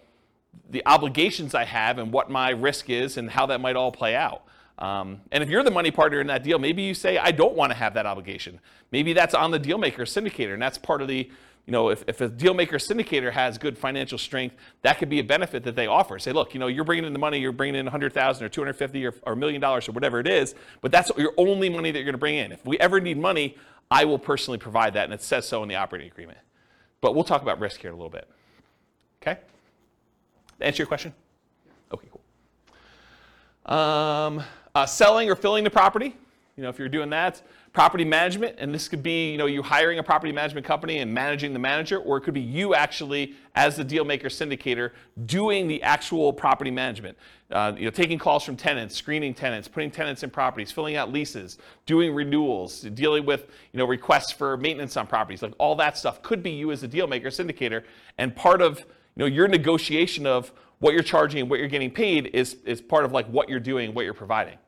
the 0.70 0.82
obligations 0.86 1.54
I 1.54 1.64
have 1.64 1.98
and 1.98 2.12
what 2.12 2.30
my 2.30 2.50
risk 2.50 2.90
is 2.90 3.16
and 3.16 3.30
how 3.30 3.46
that 3.46 3.60
might 3.60 3.76
all 3.76 3.92
play 3.92 4.14
out. 4.14 4.42
Um, 4.78 5.20
and 5.30 5.42
if 5.42 5.48
you're 5.48 5.62
the 5.62 5.70
money 5.70 5.90
partner 5.90 6.20
in 6.20 6.26
that 6.26 6.42
deal, 6.42 6.58
maybe 6.58 6.82
you 6.82 6.94
say, 6.94 7.16
I 7.16 7.30
don't 7.30 7.54
want 7.54 7.70
to 7.70 7.78
have 7.78 7.94
that 7.94 8.06
obligation. 8.06 8.58
Maybe 8.90 9.12
that's 9.12 9.34
on 9.34 9.50
the 9.50 9.58
deal 9.58 9.78
maker 9.78 10.02
syndicator, 10.02 10.52
and 10.52 10.60
that's 10.60 10.78
part 10.78 11.00
of 11.00 11.08
the 11.08 11.30
you 11.66 11.72
know, 11.72 11.88
if, 11.88 12.04
if 12.06 12.20
a 12.20 12.28
dealmaker 12.28 12.74
syndicator 12.74 13.32
has 13.32 13.56
good 13.56 13.78
financial 13.78 14.18
strength, 14.18 14.54
that 14.82 14.98
could 14.98 15.08
be 15.08 15.18
a 15.18 15.24
benefit 15.24 15.64
that 15.64 15.74
they 15.74 15.86
offer. 15.86 16.18
Say, 16.18 16.32
look, 16.32 16.52
you 16.52 16.60
know, 16.60 16.66
you're 16.66 16.84
bringing 16.84 17.06
in 17.06 17.14
the 17.14 17.18
money, 17.18 17.38
you're 17.38 17.52
bringing 17.52 17.76
in 17.76 17.86
100,000 17.86 18.44
or 18.44 18.48
250 18.50 19.06
or, 19.06 19.14
or 19.22 19.32
a 19.32 19.36
million 19.36 19.62
dollars 19.62 19.88
or 19.88 19.92
whatever 19.92 20.20
it 20.20 20.26
is, 20.26 20.54
but 20.82 20.92
that's 20.92 21.10
your 21.16 21.32
only 21.38 21.70
money 21.70 21.90
that 21.90 21.98
you're 21.98 22.04
going 22.04 22.12
to 22.14 22.18
bring 22.18 22.36
in. 22.36 22.52
If 22.52 22.64
we 22.66 22.78
ever 22.80 23.00
need 23.00 23.16
money, 23.16 23.56
I 23.90 24.04
will 24.04 24.18
personally 24.18 24.58
provide 24.58 24.94
that, 24.94 25.04
and 25.04 25.14
it 25.14 25.22
says 25.22 25.48
so 25.48 25.62
in 25.62 25.68
the 25.70 25.76
operating 25.76 26.10
agreement. 26.10 26.38
But 27.00 27.14
we'll 27.14 27.24
talk 27.24 27.40
about 27.40 27.60
risk 27.60 27.80
here 27.80 27.88
in 27.88 27.94
a 27.94 27.96
little 27.96 28.10
bit. 28.10 28.28
Okay? 29.22 29.40
Answer 30.60 30.82
your 30.82 30.86
question? 30.86 31.12
Okay, 31.92 32.08
cool. 32.10 33.74
Um, 33.74 34.42
uh, 34.74 34.86
selling 34.86 35.30
or 35.30 35.36
filling 35.36 35.64
the 35.64 35.70
property. 35.70 36.16
You 36.56 36.62
know, 36.62 36.68
if 36.68 36.78
you're 36.78 36.88
doing 36.88 37.10
that, 37.10 37.42
property 37.72 38.04
management, 38.04 38.54
and 38.58 38.72
this 38.72 38.86
could 38.86 39.02
be, 39.02 39.32
you 39.32 39.38
know, 39.38 39.46
you 39.46 39.60
hiring 39.60 39.98
a 39.98 40.02
property 40.04 40.32
management 40.32 40.64
company 40.64 40.98
and 40.98 41.12
managing 41.12 41.52
the 41.52 41.58
manager, 41.58 41.98
or 41.98 42.18
it 42.18 42.20
could 42.20 42.34
be 42.34 42.40
you 42.40 42.76
actually, 42.76 43.34
as 43.56 43.76
the 43.76 43.82
deal 43.82 44.04
maker 44.04 44.28
syndicator, 44.28 44.92
doing 45.26 45.66
the 45.66 45.82
actual 45.82 46.32
property 46.32 46.70
management. 46.70 47.18
Uh, 47.50 47.72
you 47.76 47.84
know, 47.84 47.90
taking 47.90 48.18
calls 48.18 48.44
from 48.44 48.56
tenants, 48.56 48.94
screening 48.94 49.34
tenants, 49.34 49.66
putting 49.66 49.90
tenants 49.90 50.22
in 50.22 50.30
properties, 50.30 50.70
filling 50.70 50.94
out 50.94 51.12
leases, 51.12 51.58
doing 51.86 52.14
renewals, 52.14 52.82
dealing 52.82 53.26
with, 53.26 53.48
you 53.72 53.78
know, 53.78 53.84
requests 53.84 54.30
for 54.30 54.56
maintenance 54.56 54.96
on 54.96 55.08
properties. 55.08 55.42
Like 55.42 55.54
all 55.58 55.74
that 55.76 55.98
stuff 55.98 56.22
could 56.22 56.40
be 56.40 56.52
you 56.52 56.70
as 56.70 56.84
a 56.84 56.88
deal 56.88 57.08
maker 57.08 57.30
syndicator, 57.30 57.82
and 58.18 58.34
part 58.36 58.62
of, 58.62 58.86
you 59.16 59.20
know, 59.20 59.26
your 59.26 59.48
negotiation 59.48 60.26
of 60.26 60.52
what 60.78 60.92
you're 60.92 61.02
charging 61.02 61.40
and 61.40 61.50
what 61.50 61.58
you're 61.58 61.68
getting 61.68 61.90
paid 61.90 62.26
is, 62.34 62.56
is 62.64 62.80
part 62.80 63.04
of 63.04 63.12
like 63.12 63.26
what 63.28 63.48
you're 63.48 63.60
doing, 63.60 63.94
what 63.94 64.04
you're 64.04 64.14
providing. 64.14 64.58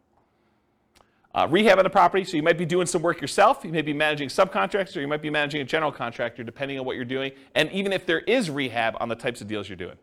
Uh, 1.35 1.47
rehab 1.51 1.77
on 1.77 1.85
the 1.85 1.91
property, 1.91 2.25
so 2.25 2.35
you 2.37 2.43
might 2.43 2.57
be 2.57 2.65
doing 2.65 2.87
some 2.87 3.03
work 3.03 3.21
yourself, 3.21 3.63
you 3.63 3.71
may 3.71 3.83
be 3.83 3.93
managing 3.93 4.29
subcontractors, 4.29 4.97
or 4.97 5.03
you 5.03 5.09
might 5.09 5.21
be 5.21 5.29
managing 5.29 5.61
a 5.61 5.65
general 5.65 5.93
contractor, 5.93 6.43
depending 6.43 6.79
on 6.79 6.87
what 6.87 6.97
you're 6.97 7.05
doing, 7.05 7.31
and 7.55 7.71
even 7.73 7.93
if 7.93 8.07
there 8.07 8.21
is 8.21 8.49
rehab 8.49 8.97
on 9.01 9.11
the 9.11 9.15
types 9.15 9.43
of 9.43 9.47
deals 9.47 9.69
you're 9.69 9.77
doing. 9.77 9.97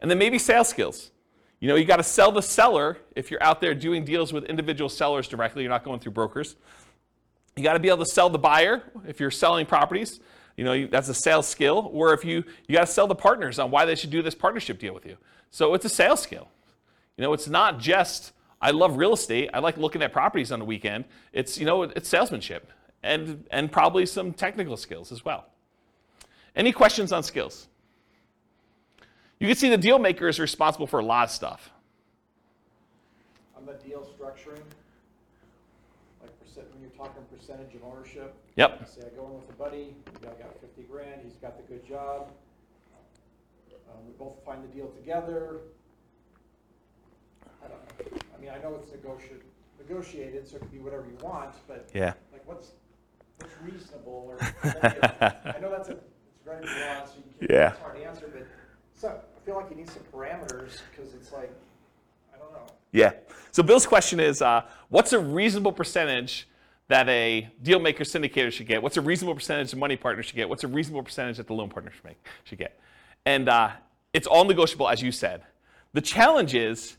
And 0.00 0.10
then 0.10 0.16
maybe 0.16 0.38
sales 0.38 0.68
skills. 0.68 1.10
You 1.60 1.68
know, 1.68 1.74
you 1.74 1.84
got 1.84 1.98
to 1.98 2.02
sell 2.02 2.32
the 2.32 2.40
seller 2.40 2.96
if 3.14 3.30
you're 3.30 3.42
out 3.42 3.60
there 3.60 3.74
doing 3.74 4.04
deals 4.04 4.32
with 4.32 4.44
individual 4.46 4.88
sellers 4.88 5.28
directly, 5.28 5.62
you're 5.62 5.70
not 5.70 5.84
going 5.84 6.00
through 6.00 6.12
brokers. 6.12 6.56
You 7.54 7.62
got 7.62 7.74
to 7.74 7.78
be 7.78 7.88
able 7.88 8.04
to 8.04 8.10
sell 8.10 8.30
the 8.30 8.38
buyer 8.38 8.82
if 9.06 9.20
you're 9.20 9.30
selling 9.30 9.66
properties. 9.66 10.20
You 10.62 10.68
know, 10.68 10.86
that's 10.86 11.08
a 11.08 11.14
sales 11.14 11.48
skill. 11.48 11.90
Or 11.92 12.14
if 12.14 12.24
you, 12.24 12.44
you 12.68 12.76
got 12.76 12.86
to 12.86 12.92
sell 12.92 13.08
the 13.08 13.16
partners 13.16 13.58
on 13.58 13.72
why 13.72 13.84
they 13.84 13.96
should 13.96 14.10
do 14.10 14.22
this 14.22 14.36
partnership 14.36 14.78
deal 14.78 14.94
with 14.94 15.04
you. 15.04 15.16
So 15.50 15.74
it's 15.74 15.84
a 15.84 15.88
sales 15.88 16.20
skill. 16.20 16.46
You 17.16 17.22
know, 17.22 17.32
it's 17.32 17.48
not 17.48 17.80
just, 17.80 18.32
I 18.60 18.70
love 18.70 18.96
real 18.96 19.12
estate. 19.12 19.50
I 19.52 19.58
like 19.58 19.76
looking 19.76 20.02
at 20.02 20.12
properties 20.12 20.52
on 20.52 20.60
the 20.60 20.64
weekend. 20.64 21.04
It's, 21.32 21.58
you 21.58 21.66
know, 21.66 21.82
it's 21.82 22.08
salesmanship 22.08 22.70
and, 23.02 23.44
and 23.50 23.72
probably 23.72 24.06
some 24.06 24.32
technical 24.32 24.76
skills 24.76 25.10
as 25.10 25.24
well. 25.24 25.46
Any 26.54 26.70
questions 26.70 27.10
on 27.10 27.24
skills? 27.24 27.66
You 29.40 29.48
can 29.48 29.56
see 29.56 29.68
the 29.68 29.76
deal 29.76 29.98
maker 29.98 30.28
is 30.28 30.38
responsible 30.38 30.86
for 30.86 31.00
a 31.00 31.04
lot 31.04 31.24
of 31.24 31.30
stuff. 31.32 31.70
On 33.56 33.66
the 33.66 33.72
deal 33.84 34.08
structuring, 34.16 34.62
like 36.20 36.30
when 36.54 36.82
you're 36.82 36.90
talking 36.90 37.20
percentage 37.36 37.74
of 37.74 37.82
ownership. 37.82 38.36
Yep. 38.56 38.88
Say 38.88 39.00
I 39.06 39.16
go 39.16 39.26
in 39.26 39.34
with 39.34 39.48
a 39.48 39.52
buddy, 39.54 39.94
know, 40.22 40.30
I 40.38 40.42
got 40.42 40.60
fifty 40.60 40.82
grand, 40.82 41.22
he's 41.24 41.36
got 41.36 41.56
the 41.56 41.62
good 41.62 41.86
job. 41.86 42.30
Um, 43.90 44.06
we 44.06 44.12
both 44.18 44.44
find 44.44 44.62
the 44.62 44.68
deal 44.68 44.88
together. 44.88 45.60
How 47.60 47.68
know 47.68 47.74
I 48.36 48.40
mean, 48.40 48.50
I 48.50 48.58
know 48.62 48.74
it's 48.80 48.90
negotiated, 48.90 49.42
negotiated, 49.78 50.48
so 50.48 50.56
it 50.56 50.60
can 50.60 50.68
be 50.68 50.78
whatever 50.78 51.04
you 51.06 51.16
want, 51.24 51.54
but 51.68 51.88
Yeah. 51.94 52.14
like 52.32 52.46
what's, 52.46 52.72
what's 53.38 53.54
reasonable 53.62 54.26
or? 54.28 54.38
I 54.64 55.58
know 55.60 55.70
that's 55.70 55.88
a, 55.88 55.92
it's 55.92 56.44
very 56.44 56.60
broad, 56.62 57.06
so 57.06 57.14
you 57.16 57.22
can't, 57.38 57.50
Yeah. 57.50 57.70
it's 57.70 57.78
hard 57.80 57.96
to 57.96 58.04
answer, 58.04 58.30
but 58.32 58.46
so, 58.94 59.08
I 59.08 59.44
feel 59.44 59.56
like 59.56 59.70
you 59.70 59.76
need 59.76 59.88
some 59.88 60.02
parameters, 60.12 60.80
because 60.90 61.14
it's 61.14 61.32
like, 61.32 61.52
I 62.34 62.38
don't 62.38 62.52
know. 62.52 62.66
Yeah. 62.92 63.12
So 63.50 63.62
Bill's 63.62 63.86
question 63.86 64.20
is, 64.20 64.42
uh, 64.42 64.62
what's 64.88 65.12
a 65.12 65.18
reasonable 65.18 65.72
percentage 65.72 66.48
that 66.88 67.08
a 67.08 67.48
deal 67.62 67.78
maker 67.78 68.04
syndicator 68.04 68.52
should 68.52 68.66
get? 68.66 68.82
What's 68.82 68.96
a 68.96 69.00
reasonable 69.00 69.34
percentage 69.34 69.70
the 69.70 69.76
money 69.76 69.96
partner 69.96 70.22
should 70.22 70.36
get? 70.36 70.48
What's 70.48 70.64
a 70.64 70.68
reasonable 70.68 71.02
percentage 71.02 71.36
that 71.38 71.46
the 71.46 71.54
loan 71.54 71.70
partner 71.70 71.90
should, 71.90 72.04
make, 72.04 72.22
should 72.44 72.58
get? 72.58 72.78
And 73.24 73.48
uh, 73.48 73.70
it's 74.12 74.26
all 74.26 74.44
negotiable, 74.44 74.88
as 74.88 75.02
you 75.02 75.12
said. 75.12 75.42
The 75.92 76.00
challenge 76.00 76.54
is 76.54 76.96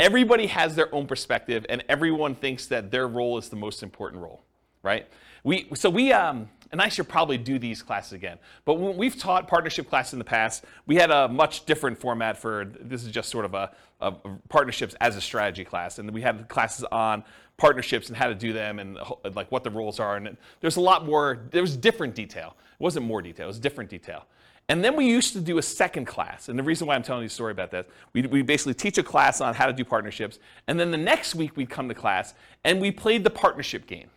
everybody 0.00 0.46
has 0.46 0.74
their 0.76 0.94
own 0.94 1.06
perspective, 1.06 1.66
and 1.68 1.84
everyone 1.88 2.34
thinks 2.34 2.66
that 2.66 2.90
their 2.90 3.08
role 3.08 3.38
is 3.38 3.48
the 3.48 3.56
most 3.56 3.82
important 3.82 4.22
role, 4.22 4.42
right? 4.82 5.06
We, 5.44 5.68
so 5.74 5.90
we, 5.90 6.12
um, 6.12 6.48
and 6.70 6.80
I 6.80 6.88
should 6.88 7.08
probably 7.08 7.38
do 7.38 7.58
these 7.58 7.82
classes 7.82 8.12
again, 8.12 8.38
but 8.64 8.74
when 8.74 8.96
we've 8.96 9.16
taught 9.16 9.48
partnership 9.48 9.88
classes 9.88 10.12
in 10.12 10.18
the 10.18 10.24
past, 10.24 10.64
we 10.86 10.96
had 10.96 11.10
a 11.10 11.28
much 11.28 11.64
different 11.66 11.98
format 11.98 12.36
for, 12.36 12.70
this 12.80 13.04
is 13.04 13.10
just 13.10 13.30
sort 13.30 13.44
of 13.44 13.54
a, 13.54 13.70
a 14.00 14.12
partnerships 14.48 14.94
as 15.00 15.16
a 15.16 15.20
strategy 15.20 15.64
class, 15.64 15.98
and 15.98 16.10
we 16.10 16.20
had 16.20 16.48
classes 16.48 16.84
on 16.92 17.24
partnerships 17.56 18.08
and 18.08 18.16
how 18.16 18.28
to 18.28 18.34
do 18.34 18.52
them 18.52 18.78
and 18.78 18.98
like 19.34 19.50
what 19.50 19.64
the 19.64 19.70
rules 19.70 19.98
are, 19.98 20.16
and 20.16 20.36
there's 20.60 20.76
a 20.76 20.80
lot 20.80 21.04
more, 21.04 21.40
there 21.50 21.62
was 21.62 21.76
different 21.76 22.14
detail. 22.14 22.56
It 22.78 22.82
wasn't 22.82 23.06
more 23.06 23.22
detail, 23.22 23.44
it 23.44 23.48
was 23.48 23.58
different 23.58 23.90
detail. 23.90 24.26
And 24.70 24.84
then 24.84 24.96
we 24.96 25.06
used 25.06 25.32
to 25.32 25.40
do 25.40 25.56
a 25.56 25.62
second 25.62 26.04
class. 26.04 26.50
And 26.50 26.58
the 26.58 26.62
reason 26.62 26.86
why 26.86 26.94
I'm 26.94 27.02
telling 27.02 27.22
you 27.22 27.28
a 27.28 27.30
story 27.30 27.52
about 27.52 27.70
this, 27.70 27.86
we 28.12 28.22
we 28.22 28.42
basically 28.42 28.74
teach 28.74 28.98
a 28.98 29.02
class 29.02 29.40
on 29.40 29.54
how 29.54 29.64
to 29.64 29.72
do 29.72 29.82
partnerships. 29.82 30.38
And 30.66 30.78
then 30.78 30.90
the 30.90 30.98
next 30.98 31.34
week 31.34 31.56
we'd 31.56 31.70
come 31.70 31.88
to 31.88 31.94
class 31.94 32.34
and 32.64 32.78
we 32.78 32.90
played 32.90 33.24
the 33.24 33.30
partnership 33.30 33.86
game. 33.86 34.10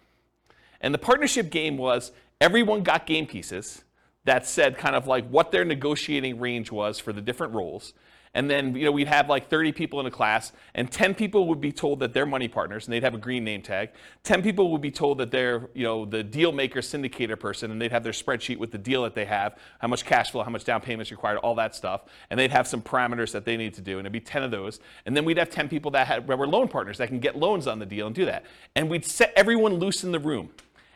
And 0.81 0.93
the 0.93 0.97
partnership 0.97 1.51
game 1.51 1.77
was 1.77 2.11
everyone 2.41 2.81
got 2.81 3.05
game 3.05 3.27
pieces 3.27 3.83
that 4.25 4.45
said 4.45 4.77
kind 4.77 4.95
of 4.95 5.07
like 5.07 5.27
what 5.29 5.51
their 5.51 5.63
negotiating 5.63 6.39
range 6.39 6.71
was 6.71 6.99
for 6.99 7.13
the 7.13 7.21
different 7.21 7.53
roles. 7.53 7.93
And 8.33 8.49
then, 8.49 8.75
you 8.77 8.85
know, 8.85 8.93
we'd 8.93 9.09
have 9.09 9.27
like 9.27 9.49
30 9.49 9.73
people 9.73 9.99
in 9.99 10.05
a 10.05 10.11
class, 10.11 10.53
and 10.73 10.89
10 10.89 11.15
people 11.15 11.47
would 11.49 11.59
be 11.59 11.73
told 11.73 11.99
that 11.99 12.13
they're 12.13 12.25
money 12.25 12.47
partners, 12.47 12.85
and 12.85 12.93
they'd 12.93 13.03
have 13.03 13.13
a 13.13 13.17
green 13.17 13.43
name 13.43 13.61
tag. 13.61 13.89
10 14.23 14.41
people 14.41 14.71
would 14.71 14.79
be 14.79 14.89
told 14.89 15.17
that 15.17 15.31
they're, 15.31 15.69
you 15.73 15.83
know, 15.83 16.05
the 16.05 16.23
deal 16.23 16.53
maker 16.53 16.79
syndicator 16.79 17.37
person, 17.37 17.71
and 17.71 17.81
they'd 17.81 17.91
have 17.91 18.03
their 18.03 18.13
spreadsheet 18.13 18.57
with 18.57 18.71
the 18.71 18.77
deal 18.77 19.03
that 19.03 19.15
they 19.15 19.25
have, 19.25 19.57
how 19.79 19.89
much 19.89 20.05
cash 20.05 20.31
flow, 20.31 20.43
how 20.43 20.49
much 20.49 20.63
down 20.63 20.79
payments 20.79 21.11
required, 21.11 21.39
all 21.39 21.55
that 21.55 21.75
stuff. 21.75 22.03
And 22.29 22.39
they'd 22.39 22.51
have 22.51 22.67
some 22.67 22.81
parameters 22.81 23.33
that 23.33 23.43
they 23.43 23.57
need 23.57 23.73
to 23.73 23.81
do, 23.81 23.97
and 23.97 24.05
it'd 24.05 24.13
be 24.13 24.21
10 24.21 24.43
of 24.43 24.51
those. 24.51 24.79
And 25.05 25.15
then 25.15 25.25
we'd 25.25 25.37
have 25.37 25.49
10 25.49 25.67
people 25.67 25.91
that 25.91 26.07
had, 26.07 26.25
were 26.25 26.47
loan 26.47 26.69
partners 26.69 26.97
that 26.99 27.09
can 27.09 27.19
get 27.19 27.35
loans 27.35 27.67
on 27.67 27.79
the 27.79 27.85
deal 27.85 28.07
and 28.07 28.15
do 28.15 28.23
that. 28.25 28.45
And 28.77 28.89
we'd 28.89 29.03
set 29.03 29.33
everyone 29.35 29.73
loose 29.73 30.05
in 30.05 30.13
the 30.13 30.19
room. 30.19 30.51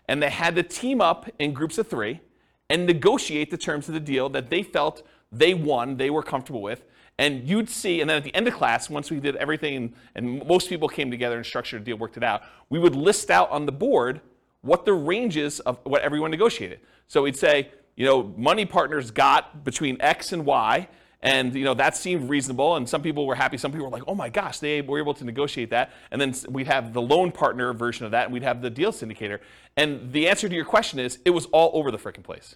And 0.07 0.21
they 0.21 0.29
had 0.29 0.55
to 0.55 0.63
team 0.63 1.01
up 1.01 1.29
in 1.39 1.53
groups 1.53 1.77
of 1.77 1.87
three 1.87 2.21
and 2.69 2.85
negotiate 2.85 3.51
the 3.51 3.57
terms 3.57 3.87
of 3.87 3.93
the 3.93 3.99
deal 3.99 4.29
that 4.29 4.49
they 4.49 4.63
felt 4.63 5.03
they 5.31 5.53
won, 5.53 5.97
they 5.97 6.09
were 6.09 6.23
comfortable 6.23 6.61
with. 6.61 6.83
And 7.17 7.47
you'd 7.47 7.69
see, 7.69 8.01
and 8.01 8.09
then 8.09 8.17
at 8.17 8.23
the 8.23 8.35
end 8.35 8.47
of 8.47 8.53
class, 8.53 8.89
once 8.89 9.09
we 9.09 9.19
did 9.19 9.35
everything, 9.37 9.93
and 10.15 10.45
most 10.45 10.67
people 10.67 10.89
came 10.89 11.09
together 11.09 11.37
and 11.37 11.45
structured 11.45 11.81
a 11.81 11.85
deal, 11.85 11.97
worked 11.97 12.17
it 12.17 12.23
out, 12.23 12.43
we 12.69 12.77
would 12.77 12.95
list 12.95 13.31
out 13.31 13.49
on 13.51 13.65
the 13.65 13.71
board 13.71 14.19
what 14.61 14.83
the 14.83 14.93
ranges 14.93 15.59
of 15.61 15.79
what 15.83 16.01
everyone 16.01 16.31
negotiated. 16.31 16.79
So 17.07 17.23
we'd 17.23 17.37
say, 17.37 17.71
you 17.95 18.05
know, 18.05 18.33
money 18.35 18.65
partners 18.65 19.11
got 19.11 19.63
between 19.63 19.95
X 20.01 20.33
and 20.33 20.45
Y, 20.45 20.89
and 21.25 21.55
you 21.55 21.63
know 21.63 21.73
that 21.73 21.97
seemed 21.97 22.29
reasonable, 22.29 22.75
and 22.75 22.87
some 22.87 23.01
people 23.01 23.25
were 23.25 23.35
happy. 23.35 23.57
Some 23.57 23.71
people 23.71 23.87
were 23.87 23.91
like, 23.91 24.03
"Oh 24.07 24.15
my 24.15 24.29
gosh, 24.29 24.59
they 24.59 24.81
were 24.81 24.99
able 24.99 25.15
to 25.15 25.25
negotiate 25.25 25.71
that." 25.71 25.91
And 26.11 26.21
then 26.21 26.35
we'd 26.49 26.67
have 26.67 26.93
the 26.93 27.01
loan 27.01 27.31
partner 27.31 27.73
version 27.73 28.05
of 28.05 28.11
that, 28.11 28.25
and 28.25 28.33
we'd 28.33 28.43
have 28.43 28.61
the 28.61 28.69
deal 28.69 28.91
syndicator. 28.91 29.39
And 29.75 30.13
the 30.13 30.29
answer 30.29 30.47
to 30.47 30.55
your 30.55 30.65
question 30.65 30.99
is, 30.99 31.17
it 31.25 31.31
was 31.31 31.47
all 31.47 31.71
over 31.73 31.89
the 31.89 31.97
freaking 31.97 32.23
place. 32.23 32.55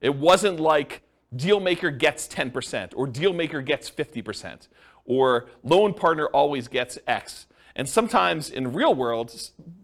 It 0.00 0.16
wasn't 0.16 0.58
like 0.58 1.02
deal 1.34 1.60
maker 1.60 1.90
gets 1.90 2.26
10% 2.26 2.92
or 2.96 3.06
deal 3.06 3.32
maker 3.32 3.62
gets 3.62 3.88
50% 3.88 4.66
or 5.04 5.46
loan 5.62 5.94
partner 5.94 6.26
always 6.26 6.66
gets 6.66 6.98
X. 7.06 7.46
And 7.76 7.88
sometimes 7.88 8.50
in 8.50 8.72
real 8.72 8.94
world, 8.94 9.32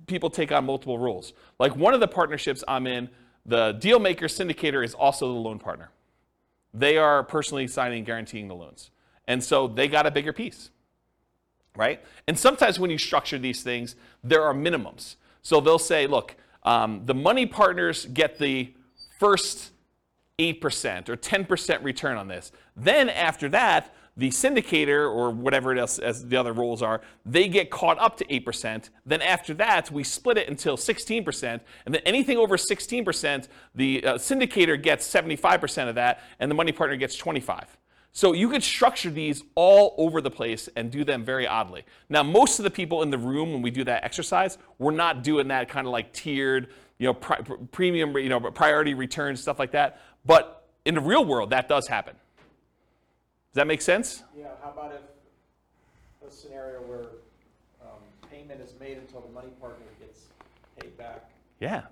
people 0.07 0.31
take 0.31 0.51
on 0.51 0.65
multiple 0.67 0.99
roles. 0.99 1.33
Like 1.61 1.77
one 1.77 1.95
of 1.95 2.01
the 2.01 2.09
partnerships 2.09 2.65
I'm 2.67 2.87
in, 2.87 3.09
the 3.45 3.73
deal 3.73 4.01
maker 4.01 4.27
syndicator 4.27 4.85
is 4.85 4.95
also 4.95 5.33
the 5.33 5.39
loan 5.39 5.61
partner. 5.61 5.91
They 6.75 6.99
are 6.99 7.23
personally 7.23 7.67
signing 7.67 8.05
guaranteeing 8.05 8.49
the 8.49 8.55
loans. 8.55 8.91
And 9.27 9.43
so 9.43 9.67
they 9.67 9.89
got 9.89 10.07
a 10.07 10.11
bigger 10.11 10.33
piece 10.33 10.71
right? 11.77 12.03
And 12.27 12.39
sometimes 12.39 12.79
when 12.79 12.91
you 12.91 12.99
structure 12.99 13.39
these 13.39 13.63
things, 13.63 13.97
there 14.25 14.43
are 14.43 14.55
minimums. 14.55 15.17
So 15.43 15.61
they'll 15.61 15.79
say, 15.79 16.07
look, 16.07 16.35
um, 16.63 17.03
the 17.05 17.15
money 17.15 17.47
partners 17.47 18.07
get 18.07 18.39
the 18.39 18.73
first 19.21 19.71
8% 20.39 21.09
or 21.09 21.17
10% 21.17 21.85
return 21.85 22.17
on 22.17 22.29
this. 22.29 22.53
Then 22.77 23.09
after 23.09 23.49
that, 23.51 23.95
the 24.17 24.31
syndicator 24.31 25.13
or 25.13 25.31
whatever 25.31 25.73
it 25.73 25.79
else 25.79 25.99
as 25.99 26.27
the 26.27 26.37
other 26.37 26.53
roles 26.53 26.83
are, 26.83 27.03
they 27.25 27.49
get 27.49 27.71
caught 27.71 27.99
up 27.99 28.17
to 28.17 28.25
8%. 28.25 28.89
Then 29.05 29.21
after 29.21 29.53
that, 29.55 29.91
we 29.91 30.05
split 30.05 30.39
it 30.39 30.49
until 30.49 30.77
16%. 30.77 31.61
And 31.85 31.95
then 31.95 32.03
anything 32.07 32.39
over 32.39 32.57
16%, 32.57 33.49
the 33.75 34.05
uh, 34.05 34.15
syndicator 34.15 34.81
gets 34.81 35.07
75% 35.13 35.89
of 35.89 35.95
that, 35.97 36.23
and 36.41 36.51
the 36.51 36.55
money 36.55 36.73
partner 36.73 36.97
gets 36.97 37.17
25. 37.17 37.77
So 38.13 38.33
you 38.33 38.49
could 38.49 38.63
structure 38.63 39.11
these 39.11 39.43
all 39.55 39.95
over 39.99 40.23
the 40.23 40.31
place 40.31 40.71
and 40.75 40.91
do 40.91 41.05
them 41.05 41.23
very 41.23 41.47
oddly. 41.47 41.85
Now, 42.09 42.23
most 42.23 42.59
of 42.59 42.63
the 42.63 42.71
people 42.71 43.03
in 43.03 43.11
the 43.11 43.19
room 43.19 43.53
when 43.53 43.61
we 43.61 43.71
do 43.71 43.85
that 43.85 44.05
exercise, 44.05 44.57
we're 44.79 44.93
not 44.93 45.23
doing 45.23 45.49
that 45.49 45.69
kind 45.69 45.87
of 45.87 45.93
like 45.93 46.15
tiered, 46.15 46.69
you 46.97 47.09
know, 47.09 47.13
pri- 47.13 47.43
premium, 47.73 48.17
you 48.17 48.31
know, 48.31 48.41
priority 48.41 48.95
returns, 48.95 49.43
stuff 49.43 49.59
like 49.59 49.73
that. 49.73 50.01
But 50.25 50.67
in 50.87 50.95
the 50.95 51.01
real 51.03 51.27
world, 51.27 51.51
that 51.51 51.69
does 51.69 51.89
happen. 51.89 52.17
Does 53.57 53.63
that 53.63 53.69
make 53.69 53.81
sense? 53.81 54.23
Yeah, 54.39 54.49
how 54.63 54.69
about 54.69 54.93
if 54.93 56.29
a 56.29 56.31
scenario 56.31 56.83
where 56.83 57.07
um, 57.81 58.03
payment 58.31 58.61
is 58.61 58.75
made 58.79 58.99
until 58.99 59.23
the 59.23 59.33
money 59.33 59.49
partner 59.59 59.87
gets 59.99 60.25
paid 60.79 60.95
back? 60.99 61.31
Yeah. 61.59 61.85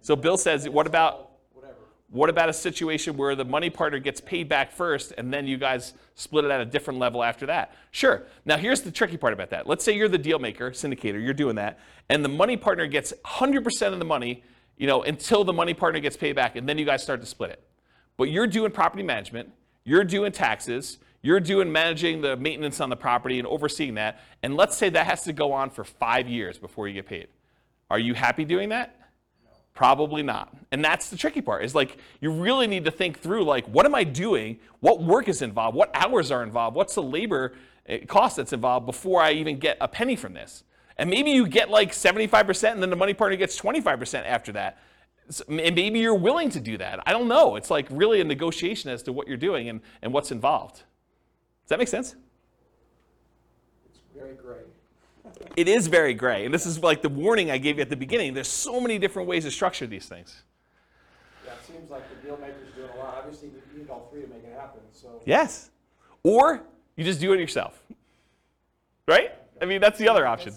So 0.00 0.16
Bill 0.16 0.36
says, 0.36 0.68
what 0.68 0.88
about 0.88 1.30
Whatever. 1.52 1.76
What 2.10 2.30
about 2.30 2.48
a 2.48 2.52
situation 2.52 3.16
where 3.16 3.36
the 3.36 3.44
money 3.44 3.70
partner 3.70 4.00
gets 4.00 4.20
paid 4.20 4.48
back 4.48 4.72
first 4.72 5.12
and 5.16 5.32
then 5.32 5.46
you 5.46 5.56
guys 5.56 5.94
split 6.16 6.46
it 6.46 6.50
at 6.50 6.60
a 6.60 6.64
different 6.64 6.98
level 6.98 7.22
after 7.22 7.46
that? 7.46 7.76
Sure. 7.92 8.24
Now, 8.44 8.56
here's 8.56 8.80
the 8.80 8.90
tricky 8.90 9.16
part 9.16 9.32
about 9.32 9.50
that. 9.50 9.68
Let's 9.68 9.84
say 9.84 9.92
you're 9.92 10.08
the 10.08 10.18
deal 10.18 10.40
maker, 10.40 10.72
syndicator, 10.72 11.22
you're 11.22 11.32
doing 11.32 11.54
that, 11.54 11.78
and 12.08 12.24
the 12.24 12.28
money 12.28 12.56
partner 12.56 12.88
gets 12.88 13.12
100% 13.24 13.92
of 13.92 14.00
the 14.00 14.04
money, 14.04 14.42
you 14.76 14.88
know, 14.88 15.04
until 15.04 15.44
the 15.44 15.52
money 15.52 15.74
partner 15.74 16.00
gets 16.00 16.16
paid 16.16 16.34
back, 16.34 16.56
and 16.56 16.68
then 16.68 16.76
you 16.76 16.84
guys 16.84 17.04
start 17.04 17.20
to 17.20 17.26
split 17.26 17.50
it. 17.50 17.62
But 18.16 18.30
you're 18.30 18.48
doing 18.48 18.72
property 18.72 19.04
management, 19.04 19.52
you're 19.84 20.02
doing 20.02 20.32
taxes, 20.32 20.98
you're 21.24 21.40
doing 21.40 21.72
managing 21.72 22.20
the 22.20 22.36
maintenance 22.36 22.80
on 22.80 22.90
the 22.90 22.96
property 22.96 23.38
and 23.38 23.48
overseeing 23.48 23.94
that, 23.94 24.20
and 24.42 24.56
let's 24.56 24.76
say 24.76 24.90
that 24.90 25.06
has 25.06 25.22
to 25.22 25.32
go 25.32 25.52
on 25.52 25.70
for 25.70 25.82
five 25.82 26.28
years 26.28 26.58
before 26.58 26.86
you 26.86 26.92
get 26.92 27.06
paid. 27.06 27.28
Are 27.90 27.98
you 27.98 28.12
happy 28.12 28.44
doing 28.44 28.68
that? 28.68 29.00
Probably 29.72 30.22
not. 30.22 30.54
And 30.70 30.84
that's 30.84 31.08
the 31.08 31.16
tricky 31.16 31.40
part. 31.40 31.64
Is 31.64 31.74
like 31.74 31.96
you 32.20 32.30
really 32.30 32.66
need 32.66 32.84
to 32.84 32.90
think 32.90 33.20
through 33.20 33.44
like 33.44 33.66
what 33.68 33.86
am 33.86 33.94
I 33.94 34.04
doing? 34.04 34.58
What 34.80 35.02
work 35.02 35.26
is 35.28 35.40
involved? 35.40 35.74
What 35.74 35.90
hours 35.94 36.30
are 36.30 36.42
involved? 36.42 36.76
What's 36.76 36.94
the 36.94 37.02
labor 37.02 37.54
eh, 37.86 38.04
cost 38.04 38.36
that's 38.36 38.52
involved 38.52 38.84
before 38.84 39.22
I 39.22 39.32
even 39.32 39.58
get 39.58 39.78
a 39.80 39.88
penny 39.88 40.16
from 40.16 40.34
this? 40.34 40.62
And 40.98 41.08
maybe 41.08 41.30
you 41.30 41.48
get 41.48 41.70
like 41.70 41.92
75% 41.92 42.70
and 42.70 42.82
then 42.82 42.90
the 42.90 42.96
money 42.96 43.14
partner 43.14 43.38
gets 43.38 43.58
25% 43.58 44.26
after 44.26 44.52
that. 44.52 44.78
And 45.48 45.74
maybe 45.74 46.00
you're 46.00 46.14
willing 46.14 46.50
to 46.50 46.60
do 46.60 46.76
that. 46.76 47.00
I 47.06 47.12
don't 47.12 47.28
know. 47.28 47.56
It's 47.56 47.70
like 47.70 47.86
really 47.90 48.20
a 48.20 48.24
negotiation 48.24 48.90
as 48.90 49.02
to 49.04 49.12
what 49.12 49.26
you're 49.26 49.38
doing 49.38 49.70
and, 49.70 49.80
and 50.02 50.12
what's 50.12 50.30
involved. 50.30 50.82
Does 51.64 51.70
that 51.70 51.78
make 51.78 51.88
sense? 51.88 52.14
It's 53.88 54.00
very 54.14 54.34
gray. 54.34 54.60
It 55.56 55.68
is 55.68 55.86
very 55.86 56.14
gray. 56.14 56.44
And 56.44 56.52
this 56.52 56.66
is 56.66 56.82
like 56.82 57.00
the 57.00 57.08
warning 57.08 57.50
I 57.50 57.58
gave 57.58 57.76
you 57.76 57.82
at 57.82 57.88
the 57.88 57.96
beginning. 57.96 58.34
There's 58.34 58.48
so 58.48 58.80
many 58.80 58.98
different 58.98 59.28
ways 59.28 59.44
to 59.44 59.50
structure 59.50 59.86
these 59.86 60.06
things. 60.06 60.42
Yeah, 61.44 61.52
it 61.52 61.64
seems 61.64 61.90
like 61.90 62.02
the 62.10 62.26
deal 62.26 62.36
maker's 62.36 62.72
doing 62.74 62.90
a 62.90 62.98
lot. 62.98 63.14
Obviously, 63.18 63.48
you 63.48 63.78
need 63.78 63.88
all 63.88 64.08
three 64.10 64.22
to 64.22 64.28
make 64.28 64.44
it 64.44 64.52
happen, 64.58 64.80
so. 64.92 65.22
Yes. 65.24 65.70
Or 66.22 66.62
you 66.96 67.04
just 67.04 67.20
do 67.20 67.32
it 67.32 67.38
yourself. 67.38 67.82
Right? 69.06 69.32
I 69.62 69.64
mean, 69.64 69.80
that's 69.80 69.98
the 69.98 70.08
other 70.08 70.26
option. 70.26 70.54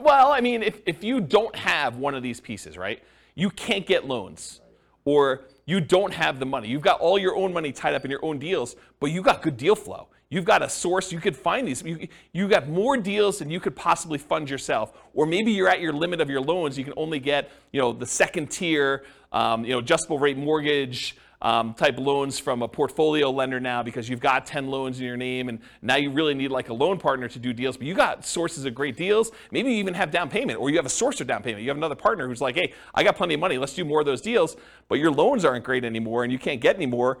Well, 0.00 0.32
I 0.32 0.40
mean, 0.40 0.62
if, 0.62 0.80
if 0.86 1.02
you 1.02 1.20
don't 1.20 1.54
have 1.56 1.96
one 1.96 2.14
of 2.14 2.22
these 2.22 2.40
pieces, 2.40 2.76
right, 2.76 3.02
you 3.34 3.50
can't 3.50 3.86
get 3.86 4.06
loans. 4.06 4.60
Or 5.04 5.42
you 5.66 5.80
don't 5.80 6.12
have 6.12 6.38
the 6.38 6.46
money. 6.46 6.68
You've 6.68 6.82
got 6.82 7.00
all 7.00 7.18
your 7.18 7.36
own 7.36 7.52
money 7.52 7.72
tied 7.72 7.94
up 7.94 8.04
in 8.04 8.10
your 8.10 8.24
own 8.24 8.38
deals, 8.38 8.76
but 8.98 9.10
you 9.10 9.22
got 9.22 9.42
good 9.42 9.56
deal 9.56 9.76
flow. 9.76 10.08
You've 10.30 10.44
got 10.44 10.62
a 10.62 10.68
source, 10.68 11.10
you 11.10 11.18
could 11.18 11.36
find 11.36 11.66
these. 11.66 11.82
You, 11.82 12.06
you 12.32 12.46
got 12.46 12.68
more 12.68 12.96
deals 12.96 13.40
than 13.40 13.50
you 13.50 13.58
could 13.58 13.74
possibly 13.74 14.16
fund 14.16 14.48
yourself. 14.48 14.92
Or 15.12 15.26
maybe 15.26 15.50
you're 15.50 15.68
at 15.68 15.80
your 15.80 15.92
limit 15.92 16.20
of 16.20 16.30
your 16.30 16.40
loans. 16.40 16.78
You 16.78 16.84
can 16.84 16.94
only 16.96 17.18
get, 17.18 17.50
you 17.72 17.80
know, 17.80 17.92
the 17.92 18.06
second 18.06 18.48
tier, 18.48 19.04
um, 19.32 19.64
you 19.64 19.72
know, 19.72 19.80
adjustable 19.80 20.20
rate 20.20 20.36
mortgage, 20.36 21.16
um, 21.42 21.74
type 21.74 21.98
loans 21.98 22.38
from 22.38 22.62
a 22.62 22.68
portfolio 22.68 23.30
lender 23.30 23.60
now 23.60 23.82
because 23.82 24.08
you've 24.08 24.20
got 24.20 24.44
10 24.46 24.68
loans 24.68 24.98
in 24.98 25.06
your 25.06 25.16
name 25.16 25.48
and 25.48 25.60
now 25.80 25.96
you 25.96 26.10
really 26.10 26.34
need 26.34 26.50
like 26.50 26.68
a 26.68 26.74
loan 26.74 26.98
partner 26.98 27.28
to 27.28 27.38
do 27.38 27.52
deals. 27.52 27.76
But 27.76 27.86
you 27.86 27.94
got 27.94 28.26
sources 28.26 28.64
of 28.64 28.74
great 28.74 28.96
deals. 28.96 29.30
Maybe 29.50 29.72
you 29.72 29.78
even 29.78 29.94
have 29.94 30.10
down 30.10 30.28
payment 30.28 30.58
or 30.58 30.70
you 30.70 30.76
have 30.76 30.86
a 30.86 30.90
source 30.90 31.20
of 31.20 31.26
down 31.26 31.42
payment. 31.42 31.62
You 31.62 31.70
have 31.70 31.76
another 31.76 31.94
partner 31.94 32.26
who's 32.26 32.40
like, 32.40 32.56
hey, 32.56 32.74
I 32.94 33.02
got 33.02 33.16
plenty 33.16 33.34
of 33.34 33.40
money. 33.40 33.58
Let's 33.58 33.74
do 33.74 33.84
more 33.84 34.00
of 34.00 34.06
those 34.06 34.20
deals. 34.20 34.56
But 34.88 34.98
your 34.98 35.10
loans 35.10 35.44
aren't 35.44 35.64
great 35.64 35.84
anymore 35.84 36.24
and 36.24 36.32
you 36.32 36.38
can't 36.38 36.60
get 36.60 36.76
any 36.76 36.86
more. 36.86 37.18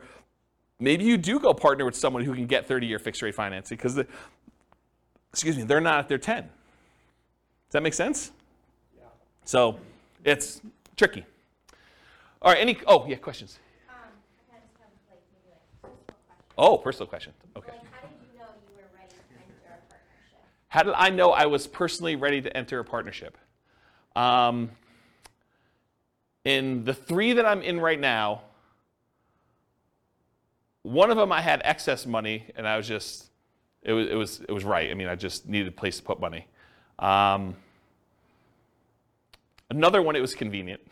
Maybe 0.80 1.04
you 1.04 1.18
do 1.18 1.38
go 1.38 1.52
partner 1.52 1.84
with 1.84 1.94
someone 1.94 2.24
who 2.24 2.34
can 2.34 2.46
get 2.46 2.66
30 2.66 2.86
year 2.86 2.98
fixed 2.98 3.20
rate 3.20 3.34
financing 3.34 3.76
because, 3.76 3.94
the, 3.94 4.06
excuse 5.30 5.56
me, 5.56 5.64
they're 5.64 5.80
not 5.80 5.98
at 5.98 6.08
their 6.08 6.18
10. 6.18 6.42
Does 6.44 6.50
that 7.72 7.82
make 7.82 7.94
sense? 7.94 8.32
Yeah. 8.96 9.04
So 9.44 9.78
it's 10.24 10.62
tricky. 10.96 11.24
All 12.42 12.50
right, 12.50 12.60
any, 12.60 12.78
oh, 12.86 13.06
yeah, 13.06 13.16
questions? 13.16 13.58
Um, 13.88 13.94
I 13.96 14.54
kind 14.54 14.62
of 14.64 14.80
have 14.80 14.90
like 15.10 15.22
maybe 15.30 15.52
like 15.52 15.82
personal 15.82 16.16
questions. 16.26 16.49
Oh, 16.60 16.76
personal 16.76 17.06
question. 17.06 17.32
Okay. 17.56 17.72
Like, 17.72 17.80
how 17.90 18.06
did 18.06 18.10
you 18.20 18.38
know 18.38 18.44
you 18.68 18.76
were 18.76 18.82
ready 18.94 19.08
to 19.08 19.16
enter 19.32 19.72
a 19.72 19.88
partnership? 19.88 20.38
How 20.68 20.82
did 20.82 20.92
I 20.94 21.08
know 21.08 21.30
I 21.30 21.46
was 21.46 21.66
personally 21.66 22.16
ready 22.16 22.42
to 22.42 22.54
enter 22.54 22.78
a 22.78 22.84
partnership? 22.84 23.38
Um, 24.14 24.70
in 26.44 26.84
the 26.84 26.92
three 26.92 27.32
that 27.32 27.46
I'm 27.46 27.62
in 27.62 27.80
right 27.80 27.98
now, 27.98 28.42
one 30.82 31.10
of 31.10 31.16
them 31.16 31.32
I 31.32 31.40
had 31.40 31.62
excess 31.64 32.04
money, 32.04 32.44
and 32.54 32.68
I 32.68 32.76
was 32.76 32.86
just, 32.86 33.30
it 33.82 33.94
was, 33.94 34.08
it 34.08 34.14
was, 34.14 34.40
it 34.46 34.52
was 34.52 34.62
right. 34.62 34.90
I 34.90 34.94
mean, 34.94 35.08
I 35.08 35.14
just 35.14 35.48
needed 35.48 35.68
a 35.68 35.72
place 35.72 35.96
to 35.96 36.02
put 36.02 36.20
money. 36.20 36.46
Um, 36.98 37.56
another 39.70 40.02
one, 40.02 40.14
it 40.14 40.20
was 40.20 40.34
convenient. 40.34 40.82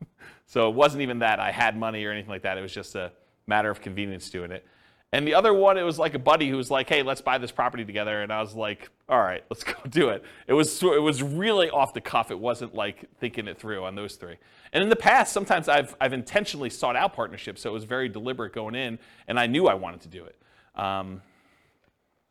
so 0.46 0.70
it 0.70 0.74
wasn't 0.74 1.02
even 1.02 1.18
that 1.18 1.40
I 1.40 1.50
had 1.50 1.76
money 1.76 2.02
or 2.06 2.10
anything 2.10 2.30
like 2.30 2.42
that. 2.42 2.56
It 2.56 2.62
was 2.62 2.72
just 2.72 2.94
a 2.94 3.12
matter 3.46 3.68
of 3.68 3.82
convenience 3.82 4.30
doing 4.30 4.50
it. 4.50 4.64
And 5.12 5.26
the 5.26 5.34
other 5.34 5.52
one, 5.52 5.76
it 5.76 5.82
was 5.82 5.98
like 5.98 6.14
a 6.14 6.20
buddy 6.20 6.48
who 6.48 6.56
was 6.56 6.70
like, 6.70 6.88
"Hey, 6.88 7.02
let's 7.02 7.20
buy 7.20 7.38
this 7.38 7.50
property 7.50 7.84
together." 7.84 8.22
And 8.22 8.32
I 8.32 8.40
was 8.40 8.54
like, 8.54 8.90
"All 9.08 9.18
right, 9.18 9.44
let's 9.50 9.64
go 9.64 9.74
do 9.88 10.10
it." 10.10 10.22
It 10.46 10.52
was 10.52 10.82
it 10.82 11.02
was 11.02 11.22
really 11.22 11.68
off 11.68 11.94
the 11.94 12.00
cuff. 12.00 12.30
It 12.30 12.38
wasn't 12.38 12.74
like 12.74 13.06
thinking 13.18 13.48
it 13.48 13.58
through 13.58 13.84
on 13.84 13.96
those 13.96 14.14
three. 14.14 14.36
And 14.72 14.84
in 14.84 14.88
the 14.88 14.96
past, 14.96 15.32
sometimes 15.32 15.68
I've 15.68 15.96
I've 16.00 16.12
intentionally 16.12 16.70
sought 16.70 16.94
out 16.94 17.12
partnerships, 17.12 17.62
so 17.62 17.70
it 17.70 17.72
was 17.72 17.84
very 17.84 18.08
deliberate 18.08 18.52
going 18.52 18.76
in, 18.76 19.00
and 19.26 19.38
I 19.38 19.48
knew 19.48 19.66
I 19.66 19.74
wanted 19.74 20.02
to 20.02 20.08
do 20.08 20.24
it. 20.26 20.36
Um, 20.80 21.22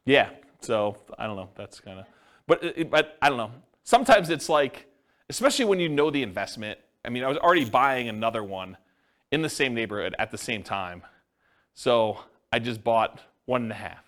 yeah, 0.06 0.30
so 0.62 0.98
I 1.18 1.28
don't 1.28 1.36
know. 1.36 1.50
That's 1.56 1.82
kind 1.82 2.00
of, 2.00 2.06
but 2.48 2.64
it, 2.64 2.90
but 2.90 3.18
I 3.22 3.28
don't 3.28 3.38
know. 3.38 3.52
Sometimes 3.84 4.30
it's 4.30 4.48
like, 4.48 4.88
especially 5.30 5.66
when 5.66 5.82
you 5.82 5.90
know 5.90 6.10
the 6.12 6.24
investment. 6.24 6.80
I 7.04 7.10
mean, 7.10 7.24
I 7.24 7.28
was 7.28 7.38
already 7.38 7.66
buying 7.66 8.08
another 8.08 8.44
one 8.44 8.78
in 9.32 9.42
the 9.42 9.50
same 9.50 9.74
neighborhood 9.74 10.16
at 10.18 10.32
the 10.32 10.38
same 10.38 10.64
time, 10.64 11.04
so 11.74 12.20
I 12.52 12.60
just 12.60 12.84
bought 12.84 13.22
one 13.46 13.64
and 13.64 13.72
a 13.72 13.76
half. 13.76 14.06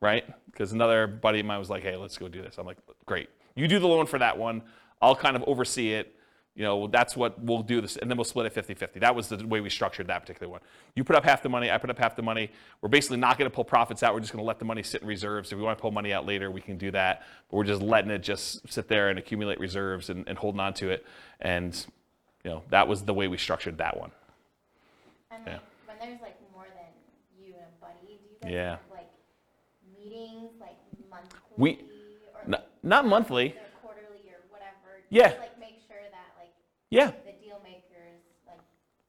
Right? 0.00 0.24
Because 0.46 0.72
another 0.72 1.06
buddy 1.06 1.40
of 1.40 1.46
mine 1.46 1.58
was 1.58 1.68
like, 1.68 1.82
"Hey, 1.82 1.94
let's 1.94 2.16
go 2.16 2.26
do 2.26 2.40
this." 2.40 2.56
I'm 2.56 2.64
like, 2.64 2.78
"Great, 3.04 3.28
you 3.54 3.68
do 3.68 3.78
the 3.78 3.86
loan 3.86 4.06
for 4.06 4.18
that 4.18 4.38
one. 4.38 4.62
I'll 5.02 5.14
kind 5.14 5.36
of 5.36 5.44
oversee 5.46 5.92
it." 5.92 6.16
You 6.56 6.64
know, 6.64 6.86
that's 6.86 7.16
what 7.16 7.38
we'll 7.38 7.62
do 7.62 7.80
this, 7.82 7.96
and 7.96 8.10
then 8.10 8.16
we'll 8.16 8.24
split 8.24 8.46
it 8.46 8.52
50 8.54 8.72
50. 8.74 8.98
That 9.00 9.14
was 9.14 9.28
the 9.28 9.46
way 9.46 9.60
we 9.60 9.68
structured 9.68 10.06
that 10.08 10.20
particular 10.22 10.50
one. 10.50 10.60
You 10.96 11.04
put 11.04 11.16
up 11.16 11.24
half 11.24 11.42
the 11.42 11.48
money, 11.50 11.70
I 11.70 11.76
put 11.76 11.90
up 11.90 11.98
half 11.98 12.16
the 12.16 12.22
money. 12.22 12.50
We're 12.80 12.88
basically 12.88 13.18
not 13.18 13.36
going 13.38 13.48
to 13.50 13.54
pull 13.54 13.62
profits 13.64 14.02
out. 14.02 14.14
We're 14.14 14.20
just 14.20 14.32
going 14.32 14.42
to 14.42 14.46
let 14.46 14.58
the 14.58 14.64
money 14.64 14.82
sit 14.82 15.02
in 15.02 15.08
reserves. 15.08 15.52
If 15.52 15.58
we 15.58 15.64
want 15.64 15.76
to 15.76 15.82
pull 15.82 15.90
money 15.90 16.12
out 16.14 16.24
later, 16.26 16.50
we 16.50 16.60
can 16.62 16.78
do 16.78 16.90
that. 16.92 17.22
But 17.50 17.58
we're 17.58 17.64
just 17.64 17.82
letting 17.82 18.10
it 18.10 18.22
just 18.22 18.70
sit 18.72 18.88
there 18.88 19.10
and 19.10 19.18
accumulate 19.18 19.60
reserves 19.60 20.08
and, 20.10 20.26
and 20.26 20.36
holding 20.38 20.60
on 20.60 20.72
to 20.74 20.90
it. 20.90 21.06
And, 21.40 21.74
you 22.42 22.50
know, 22.50 22.62
that 22.70 22.88
was 22.88 23.02
the 23.04 23.14
way 23.14 23.28
we 23.28 23.36
structured 23.36 23.76
that 23.78 23.98
one. 23.98 24.10
And 25.30 25.42
Yeah. 25.46 25.52
like, 25.52 25.60
when 26.00 26.08
there's 26.08 26.20
like 26.22 26.36
more 26.52 26.64
than 26.74 27.46
you 27.46 27.54
and 27.54 27.66
a 28.42 28.46
buddy, 28.46 28.52
do 28.52 28.54
you 28.54 28.54
guys 28.56 28.78
Yeah. 28.90 28.94
like 28.94 29.10
meetings, 29.98 30.52
like 30.60 30.76
monthly? 31.10 31.38
We- 31.56 31.78
or 32.34 32.40
like 32.50 32.62
not 32.82 33.06
monthly. 33.06 33.48
or 33.52 33.54
quarterly 33.82 34.20
or 34.30 34.40
whatever? 34.50 35.02
Yeah. 35.10 35.28
Just, 35.28 35.40
like 35.40 35.58
make 35.58 35.74
sure 35.88 36.00
that 36.10 36.32
like 36.38 36.50
Yeah. 36.90 37.10
the 37.24 37.32
deal 37.44 37.60
maker 37.62 38.00
is 38.14 38.22
like 38.46 38.58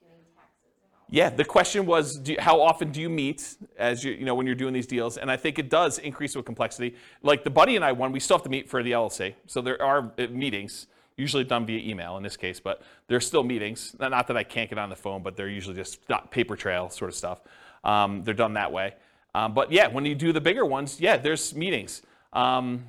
doing 0.01 0.19
taxes 0.36 0.71
and 0.84 0.91
all. 0.95 1.05
Yeah, 1.09 1.29
the 1.29 1.45
question 1.45 1.86
was, 1.86 2.17
do, 2.17 2.36
how 2.39 2.61
often 2.61 2.91
do 2.91 2.99
you 3.01 3.09
meet 3.09 3.55
as 3.77 4.03
you, 4.03 4.11
you 4.13 4.25
know, 4.25 4.36
when 4.36 4.45
you're 4.45 4.55
doing 4.55 4.73
these 4.73 4.88
deals? 4.88 5.17
And 5.17 5.32
I 5.32 5.38
think 5.38 5.59
it 5.59 5.69
does 5.69 5.97
increase 5.99 6.36
with 6.36 6.45
complexity. 6.45 6.95
Like 7.23 7.43
the 7.43 7.49
buddy 7.49 7.75
and 7.75 7.86
I 7.86 7.91
one, 7.93 8.11
we 8.11 8.19
still 8.19 8.38
have 8.38 8.43
to 8.43 8.49
meet 8.49 8.69
for 8.69 8.84
the 8.84 8.91
LLC. 8.91 9.36
So 9.47 9.61
there 9.61 9.82
are 9.82 10.11
uh, 10.17 10.27
meetings, 10.29 10.88
usually 11.17 11.43
done 11.43 11.65
via 11.65 11.79
email 11.89 12.17
in 12.17 12.23
this 12.23 12.36
case, 12.38 12.59
but 12.59 12.82
there's 13.07 13.25
still 13.27 13.43
meetings. 13.43 13.95
Not 13.99 14.11
not 14.11 14.27
that 14.27 14.38
I 14.38 14.43
can't 14.43 14.69
get 14.69 14.79
on 14.79 14.89
the 14.89 14.95
phone, 14.95 15.21
but 15.23 15.36
they're 15.36 15.49
usually 15.49 15.75
just 15.75 15.99
not 16.09 16.32
paper 16.32 16.55
trail 16.55 16.89
sort 16.89 17.09
of 17.09 17.15
stuff. 17.15 17.39
Um, 17.84 18.23
they're 18.23 18.34
done 18.34 18.53
that 18.55 18.71
way. 18.71 18.95
Um, 19.34 19.53
but 19.53 19.71
yeah, 19.71 19.88
when 19.88 20.05
you 20.05 20.15
do 20.15 20.34
the 20.34 20.41
bigger 20.41 20.65
ones, 20.65 20.99
yeah, 20.99 21.17
there's 21.17 21.55
meetings. 21.55 22.01
Um, 22.34 22.86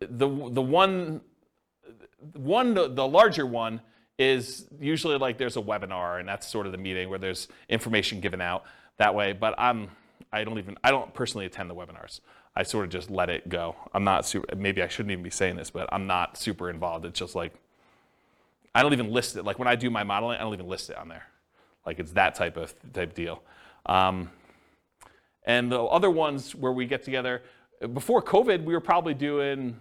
the 0.00 0.28
the 0.28 0.62
one 0.62 1.20
one 2.34 2.74
the, 2.74 2.88
the 2.88 3.06
larger 3.06 3.46
one 3.46 3.80
is 4.18 4.66
usually 4.80 5.16
like 5.16 5.38
there's 5.38 5.56
a 5.56 5.62
webinar 5.62 6.18
and 6.18 6.28
that's 6.28 6.46
sort 6.46 6.66
of 6.66 6.72
the 6.72 6.78
meeting 6.78 7.08
where 7.08 7.18
there's 7.18 7.48
information 7.68 8.20
given 8.20 8.40
out 8.40 8.64
that 8.96 9.14
way. 9.14 9.32
But 9.32 9.54
i'm 9.58 9.90
i 10.32 10.44
don't 10.44 10.58
even 10.58 10.76
i 10.82 10.90
don't 10.90 11.12
personally 11.14 11.46
attend 11.46 11.70
the 11.70 11.74
webinars. 11.74 12.20
I 12.56 12.64
sort 12.64 12.86
of 12.86 12.90
just 12.90 13.10
let 13.10 13.30
it 13.30 13.48
go. 13.48 13.76
I'm 13.94 14.04
not 14.04 14.26
super 14.26 14.54
maybe 14.56 14.82
i 14.82 14.88
shouldn't 14.88 15.12
even 15.12 15.22
be 15.22 15.30
saying 15.30 15.56
this 15.56 15.70
but 15.70 15.88
i'm 15.92 16.06
not 16.06 16.36
super 16.36 16.70
involved. 16.70 17.04
It's 17.04 17.18
just 17.18 17.34
like 17.34 17.54
i 18.74 18.82
don't 18.82 18.92
even 18.92 19.12
list 19.12 19.36
it. 19.36 19.44
Like 19.44 19.58
when 19.58 19.68
i 19.68 19.76
do 19.76 19.90
my 19.90 20.02
modeling 20.02 20.38
i 20.38 20.40
don't 20.40 20.54
even 20.54 20.66
list 20.68 20.90
it 20.90 20.96
on 20.96 21.08
there. 21.08 21.26
Like 21.86 22.00
it's 22.00 22.12
that 22.12 22.34
type 22.34 22.56
of 22.56 22.74
type 22.92 23.14
deal. 23.14 23.42
Um, 23.86 24.30
and 25.48 25.72
the 25.72 25.82
other 25.82 26.10
ones 26.10 26.54
where 26.54 26.72
we 26.72 26.86
get 26.86 27.02
together 27.02 27.42
before 27.92 28.22
covid 28.22 28.62
we 28.62 28.72
were 28.72 28.80
probably 28.80 29.14
doing 29.14 29.76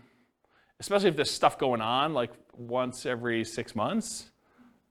especially 0.80 1.10
if 1.10 1.16
there's 1.16 1.30
stuff 1.30 1.60
going 1.60 1.82
on 1.82 2.14
like 2.14 2.32
once 2.58 3.06
every 3.06 3.44
six 3.44 3.76
months 3.76 4.32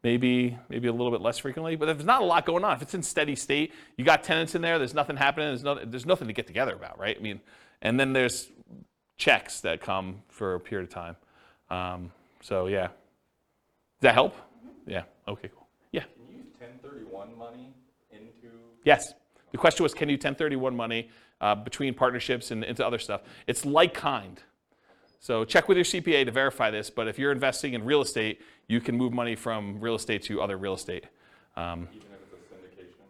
maybe 0.07 0.57
maybe 0.69 0.87
a 0.87 0.93
little 0.93 1.11
bit 1.11 1.21
less 1.21 1.39
frequently. 1.39 1.75
But 1.75 1.89
if 1.89 1.97
there's 1.97 2.07
not 2.07 2.23
a 2.23 2.25
lot 2.25 2.47
going 2.47 2.65
on. 2.65 2.77
If 2.77 2.83
it's 2.83 2.95
in 2.95 3.03
steady 3.03 3.35
state 3.35 3.73
you 3.97 4.05
got 4.05 4.23
tenants 4.23 4.55
in 4.55 4.63
there 4.63 4.79
there's 4.79 4.95
nothing 4.95 5.17
happening 5.17 5.49
there's, 5.49 5.65
no, 5.65 5.85
there's 5.85 6.07
nothing 6.07 6.29
to 6.29 6.33
get 6.33 6.47
together 6.47 6.75
about 6.75 6.99
right? 6.99 7.17
I 7.19 7.21
mean 7.21 7.41
and 7.83 7.99
then 7.99 8.13
there's 8.13 8.49
checks 9.17 9.61
that 9.63 9.81
come 9.81 10.23
for 10.29 10.55
a 10.55 10.61
period 10.61 10.89
of 10.89 10.95
time. 10.95 11.17
Um, 11.71 12.13
so 12.41 12.67
yeah. 12.67 12.87
Does 12.87 14.03
that 14.03 14.15
help? 14.15 14.37
Yeah. 14.87 15.03
Okay 15.27 15.49
cool. 15.53 15.67
Yeah. 15.91 16.03
Can 16.03 16.11
you 16.31 16.37
use 16.45 16.47
1031 16.59 17.37
money 17.37 17.75
into, 18.13 18.55
Yes. 18.85 19.13
The 19.57 19.61
question 19.61 19.85
was, 19.85 19.95
can 19.95 20.11
you 20.11 20.17
1031 20.17 20.77
money 20.77 21.09
uh, 21.41 21.55
between 21.55 21.95
partnerships 21.95 22.51
and 22.51 22.63
into 22.63 22.87
other 22.87 22.99
stuff? 22.99 23.23
It's 23.47 23.65
like 23.65 23.95
kind. 23.95 24.39
So 25.19 25.47
check 25.47 25.67
with 25.67 25.79
your 25.79 25.85
CPA 25.87 26.27
to 26.27 26.31
verify 26.31 26.71
this. 26.71 26.91
But 26.91 27.09
if 27.09 27.19
you're 27.19 27.33
investing 27.33 27.73
in 27.73 27.83
real 27.83 28.03
estate, 28.03 28.43
you 28.69 28.83
can 28.83 28.99
move 28.99 29.15
money 29.15 29.35
from 29.35 29.81
real 29.81 29.95
estate 29.95 30.23
to 30.25 30.43
other 30.43 30.59
real 30.59 30.75
estate. 30.75 31.07
Um, 31.57 31.89
even 31.95 32.07
if 32.13 32.19
it's 32.35 32.53
a 32.53 32.83
syndication? 32.83 33.07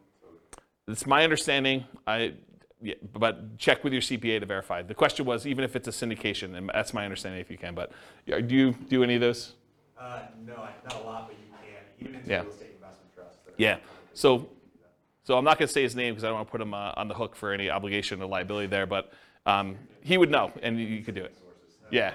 So 0.86 0.92
it's 0.92 1.04
my 1.04 1.24
understanding. 1.24 1.84
I, 2.06 2.34
yeah, 2.80 2.94
but 3.12 3.58
check 3.58 3.82
with 3.82 3.92
your 3.92 4.02
CPA 4.02 4.38
to 4.38 4.46
verify. 4.46 4.82
The 4.82 4.94
question 4.94 5.26
was, 5.26 5.48
even 5.48 5.64
if 5.64 5.74
it's 5.74 5.88
a 5.88 6.06
syndication, 6.06 6.54
and 6.56 6.70
that's 6.72 6.94
my 6.94 7.02
understanding 7.02 7.40
if 7.40 7.50
you 7.50 7.58
can. 7.58 7.74
But 7.74 7.90
do 8.24 8.54
you 8.54 8.72
do 8.88 9.02
any 9.02 9.16
of 9.16 9.20
those? 9.20 9.54
Uh, 9.98 10.20
no, 10.46 10.54
not 10.54 10.94
a 10.94 11.04
lot, 11.04 11.26
but 11.26 11.36
you 11.40 11.46
can, 11.50 12.06
even 12.08 12.20
into 12.20 12.30
Yeah. 12.30 12.42
real 12.42 12.52
estate 12.52 12.70
investment 12.76 13.14
trusts. 13.16 13.38
that 13.46 13.54
Yeah. 13.58 13.78
So, 14.14 14.48
so 15.26 15.36
I'm 15.36 15.42
not 15.42 15.58
going 15.58 15.66
to 15.66 15.72
say 15.72 15.82
his 15.82 15.96
name 15.96 16.14
because 16.14 16.22
I 16.22 16.28
don't 16.28 16.36
want 16.36 16.46
to 16.46 16.52
put 16.52 16.60
him 16.60 16.72
uh, 16.72 16.92
on 16.96 17.08
the 17.08 17.14
hook 17.14 17.34
for 17.34 17.52
any 17.52 17.68
obligation 17.68 18.22
or 18.22 18.26
liability 18.26 18.68
there. 18.68 18.86
But 18.86 19.12
um, 19.44 19.76
he 20.00 20.18
would 20.18 20.30
know, 20.30 20.52
and 20.62 20.78
you 20.78 21.02
could 21.02 21.16
do 21.16 21.24
it. 21.24 21.34
Yeah. 21.90 22.14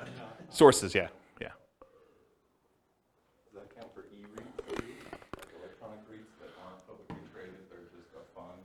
Sources. 0.50 0.96
Yeah. 0.96 1.10
Yeah. 1.42 1.50
does 3.54 3.64
that 3.64 3.76
count 3.76 3.94
for 3.94 4.06
E-REITs? 4.16 4.48
Like 4.70 5.48
electronic 5.60 6.00
REITs 6.10 6.40
that 6.40 6.52
aren't 6.64 6.88
publicly 6.88 7.18
traded, 7.34 7.56
they're 7.70 7.80
just 7.92 8.16
a 8.16 8.24
fund, 8.34 8.62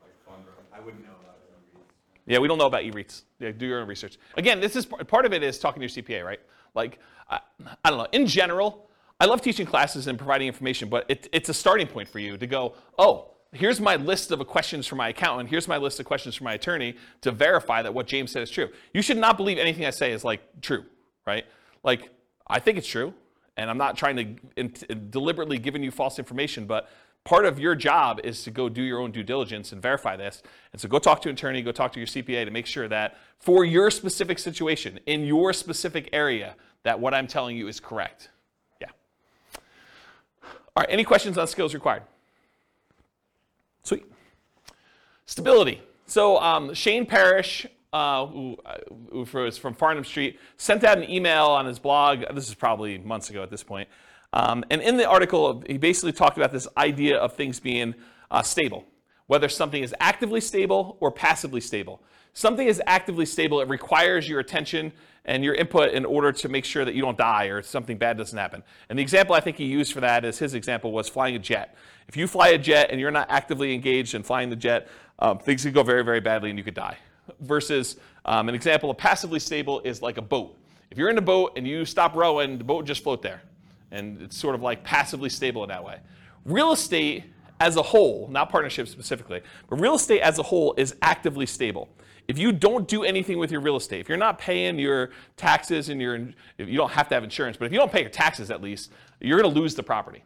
like 0.00 0.16
fund, 0.26 0.42
I 0.74 0.80
wouldn't 0.80 1.04
know 1.04 1.12
about 1.22 1.36
it. 1.36 1.82
Yeah, 2.26 2.38
we 2.38 2.48
don't 2.48 2.56
know 2.56 2.66
about 2.66 2.84
e-REITs. 2.84 3.24
Yeah, 3.40 3.50
do 3.50 3.66
your 3.66 3.82
own 3.82 3.88
research. 3.88 4.16
Again, 4.38 4.58
this 4.58 4.74
is 4.74 4.86
part 4.86 5.26
of 5.26 5.34
it 5.34 5.42
is 5.42 5.58
talking 5.58 5.86
to 5.86 5.94
your 5.94 6.02
CPA, 6.02 6.24
right? 6.24 6.40
Like, 6.74 6.98
I, 7.28 7.40
I 7.84 7.90
don't 7.90 7.98
know. 7.98 8.08
In 8.12 8.26
general, 8.26 8.88
I 9.20 9.26
love 9.26 9.42
teaching 9.42 9.66
classes 9.66 10.06
and 10.06 10.16
providing 10.16 10.48
information, 10.48 10.88
but 10.88 11.04
it, 11.10 11.28
it's 11.30 11.50
a 11.50 11.54
starting 11.54 11.86
point 11.86 12.08
for 12.08 12.20
you 12.20 12.38
to 12.38 12.46
go, 12.46 12.74
oh, 12.98 13.32
here's 13.52 13.80
my 13.80 13.96
list 13.96 14.30
of 14.30 14.44
questions 14.46 14.86
for 14.86 14.96
my 14.96 15.10
accountant. 15.10 15.48
Here's 15.50 15.68
my 15.68 15.76
list 15.76 16.00
of 16.00 16.06
questions 16.06 16.34
for 16.34 16.44
my 16.44 16.54
attorney 16.54 16.96
to 17.20 17.30
verify 17.30 17.82
that 17.82 17.92
what 17.92 18.06
James 18.06 18.32
said 18.32 18.42
is 18.42 18.50
true. 18.50 18.70
You 18.92 19.02
should 19.02 19.18
not 19.18 19.36
believe 19.36 19.58
anything 19.58 19.84
I 19.84 19.90
say 19.90 20.12
is 20.12 20.24
like 20.24 20.42
true, 20.60 20.84
right? 21.26 21.44
Like, 21.84 22.10
I 22.46 22.58
think 22.58 22.78
it's 22.78 22.88
true, 22.88 23.14
and 23.56 23.70
I'm 23.70 23.78
not 23.78 23.96
trying 23.96 24.16
to 24.16 24.36
in, 24.56 24.74
deliberately 25.10 25.58
giving 25.58 25.82
you 25.82 25.90
false 25.90 26.18
information, 26.18 26.66
but 26.66 26.88
part 27.24 27.44
of 27.44 27.58
your 27.58 27.74
job 27.74 28.20
is 28.24 28.42
to 28.44 28.50
go 28.50 28.68
do 28.68 28.82
your 28.82 29.00
own 29.00 29.10
due 29.10 29.22
diligence 29.22 29.72
and 29.72 29.80
verify 29.80 30.16
this. 30.16 30.42
And 30.72 30.80
so 30.80 30.88
go 30.88 30.98
talk 30.98 31.22
to 31.22 31.28
an 31.28 31.34
attorney, 31.34 31.62
go 31.62 31.72
talk 31.72 31.92
to 31.92 32.00
your 32.00 32.06
CPA 32.06 32.44
to 32.44 32.50
make 32.50 32.66
sure 32.66 32.88
that 32.88 33.18
for 33.38 33.64
your 33.64 33.90
specific 33.90 34.38
situation, 34.38 34.98
in 35.06 35.24
your 35.24 35.52
specific 35.52 36.08
area, 36.12 36.56
that 36.82 36.98
what 36.98 37.14
I'm 37.14 37.26
telling 37.26 37.56
you 37.56 37.68
is 37.68 37.78
correct. 37.78 38.30
Yeah. 38.80 38.88
All 40.74 40.80
right, 40.82 40.88
any 40.88 41.04
questions 41.04 41.38
on 41.38 41.46
skills 41.46 41.74
required? 41.74 42.02
Stability. 45.26 45.80
So 46.06 46.38
um, 46.40 46.74
Shane 46.74 47.06
Parrish, 47.06 47.66
uh, 47.92 48.26
who, 48.26 48.56
who 49.10 49.24
was 49.32 49.56
from 49.56 49.74
Farnam 49.74 50.04
Street, 50.04 50.38
sent 50.56 50.84
out 50.84 50.98
an 50.98 51.08
email 51.08 51.46
on 51.46 51.66
his 51.66 51.78
blog. 51.78 52.24
This 52.34 52.48
is 52.48 52.54
probably 52.54 52.98
months 52.98 53.30
ago 53.30 53.42
at 53.42 53.50
this 53.50 53.62
point. 53.62 53.88
Um, 54.32 54.64
and 54.70 54.80
in 54.80 54.96
the 54.96 55.08
article, 55.08 55.62
he 55.66 55.76
basically 55.78 56.12
talked 56.12 56.36
about 56.36 56.52
this 56.52 56.66
idea 56.76 57.18
of 57.18 57.34
things 57.34 57.60
being 57.60 57.94
uh, 58.30 58.42
stable, 58.42 58.84
whether 59.26 59.48
something 59.48 59.82
is 59.82 59.94
actively 60.00 60.40
stable 60.40 60.96
or 61.00 61.12
passively 61.12 61.60
stable. 61.60 62.02
Something 62.34 62.66
is 62.66 62.80
actively 62.86 63.26
stable, 63.26 63.60
it 63.60 63.68
requires 63.68 64.26
your 64.26 64.40
attention 64.40 64.92
and 65.24 65.44
your 65.44 65.54
input 65.54 65.92
in 65.92 66.04
order 66.04 66.32
to 66.32 66.48
make 66.48 66.64
sure 66.64 66.84
that 66.84 66.94
you 66.94 67.02
don't 67.02 67.16
die 67.16 67.44
or 67.44 67.62
something 67.62 67.98
bad 67.98 68.16
doesn't 68.16 68.38
happen. 68.38 68.62
And 68.88 68.98
the 68.98 69.02
example 69.02 69.34
I 69.34 69.40
think 69.40 69.56
he 69.56 69.66
used 69.66 69.92
for 69.92 70.00
that 70.00 70.24
is 70.24 70.38
his 70.38 70.54
example 70.54 70.92
was 70.92 71.08
flying 71.08 71.36
a 71.36 71.38
jet. 71.38 71.76
If 72.08 72.16
you 72.16 72.26
fly 72.26 72.48
a 72.48 72.58
jet 72.58 72.88
and 72.90 72.98
you're 72.98 73.10
not 73.10 73.30
actively 73.30 73.74
engaged 73.74 74.14
in 74.14 74.22
flying 74.22 74.50
the 74.50 74.56
jet, 74.56 74.88
um, 75.22 75.38
things 75.38 75.62
could 75.62 75.72
go 75.72 75.82
very, 75.82 76.02
very 76.02 76.20
badly 76.20 76.50
and 76.50 76.58
you 76.58 76.64
could 76.64 76.74
die. 76.74 76.98
Versus 77.40 77.96
um, 78.24 78.48
an 78.48 78.54
example 78.54 78.90
of 78.90 78.98
passively 78.98 79.38
stable 79.38 79.80
is 79.84 80.02
like 80.02 80.18
a 80.18 80.22
boat. 80.22 80.58
If 80.90 80.98
you're 80.98 81.10
in 81.10 81.16
a 81.16 81.22
boat 81.22 81.52
and 81.56 81.66
you 81.66 81.84
stop 81.84 82.14
rowing, 82.14 82.58
the 82.58 82.64
boat 82.64 82.74
will 82.74 82.82
just 82.82 83.02
float 83.02 83.22
there. 83.22 83.42
And 83.92 84.20
it's 84.20 84.36
sort 84.36 84.54
of 84.54 84.62
like 84.62 84.82
passively 84.82 85.28
stable 85.28 85.62
in 85.62 85.68
that 85.68 85.82
way. 85.82 85.98
Real 86.44 86.72
estate 86.72 87.24
as 87.60 87.76
a 87.76 87.82
whole, 87.82 88.26
not 88.28 88.50
partnerships 88.50 88.90
specifically, 88.90 89.40
but 89.68 89.80
real 89.80 89.94
estate 89.94 90.20
as 90.20 90.38
a 90.38 90.42
whole 90.42 90.74
is 90.76 90.96
actively 91.00 91.46
stable 91.46 91.88
if 92.28 92.38
you 92.38 92.52
don't 92.52 92.86
do 92.86 93.04
anything 93.04 93.38
with 93.38 93.50
your 93.50 93.60
real 93.60 93.76
estate, 93.76 94.00
if 94.00 94.08
you're 94.08 94.18
not 94.18 94.38
paying 94.38 94.78
your 94.78 95.10
taxes 95.36 95.88
and 95.88 96.00
your, 96.00 96.16
you 96.58 96.76
don't 96.76 96.90
have 96.90 97.08
to 97.08 97.14
have 97.14 97.24
insurance, 97.24 97.56
but 97.56 97.66
if 97.66 97.72
you 97.72 97.78
don't 97.78 97.90
pay 97.90 98.00
your 98.00 98.10
taxes 98.10 98.50
at 98.50 98.62
least, 98.62 98.90
you're 99.20 99.40
going 99.40 99.52
to 99.52 99.60
lose 99.60 99.74
the 99.74 99.82
property. 99.82 100.22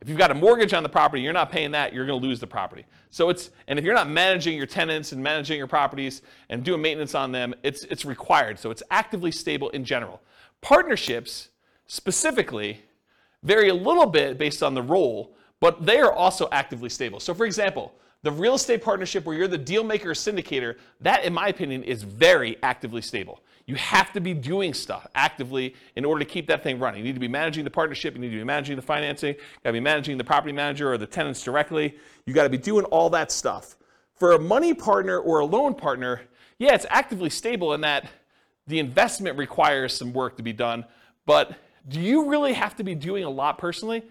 If 0.00 0.08
you've 0.08 0.18
got 0.18 0.30
a 0.30 0.34
mortgage 0.34 0.72
on 0.74 0.82
the 0.82 0.88
property, 0.88 1.22
you're 1.22 1.32
not 1.32 1.50
paying 1.50 1.72
that, 1.72 1.92
you're 1.92 2.06
going 2.06 2.20
to 2.20 2.26
lose 2.26 2.38
the 2.38 2.46
property. 2.46 2.86
So 3.10 3.30
it's, 3.30 3.50
and 3.66 3.78
if 3.78 3.84
you're 3.84 3.94
not 3.94 4.08
managing 4.08 4.56
your 4.56 4.66
tenants 4.66 5.12
and 5.12 5.22
managing 5.22 5.58
your 5.58 5.66
properties 5.66 6.22
and 6.50 6.62
doing 6.62 6.80
maintenance 6.80 7.14
on 7.14 7.32
them, 7.32 7.54
it's, 7.64 7.82
it's 7.84 8.04
required. 8.04 8.58
So 8.58 8.70
it's 8.70 8.82
actively 8.90 9.32
stable 9.32 9.70
in 9.70 9.84
general. 9.84 10.20
Partnerships, 10.60 11.48
specifically, 11.86 12.80
vary 13.42 13.70
a 13.70 13.74
little 13.74 14.06
bit 14.06 14.38
based 14.38 14.62
on 14.62 14.74
the 14.74 14.82
role, 14.82 15.34
but 15.60 15.84
they 15.84 15.98
are 15.98 16.12
also 16.12 16.48
actively 16.52 16.88
stable. 16.88 17.18
So 17.18 17.34
for 17.34 17.44
example, 17.44 17.92
the 18.22 18.30
real 18.30 18.54
estate 18.54 18.82
partnership 18.82 19.24
where 19.24 19.36
you're 19.36 19.48
the 19.48 19.58
deal 19.58 19.84
maker 19.84 20.10
or 20.10 20.14
syndicator, 20.14 20.76
that, 21.00 21.24
in 21.24 21.32
my 21.32 21.48
opinion, 21.48 21.84
is 21.84 22.02
very 22.02 22.56
actively 22.62 23.02
stable. 23.02 23.40
You 23.68 23.74
have 23.74 24.14
to 24.14 24.20
be 24.20 24.32
doing 24.32 24.72
stuff 24.72 25.06
actively 25.14 25.74
in 25.94 26.06
order 26.06 26.20
to 26.20 26.24
keep 26.24 26.46
that 26.46 26.62
thing 26.62 26.78
running. 26.78 27.00
You 27.00 27.04
need 27.04 27.16
to 27.16 27.20
be 27.20 27.28
managing 27.28 27.64
the 27.64 27.70
partnership, 27.70 28.14
you 28.14 28.20
need 28.20 28.30
to 28.30 28.38
be 28.38 28.42
managing 28.42 28.76
the 28.76 28.82
financing, 28.82 29.34
you 29.34 29.40
gotta 29.62 29.74
be 29.74 29.80
managing 29.80 30.16
the 30.16 30.24
property 30.24 30.54
manager 30.54 30.90
or 30.90 30.96
the 30.96 31.06
tenants 31.06 31.42
directly. 31.42 31.94
You 32.24 32.32
gotta 32.32 32.48
be 32.48 32.56
doing 32.56 32.86
all 32.86 33.10
that 33.10 33.30
stuff. 33.30 33.76
For 34.14 34.32
a 34.32 34.38
money 34.38 34.72
partner 34.72 35.18
or 35.18 35.40
a 35.40 35.44
loan 35.44 35.74
partner, 35.74 36.22
yeah, 36.58 36.74
it's 36.74 36.86
actively 36.88 37.28
stable 37.28 37.74
in 37.74 37.82
that 37.82 38.08
the 38.66 38.78
investment 38.78 39.36
requires 39.36 39.94
some 39.94 40.14
work 40.14 40.38
to 40.38 40.42
be 40.42 40.54
done, 40.54 40.86
but 41.26 41.54
do 41.88 42.00
you 42.00 42.30
really 42.30 42.54
have 42.54 42.74
to 42.76 42.84
be 42.84 42.94
doing 42.94 43.24
a 43.24 43.30
lot 43.30 43.58
personally? 43.58 44.02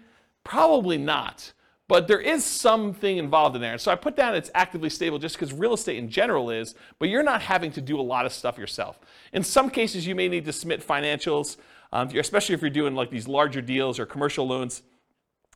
Probably 0.44 0.98
not 0.98 1.52
but 1.88 2.06
there 2.06 2.20
is 2.20 2.44
something 2.44 3.16
involved 3.16 3.56
in 3.56 3.62
there. 3.62 3.72
And 3.72 3.80
So 3.80 3.90
I 3.90 3.94
put 3.94 4.14
down 4.14 4.34
it's 4.34 4.50
actively 4.54 4.90
stable 4.90 5.18
just 5.18 5.36
because 5.36 5.54
real 5.54 5.72
estate 5.72 5.96
in 5.96 6.10
general 6.10 6.50
is, 6.50 6.74
but 6.98 7.08
you're 7.08 7.22
not 7.22 7.40
having 7.40 7.72
to 7.72 7.80
do 7.80 7.98
a 7.98 8.02
lot 8.02 8.26
of 8.26 8.32
stuff 8.32 8.58
yourself. 8.58 9.00
In 9.32 9.42
some 9.42 9.70
cases, 9.70 10.06
you 10.06 10.14
may 10.14 10.28
need 10.28 10.44
to 10.44 10.52
submit 10.52 10.86
financials, 10.86 11.56
um, 11.92 12.08
especially 12.14 12.54
if 12.54 12.60
you're 12.60 12.70
doing 12.70 12.94
like 12.94 13.10
these 13.10 13.26
larger 13.26 13.62
deals 13.62 13.98
or 13.98 14.04
commercial 14.04 14.46
loans. 14.46 14.82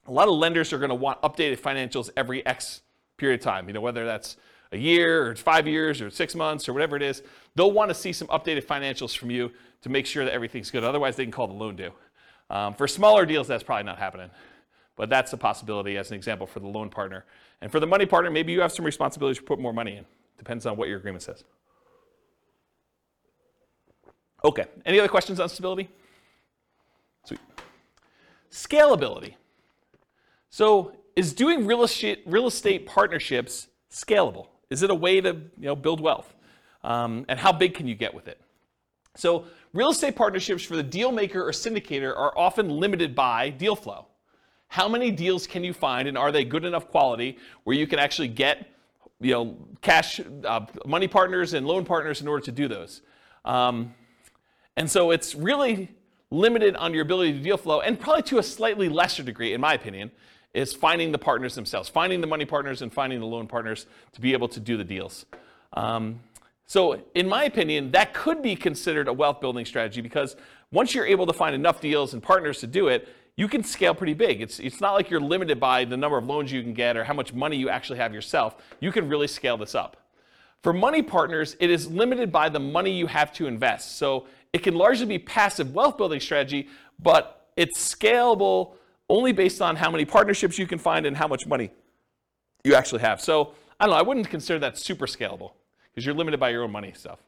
A 0.07 0.11
lot 0.11 0.27
of 0.27 0.35
lenders 0.35 0.73
are 0.73 0.79
going 0.79 0.89
to 0.89 0.95
want 0.95 1.21
updated 1.21 1.61
financials 1.61 2.11
every 2.17 2.45
X 2.47 2.81
period 3.19 3.41
of 3.41 3.45
time, 3.45 3.69
you 3.69 3.75
know, 3.75 3.83
whether 3.83 4.07
that's 4.07 4.37
a 4.73 4.79
year 4.79 5.27
or 5.27 5.37
five 5.37 5.69
years 5.69 6.01
or 6.01 6.09
six 6.09 6.35
months 6.35 6.67
or 6.67 6.73
whatever 6.73 6.97
it 6.97 7.03
is. 7.03 7.23
They'll 7.55 7.71
want 7.71 7.91
to 7.91 7.95
see 7.95 8.13
some 8.13 8.27
updated 8.29 8.65
financials 8.65 9.17
from 9.17 9.31
you 9.31 9.53
to 9.83 9.91
make 9.91 10.07
sure 10.07 10.25
that 10.25 10.33
everything's 10.33 10.71
good. 10.71 10.83
Otherwise, 10.83 11.17
they 11.17 11.25
can 11.25 11.33
call 11.33 11.47
the 11.47 11.53
loan 11.53 11.77
due. 11.77 11.93
Um, 12.49 12.75
for 12.75 12.89
smaller 12.89 13.27
deals, 13.27 13.47
that's 13.47 13.63
probably 13.63 13.85
not 13.85 13.99
happening. 13.99 14.31
But 14.97 15.09
that's 15.09 15.33
a 15.33 15.37
possibility 15.37 15.97
as 15.97 16.11
an 16.11 16.17
example 16.17 16.47
for 16.47 16.61
the 16.61 16.67
loan 16.67 16.91
partner. 16.91 17.25
And 17.61 17.73
for 17.73 17.81
the 17.81 17.87
money 17.87 18.07
partner, 18.07 18.31
maybe 18.31 18.53
you 18.53 18.61
have 18.61 18.73
some 18.73 18.85
responsibility 18.85 19.39
to 19.39 19.43
put 19.43 19.59
more 19.59 19.73
money 19.73 19.97
in. 19.97 20.05
Depends 20.37 20.67
on 20.67 20.77
what 20.77 20.89
your 20.89 20.99
agreement 20.99 21.23
says. 21.23 21.45
Okay, 24.45 24.65
any 24.85 24.99
other 24.99 25.09
questions 25.09 25.39
on 25.39 25.49
stability? 25.49 25.89
Sweet. 27.25 27.41
Scalability. 28.51 29.35
So 30.51 30.97
is 31.15 31.33
doing 31.33 31.67
real 31.67 31.85
estate, 31.85 32.23
real 32.27 32.47
estate 32.47 32.87
partnerships 32.87 33.69
scalable? 33.91 34.49
Is 34.69 34.83
it 34.83 34.91
a 34.91 34.95
way 34.95 35.21
to 35.21 35.29
you 35.59 35.67
know, 35.67 35.77
build 35.77 36.01
wealth? 36.01 36.35
Um, 36.83 37.25
and 37.29 37.39
how 37.39 37.53
big 37.53 37.75
can 37.75 37.87
you 37.87 37.95
get 37.95 38.13
with 38.13 38.27
it? 38.27 38.41
So 39.15 39.45
real 39.73 39.91
estate 39.91 40.17
partnerships 40.17 40.65
for 40.65 40.75
the 40.75 40.83
deal 40.83 41.13
maker 41.13 41.47
or 41.47 41.53
syndicator 41.53 42.17
are 42.17 42.37
often 42.37 42.69
limited 42.69 43.15
by 43.15 43.51
deal 43.51 43.77
flow. 43.77 44.07
How 44.73 44.89
many 44.89 45.11
deals 45.11 45.47
can 45.47 45.65
you 45.65 45.75
find, 45.75 46.09
and 46.09 46.17
are 46.17 46.33
they 46.33 46.47
good 46.47 46.65
enough 46.65 46.89
quality 46.89 47.37
where 47.65 47.77
you 47.77 47.87
can 47.87 47.99
actually 47.99 48.29
get, 48.29 48.69
you 49.21 49.33
know, 49.33 49.57
cash, 49.83 50.19
uh, 50.19 50.65
money 50.87 51.09
partners 51.09 51.53
and 51.53 51.67
loan 51.67 51.85
partners 51.85 52.23
in 52.23 52.27
order 52.27 52.43
to 52.47 52.53
do 52.53 52.69
those? 52.69 53.03
Um, 53.45 53.93
and 54.79 54.91
so 54.91 55.11
it's 55.11 55.35
really 55.35 55.91
limited 56.31 56.75
on 56.77 56.95
your 56.95 57.03
ability 57.03 57.35
to 57.35 57.39
deal 57.41 57.59
flow, 57.59 57.83
and 57.83 58.01
probably 58.01 58.23
to 58.23 58.39
a 58.39 58.43
slightly 58.43 58.89
lesser 58.89 59.23
degree, 59.23 59.53
in 59.53 59.61
my 59.61 59.75
opinion, 59.75 60.11
is 60.55 60.73
finding 60.73 61.13
the 61.13 61.19
partners 61.19 61.55
themselves, 61.55 61.91
finding 61.91 62.23
the 62.23 62.27
money 62.27 62.47
partners 62.47 62.81
and 62.81 62.91
finding 62.91 63.21
the 63.21 63.27
loan 63.27 63.47
partners 63.47 63.85
to 64.13 64.23
be 64.23 64.33
able 64.33 64.49
to 64.49 64.59
do 64.59 64.79
the 64.79 64.85
deals. 64.85 65.27
Um, 65.75 66.21
so, 66.65 66.99
in 67.15 67.29
my 67.29 67.45
opinion, 67.45 67.91
that 67.91 68.15
could 68.15 68.41
be 68.41 68.57
considered 68.57 69.07
a 69.07 69.13
wealth 69.13 69.39
building 69.39 69.67
strategy 69.67 70.01
because 70.01 70.35
once 70.71 70.95
you're 70.95 71.05
able 71.05 71.27
to 71.27 71.35
find 71.35 71.55
enough 71.55 71.83
deals 71.83 72.15
and 72.15 72.23
partners 72.23 72.61
to 72.61 72.67
do 72.67 72.89
it, 72.89 73.07
you 73.37 73.49
can 73.49 73.63
scale 73.63 73.95
pretty 73.95 74.15
big. 74.15 74.43
It's, 74.43 74.59
it's 74.59 74.81
not 74.81 74.93
like 74.93 75.09
you're 75.11 75.21
limited 75.21 75.59
by 75.59 75.85
the 75.85 75.97
number 75.97 76.19
of 76.19 76.27
loans 76.27 76.53
you 76.53 76.63
can 76.63 76.75
get 76.75 76.97
or 76.97 77.05
how 77.05 77.15
much 77.15 77.33
money 77.33 77.57
you 77.57 77.69
actually 77.69 77.99
have 77.99 78.13
yourself. 78.13 78.57
You 78.81 78.93
can 78.93 79.09
really 79.09 79.27
scale 79.27 79.57
this 79.57 79.75
up. 79.75 79.97
For 80.63 80.73
money 80.73 81.03
partners, 81.03 81.57
it 81.59 81.71
is 81.71 81.91
limited 81.91 82.31
by 82.31 82.49
the 82.49 82.61
money 82.61 82.93
you 82.93 83.07
have 83.07 83.33
to 83.35 83.47
invest. 83.47 83.97
So 83.97 84.27
it 84.53 84.63
can 84.63 84.75
largely 84.75 85.07
be 85.07 85.19
passive 85.19 85.75
wealth 85.75 85.97
building 85.97 86.21
strategy, 86.21 86.69
but 87.01 87.49
it's 87.57 87.95
scalable 87.95 88.75
only 89.09 89.33
based 89.33 89.61
on 89.61 89.77
how 89.77 89.91
many 89.91 90.05
partnerships 90.05 90.59
you 90.59 90.67
can 90.67 90.79
find 90.79 91.07
and 91.07 91.17
how 91.17 91.27
much 91.27 91.47
money 91.47 91.71
you 92.65 92.75
actually 92.75 93.01
have. 93.01 93.21
So 93.21 93.55
I 93.81 93.87
don't 93.87 93.95
know, 93.95 93.99
I 93.99 94.03
wouldn't 94.03 94.29
consider 94.29 94.59
that 94.61 94.79
super 94.79 95.07
scalable 95.07 95.53
because 95.91 96.07
you're 96.07 96.15
limited 96.15 96.39
by 96.39 96.51
your 96.51 96.63
own 96.63 96.71
money 96.71 96.93
stuff. 96.95 97.19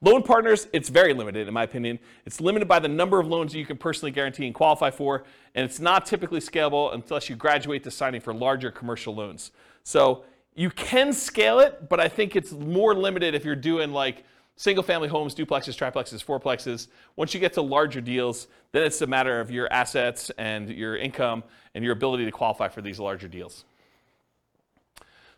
Loan 0.00 0.22
partners, 0.22 0.68
it's 0.72 0.88
very 0.88 1.12
limited 1.12 1.48
in 1.48 1.54
my 1.54 1.64
opinion. 1.64 1.98
It's 2.24 2.40
limited 2.40 2.68
by 2.68 2.78
the 2.78 2.88
number 2.88 3.18
of 3.18 3.26
loans 3.26 3.52
you 3.52 3.66
can 3.66 3.76
personally 3.76 4.12
guarantee 4.12 4.46
and 4.46 4.54
qualify 4.54 4.90
for, 4.90 5.24
and 5.56 5.64
it's 5.64 5.80
not 5.80 6.06
typically 6.06 6.38
scalable 6.38 6.94
unless 6.94 7.28
you 7.28 7.34
graduate 7.34 7.82
to 7.82 7.90
signing 7.90 8.20
for 8.20 8.32
larger 8.32 8.70
commercial 8.70 9.12
loans. 9.14 9.50
So 9.82 10.24
you 10.54 10.70
can 10.70 11.12
scale 11.12 11.58
it, 11.58 11.88
but 11.88 11.98
I 11.98 12.08
think 12.08 12.36
it's 12.36 12.52
more 12.52 12.94
limited 12.94 13.34
if 13.34 13.44
you're 13.44 13.56
doing 13.56 13.92
like 13.92 14.24
single 14.54 14.84
family 14.84 15.08
homes, 15.08 15.34
duplexes, 15.34 15.76
triplexes, 15.76 16.24
fourplexes. 16.24 16.86
Once 17.16 17.34
you 17.34 17.40
get 17.40 17.52
to 17.54 17.62
larger 17.62 18.00
deals, 18.00 18.46
then 18.70 18.84
it's 18.84 19.00
a 19.02 19.06
matter 19.06 19.40
of 19.40 19.50
your 19.50 19.72
assets 19.72 20.30
and 20.38 20.68
your 20.68 20.96
income 20.96 21.42
and 21.74 21.82
your 21.82 21.92
ability 21.92 22.24
to 22.24 22.32
qualify 22.32 22.68
for 22.68 22.82
these 22.82 23.00
larger 23.00 23.26
deals. 23.26 23.64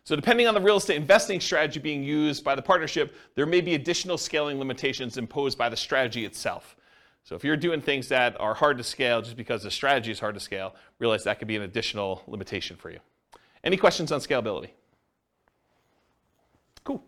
So 0.03 0.15
depending 0.15 0.47
on 0.47 0.53
the 0.53 0.61
real 0.61 0.77
estate 0.77 0.97
investing 0.97 1.39
strategy 1.39 1.79
being 1.79 2.03
used 2.03 2.43
by 2.43 2.55
the 2.55 2.61
partnership, 2.61 3.15
there 3.35 3.45
may 3.45 3.61
be 3.61 3.75
additional 3.75 4.17
scaling 4.17 4.57
limitations 4.57 5.17
imposed 5.17 5.57
by 5.57 5.69
the 5.69 5.77
strategy 5.77 6.25
itself. 6.25 6.75
So 7.23 7.35
if 7.35 7.43
you're 7.43 7.57
doing 7.57 7.81
things 7.81 8.07
that 8.09 8.39
are 8.39 8.55
hard 8.55 8.77
to 8.79 8.83
scale 8.83 9.21
just 9.21 9.37
because 9.37 9.61
the 9.61 9.69
strategy 9.69 10.11
is 10.11 10.19
hard 10.19 10.33
to 10.33 10.39
scale, 10.39 10.75
realize 10.97 11.23
that 11.25 11.37
could 11.37 11.47
be 11.47 11.55
an 11.55 11.61
additional 11.61 12.23
limitation 12.27 12.75
for 12.75 12.89
you. 12.89 12.99
Any 13.63 13.77
questions 13.77 14.11
on 14.11 14.19
scalability? 14.21 14.69
Cool. 16.83 17.03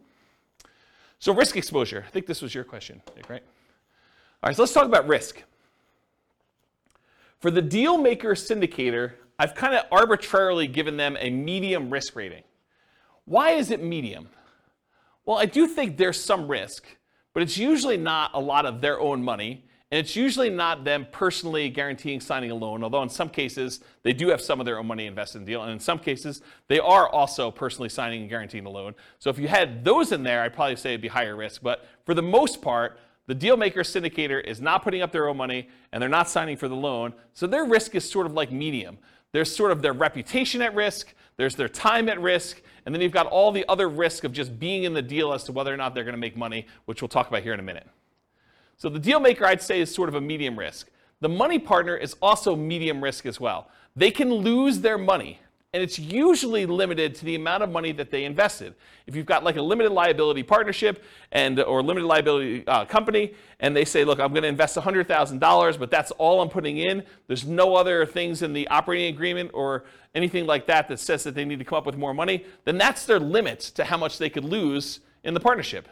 So 1.17 1.33
risk 1.33 1.57
exposure. 1.57 2.03
I 2.07 2.11
think 2.11 2.27
this 2.27 2.43
was 2.43 2.53
your 2.53 2.63
question, 2.63 3.01
Nick, 3.15 3.27
right? 3.27 3.43
All 4.43 4.49
right, 4.49 4.55
so 4.55 4.61
let's 4.61 4.73
talk 4.73 4.85
about 4.85 5.07
risk. 5.07 5.41
For 7.39 7.49
the 7.49 7.61
deal 7.61 7.97
maker 7.97 8.35
syndicator, 8.35 9.13
I've 9.39 9.55
kind 9.55 9.73
of 9.73 9.85
arbitrarily 9.91 10.67
given 10.67 10.95
them 10.95 11.17
a 11.19 11.31
medium 11.31 11.89
risk 11.89 12.15
rating. 12.15 12.43
Why 13.25 13.51
is 13.51 13.71
it 13.71 13.81
medium? 13.81 14.29
Well, 15.25 15.37
I 15.37 15.45
do 15.45 15.67
think 15.67 15.97
there's 15.97 16.21
some 16.21 16.47
risk, 16.47 16.85
but 17.33 17.43
it's 17.43 17.57
usually 17.57 17.97
not 17.97 18.31
a 18.33 18.39
lot 18.39 18.65
of 18.65 18.81
their 18.81 18.99
own 18.99 19.23
money, 19.23 19.65
and 19.91 19.99
it's 19.99 20.15
usually 20.15 20.49
not 20.49 20.83
them 20.83 21.07
personally 21.11 21.69
guaranteeing 21.69 22.19
signing 22.19 22.51
a 22.51 22.55
loan, 22.55 22.83
although 22.83 23.03
in 23.03 23.09
some 23.09 23.29
cases 23.29 23.79
they 24.01 24.11
do 24.11 24.27
have 24.29 24.41
some 24.41 24.59
of 24.59 24.65
their 24.65 24.79
own 24.79 24.87
money 24.87 25.05
invested 25.05 25.37
in 25.37 25.45
the 25.45 25.51
deal, 25.51 25.61
and 25.61 25.71
in 25.71 25.79
some 25.79 25.99
cases 25.99 26.41
they 26.67 26.79
are 26.79 27.07
also 27.07 27.49
personally 27.51 27.89
signing 27.89 28.21
and 28.21 28.29
guaranteeing 28.29 28.63
the 28.63 28.69
loan. 28.69 28.95
So 29.19 29.29
if 29.29 29.37
you 29.37 29.47
had 29.47 29.85
those 29.85 30.11
in 30.11 30.23
there, 30.23 30.41
I'd 30.41 30.53
probably 30.53 30.75
say 30.75 30.89
it'd 30.89 31.01
be 31.01 31.07
higher 31.07 31.35
risk, 31.35 31.61
but 31.61 31.85
for 32.05 32.13
the 32.13 32.23
most 32.23 32.61
part, 32.61 32.99
the 33.27 33.35
deal 33.35 33.55
maker 33.55 33.81
syndicator 33.81 34.43
is 34.43 34.59
not 34.59 34.83
putting 34.83 35.01
up 35.01 35.13
their 35.13 35.29
own 35.29 35.37
money 35.37 35.69
and 35.93 36.01
they're 36.01 36.09
not 36.09 36.27
signing 36.27 36.57
for 36.57 36.67
the 36.67 36.75
loan, 36.75 37.13
so 37.33 37.47
their 37.47 37.63
risk 37.63 37.95
is 37.95 38.09
sort 38.09 38.25
of 38.25 38.33
like 38.33 38.51
medium. 38.51 38.97
there's 39.31 39.55
sort 39.55 39.71
of 39.71 39.81
their 39.81 39.93
reputation 39.93 40.61
at 40.61 40.75
risk, 40.75 41.13
there's 41.37 41.55
their 41.55 41.69
time 41.69 42.09
at 42.09 42.19
risk, 42.21 42.61
and 42.85 42.93
then 42.93 43.01
you've 43.01 43.11
got 43.11 43.27
all 43.27 43.51
the 43.51 43.65
other 43.69 43.89
risk 43.89 44.23
of 44.23 44.33
just 44.33 44.59
being 44.59 44.83
in 44.83 44.93
the 44.93 45.01
deal 45.01 45.33
as 45.33 45.43
to 45.45 45.51
whether 45.51 45.73
or 45.73 45.77
not 45.77 45.93
they're 45.93 46.03
going 46.03 46.15
to 46.15 46.19
make 46.19 46.35
money, 46.35 46.67
which 46.85 47.01
we'll 47.01 47.09
talk 47.09 47.27
about 47.27 47.43
here 47.43 47.53
in 47.53 47.59
a 47.59 47.63
minute. 47.63 47.87
So 48.77 48.89
the 48.89 48.99
deal 48.99 49.19
maker, 49.19 49.45
I'd 49.45 49.61
say, 49.61 49.79
is 49.79 49.93
sort 49.93 50.09
of 50.09 50.15
a 50.15 50.21
medium 50.21 50.57
risk. 50.57 50.89
The 51.21 51.29
money 51.29 51.59
partner 51.59 51.95
is 51.95 52.15
also 52.21 52.55
medium 52.55 53.01
risk 53.01 53.25
as 53.25 53.39
well. 53.39 53.69
They 53.95 54.11
can 54.11 54.33
lose 54.33 54.79
their 54.79 54.97
money, 54.97 55.39
and 55.73 55.81
it's 55.81 55.97
usually 55.97 56.67
limited 56.67 57.15
to 57.15 57.25
the 57.25 57.33
amount 57.33 57.63
of 57.63 57.71
money 57.71 57.91
that 57.93 58.11
they 58.11 58.25
invested. 58.25 58.75
If 59.07 59.15
you've 59.15 59.25
got 59.25 59.43
like 59.43 59.55
a 59.55 59.61
limited 59.61 59.91
liability 59.91 60.43
partnership 60.43 61.03
and 61.31 61.59
or 61.59 61.81
limited 61.81 62.05
liability 62.05 62.65
uh, 62.67 62.85
company, 62.85 63.33
and 63.59 63.75
they 63.75 63.83
say, 63.83 64.05
"Look, 64.05 64.19
I'm 64.19 64.31
going 64.31 64.43
to 64.43 64.49
invest 64.49 64.77
$100,000, 64.77 65.79
but 65.79 65.89
that's 65.89 66.11
all 66.11 66.41
I'm 66.41 66.49
putting 66.49 66.77
in. 66.77 67.03
There's 67.27 67.45
no 67.45 67.75
other 67.75 68.05
things 68.05 68.43
in 68.43 68.53
the 68.53 68.67
operating 68.67 69.13
agreement 69.13 69.49
or 69.53 69.85
anything 70.13 70.45
like 70.45 70.67
that 70.67 70.87
that 70.89 70.99
says 70.99 71.23
that 71.23 71.33
they 71.33 71.43
need 71.43 71.57
to 71.57 71.65
come 71.65 71.79
up 71.79 71.87
with 71.87 71.97
more 71.97 72.13
money," 72.13 72.45
then 72.65 72.77
that's 72.77 73.07
their 73.07 73.19
limit 73.19 73.59
to 73.75 73.83
how 73.83 73.97
much 73.97 74.19
they 74.19 74.29
could 74.29 74.45
lose 74.45 74.99
in 75.23 75.33
the 75.33 75.39
partnership. 75.39 75.89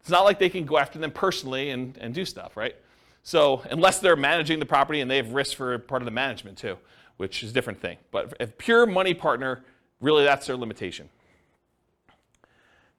It's 0.00 0.10
not 0.10 0.24
like 0.24 0.38
they 0.38 0.50
can 0.50 0.66
go 0.66 0.76
after 0.76 0.98
them 0.98 1.10
personally 1.10 1.70
and, 1.70 1.96
and 1.98 2.14
do 2.14 2.24
stuff, 2.24 2.56
right? 2.56 2.76
So 3.22 3.62
unless 3.70 3.98
they're 3.98 4.14
managing 4.14 4.60
the 4.60 4.66
property 4.66 5.00
and 5.00 5.10
they 5.10 5.16
have 5.16 5.32
risk 5.32 5.56
for 5.56 5.78
part 5.80 6.02
of 6.02 6.04
the 6.04 6.12
management 6.12 6.58
too, 6.58 6.78
which 7.16 7.42
is 7.42 7.50
a 7.50 7.54
different 7.54 7.80
thing. 7.80 7.98
But 8.10 8.34
if 8.40 8.58
pure 8.58 8.86
money 8.86 9.14
partner, 9.14 9.64
really 10.00 10.24
that's 10.24 10.46
their 10.46 10.56
limitation. 10.56 11.08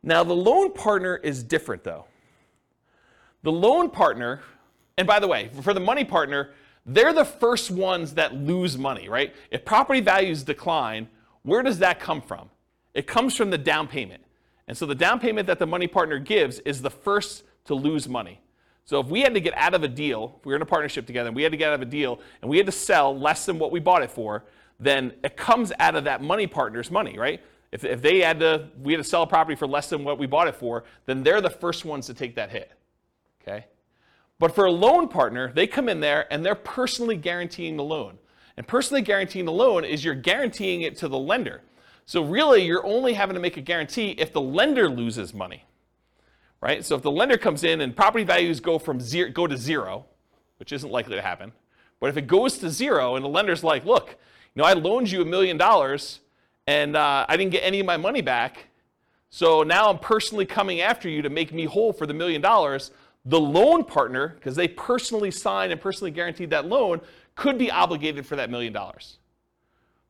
Now 0.03 0.24
the 0.24 0.34
loan 0.34 0.74
partner 0.74 1.18
is 1.18 1.43
different 1.43 1.84
though. 1.84 2.05
The 3.43 3.51
loan 3.51 3.89
partner, 3.89 4.41
and 4.97 5.07
by 5.07 5.20
the 5.20 5.28
way, 5.28 5.49
for 5.61 5.74
the 5.74 5.80
money 5.80 6.03
partner, 6.03 6.51
they're 6.86 7.13
the 7.13 7.26
first 7.26 7.70
ones 7.70 8.13
that 8.13 8.34
lose 8.34 8.78
money, 8.78 9.09
right? 9.09 9.36
If 9.51 9.65
property 9.65 9.99
values 9.99 10.43
decline, 10.43 11.09
where 11.43 11.61
does 11.61 11.80
that 11.80 11.99
come 11.99 12.22
from? 12.22 12.49
It 12.93 13.05
comes 13.05 13.36
from 13.36 13.49
the 13.49 13.57
down 13.57 13.88
payment. 13.88 14.24
And 14.68 14.76
so 14.78 14.86
the 14.86 14.95
down 14.95 15.20
payment 15.20 15.47
that 15.47 15.59
the 15.59 15.68
money 15.68 15.88
partner 15.88 16.20
gives 16.20 16.59
is 16.59 16.82
the 16.82 16.89
first 16.89 17.43
to 17.65 17.76
lose 17.76 18.07
money. 18.07 18.41
So 18.88 19.02
if 19.02 19.08
we 19.08 19.20
had 19.20 19.34
to 19.34 19.42
get 19.42 19.56
out 19.58 19.74
of 19.74 19.84
a 19.84 19.88
deal, 19.90 20.38
if 20.40 20.46
we 20.46 20.52
were 20.52 20.56
in 20.56 20.62
a 20.62 20.66
partnership 20.66 21.06
together 21.06 21.28
and 21.28 21.36
we 21.36 21.44
had 21.44 21.52
to 21.52 21.58
get 21.58 21.68
out 21.68 21.76
of 21.76 21.82
a 21.82 21.86
deal 21.86 22.22
and 22.42 22.50
we 22.50 22.56
had 22.56 22.66
to 22.68 22.72
sell 22.72 23.18
less 23.18 23.46
than 23.46 23.60
what 23.60 23.70
we 23.70 23.82
bought 23.82 24.02
it 24.02 24.10
for, 24.10 24.46
then 24.80 25.12
it 25.26 25.36
comes 25.36 25.74
out 25.80 25.96
of 25.96 26.06
that 26.06 26.24
money 26.24 26.48
partner's 26.48 26.90
money, 26.90 27.20
right? 27.20 27.42
If, 27.74 27.84
if 27.84 28.02
they 28.02 28.22
had 28.22 28.40
to, 28.40 28.70
we 28.82 28.94
had 28.94 29.00
to 29.00 29.04
sell 29.04 29.24
a 29.24 29.28
property 29.28 29.58
for 29.58 29.68
less 29.68 29.90
than 29.90 30.06
what 30.06 30.18
we 30.18 30.26
bought 30.26 30.48
it 30.48 30.56
for, 30.56 30.86
then 31.06 31.22
they're 31.22 31.42
the 31.42 31.50
first 31.50 31.84
ones 31.84 32.06
to 32.08 32.14
take 32.14 32.36
that 32.36 32.50
hit. 32.50 32.72
Okay? 33.42 33.66
But 34.40 34.56
for 34.56 34.66
a 34.66 34.72
loan 34.72 35.10
partner, 35.10 35.52
they 35.52 35.68
come 35.68 35.90
in 35.90 36.00
there 36.00 36.32
and 36.32 36.46
they're 36.46 36.56
personally 36.56 37.18
guaranteeing 37.18 37.76
the 37.76 37.84
loan. 37.84 38.18
And 38.56 38.66
personally 38.66 39.02
guaranteeing 39.02 39.44
the 39.44 39.52
loan 39.52 39.84
is 39.84 40.06
you're 40.06 40.16
guaranteeing 40.16 40.84
it 40.84 40.96
to 41.00 41.10
the 41.10 41.18
lender. 41.18 41.62
So 42.06 42.24
really, 42.24 42.64
you're 42.64 42.86
only 42.86 43.12
having 43.12 43.34
to 43.34 43.42
make 43.42 43.58
a 43.58 43.62
guarantee 43.62 44.12
if 44.12 44.32
the 44.32 44.40
lender 44.40 44.90
loses 44.90 45.34
money 45.34 45.66
right? 46.62 46.84
So 46.84 46.95
if 46.95 47.01
the 47.01 47.12
lender 47.12 47.38
comes 47.38 47.64
in 47.64 47.82
and 47.82 47.95
property 47.95 48.24
values 48.24 48.60
go 48.60 48.80
from 48.80 48.99
zero, 48.99 49.30
go 49.32 49.47
to 49.47 49.58
zero, 49.58 50.05
which 50.58 50.72
isn't 50.72 50.91
likely 50.91 51.16
to 51.16 51.22
happen, 51.22 51.51
but 51.99 52.10
if 52.10 52.18
it 52.18 52.28
goes 52.28 52.58
to 52.60 52.70
zero 52.70 53.16
and 53.16 53.24
the 53.24 53.30
lender's 53.30 53.64
like, 53.64 53.86
look, 53.86 54.10
you 54.55 54.62
know, 54.62 54.66
I 54.66 54.74
loaned 54.74 55.12
you 55.12 55.22
a 55.22 55.26
million 55.26 55.58
dollars 55.58 56.20
and 56.66 56.95
uh, 56.95 57.26
I 57.28 57.38
didn't 57.38 57.51
get 57.51 57.64
any 57.64 57.80
of 57.80 57.86
my 57.86 57.97
money 57.97 58.22
back, 58.22 58.68
so 59.30 59.64
now 59.64 59.89
I'm 59.89 59.99
personally 59.99 60.45
coming 60.45 60.82
after 60.82 61.10
you 61.10 61.22
to 61.22 61.30
make 61.30 61.53
me 61.53 61.66
whole 61.66 61.93
for 61.93 62.05
the 62.05 62.14
million 62.14 62.41
dollars. 62.41 62.91
The 63.26 63.39
loan 63.39 63.84
partner, 63.84 64.30
because 64.30 64.55
they 64.55 64.70
personally 64.70 65.32
signed 65.32 65.72
and 65.72 65.82
personally 65.82 66.12
guaranteed 66.12 66.49
that 66.51 66.66
loan, 66.66 67.01
could 67.36 67.58
be 67.58 67.70
obligated 67.70 68.26
for 68.26 68.38
that 68.38 68.49
million 68.49 68.74
dollars. 68.74 69.20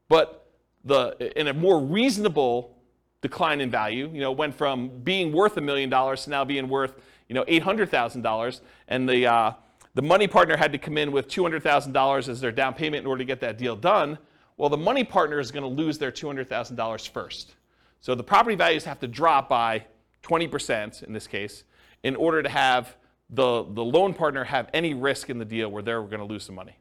But 0.07 0.47
the, 0.85 1.33
in 1.39 1.47
a 1.47 1.53
more 1.53 1.79
reasonable 1.79 2.76
decline 3.21 3.61
in 3.61 3.69
value. 3.69 4.09
You 4.13 4.21
know, 4.21 4.31
went 4.31 4.55
from 4.55 4.89
being 5.03 5.31
worth 5.31 5.57
a 5.57 5.61
million 5.61 5.89
dollars 5.89 6.23
to 6.25 6.29
now 6.29 6.45
being 6.45 6.67
worth, 6.67 6.93
you 7.27 7.35
know, 7.35 7.43
$800,000. 7.45 8.61
And 8.87 9.09
the, 9.09 9.25
uh, 9.25 9.51
the 9.95 10.01
money 10.01 10.27
partner 10.27 10.57
had 10.57 10.71
to 10.73 10.77
come 10.77 10.97
in 10.97 11.11
with 11.11 11.27
$200,000 11.27 12.29
as 12.29 12.41
their 12.41 12.51
down 12.51 12.73
payment 12.73 13.01
in 13.01 13.07
order 13.07 13.19
to 13.19 13.25
get 13.25 13.39
that 13.41 13.57
deal 13.57 13.75
done. 13.75 14.17
Well, 14.57 14.69
the 14.69 14.77
money 14.77 15.03
partner 15.03 15.39
is 15.39 15.51
going 15.51 15.63
to 15.63 15.69
lose 15.69 15.97
their 15.97 16.11
$200,000 16.11 17.09
first. 17.09 17.55
So 18.01 18.15
the 18.15 18.23
property 18.23 18.55
values 18.55 18.83
have 18.85 18.99
to 18.99 19.07
drop 19.07 19.49
by 19.49 19.85
20% 20.23 21.03
in 21.03 21.13
this 21.13 21.27
case 21.27 21.63
in 22.03 22.15
order 22.15 22.43
to 22.43 22.49
have 22.49 22.95
the, 23.29 23.63
the 23.63 23.83
loan 23.83 24.13
partner 24.13 24.43
have 24.43 24.69
any 24.73 24.93
risk 24.93 25.29
in 25.29 25.37
the 25.37 25.45
deal 25.45 25.69
where 25.69 25.83
they're 25.83 26.01
going 26.01 26.19
to 26.19 26.25
lose 26.25 26.43
some 26.43 26.55
money. 26.55 26.77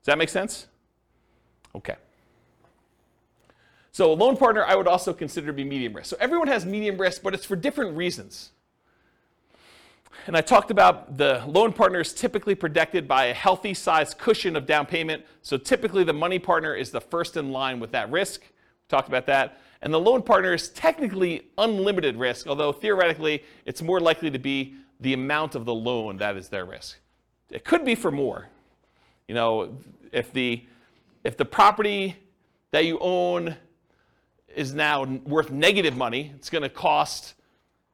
Does 0.00 0.06
that 0.06 0.18
make 0.18 0.28
sense? 0.28 0.66
Okay. 1.74 1.96
So 3.92 4.12
a 4.12 4.14
loan 4.14 4.36
partner 4.36 4.64
I 4.64 4.76
would 4.76 4.86
also 4.86 5.12
consider 5.12 5.48
to 5.48 5.52
be 5.52 5.64
medium 5.64 5.94
risk. 5.94 6.10
So 6.10 6.16
everyone 6.20 6.48
has 6.48 6.64
medium 6.64 6.98
risk, 6.98 7.22
but 7.22 7.34
it's 7.34 7.44
for 7.44 7.56
different 7.56 7.96
reasons. 7.96 8.50
And 10.26 10.36
I 10.36 10.42
talked 10.42 10.70
about 10.70 11.16
the 11.16 11.42
loan 11.46 11.72
partner 11.72 12.00
is 12.00 12.12
typically 12.12 12.54
protected 12.54 13.08
by 13.08 13.26
a 13.26 13.34
healthy 13.34 13.74
size 13.74 14.14
cushion 14.14 14.54
of 14.54 14.66
down 14.66 14.86
payment. 14.86 15.24
So 15.42 15.56
typically 15.56 16.04
the 16.04 16.12
money 16.12 16.38
partner 16.38 16.74
is 16.74 16.90
the 16.90 17.00
first 17.00 17.36
in 17.36 17.50
line 17.50 17.80
with 17.80 17.92
that 17.92 18.10
risk. 18.10 18.42
We 18.42 18.48
talked 18.88 19.08
about 19.08 19.26
that. 19.26 19.60
And 19.82 19.94
the 19.94 20.00
loan 20.00 20.22
partner 20.22 20.52
is 20.52 20.68
technically 20.68 21.48
unlimited 21.56 22.16
risk, 22.16 22.46
although 22.46 22.70
theoretically 22.70 23.42
it's 23.64 23.80
more 23.80 23.98
likely 23.98 24.30
to 24.30 24.38
be 24.38 24.74
the 25.00 25.14
amount 25.14 25.54
of 25.54 25.64
the 25.64 25.74
loan 25.74 26.18
that 26.18 26.36
is 26.36 26.48
their 26.48 26.66
risk. 26.66 26.98
It 27.50 27.64
could 27.64 27.84
be 27.84 27.94
for 27.94 28.10
more. 28.10 28.48
You 29.26 29.34
know, 29.34 29.78
if 30.12 30.32
the 30.32 30.64
if 31.24 31.36
the 31.36 31.44
property 31.44 32.16
that 32.72 32.84
you 32.84 32.98
own 33.00 33.56
is 34.54 34.74
now 34.74 35.04
worth 35.04 35.50
negative 35.50 35.96
money. 35.96 36.32
It's 36.36 36.50
going 36.50 36.62
to 36.62 36.68
cost 36.68 37.34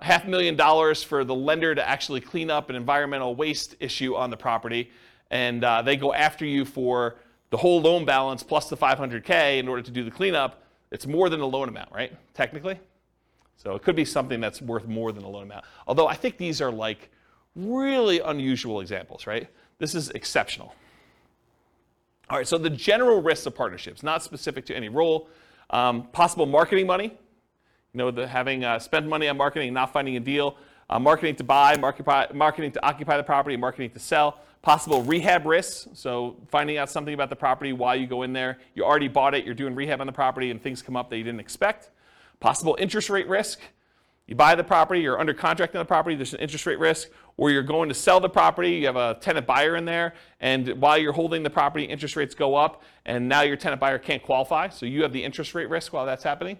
a 0.00 0.04
half 0.04 0.24
a 0.24 0.28
million 0.28 0.56
dollars 0.56 1.02
for 1.02 1.24
the 1.24 1.34
lender 1.34 1.74
to 1.74 1.88
actually 1.88 2.20
clean 2.20 2.50
up 2.50 2.70
an 2.70 2.76
environmental 2.76 3.34
waste 3.34 3.76
issue 3.80 4.14
on 4.14 4.30
the 4.30 4.36
property. 4.36 4.90
And 5.30 5.64
uh, 5.64 5.82
they 5.82 5.96
go 5.96 6.12
after 6.12 6.44
you 6.44 6.64
for 6.64 7.16
the 7.50 7.56
whole 7.56 7.80
loan 7.80 8.04
balance 8.04 8.42
plus 8.42 8.68
the 8.68 8.76
500K 8.76 9.58
in 9.58 9.68
order 9.68 9.82
to 9.82 9.90
do 9.90 10.04
the 10.04 10.10
cleanup. 10.10 10.62
It's 10.90 11.06
more 11.06 11.28
than 11.28 11.40
a 11.40 11.46
loan 11.46 11.68
amount, 11.68 11.92
right? 11.92 12.12
Technically. 12.34 12.78
So 13.56 13.74
it 13.74 13.82
could 13.82 13.96
be 13.96 14.04
something 14.04 14.40
that's 14.40 14.60
worth 14.60 14.86
more 14.86 15.12
than 15.12 15.24
a 15.24 15.28
loan 15.28 15.44
amount. 15.44 15.64
Although 15.86 16.06
I 16.06 16.14
think 16.14 16.36
these 16.36 16.60
are 16.60 16.70
like 16.70 17.10
really 17.54 18.20
unusual 18.20 18.80
examples, 18.80 19.26
right? 19.26 19.48
This 19.78 19.94
is 19.94 20.10
exceptional. 20.10 20.74
All 22.28 22.36
right, 22.36 22.46
so 22.46 22.58
the 22.58 22.70
general 22.70 23.22
risks 23.22 23.46
of 23.46 23.54
partnerships, 23.54 24.02
not 24.02 24.22
specific 24.22 24.66
to 24.66 24.76
any 24.76 24.88
role. 24.88 25.28
Um, 25.70 26.04
possible 26.12 26.46
marketing 26.46 26.86
money, 26.86 27.06
you 27.06 27.98
know, 27.98 28.10
the, 28.10 28.26
having 28.26 28.64
uh, 28.64 28.78
spent 28.78 29.06
money 29.06 29.28
on 29.28 29.36
marketing 29.36 29.68
and 29.68 29.74
not 29.74 29.92
finding 29.92 30.16
a 30.16 30.20
deal. 30.20 30.56
Uh, 30.88 31.00
marketing 31.00 31.34
to 31.34 31.42
buy, 31.42 31.76
market, 31.76 32.34
marketing 32.34 32.70
to 32.70 32.86
occupy 32.86 33.16
the 33.16 33.22
property, 33.22 33.56
marketing 33.56 33.90
to 33.90 33.98
sell. 33.98 34.38
Possible 34.62 35.02
rehab 35.02 35.44
risks, 35.46 35.88
so 35.94 36.36
finding 36.48 36.76
out 36.76 36.90
something 36.90 37.14
about 37.14 37.28
the 37.28 37.36
property 37.36 37.72
while 37.72 37.96
you 37.96 38.06
go 38.06 38.22
in 38.22 38.32
there. 38.32 38.58
You 38.74 38.84
already 38.84 39.08
bought 39.08 39.34
it, 39.34 39.44
you're 39.44 39.54
doing 39.54 39.74
rehab 39.74 40.00
on 40.00 40.06
the 40.06 40.12
property, 40.12 40.50
and 40.50 40.62
things 40.62 40.82
come 40.82 40.96
up 40.96 41.10
that 41.10 41.18
you 41.18 41.24
didn't 41.24 41.40
expect. 41.40 41.90
Possible 42.38 42.76
interest 42.78 43.10
rate 43.10 43.28
risk. 43.28 43.60
You 44.26 44.34
buy 44.34 44.56
the 44.56 44.64
property, 44.64 45.00
you're 45.00 45.20
under 45.20 45.32
contract 45.32 45.76
on 45.76 45.78
the 45.78 45.84
property, 45.84 46.16
there's 46.16 46.34
an 46.34 46.40
interest 46.40 46.66
rate 46.66 46.80
risk, 46.80 47.08
or 47.36 47.50
you're 47.50 47.62
going 47.62 47.88
to 47.88 47.94
sell 47.94 48.18
the 48.18 48.28
property, 48.28 48.70
you 48.72 48.86
have 48.86 48.96
a 48.96 49.16
tenant 49.20 49.46
buyer 49.46 49.76
in 49.76 49.84
there, 49.84 50.14
and 50.40 50.68
while 50.80 50.98
you're 50.98 51.12
holding 51.12 51.44
the 51.44 51.50
property, 51.50 51.84
interest 51.84 52.16
rates 52.16 52.34
go 52.34 52.56
up, 52.56 52.82
and 53.04 53.28
now 53.28 53.42
your 53.42 53.56
tenant 53.56 53.80
buyer 53.80 53.98
can't 53.98 54.22
qualify, 54.22 54.68
so 54.68 54.84
you 54.84 55.02
have 55.02 55.12
the 55.12 55.22
interest 55.22 55.54
rate 55.54 55.70
risk 55.70 55.92
while 55.92 56.04
that's 56.04 56.24
happening. 56.24 56.58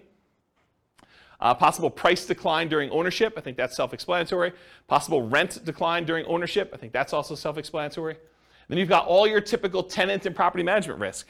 Uh, 1.41 1.53
possible 1.53 1.89
price 1.89 2.25
decline 2.25 2.69
during 2.69 2.89
ownership, 2.89 3.33
I 3.35 3.41
think 3.41 3.57
that's 3.57 3.75
self 3.75 3.93
explanatory. 3.93 4.53
Possible 4.87 5.27
rent 5.27 5.63
decline 5.65 6.05
during 6.05 6.25
ownership, 6.25 6.71
I 6.73 6.77
think 6.77 6.93
that's 6.93 7.11
also 7.11 7.35
self 7.35 7.57
explanatory. 7.57 8.15
Then 8.69 8.77
you've 8.77 8.89
got 8.89 9.05
all 9.05 9.27
your 9.27 9.41
typical 9.41 9.83
tenant 9.83 10.25
and 10.25 10.35
property 10.35 10.63
management 10.63 10.99
risk. 10.99 11.27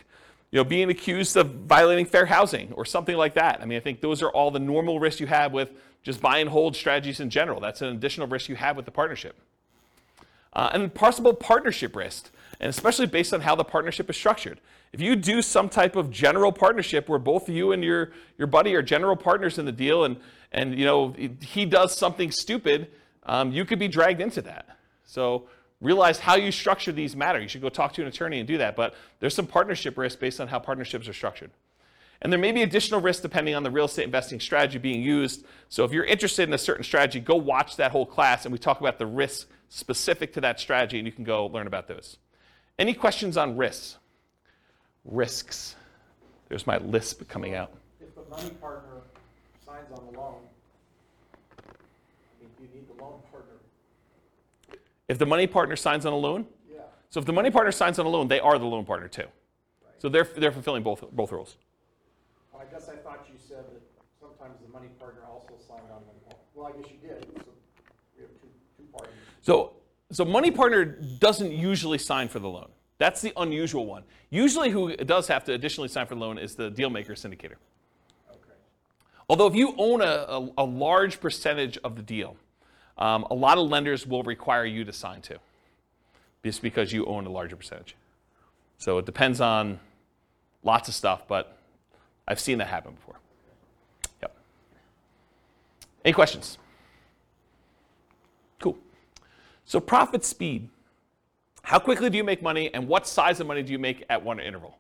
You 0.52 0.58
know, 0.58 0.64
being 0.64 0.90
accused 0.90 1.36
of 1.36 1.52
violating 1.66 2.06
fair 2.06 2.26
housing 2.26 2.72
or 2.74 2.86
something 2.86 3.18
like 3.18 3.34
that. 3.34 3.60
I 3.62 3.66
mean, 3.66 3.78
I 3.78 3.82
think 3.82 4.00
those 4.00 4.22
are 4.22 4.30
all 4.30 4.50
the 4.50 4.60
normal 4.60 4.98
risks 4.98 5.20
you 5.20 5.28
have 5.28 5.52
with 5.52 5.72
just 6.04 6.22
buy 6.22 6.38
and 6.38 6.50
hold 6.50 6.76
strategies 6.76 7.20
in 7.20 7.30
general. 7.30 7.60
That's 7.60 7.82
an 7.82 7.90
additional 7.90 8.28
risk 8.28 8.50
you 8.50 8.56
have 8.56 8.76
with 8.76 8.86
the 8.86 8.92
partnership. 8.92 9.36
Uh, 10.54 10.70
and 10.74 10.94
possible 10.94 11.34
partnership 11.34 11.96
risk, 11.96 12.32
and 12.60 12.70
especially 12.70 13.06
based 13.06 13.34
on 13.34 13.42
how 13.42 13.56
the 13.56 13.64
partnership 13.64 14.10
is 14.10 14.16
structured. 14.16 14.60
If 14.94 15.02
you 15.02 15.16
do 15.16 15.42
some 15.42 15.70
type 15.70 15.96
of 15.96 16.10
general 16.10 16.52
partnership 16.52 17.10
where 17.10 17.20
both 17.20 17.50
you 17.50 17.74
and 17.74 17.84
your, 17.84 18.12
your 18.38 18.48
buddy 18.48 18.74
are 18.74 18.82
general 18.82 19.16
partners 19.16 19.60
in 19.60 19.66
the 19.66 19.72
deal 19.72 20.06
and, 20.06 20.18
and 20.52 20.78
you 20.78 20.86
know, 20.86 21.14
he 21.42 21.66
does 21.66 21.96
something 21.96 22.32
stupid, 22.32 22.90
um, 23.24 23.52
you 23.52 23.66
could 23.66 23.80
be 23.80 23.88
dragged 23.88 24.22
into 24.22 24.42
that. 24.44 24.78
So 25.06 25.48
realize 25.82 26.20
how 26.20 26.36
you 26.36 26.52
structure 26.52 26.92
these 26.92 27.16
matter. 27.16 27.40
You 27.40 27.48
should 27.48 27.62
go 27.62 27.70
talk 27.70 27.94
to 27.94 28.02
an 28.02 28.08
attorney 28.08 28.40
and 28.40 28.48
do 28.48 28.58
that. 28.58 28.76
But 28.76 28.96
there's 29.20 29.36
some 29.36 29.48
partnership 29.48 29.98
risk 29.98 30.20
based 30.20 30.40
on 30.40 30.48
how 30.48 30.60
partnerships 30.60 31.08
are 31.08 31.14
structured. 31.14 31.52
And 32.22 32.32
there 32.32 32.40
may 32.40 32.52
be 32.52 32.64
additional 32.64 33.00
risk 33.00 33.22
depending 33.22 33.54
on 33.56 33.64
the 33.64 33.70
real 33.72 33.86
estate 33.86 34.06
investing 34.06 34.40
strategy 34.40 34.80
being 34.80 35.02
used. 35.02 35.46
So 35.70 35.84
if 35.84 35.92
you're 35.92 36.04
interested 36.04 36.48
in 36.48 36.54
a 36.54 36.58
certain 36.58 36.84
strategy, 36.84 37.20
go 37.20 37.36
watch 37.36 37.76
that 37.78 37.92
whole 37.92 38.06
class 38.06 38.46
and 38.46 38.52
we 38.52 38.58
talk 38.58 38.80
about 38.80 38.98
the 38.98 39.06
risks 39.06 39.46
specific 39.70 40.34
to 40.34 40.42
that 40.42 40.60
strategy 40.60 40.98
and 40.98 41.06
you 41.06 41.12
can 41.12 41.24
go 41.24 41.46
learn 41.48 41.68
about 41.68 41.88
those. 41.88 42.18
Any 42.80 42.94
questions 42.94 43.38
on 43.38 43.58
risks? 43.58 43.98
Risks. 45.06 45.76
There's 46.50 46.66
my 46.66 46.78
lisp 46.78 47.28
coming 47.28 47.54
out. 47.54 47.72
If 48.00 48.16
the 48.16 48.24
money 48.30 48.50
partner 48.62 49.02
signs 49.66 49.92
on 49.92 50.06
the 50.12 50.18
loan, 50.20 50.36
I 51.60 51.72
you 52.42 52.68
need 52.74 52.88
the 52.88 53.04
loan 53.04 53.20
partner? 53.32 53.54
If 55.08 55.18
the 55.18 55.26
money 55.26 55.48
partner 55.48 55.76
signs 55.76 56.06
on 56.06 56.14
a 56.14 56.18
loan, 56.18 56.48
Yeah. 56.72 56.82
so 57.10 57.20
if 57.20 57.26
the 57.26 57.34
money 57.34 57.52
partner 57.52 57.72
signs 57.72 58.00
on 58.00 58.06
a 58.06 58.10
loan, 58.10 58.28
they 58.28 58.40
are 58.40 58.58
the 58.58 58.66
loan 58.66 58.86
partner 58.86 59.08
too. 59.08 59.28
So 60.00 60.10
they're, 60.10 60.28
they're 60.38 60.52
fulfilling 60.52 60.84
both, 60.84 61.04
both 61.12 61.32
roles. 61.32 61.58
I 62.68 62.74
guess 62.74 62.90
I 62.90 62.96
thought 62.96 63.26
you 63.32 63.36
said 63.38 63.66
that 63.72 63.82
sometimes 64.20 64.56
the 64.66 64.72
money 64.72 64.90
partner 65.00 65.22
also 65.30 65.54
signed 65.68 65.90
on. 65.92 66.02
Well, 66.54 66.68
I 66.68 66.82
guess 66.82 66.92
you 66.92 67.08
did, 67.08 67.22
so 67.22 67.44
we 68.16 68.24
have 68.24 68.32
two, 68.42 68.48
two 68.78 68.84
parties. 68.92 69.14
So, 69.42 69.74
so 70.12 70.26
money 70.26 70.52
partner 70.52 70.86
doesn't 70.86 71.52
usually 71.52 71.98
sign 71.98 72.28
for 72.28 72.40
the 72.40 72.50
loan. 72.50 72.70
That's 72.98 73.22
the 73.22 73.32
unusual 73.38 73.86
one. 73.86 74.04
Usually, 74.32 74.72
who 74.72 74.96
does 74.98 75.28
have 75.28 75.44
to 75.46 75.54
additionally 75.54 75.88
sign 75.88 76.08
for 76.08 76.16
the 76.16 76.22
loan 76.22 76.38
is 76.40 76.56
the 76.56 76.72
deal 76.72 76.90
maker 76.90 77.14
syndicator. 77.14 77.56
Okay. 78.30 78.58
Although, 79.30 79.48
if 79.48 79.56
you 79.56 79.76
own 79.78 80.02
a, 80.02 80.26
a, 80.28 80.50
a 80.58 80.66
large 80.66 81.22
percentage 81.22 81.78
of 81.84 81.96
the 81.96 82.02
deal, 82.02 82.36
um, 82.98 83.24
a 83.30 83.36
lot 83.36 83.60
of 83.60 83.70
lenders 83.70 84.08
will 84.08 84.24
require 84.24 84.66
you 84.66 84.84
to 84.84 84.92
sign 84.92 85.22
too, 85.22 85.38
just 86.44 86.62
because 86.64 86.92
you 86.92 87.06
own 87.06 87.28
a 87.28 87.30
larger 87.30 87.56
percentage. 87.56 87.96
So 88.80 88.98
it 88.98 89.06
depends 89.06 89.40
on 89.40 89.80
lots 90.64 90.90
of 90.90 90.96
stuff, 90.96 91.28
but 91.28 91.57
I've 92.28 92.40
seen 92.40 92.58
that 92.58 92.68
happen 92.68 92.94
before. 92.94 93.16
Yep. 94.22 94.36
Any 96.06 96.14
questions? 96.14 96.58
Cool. 98.60 98.78
So 99.66 99.80
profit 99.80 100.26
speed. 100.26 100.70
How 101.64 101.80
quickly 101.80 102.10
do 102.10 102.18
you 102.18 102.24
make 102.24 102.42
money, 102.42 102.74
and 102.74 102.88
what 102.88 103.08
size 103.08 103.40
of 103.40 103.48
money 103.48 103.62
do 103.62 103.72
you 103.72 103.80
make 103.80 104.06
at 104.10 104.24
one 104.24 104.40
interval? 104.40 104.78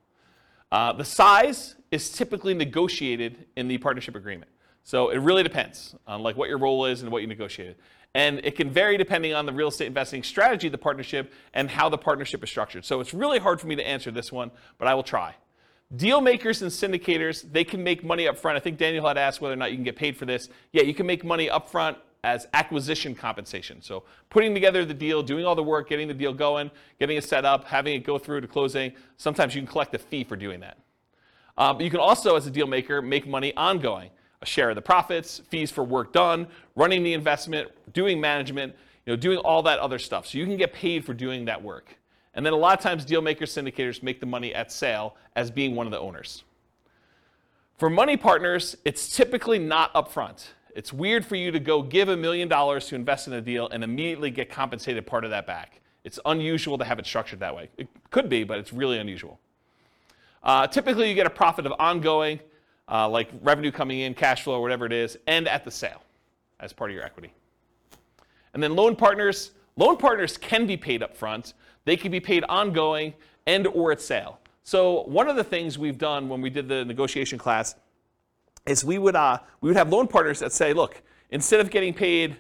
Uh, 0.71 0.93
the 0.93 1.05
size 1.05 1.75
is 1.91 2.11
typically 2.11 2.53
negotiated 2.53 3.45
in 3.55 3.67
the 3.67 3.77
partnership 3.77 4.15
agreement. 4.15 4.51
So 4.83 5.09
it 5.09 5.17
really 5.17 5.43
depends 5.43 5.95
on 6.07 6.23
like 6.23 6.37
what 6.37 6.47
your 6.47 6.57
role 6.57 6.85
is 6.85 7.01
and 7.01 7.11
what 7.11 7.21
you 7.21 7.27
negotiated. 7.27 7.75
And 8.13 8.39
it 8.45 8.55
can 8.55 8.69
vary 8.69 8.97
depending 8.97 9.33
on 9.33 9.45
the 9.45 9.51
real 9.51 9.67
estate 9.67 9.87
investing 9.87 10.23
strategy 10.23 10.67
of 10.67 10.71
the 10.71 10.77
partnership 10.77 11.33
and 11.53 11.69
how 11.69 11.89
the 11.89 11.97
partnership 11.97 12.41
is 12.43 12.49
structured. 12.49 12.85
So 12.85 13.01
it's 13.01 13.13
really 13.13 13.37
hard 13.37 13.59
for 13.59 13.67
me 13.67 13.75
to 13.75 13.85
answer 13.85 14.11
this 14.11 14.31
one, 14.31 14.49
but 14.77 14.87
I 14.87 14.95
will 14.95 15.03
try. 15.03 15.35
Deal 15.95 16.19
makers 16.19 16.61
and 16.61 16.69
syndicators, 16.69 17.49
they 17.49 17.63
can 17.63 17.81
make 17.81 18.03
money 18.03 18.27
up 18.27 18.37
front. 18.37 18.57
I 18.57 18.59
think 18.59 18.77
Daniel 18.77 19.07
had 19.07 19.17
asked 19.17 19.39
whether 19.39 19.53
or 19.53 19.57
not 19.57 19.71
you 19.71 19.77
can 19.77 19.85
get 19.85 19.95
paid 19.95 20.17
for 20.17 20.25
this. 20.25 20.49
Yeah, 20.73 20.83
you 20.83 20.93
can 20.93 21.05
make 21.05 21.23
money 21.23 21.49
up 21.49 21.69
front 21.69 21.97
as 22.25 22.45
acquisition 22.53 23.15
compensation. 23.15 23.81
So 23.81 24.03
putting 24.29 24.53
together 24.53 24.83
the 24.83 24.93
deal, 24.93 25.23
doing 25.23 25.45
all 25.45 25.55
the 25.55 25.63
work, 25.63 25.87
getting 25.87 26.09
the 26.09 26.13
deal 26.13 26.33
going, 26.33 26.71
getting 26.99 27.15
it 27.15 27.23
set 27.23 27.45
up, 27.45 27.63
having 27.63 27.95
it 27.95 27.99
go 28.03 28.17
through 28.17 28.41
to 28.41 28.47
closing. 28.47 28.91
Sometimes 29.15 29.55
you 29.55 29.61
can 29.61 29.67
collect 29.67 29.95
a 29.95 29.97
fee 29.97 30.25
for 30.25 30.35
doing 30.35 30.59
that. 30.59 30.77
Um, 31.57 31.77
but 31.77 31.85
you 31.85 31.89
can 31.89 32.01
also, 32.01 32.35
as 32.35 32.45
a 32.45 32.51
deal 32.51 32.67
maker, 32.67 33.01
make 33.01 33.25
money 33.25 33.55
ongoing. 33.55 34.09
A 34.41 34.45
share 34.45 34.69
of 34.69 34.75
the 34.75 34.81
profits, 34.81 35.39
fees 35.49 35.71
for 35.71 35.83
work 35.83 36.13
done, 36.13 36.47
running 36.75 37.01
the 37.01 37.13
investment, 37.13 37.71
doing 37.93 38.21
management, 38.21 38.75
you 39.05 39.13
know, 39.13 39.17
doing 39.17 39.37
all 39.39 39.63
that 39.63 39.79
other 39.79 39.97
stuff. 39.97 40.27
So 40.27 40.37
you 40.37 40.45
can 40.45 40.57
get 40.57 40.73
paid 40.73 41.05
for 41.05 41.13
doing 41.13 41.45
that 41.45 41.63
work. 41.63 41.97
And 42.37 42.45
then 42.45 42.53
a 42.53 42.57
lot 42.57 42.77
of 42.77 42.83
times 42.83 43.03
deal 43.03 43.21
makers, 43.21 43.53
syndicators 43.53 44.03
make 44.03 44.19
the 44.19 44.27
money 44.27 44.53
at 44.53 44.71
sale 44.71 45.15
as 45.35 45.49
being 45.49 45.75
one 45.75 45.87
of 45.87 45.91
the 45.91 45.99
owners. 45.99 46.43
For 47.79 47.89
money 47.89 48.15
partners, 48.15 48.77
it's 48.85 49.15
typically 49.15 49.57
not 49.57 49.91
upfront. 49.95 50.49
It's 50.75 50.93
weird 50.93 51.25
for 51.25 51.35
you 51.35 51.49
to 51.49 51.59
go 51.59 51.81
give 51.81 52.09
a 52.09 52.15
million 52.15 52.47
dollars 52.47 52.85
to 52.89 52.95
invest 52.95 53.25
in 53.25 53.33
a 53.33 53.41
deal 53.41 53.67
and 53.69 53.83
immediately 53.83 54.29
get 54.29 54.51
compensated 54.51 55.07
part 55.07 55.23
of 55.23 55.31
that 55.31 55.47
back. 55.47 55.81
It's 56.03 56.19
unusual 56.27 56.77
to 56.77 56.85
have 56.85 56.99
it 56.99 57.07
structured 57.07 57.39
that 57.39 57.55
way. 57.55 57.69
It 57.75 57.87
could 58.11 58.29
be, 58.29 58.43
but 58.43 58.59
it's 58.59 58.71
really 58.71 58.99
unusual. 58.99 59.39
Uh, 60.43 60.67
typically, 60.67 61.09
you 61.09 61.15
get 61.15 61.25
a 61.25 61.31
profit 61.31 61.65
of 61.65 61.73
ongoing, 61.79 62.39
uh, 62.87 63.09
like 63.09 63.31
revenue 63.41 63.71
coming 63.71 64.01
in, 64.01 64.13
cash 64.13 64.43
flow, 64.43 64.61
whatever 64.61 64.85
it 64.85 64.93
is, 64.93 65.17
and 65.25 65.47
at 65.47 65.65
the 65.65 65.71
sale 65.71 66.03
as 66.59 66.71
part 66.71 66.91
of 66.91 66.95
your 66.95 67.03
equity. 67.03 67.33
And 68.53 68.61
then 68.61 68.75
loan 68.75 68.95
partners, 68.95 69.51
loan 69.75 69.97
partners 69.97 70.37
can 70.37 70.67
be 70.67 70.77
paid 70.77 71.01
up 71.01 71.17
front. 71.17 71.53
They 71.87 71.95
can 71.95 72.11
be 72.11 72.19
paid 72.19 72.43
ongoing 72.49 73.13
and 73.45 73.65
or 73.65 73.93
at 73.93 74.01
sale. 74.01 74.41
So 74.63 75.03
one 75.03 75.29
of 75.29 75.37
the 75.37 75.43
things 75.45 75.79
we've 75.79 75.97
done 75.97 76.27
when 76.27 76.41
we 76.41 76.49
did 76.49 76.67
the 76.67 76.83
negotiation 76.83 77.39
class 77.39 77.75
is 78.65 78.83
we 78.83 78.97
would 78.97 79.15
uh, 79.15 79.39
we 79.61 79.69
would 79.69 79.77
have 79.77 79.89
loan 79.89 80.09
partners 80.09 80.39
that 80.39 80.51
say, 80.51 80.73
look, 80.73 81.01
instead 81.29 81.61
of 81.61 81.71
getting 81.71 81.93
paid, 81.93 82.35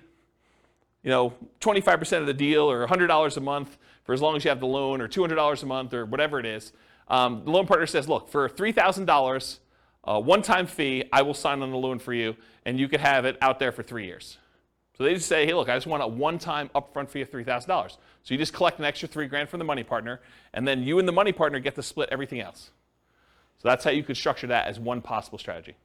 you 1.01 1.09
know, 1.09 1.33
25% 1.61 2.19
of 2.19 2.25
the 2.25 2.33
deal 2.33 2.69
or 2.69 2.85
$100 2.85 3.37
a 3.37 3.39
month 3.39 3.77
for 4.03 4.11
as 4.11 4.21
long 4.21 4.35
as 4.35 4.43
you 4.43 4.49
have 4.49 4.59
the 4.59 4.67
loan, 4.67 4.99
or 4.99 5.07
$200 5.07 5.63
a 5.63 5.65
month, 5.65 5.93
or 5.93 6.05
whatever 6.05 6.41
it 6.41 6.45
is, 6.45 6.73
um, 7.07 7.43
the 7.45 7.51
loan 7.51 7.65
partner 7.67 7.85
says, 7.85 8.09
look, 8.09 8.27
for 8.27 8.49
$3,000, 8.49 9.59
a 10.03 10.19
one-time 10.19 10.67
fee, 10.67 11.05
I 11.13 11.21
will 11.21 11.33
sign 11.33 11.61
on 11.61 11.71
the 11.71 11.77
loan 11.77 11.99
for 11.99 12.13
you, 12.13 12.35
and 12.65 12.77
you 12.77 12.89
could 12.89 12.99
have 12.99 13.23
it 13.23 13.37
out 13.41 13.59
there 13.59 13.71
for 13.71 13.83
three 13.83 14.05
years. 14.05 14.37
So 14.97 15.03
they 15.03 15.13
just 15.13 15.27
say, 15.27 15.45
hey, 15.45 15.53
look, 15.53 15.69
I 15.69 15.75
just 15.75 15.87
want 15.87 16.01
a 16.01 16.07
one-time 16.07 16.69
upfront 16.73 17.09
fee 17.09 17.21
of 17.21 17.29
$3,000. 17.29 17.97
So 18.27 18.33
you 18.33 18.37
just 18.37 18.51
collect 18.51 18.77
an 18.77 18.83
extra 18.83 19.07
three 19.07 19.27
grand 19.27 19.47
from 19.47 19.59
the 19.59 19.63
money 19.63 19.85
partner, 19.85 20.19
and 20.53 20.67
then 20.67 20.83
you 20.83 20.99
and 20.99 21.07
the 21.07 21.13
money 21.13 21.31
partner 21.31 21.59
get 21.61 21.75
to 21.75 21.81
split 21.81 22.09
everything 22.11 22.41
else. 22.41 22.71
So 23.59 23.69
that's 23.69 23.85
how 23.85 23.91
you 23.91 24.03
could 24.03 24.17
structure 24.17 24.47
that 24.47 24.67
as 24.67 24.81
one 24.81 25.01
possible 25.01 25.37
strategy. 25.37 25.77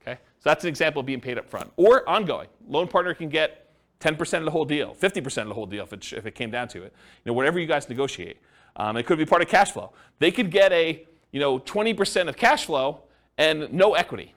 Okay? 0.00 0.14
So 0.38 0.48
that's 0.48 0.64
an 0.64 0.68
example 0.68 1.00
of 1.00 1.04
being 1.04 1.20
paid 1.20 1.36
up 1.36 1.46
front. 1.46 1.70
Or 1.76 2.08
ongoing. 2.08 2.48
Loan 2.66 2.88
partner 2.88 3.12
can 3.12 3.28
get 3.28 3.70
10% 4.00 4.38
of 4.38 4.46
the 4.46 4.50
whole 4.50 4.64
deal, 4.64 4.94
50% 4.94 5.42
of 5.42 5.48
the 5.48 5.54
whole 5.54 5.66
deal 5.66 5.84
if 5.84 5.92
it, 5.92 6.10
if 6.14 6.24
it 6.24 6.34
came 6.34 6.50
down 6.50 6.68
to 6.68 6.84
it. 6.84 6.94
You 7.22 7.32
know, 7.32 7.32
whatever 7.34 7.58
you 7.58 7.66
guys 7.66 7.86
negotiate. 7.86 8.38
Um, 8.76 8.96
it 8.96 9.02
could 9.02 9.18
be 9.18 9.26
part 9.26 9.42
of 9.42 9.48
cash 9.48 9.72
flow. 9.72 9.92
They 10.20 10.30
could 10.30 10.50
get 10.50 10.72
a, 10.72 11.04
you 11.32 11.40
know, 11.40 11.58
20% 11.58 12.30
of 12.30 12.36
cash 12.38 12.64
flow 12.64 13.02
and 13.36 13.70
no 13.74 13.92
equity. 13.92 14.34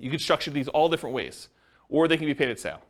You 0.00 0.10
could 0.10 0.20
structure 0.20 0.50
these 0.50 0.66
all 0.66 0.88
different 0.88 1.14
ways. 1.14 1.50
Or 1.88 2.08
they 2.08 2.16
can 2.16 2.26
be 2.26 2.34
paid 2.34 2.48
at 2.48 2.58
sale. 2.58 2.82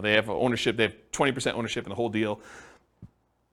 They 0.00 0.12
have 0.12 0.30
ownership, 0.30 0.76
they 0.76 0.84
have 0.84 0.96
20% 1.12 1.54
ownership 1.54 1.84
in 1.84 1.90
the 1.90 1.94
whole 1.94 2.08
deal, 2.08 2.40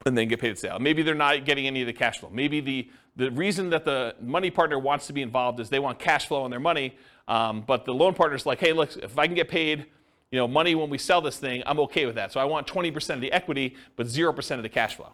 and 0.05 0.17
then 0.17 0.27
get 0.27 0.39
paid 0.39 0.51
at 0.51 0.59
sale. 0.59 0.79
Maybe 0.79 1.01
they're 1.01 1.15
not 1.15 1.43
getting 1.43 1.67
any 1.67 1.81
of 1.81 1.87
the 1.87 1.93
cash 1.93 2.19
flow. 2.19 2.29
Maybe 2.31 2.61
the, 2.61 2.89
the 3.17 3.31
reason 3.31 3.69
that 3.71 3.83
the 3.83 4.15
money 4.21 4.49
partner 4.49 4.79
wants 4.79 5.07
to 5.07 5.13
be 5.13 5.21
involved 5.21 5.59
is 5.59 5.69
they 5.69 5.79
want 5.79 5.99
cash 5.99 6.27
flow 6.27 6.43
on 6.43 6.49
their 6.49 6.59
money, 6.59 6.97
um, 7.27 7.61
but 7.67 7.83
the 7.85 7.93
loan 7.93 8.13
partner's 8.13 8.45
like, 8.45 8.59
hey, 8.59 8.71
look, 8.71 8.95
if 8.97 9.17
I 9.17 9.27
can 9.27 9.35
get 9.35 9.49
paid 9.49 9.87
you 10.31 10.37
know, 10.37 10.47
money 10.47 10.75
when 10.75 10.89
we 10.89 10.97
sell 10.97 11.21
this 11.21 11.37
thing, 11.37 11.63
I'm 11.65 11.79
okay 11.81 12.05
with 12.05 12.15
that. 12.15 12.31
So 12.31 12.39
I 12.39 12.45
want 12.45 12.67
20% 12.67 13.15
of 13.15 13.21
the 13.21 13.31
equity, 13.31 13.75
but 13.95 14.07
0% 14.07 14.51
of 14.55 14.63
the 14.63 14.69
cash 14.69 14.95
flow. 14.95 15.09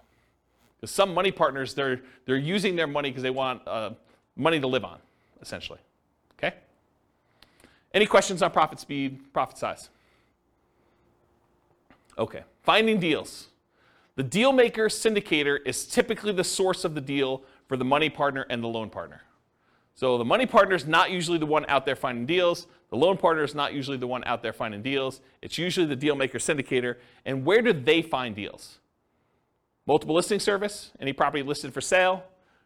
Because 0.78 0.92
some 0.92 1.14
money 1.14 1.32
partners, 1.32 1.74
they're, 1.74 2.02
they're 2.26 2.36
using 2.36 2.76
their 2.76 2.88
money 2.88 3.10
because 3.10 3.24
they 3.24 3.30
want 3.30 3.62
uh, 3.66 3.92
money 4.36 4.60
to 4.60 4.68
live 4.68 4.84
on, 4.84 5.00
essentially. 5.42 5.80
Okay? 6.38 6.56
Any 7.94 8.06
questions 8.06 8.42
on 8.42 8.52
profit 8.52 8.80
speed, 8.80 9.32
profit 9.32 9.58
size? 9.58 9.90
Okay. 12.18 12.44
Finding 12.64 13.00
deals. 13.00 13.48
The 14.16 14.24
deal 14.24 14.54
maker 14.54 14.88
syndicator 14.88 15.60
is 15.66 15.86
typically 15.86 16.32
the 16.32 16.44
source 16.44 16.86
of 16.86 16.96
the 16.96 17.02
deal 17.02 17.44
for 17.68 17.76
the 17.76 17.86
money 17.86 18.10
partner 18.10 18.46
and 18.50 18.64
the 18.64 18.68
loan 18.68 18.90
partner. 18.90 19.22
So 19.94 20.18
the 20.18 20.26
money 20.26 20.46
partner 20.46 20.76
is 20.76 20.86
not 20.86 21.12
usually 21.12 21.38
the 21.38 21.46
one 21.46 21.66
out 21.68 21.86
there 21.86 21.96
finding 21.96 22.26
deals. 22.26 22.68
The 22.90 22.98
loan 22.98 23.18
partner 23.18 23.44
is 23.44 23.56
not 23.56 23.74
usually 23.74 23.98
the 23.98 24.08
one 24.08 24.24
out 24.26 24.42
there 24.42 24.54
finding 24.54 24.82
deals. 24.82 25.22
It's 25.42 25.58
usually 25.58 25.86
the 25.86 25.96
deal 25.96 26.16
maker 26.16 26.38
syndicator. 26.38 26.98
And 27.26 27.46
where 27.46 27.62
do 27.62 27.74
they 27.74 28.02
find 28.02 28.36
deals? 28.36 28.80
Multiple 29.86 30.16
listing 30.16 30.40
service, 30.40 30.92
any 31.00 31.14
property 31.14 31.44
listed 31.44 31.74
for 31.74 31.82
sale, 31.82 32.24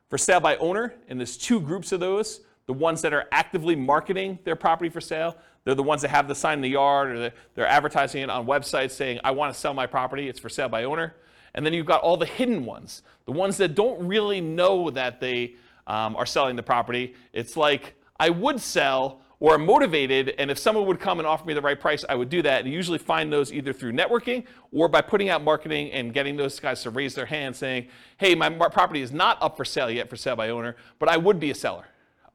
for 0.10 0.18
sale 0.18 0.40
by 0.40 0.58
owner, 0.58 0.96
and 1.08 1.20
there's 1.20 1.38
two 1.38 1.60
groups 1.60 1.92
of 1.92 2.00
those. 2.00 2.42
The 2.66 2.74
ones 2.74 3.02
that 3.02 3.14
are 3.14 3.28
actively 3.32 3.76
marketing 3.76 4.40
their 4.44 4.56
property 4.56 4.90
for 4.90 5.02
sale, 5.02 5.36
they're 5.64 5.76
the 5.76 5.84
ones 5.84 6.02
that 6.02 6.10
have 6.10 6.28
the 6.28 6.36
sign 6.36 6.60
in 6.60 6.62
the 6.62 6.70
yard 6.70 7.16
or 7.16 7.34
they're 7.56 7.68
advertising 7.68 8.24
it 8.24 8.30
on 8.30 8.46
websites 8.46 8.92
saying, 8.92 9.20
I 9.24 9.32
want 9.32 9.54
to 9.54 9.60
sell 9.60 9.74
my 9.74 9.86
property, 9.86 10.28
it's 10.28 10.40
for 10.40 10.50
sale 10.50 10.70
by 10.70 10.84
owner. 10.84 11.16
And 11.54 11.66
then 11.66 11.74
you've 11.74 11.86
got 11.86 12.02
all 12.02 12.18
the 12.18 12.26
hidden 12.26 12.66
ones, 12.66 13.02
the 13.26 13.32
ones 13.32 13.58
that 13.58 13.76
don't 13.76 14.08
really 14.08 14.42
know 14.42 14.90
that 14.92 15.20
they 15.20 15.56
um, 15.88 16.16
are 16.16 16.26
selling 16.26 16.56
the 16.56 16.64
property. 16.64 17.16
It's 17.34 17.58
like, 17.58 17.96
I 18.20 18.30
would 18.30 18.60
sell 18.60 19.22
or 19.42 19.56
I'm 19.56 19.66
motivated, 19.66 20.36
and 20.38 20.52
if 20.52 20.60
someone 20.60 20.86
would 20.86 21.00
come 21.00 21.20
and 21.20 21.28
offer 21.28 21.46
me 21.46 21.54
the 21.54 21.62
right 21.62 21.80
price, 21.80 22.04
I 22.10 22.16
would 22.16 22.30
do 22.30 22.42
that. 22.42 22.66
And 22.66 22.74
usually 22.74 22.98
find 22.98 23.32
those 23.32 23.54
either 23.54 23.72
through 23.72 23.94
networking 23.94 24.44
or 24.74 24.90
by 24.90 25.00
putting 25.02 25.30
out 25.30 25.44
marketing 25.44 25.92
and 25.92 26.14
getting 26.14 26.36
those 26.36 26.60
guys 26.60 26.84
to 26.84 26.90
raise 26.90 27.16
their 27.16 27.26
hand 27.26 27.56
saying, 27.56 27.88
hey, 28.18 28.36
my 28.36 28.50
property 28.50 29.02
is 29.02 29.14
not 29.14 29.42
up 29.42 29.56
for 29.56 29.64
sale 29.64 29.90
yet 29.90 30.10
for 30.10 30.18
sale 30.18 30.36
by 30.36 30.50
owner, 30.50 30.76
but 31.00 31.08
I 31.08 31.16
would 31.16 31.40
be 31.40 31.52
a 31.52 31.56
seller. 31.56 31.86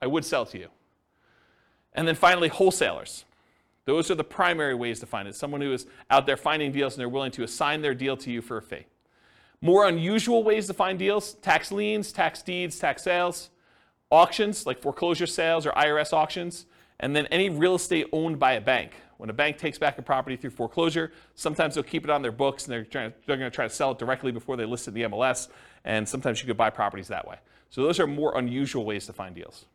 I 0.01 0.07
would 0.07 0.25
sell 0.25 0.47
to 0.47 0.59
you. 0.59 0.69
And 1.95 2.07
then 2.09 2.15
finally, 2.15 2.49
wholesalers. 2.49 3.25
Those 3.85 4.11
are 4.11 4.15
the 4.15 4.25
primary 4.25 4.75
ways 4.75 5.01
to 5.01 5.07
find 5.07 5.29
it. 5.29 5.37
Someone 5.37 5.61
who 5.61 5.73
is 5.73 5.87
out 6.11 6.27
there 6.27 6.37
finding 6.37 6.73
deals 6.73 6.95
and 6.95 7.01
they're 7.01 7.09
willing 7.09 7.33
to 7.33 7.43
assign 7.43 7.83
their 7.83 7.95
deal 7.95 8.17
to 8.17 8.31
you 8.31 8.41
for 8.41 8.57
a 8.57 8.63
fee. 8.63 8.87
More 9.61 9.87
unusual 9.87 10.43
ways 10.43 10.67
to 10.67 10.75
find 10.75 10.99
deals 10.99 11.35
tax 11.35 11.71
liens, 11.71 12.13
tax 12.13 12.43
deeds, 12.43 12.79
tax 12.79 13.03
sales, 13.03 13.51
auctions 14.11 14.67
like 14.67 14.81
foreclosure 14.81 15.27
sales 15.27 15.67
or 15.67 15.73
IRS 15.73 16.13
auctions, 16.13 16.67
and 17.01 17.15
then 17.15 17.27
any 17.27 17.51
real 17.51 17.75
estate 17.75 18.07
owned 18.13 18.39
by 18.39 18.53
a 18.53 18.61
bank. 18.61 18.93
When 19.17 19.31
a 19.31 19.33
bank 19.33 19.59
takes 19.59 19.79
back 19.79 19.97
a 19.99 20.03
property 20.03 20.37
through 20.37 20.51
foreclosure, 20.51 21.13
sometimes 21.35 21.75
they'll 21.75 21.85
keep 21.85 22.05
it 22.05 22.11
on 22.11 22.23
their 22.23 22.33
books 22.33 22.65
and 22.65 22.73
they're, 22.73 22.85
trying, 22.85 23.13
they're 23.27 23.37
going 23.37 23.51
to 23.51 23.55
try 23.55 23.67
to 23.67 23.75
sell 23.75 23.93
it 23.93 23.99
directly 23.99 24.33
before 24.33 24.57
they 24.57 24.65
list 24.65 24.89
it 24.89 24.91
in 24.91 24.95
the 24.95 25.17
MLS, 25.17 25.49
and 25.85 26.09
sometimes 26.09 26.41
you 26.41 26.47
could 26.47 26.57
buy 26.57 26.71
properties 26.71 27.09
that 27.09 27.27
way. 27.27 27.37
So 27.71 27.83
those 27.83 28.01
are 28.01 28.07
more 28.07 28.37
unusual 28.37 28.85
ways 28.85 29.07
to 29.07 29.13
find 29.13 29.35
deals. 29.35 29.67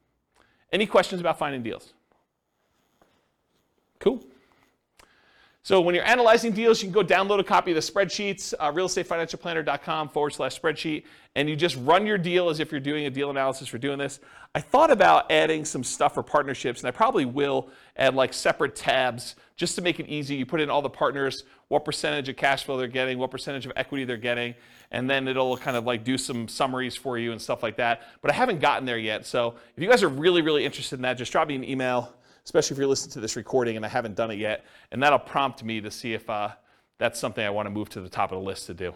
Any 0.72 0.86
questions 0.86 1.20
about 1.22 1.40
finding 1.40 1.64
deals? 1.64 1.94
Cool. 4.00 4.24
So 5.62 5.82
when 5.82 5.94
you're 5.94 6.06
analyzing 6.06 6.54
deals, 6.54 6.82
you 6.82 6.90
can 6.90 6.94
go 6.94 7.04
download 7.04 7.40
a 7.40 7.44
copy 7.44 7.72
of 7.72 7.76
the 7.76 7.82
spreadsheets, 7.82 8.54
uh, 8.60 8.72
realestatefinancialplanner.com 8.72 10.10
forward 10.10 10.32
slash 10.32 10.60
spreadsheet, 10.60 11.04
and 11.36 11.50
you 11.50 11.56
just 11.56 11.76
run 11.82 12.08
your 12.08 12.18
deal 12.18 12.50
as 12.50 12.62
if 12.62 12.72
you're 12.72 12.80
doing 12.80 13.06
a 13.06 13.10
deal 13.10 13.30
analysis 13.30 13.68
for 13.68 13.78
doing 13.78 14.00
this. 14.00 14.22
I 14.56 14.62
thought 14.62 14.90
about 14.90 15.30
adding 15.30 15.66
some 15.66 15.84
stuff 15.84 16.14
for 16.14 16.24
partnerships, 16.24 16.80
and 16.80 16.88
I 16.88 16.92
probably 16.92 17.26
will 17.26 17.70
add 17.98 18.16
like 18.16 18.34
separate 18.34 18.76
tabs 18.76 19.36
just 19.58 19.76
to 19.76 19.82
make 19.82 20.00
it 20.00 20.08
easy. 20.08 20.36
You 20.36 20.46
put 20.46 20.62
in 20.62 20.70
all 20.70 20.82
the 20.82 20.90
partners, 20.90 21.44
what 21.68 21.84
percentage 21.84 22.30
of 22.30 22.38
cash 22.38 22.64
flow 22.64 22.78
they're 22.78 22.88
getting, 22.88 23.20
what 23.20 23.30
percentage 23.30 23.66
of 23.66 23.74
equity 23.76 24.06
they're 24.06 24.18
getting, 24.18 24.56
and 24.92 25.10
then 25.10 25.28
it'll 25.28 25.58
kind 25.58 25.76
of 25.76 25.84
like 25.84 26.06
do 26.06 26.18
some 26.18 26.48
summaries 26.48 26.96
for 26.96 27.18
you 27.18 27.34
and 27.34 27.42
stuff 27.42 27.62
like 27.62 27.76
that. 27.76 28.04
But 28.22 28.32
I 28.32 28.34
haven't 28.34 28.62
gotten 28.62 28.86
there 28.86 28.98
yet. 28.98 29.26
So 29.26 29.56
if 29.76 29.84
you 29.84 29.90
guys 29.90 30.04
are 30.04 30.10
really, 30.10 30.42
really 30.42 30.64
interested 30.64 30.96
in 30.96 31.02
that, 31.02 31.18
just 31.18 31.34
drop 31.34 31.50
me 31.50 31.56
an 31.56 31.66
email 31.66 32.14
especially 32.46 32.76
if 32.76 32.80
you're 32.80 32.88
listening 32.88 33.14
to 33.14 33.20
this 33.20 33.36
recording 33.36 33.76
and 33.76 33.86
I 33.86 33.90
haven't 33.90 34.16
done 34.16 34.32
it 34.32 34.40
yet. 34.40 34.66
And 34.92 35.02
that'll 35.02 35.20
prompt 35.20 35.64
me 35.64 35.82
to 35.82 35.92
see 35.92 36.14
if 36.14 36.30
uh, 36.30 36.50
that's 36.98 37.20
something 37.20 37.46
I 37.46 37.50
want 37.50 37.66
to 37.68 37.70
move 37.72 37.90
to 37.90 38.02
the 38.02 38.10
top 38.10 38.32
of 38.32 38.40
the 38.40 38.46
list 38.46 38.68
to 38.68 38.74
do. 38.74 38.94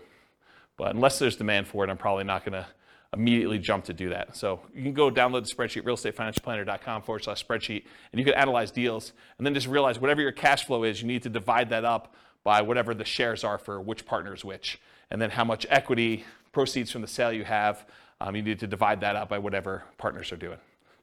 But 0.77 0.95
unless 0.95 1.19
there's 1.19 1.35
demand 1.35 1.67
for 1.67 1.83
it, 1.83 1.89
I'm 1.89 1.97
probably 1.97 2.23
not 2.23 2.45
going 2.45 2.53
to 2.53 2.67
immediately 3.13 3.59
jump 3.59 3.85
to 3.85 3.93
do 3.93 4.09
that. 4.09 4.35
So 4.35 4.61
you 4.73 4.81
can 4.83 4.93
go 4.93 5.11
download 5.11 5.47
the 5.47 5.55
spreadsheet, 5.55 5.83
realestatefinancialplanner.com 5.83 7.03
forward 7.03 7.23
slash 7.23 7.45
spreadsheet, 7.45 7.83
and 8.11 8.19
you 8.19 8.25
can 8.25 8.33
analyze 8.33 8.71
deals 8.71 9.13
and 9.37 9.45
then 9.45 9.53
just 9.53 9.67
realize 9.67 9.99
whatever 9.99 10.21
your 10.21 10.31
cash 10.31 10.65
flow 10.65 10.83
is, 10.83 11.01
you 11.01 11.07
need 11.07 11.23
to 11.23 11.29
divide 11.29 11.69
that 11.69 11.85
up 11.85 12.15
by 12.43 12.61
whatever 12.61 12.93
the 12.93 13.05
shares 13.05 13.43
are 13.43 13.57
for 13.57 13.79
which 13.79 14.05
partner 14.05 14.33
is 14.33 14.43
which. 14.43 14.79
And 15.11 15.21
then 15.21 15.29
how 15.29 15.43
much 15.43 15.65
equity 15.69 16.25
proceeds 16.51 16.91
from 16.91 17.01
the 17.01 17.07
sale 17.07 17.31
you 17.31 17.43
have, 17.43 17.85
um, 18.19 18.35
you 18.35 18.41
need 18.41 18.59
to 18.59 18.67
divide 18.67 19.01
that 19.01 19.15
up 19.15 19.29
by 19.29 19.37
whatever 19.37 19.83
partners 19.97 20.31
are 20.31 20.37
doing. 20.37 20.57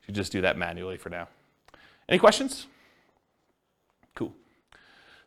You 0.07 0.15
just 0.15 0.33
do 0.33 0.41
that 0.41 0.59
manually 0.59 0.97
for 0.97 1.11
now. 1.11 1.29
Any 2.11 2.19
questions? 2.19 2.67
Cool. 4.17 4.35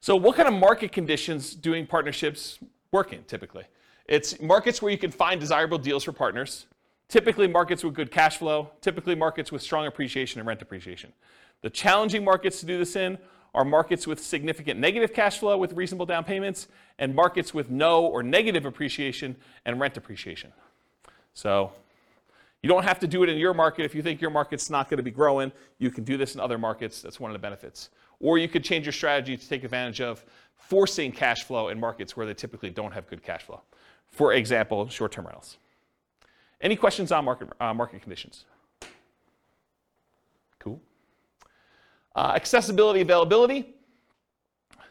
So, 0.02 0.18
what 0.18 0.36
kind 0.36 0.50
of 0.50 0.54
market 0.54 0.92
conditions 0.92 1.56
doing 1.56 1.88
partnerships 1.88 2.60
work 2.92 3.14
in 3.14 3.24
typically? 3.24 3.64
It's 4.06 4.40
markets 4.42 4.82
where 4.82 4.92
you 4.92 4.98
can 4.98 5.12
find 5.12 5.40
desirable 5.40 5.78
deals 5.78 6.04
for 6.04 6.12
partners, 6.12 6.66
typically 7.08 7.48
markets 7.48 7.86
with 7.86 7.94
good 7.94 8.12
cash 8.12 8.38
flow, 8.38 8.70
typically 8.82 9.16
markets 9.16 9.50
with 9.50 9.62
strong 9.62 9.88
appreciation 9.88 10.42
and 10.42 10.48
rent 10.48 10.62
appreciation. 10.62 11.14
The 11.62 11.70
challenging 11.70 12.26
markets 12.26 12.60
to 12.60 12.66
do 12.66 12.78
this 12.78 12.98
in 12.98 13.18
are 13.56 13.64
markets 13.64 14.06
with 14.06 14.20
significant 14.20 14.78
negative 14.78 15.14
cash 15.14 15.38
flow 15.38 15.58
with 15.58 15.72
reasonable 15.74 16.06
down 16.06 16.26
payments, 16.26 16.68
and 17.00 17.16
markets 17.16 17.54
with 17.54 17.70
no 17.70 18.06
or 18.06 18.24
negative 18.24 18.66
appreciation 18.66 19.38
and 19.64 19.80
rent 19.80 19.96
appreciation. 19.96 20.52
So, 21.34 21.72
you 22.64 22.70
don't 22.70 22.84
have 22.84 22.98
to 23.00 23.08
do 23.08 23.24
it 23.24 23.30
in 23.30 23.38
your 23.38 23.54
market. 23.54 23.84
If 23.84 23.94
you 23.94 24.02
think 24.02 24.22
your 24.22 24.32
market's 24.32 24.70
not 24.70 24.90
going 24.90 24.98
to 24.98 25.04
be 25.04 25.12
growing, 25.12 25.52
you 25.80 25.92
can 25.92 26.06
do 26.06 26.16
this 26.16 26.34
in 26.34 26.40
other 26.40 26.58
markets. 26.58 27.02
That's 27.02 27.20
one 27.20 27.30
of 27.30 27.34
the 27.34 27.40
benefits. 27.40 27.90
Or 28.22 28.38
you 28.38 28.48
could 28.48 28.64
change 28.64 28.86
your 28.86 28.94
strategy 28.94 29.36
to 29.36 29.50
take 29.50 29.66
advantage 29.66 30.00
of 30.00 30.24
forcing 30.56 31.12
cash 31.12 31.44
flow 31.44 31.68
in 31.68 31.80
markets 31.80 32.16
where 32.16 32.26
they 32.26 32.34
typically 32.34 32.70
don't 32.70 32.94
have 32.94 33.06
good 33.08 33.22
cash 33.22 33.44
flow. 33.44 33.62
For 34.08 34.34
example, 34.34 34.88
short 34.88 35.12
term 35.12 35.26
rentals. 35.26 35.58
Any 36.62 36.78
questions 36.78 37.12
on 37.12 37.26
market, 37.26 37.50
uh, 37.60 37.74
market 37.74 38.02
conditions? 38.02 38.46
Cool. 40.60 40.80
Uh, 42.16 42.32
accessibility, 42.36 43.02
availability. 43.02 43.74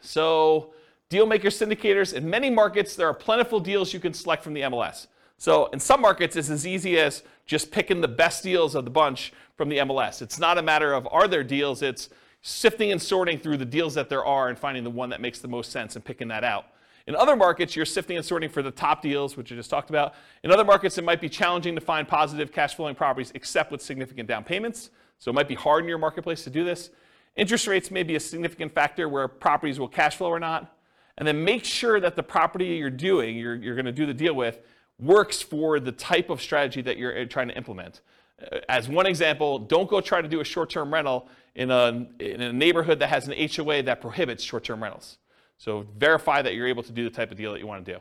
So, 0.01 0.73
deal 1.09 1.25
makers, 1.25 1.57
syndicators, 1.57 2.13
in 2.13 2.29
many 2.29 2.51
markets, 2.51 2.95
there 2.95 3.07
are 3.07 3.13
plentiful 3.15 3.59
deals 3.59 3.93
you 3.93 3.99
can 3.99 4.13
select 4.13 4.43
from 4.43 4.53
the 4.53 4.61
MLS. 4.61 5.07
So 5.37 5.67
in 5.67 5.79
some 5.79 6.01
markets, 6.01 6.35
it's 6.35 6.49
as 6.49 6.65
easy 6.65 6.97
as 6.99 7.23
just 7.45 7.71
picking 7.71 8.01
the 8.01 8.07
best 8.07 8.43
deals 8.43 8.75
of 8.75 8.85
the 8.85 8.91
bunch 8.91 9.33
from 9.55 9.69
the 9.69 9.77
MLS. 9.79 10.21
It's 10.21 10.39
not 10.39 10.57
a 10.57 10.61
matter 10.61 10.93
of 10.93 11.07
are 11.11 11.27
there 11.27 11.43
deals, 11.43 11.81
it's 11.81 12.09
sifting 12.41 12.91
and 12.91 13.01
sorting 13.01 13.39
through 13.39 13.57
the 13.57 13.65
deals 13.65 13.93
that 13.95 14.09
there 14.09 14.25
are 14.25 14.49
and 14.49 14.57
finding 14.57 14.83
the 14.83 14.89
one 14.89 15.09
that 15.09 15.21
makes 15.21 15.39
the 15.39 15.47
most 15.47 15.71
sense 15.71 15.95
and 15.95 16.03
picking 16.03 16.27
that 16.29 16.43
out. 16.43 16.65
In 17.05 17.15
other 17.15 17.35
markets, 17.35 17.75
you're 17.75 17.85
sifting 17.85 18.15
and 18.15 18.25
sorting 18.25 18.49
for 18.49 18.61
the 18.61 18.71
top 18.71 19.01
deals, 19.01 19.35
which 19.35 19.51
I 19.51 19.55
just 19.55 19.69
talked 19.69 19.89
about. 19.89 20.13
In 20.43 20.51
other 20.51 20.63
markets, 20.63 20.97
it 20.97 21.03
might 21.03 21.19
be 21.19 21.27
challenging 21.27 21.75
to 21.75 21.81
find 21.81 22.07
positive 22.07 22.51
cash 22.51 22.75
flowing 22.75 22.95
properties 22.95 23.31
except 23.35 23.71
with 23.71 23.81
significant 23.81 24.27
down 24.27 24.43
payments. 24.43 24.89
So 25.19 25.29
it 25.29 25.33
might 25.33 25.49
be 25.49 25.55
hard 25.55 25.83
in 25.83 25.89
your 25.89 25.97
marketplace 25.97 26.43
to 26.45 26.49
do 26.49 26.63
this. 26.63 26.91
Interest 27.35 27.67
rates 27.67 27.91
may 27.91 28.03
be 28.03 28.15
a 28.15 28.19
significant 28.19 28.73
factor 28.73 29.09
where 29.09 29.27
properties 29.27 29.79
will 29.79 29.87
cash 29.87 30.15
flow 30.15 30.29
or 30.29 30.39
not. 30.39 30.77
And 31.17 31.27
then 31.27 31.43
make 31.43 31.65
sure 31.65 31.99
that 31.99 32.15
the 32.15 32.23
property 32.23 32.65
you're 32.65 32.89
doing, 32.89 33.37
you're, 33.37 33.55
you're 33.55 33.75
going 33.75 33.85
to 33.85 33.91
do 33.91 34.05
the 34.05 34.13
deal 34.13 34.33
with, 34.33 34.59
works 34.99 35.41
for 35.41 35.79
the 35.79 35.91
type 35.91 36.29
of 36.29 36.41
strategy 36.41 36.81
that 36.81 36.97
you're 36.97 37.21
uh, 37.21 37.25
trying 37.25 37.47
to 37.49 37.57
implement. 37.57 38.01
Uh, 38.41 38.59
as 38.69 38.87
one 38.87 39.05
example, 39.05 39.59
don't 39.59 39.89
go 39.89 40.01
try 40.01 40.21
to 40.21 40.27
do 40.27 40.39
a 40.39 40.43
short 40.43 40.69
term 40.69 40.93
rental 40.93 41.27
in 41.55 41.71
a, 41.71 42.07
in 42.19 42.41
a 42.41 42.53
neighborhood 42.53 42.99
that 42.99 43.09
has 43.09 43.27
an 43.27 43.49
HOA 43.49 43.83
that 43.83 44.01
prohibits 44.01 44.43
short 44.43 44.63
term 44.63 44.81
rentals. 44.81 45.17
So 45.57 45.85
verify 45.97 46.41
that 46.41 46.55
you're 46.55 46.67
able 46.67 46.83
to 46.83 46.91
do 46.91 47.03
the 47.03 47.09
type 47.09 47.31
of 47.31 47.37
deal 47.37 47.53
that 47.53 47.59
you 47.59 47.67
want 47.67 47.85
to 47.85 47.93
do. 47.93 47.99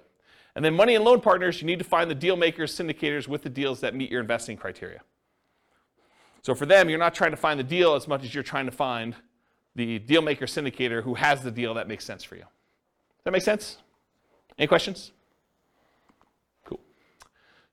And 0.54 0.64
then 0.64 0.74
money 0.74 0.94
and 0.94 1.04
loan 1.04 1.20
partners, 1.20 1.60
you 1.60 1.66
need 1.66 1.78
to 1.78 1.84
find 1.84 2.10
the 2.10 2.14
deal 2.14 2.36
makers, 2.36 2.76
syndicators 2.76 3.26
with 3.26 3.42
the 3.42 3.48
deals 3.48 3.80
that 3.80 3.94
meet 3.94 4.10
your 4.10 4.20
investing 4.20 4.56
criteria. 4.56 5.00
So 6.42 6.54
for 6.54 6.66
them, 6.66 6.88
you're 6.90 6.98
not 6.98 7.14
trying 7.14 7.30
to 7.30 7.36
find 7.36 7.58
the 7.58 7.64
deal 7.64 7.94
as 7.94 8.08
much 8.08 8.24
as 8.24 8.34
you're 8.34 8.42
trying 8.42 8.66
to 8.66 8.72
find 8.72 9.14
the 9.74 9.98
deal 10.00 10.20
maker 10.20 10.46
syndicator 10.46 11.02
who 11.02 11.14
has 11.14 11.42
the 11.42 11.50
deal 11.50 11.74
that 11.74 11.88
makes 11.88 12.04
sense 12.04 12.24
for 12.24 12.34
you. 12.34 12.42
Does 12.42 13.24
that 13.24 13.30
make 13.30 13.42
sense? 13.42 13.78
Any 14.58 14.66
questions? 14.66 15.12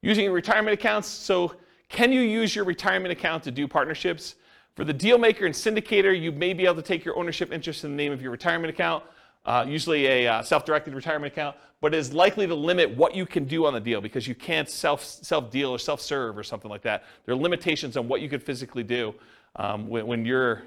Using 0.01 0.31
retirement 0.31 0.73
accounts. 0.73 1.07
So, 1.07 1.55
can 1.89 2.11
you 2.11 2.21
use 2.21 2.55
your 2.55 2.65
retirement 2.65 3.11
account 3.11 3.43
to 3.43 3.51
do 3.51 3.67
partnerships? 3.67 4.35
For 4.75 4.85
the 4.85 4.93
deal 4.93 5.17
maker 5.17 5.45
and 5.45 5.53
syndicator, 5.53 6.17
you 6.17 6.31
may 6.31 6.53
be 6.53 6.65
able 6.65 6.75
to 6.75 6.81
take 6.81 7.03
your 7.03 7.17
ownership 7.17 7.51
interest 7.51 7.83
in 7.83 7.91
the 7.91 7.97
name 7.97 8.13
of 8.13 8.21
your 8.21 8.31
retirement 8.31 8.69
account, 8.69 9.03
uh, 9.45 9.65
usually 9.67 10.05
a 10.05 10.27
uh, 10.27 10.41
self-directed 10.41 10.93
retirement 10.93 11.33
account, 11.33 11.57
but 11.81 11.93
it 11.93 11.97
is 11.97 12.13
likely 12.13 12.45
to 12.47 12.55
limit 12.55 12.95
what 12.95 13.15
you 13.15 13.25
can 13.25 13.45
do 13.45 13.65
on 13.65 13.73
the 13.73 13.79
deal 13.79 13.99
because 13.99 14.27
you 14.27 14.35
can't 14.35 14.69
self 14.69 15.03
self 15.03 15.49
deal 15.49 15.71
or 15.71 15.79
self 15.79 15.99
serve 15.99 16.37
or 16.37 16.43
something 16.43 16.69
like 16.69 16.83
that. 16.83 17.03
There 17.25 17.33
are 17.33 17.37
limitations 17.37 17.97
on 17.97 18.07
what 18.07 18.21
you 18.21 18.29
could 18.29 18.43
physically 18.43 18.83
do 18.83 19.15
um, 19.55 19.89
when, 19.89 20.05
when 20.07 20.25
your 20.25 20.63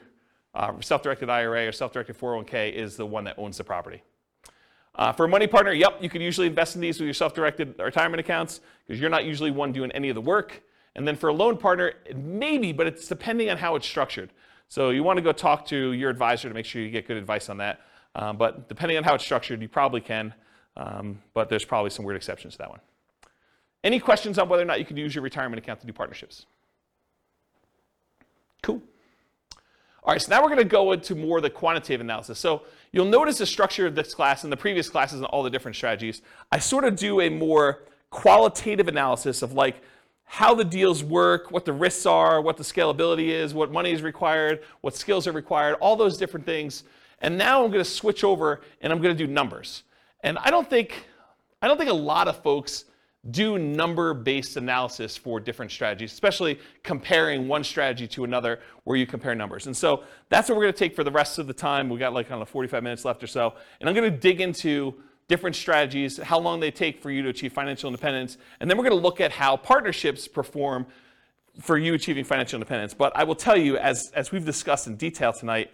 uh, 0.55 0.73
self-directed 0.81 1.31
IRA 1.31 1.69
or 1.69 1.73
self-directed 1.73 2.19
401k 2.19 2.73
is 2.73 2.97
the 2.97 3.07
one 3.07 3.25
that 3.25 3.39
owns 3.39 3.57
the 3.57 3.65
property. 3.65 4.03
Uh, 4.95 5.13
for 5.13 5.25
a 5.25 5.29
money 5.29 5.47
partner, 5.47 5.73
yep, 5.73 5.99
you 6.01 6.11
can 6.11 6.21
usually 6.21 6.47
invest 6.47 6.75
in 6.75 6.81
these 6.81 7.01
with 7.01 7.07
your 7.07 7.15
self-directed 7.15 7.79
retirement 7.79 8.21
accounts 8.21 8.61
because 8.87 9.01
you're 9.01 9.11
not 9.11 9.25
usually 9.25 9.51
one 9.51 9.73
doing 9.73 9.91
any 9.93 10.11
of 10.11 10.15
the 10.15 10.21
work. 10.21 10.63
And 10.95 11.09
then 11.09 11.17
for 11.17 11.29
a 11.29 11.33
loan 11.33 11.57
partner, 11.57 11.95
maybe, 12.15 12.73
but 12.73 12.87
it's 12.87 13.09
depending 13.09 13.49
on 13.49 13.57
how 13.57 13.75
it's 13.77 13.87
structured. 13.87 14.31
So 14.69 14.91
you 14.91 15.03
want 15.03 15.17
to 15.17 15.23
go 15.23 15.33
talk 15.33 15.67
to 15.67 15.93
your 15.93 16.11
advisor 16.11 16.49
to 16.49 16.55
make 16.55 16.67
sure 16.67 16.83
you 16.83 16.91
get 16.91 17.07
good 17.07 17.17
advice 17.17 17.49
on 17.49 17.57
that. 17.59 17.81
Um, 18.15 18.37
but 18.37 18.69
depending 18.69 18.99
on 18.99 19.05
how 19.05 19.15
it's 19.15 19.25
structured, 19.25 19.63
you 19.63 19.69
probably 19.69 20.03
can. 20.03 20.35
Um, 20.77 21.23
but 21.33 21.49
there's 21.49 21.65
probably 21.65 21.91
some 21.91 22.05
weird 22.05 22.17
exceptions 22.17 22.55
to 22.55 22.59
that 22.59 22.71
one. 22.71 22.81
Any 23.85 23.99
questions 23.99 24.39
on 24.39 24.49
whether 24.49 24.63
or 24.63 24.67
not 24.67 24.79
you 24.79 24.85
can 24.85 24.97
use 24.97 25.15
your 25.15 25.25
retirement 25.25 25.59
account 25.59 25.81
to 25.81 25.87
do 25.87 25.93
partnerships? 25.93 26.47
Cool. 28.63 28.83
All 30.05 30.13
right, 30.13 30.21
so 30.21 30.31
now 30.31 30.43
we're 30.43 30.49
going 30.49 30.59
to 30.59 30.65
go 30.65 30.91
into 30.93 31.15
more 31.15 31.37
of 31.37 31.45
the 31.45 31.51
quantitative 31.51 32.01
analysis. 32.01 32.37
So 32.37 32.63
you'll 32.91 33.05
notice 33.05 33.39
the 33.39 33.47
structure 33.47 33.87
of 33.87 33.95
this 33.95 34.15
class 34.15 34.43
and 34.43 34.53
the 34.53 34.57
previous 34.57 34.89
classes 34.89 35.21
and 35.21 35.27
all 35.27 35.45
the 35.45 35.51
different 35.51 35.77
strategies. 35.77 36.23
I 36.51 36.59
sort 36.59 36.85
of 36.85 36.97
do 36.97 37.21
a 37.21 37.29
more 37.29 37.85
qualitative 38.11 38.89
analysis 38.89 39.43
of 39.43 39.53
like 39.53 39.81
how 40.25 40.55
the 40.55 40.65
deals 40.65 41.05
work, 41.05 41.53
what 41.53 41.65
the 41.65 41.73
risks 41.73 42.05
are, 42.05 42.41
what 42.41 42.57
the 42.57 42.65
scalability 42.65 43.29
is, 43.29 43.55
what 43.55 43.71
money 43.71 43.93
is 43.93 44.03
required, 44.03 44.65
what 44.81 44.97
skills 44.97 45.29
are 45.29 45.33
required, 45.33 45.75
all 45.75 45.95
those 45.95 46.17
different 46.17 46.47
things. 46.47 46.83
And 47.21 47.39
now 47.39 47.63
I'm 47.63 47.71
going 47.71 47.85
to 47.85 47.89
switch 47.89 48.25
over 48.25 48.63
and 48.81 48.93
I'm 48.93 49.01
going 49.01 49.17
to 49.17 49.27
do 49.27 49.33
numbers. 49.33 49.85
And 50.25 50.37
I 50.39 50.51
don't 50.51 50.69
think 50.69 51.07
I 51.61 51.69
don't 51.69 51.79
think 51.79 51.91
a 51.91 51.95
lot 51.95 52.27
of 52.27 52.43
folks 52.43 52.87
do 53.31 53.57
number-based 53.57 54.57
analysis 54.57 55.17
for 55.17 55.39
different 55.39 55.71
strategies, 55.71 56.13
especially 56.13 56.59
comparing 56.83 57.47
one 57.47 57.63
strategy 57.63 58.09
to 58.09 58.25
another 58.25 58.59
where 58.83 58.97
you 58.97 59.07
compare 59.07 59.35
numbers. 59.35 59.67
And 59.67 59.77
so 59.77 60.03
that's 60.29 60.49
what 60.49 60.57
we're 60.57 60.65
going 60.65 60.75
to 60.75 60.79
take 60.79 60.97
for 60.97 61.05
the 61.05 61.11
rest 61.13 61.39
of 61.39 61.47
the 61.47 61.53
time. 61.53 61.89
We've 61.89 62.01
got 62.01 62.13
like 62.13 62.29
kind 62.29 62.43
of 62.43 62.49
45 62.49 62.83
minutes 62.83 63.05
left 63.05 63.23
or 63.23 63.29
so. 63.29 63.55
And 63.81 63.89
I'm 63.89 63.95
going 63.95 64.11
to 64.11 64.17
dig 64.17 64.41
into 64.41 64.95
different 65.29 65.55
strategies, 65.55 66.19
how 66.19 66.39
long 66.39 66.59
they 66.59 66.71
take 66.71 67.01
for 67.01 67.11
you 67.11 67.23
to 67.23 67.29
achieve 67.29 67.53
financial 67.53 67.89
independence, 67.89 68.39
and 68.61 68.69
then 68.69 68.77
we're 68.77 68.85
going 68.85 68.97
to 68.97 69.03
look 69.03 69.21
at 69.21 69.31
how 69.31 69.57
partnerships 69.57 70.27
perform 70.27 70.85
for 71.61 71.79
you 71.79 71.95
achieving 71.95 72.25
financial 72.25 72.57
independence. 72.57 72.93
But 72.93 73.13
I 73.15 73.25
will 73.25 73.35
tell 73.35 73.57
you, 73.57 73.77
as, 73.77 74.11
as 74.15 74.33
we've 74.33 74.45
discussed 74.45 74.87
in 74.89 74.97
detail 74.97 75.33
tonight, 75.33 75.71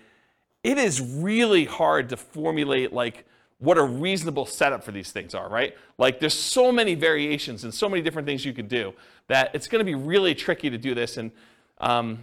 it 0.63 0.77
is 0.77 1.01
really 1.01 1.65
hard 1.65 2.11
to 2.11 2.17
formulate 2.17 2.93
like 2.93 3.25
what 3.59 3.77
a 3.77 3.83
reasonable 3.83 4.47
setup 4.47 4.85
for 4.85 4.93
these 4.93 5.11
things 5.11 5.35
are, 5.35 5.49
right? 5.49 5.77
Like 5.99 6.21
there's 6.21 6.35
so 6.35 6.71
many 6.71 6.95
variations 6.95 7.65
and 7.65 7.75
so 7.75 7.89
many 7.89 8.03
different 8.03 8.27
things 8.27 8.45
you 8.45 8.53
could 8.53 8.69
do 8.69 8.95
that 9.27 9.51
it's 9.55 9.67
going 9.67 9.81
to 9.81 9.85
be 9.85 9.97
really 9.97 10.35
tricky 10.35 10.71
to 10.71 10.79
do 10.79 10.95
this. 10.95 11.17
And 11.17 11.33
um, 11.79 12.21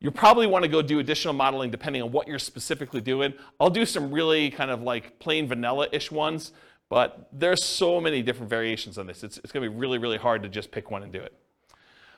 you 0.00 0.10
probably 0.10 0.46
want 0.46 0.62
to 0.62 0.68
go 0.68 0.80
do 0.80 0.98
additional 0.98 1.34
modeling 1.34 1.70
depending 1.70 2.02
on 2.02 2.10
what 2.10 2.26
you're 2.26 2.38
specifically 2.38 3.02
doing. 3.02 3.34
I'll 3.60 3.70
do 3.70 3.84
some 3.84 4.10
really 4.10 4.50
kind 4.50 4.70
of 4.70 4.82
like 4.82 5.18
plain 5.18 5.46
vanilla-ish 5.46 6.10
ones, 6.10 6.52
but 6.88 7.28
there's 7.32 7.62
so 7.62 8.00
many 8.00 8.22
different 8.22 8.48
variations 8.48 8.96
on 8.96 9.06
this. 9.06 9.24
It's, 9.24 9.38
it's 9.38 9.52
going 9.52 9.62
to 9.62 9.70
be 9.70 9.76
really, 9.76 9.98
really 9.98 10.18
hard 10.18 10.42
to 10.42 10.48
just 10.48 10.70
pick 10.70 10.90
one 10.90 11.02
and 11.02 11.12
do 11.12 11.20
it. 11.20 11.34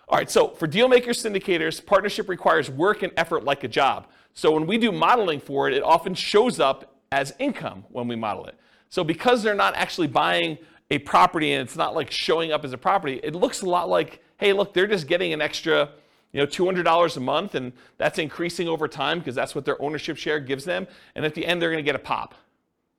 All 0.09 0.17
right, 0.17 0.31
so 0.31 0.49
for 0.49 0.67
deal 0.67 0.89
makers 0.89 1.23
syndicators, 1.23 1.85
partnership 1.85 2.29
requires 2.29 2.71
work 2.71 3.03
and 3.03 3.13
effort 3.17 3.45
like 3.45 3.65
a 3.65 3.69
job. 3.69 4.07
So 4.33 4.53
when 4.53 4.67
we 4.67 4.79
do 4.79 4.93
modeling 4.93 5.41
for 5.41 5.69
it, 5.69 5.75
it 5.75 5.83
often 5.83 6.15
shows 6.15 6.61
up 6.61 6.98
as 7.13 7.35
income 7.39 7.85
when 7.91 8.09
we 8.09 8.17
model 8.17 8.47
it. 8.47 8.59
So 8.91 9.05
because 9.05 9.43
they're 9.43 9.55
not 9.55 9.75
actually 9.75 10.07
buying 10.07 10.59
a 10.91 10.99
property 10.99 11.53
and 11.53 11.63
it's 11.67 11.77
not 11.77 11.95
like 11.95 12.11
showing 12.11 12.53
up 12.53 12.65
as 12.65 12.73
a 12.73 12.79
property, 12.79 13.21
it 13.23 13.35
looks 13.35 13.63
a 13.63 13.67
lot 13.67 13.89
like, 13.89 14.23
hey, 14.39 14.53
look, 14.53 14.73
they're 14.73 14.87
just 14.87 15.07
getting 15.07 15.33
an 15.33 15.41
extra 15.41 15.91
you 16.33 16.41
know, 16.41 16.47
$200 16.47 17.17
a 17.17 17.21
month, 17.21 17.55
and 17.55 17.73
that's 17.97 18.19
increasing 18.19 18.69
over 18.69 18.87
time 18.87 19.19
because 19.19 19.35
that's 19.35 19.55
what 19.55 19.65
their 19.65 19.81
ownership 19.81 20.17
share 20.17 20.41
gives 20.41 20.65
them. 20.65 20.87
And 21.15 21.25
at 21.25 21.35
the 21.35 21.45
end, 21.47 21.61
they're 21.61 21.71
going 21.71 21.83
to 21.83 21.89
get 21.89 21.95
a 21.95 22.01
pop 22.01 22.35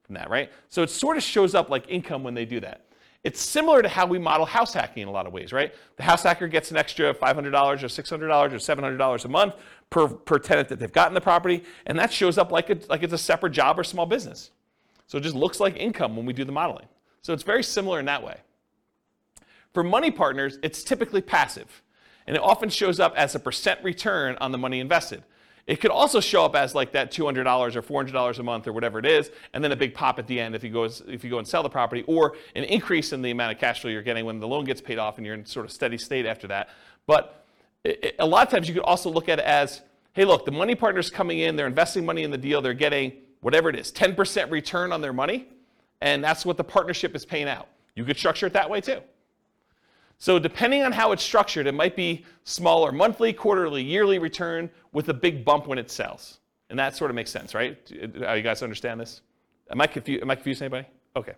from 0.04 0.16
that, 0.16 0.30
right? 0.30 0.52
So 0.70 0.82
it 0.82 0.90
sort 0.90 1.18
of 1.18 1.24
shows 1.24 1.54
up 1.54 1.70
like 1.70 1.86
income 1.90 2.24
when 2.24 2.34
they 2.34 2.46
do 2.46 2.60
that. 2.62 2.86
It's 3.24 3.42
similar 3.42 3.82
to 3.82 3.90
how 3.90 4.08
we 4.08 4.18
model 4.18 4.46
house 4.46 4.74
hacking 4.74 5.04
in 5.04 5.10
a 5.10 5.12
lot 5.12 5.28
of 5.28 5.34
ways, 5.34 5.52
right? 5.52 5.74
The 5.98 6.04
house 6.04 6.24
hacker 6.24 6.48
gets 6.48 6.72
an 6.72 6.78
extra 6.78 7.14
$500 7.14 7.44
or 7.44 7.88
$600 7.88 8.22
or 8.22 8.56
$700 8.56 9.26
a 9.26 9.28
month 9.28 9.56
per, 9.90 10.08
per 10.08 10.40
tenant 10.40 10.70
that 10.70 10.80
they've 10.80 10.92
got 10.92 11.08
in 11.08 11.14
the 11.14 11.22
property, 11.22 11.64
and 11.86 11.98
that 12.00 12.12
shows 12.12 12.38
up 12.38 12.52
like, 12.52 12.70
a, 12.70 12.78
like 12.90 13.04
it's 13.04 13.14
a 13.14 13.18
separate 13.18 13.52
job 13.52 13.80
or 13.80 13.84
small 13.84 14.06
business. 14.06 14.52
So 15.08 15.18
it 15.18 15.22
just 15.22 15.36
looks 15.36 15.60
like 15.60 15.76
income 15.78 16.16
when 16.16 16.26
we 16.26 16.34
do 16.34 16.44
the 16.44 16.52
modeling. 16.52 16.88
So 17.22 17.34
it's 17.34 17.44
very 17.44 17.64
similar 17.64 18.00
in 18.00 18.06
that 18.06 18.24
way. 18.24 18.38
For 19.74 19.84
money 19.84 20.12
partners, 20.12 20.58
it's 20.64 20.84
typically 20.84 21.22
passive 21.22 21.82
and 22.30 22.38
it 22.38 22.44
often 22.44 22.70
shows 22.70 23.00
up 23.00 23.16
as 23.18 23.34
a 23.34 23.40
percent 23.40 23.84
return 23.84 24.38
on 24.40 24.52
the 24.52 24.58
money 24.58 24.80
invested. 24.80 25.24
It 25.66 25.82
could 25.82 25.90
also 25.90 26.20
show 26.20 26.46
up 26.46 26.56
as 26.56 26.76
like 26.76 26.92
that 26.92 27.12
$200 27.12 27.76
or 27.76 27.82
$400 27.82 28.40
a 28.40 28.44
month 28.44 28.68
or 28.68 28.74
whatever 28.74 29.00
it 29.00 29.06
is, 29.08 29.32
and 29.54 29.64
then 29.64 29.72
a 29.72 29.76
big 29.76 29.96
pop 29.96 30.20
at 30.20 30.28
the 30.28 30.40
end 30.40 30.54
if 30.54 30.64
you 30.64 30.70
go 30.70 30.84
if 30.84 31.24
you 31.24 31.30
go 31.32 31.40
and 31.40 31.48
sell 31.48 31.64
the 31.64 31.70
property, 31.70 32.04
or 32.06 32.36
an 32.56 32.66
increase 32.66 33.14
in 33.14 33.24
the 33.24 33.32
amount 33.32 33.52
of 33.52 33.60
cash 33.60 33.82
flow 33.82 33.90
you're 33.90 34.04
getting 34.04 34.26
when 34.26 34.40
the 34.40 34.48
loan 34.48 34.64
gets 34.64 34.80
paid 34.80 35.00
off 35.00 35.18
and 35.18 35.26
you're 35.26 35.34
in 35.34 35.44
sort 35.44 35.66
of 35.66 35.72
steady 35.72 35.98
state 35.98 36.28
after 36.28 36.48
that. 36.48 36.70
But 37.08 37.39
it, 37.84 38.16
a 38.20 38.26
lot 38.26 38.46
of 38.46 38.52
times 38.52 38.68
you 38.68 38.74
could 38.74 38.84
also 38.84 39.10
look 39.10 39.30
at 39.30 39.40
it 39.40 39.46
as, 39.46 39.82
hey, 40.14 40.26
look, 40.26 40.46
the 40.46 40.52
money 40.52 40.76
partner's 40.76 41.10
coming 41.10 41.40
in, 41.40 41.56
they're 41.56 41.68
investing 41.68 42.06
money 42.06 42.24
in 42.24 42.32
the 42.32 42.38
deal, 42.38 42.62
they're 42.62 42.74
getting 42.74 43.14
whatever 43.42 43.70
it 43.70 43.76
is, 43.76 43.92
10% 43.92 44.52
return 44.52 44.92
on 44.92 45.02
their 45.02 45.14
money, 45.14 45.48
and 46.02 46.24
that's 46.24 46.46
what 46.46 46.58
the 46.58 46.64
partnership 46.64 47.16
is 47.16 47.26
paying 47.26 47.48
out. 47.48 47.68
You 47.96 48.06
could 48.06 48.18
structure 48.18 48.48
it 48.48 48.54
that 48.54 48.70
way 48.70 48.82
too. 48.82 49.02
So 50.18 50.38
depending 50.38 50.84
on 50.84 50.92
how 50.92 51.14
it's 51.14 51.24
structured, 51.24 51.66
it 51.66 51.74
might 51.74 51.96
be 51.96 52.26
smaller 52.44 52.92
monthly, 52.92 53.32
quarterly, 53.32 53.82
yearly 53.82 54.20
return 54.20 54.70
with 54.92 55.08
a 55.08 55.14
big 55.14 55.46
bump 55.46 55.68
when 55.68 55.78
it 55.78 55.90
sells. 55.90 56.40
And 56.70 56.78
that 56.78 56.96
sort 56.96 57.10
of 57.10 57.16
makes 57.16 57.32
sense, 57.32 57.56
right? 57.56 57.78
How 58.20 58.32
uh, 58.32 58.34
you 58.34 58.44
guys 58.44 58.62
understand 58.62 59.00
this? 59.00 59.22
Am 59.72 59.80
I, 59.80 59.88
confused? 59.88 60.22
Am 60.22 60.30
I 60.30 60.36
confusing 60.36 60.66
anybody? 60.66 60.88
Okay. 61.16 61.34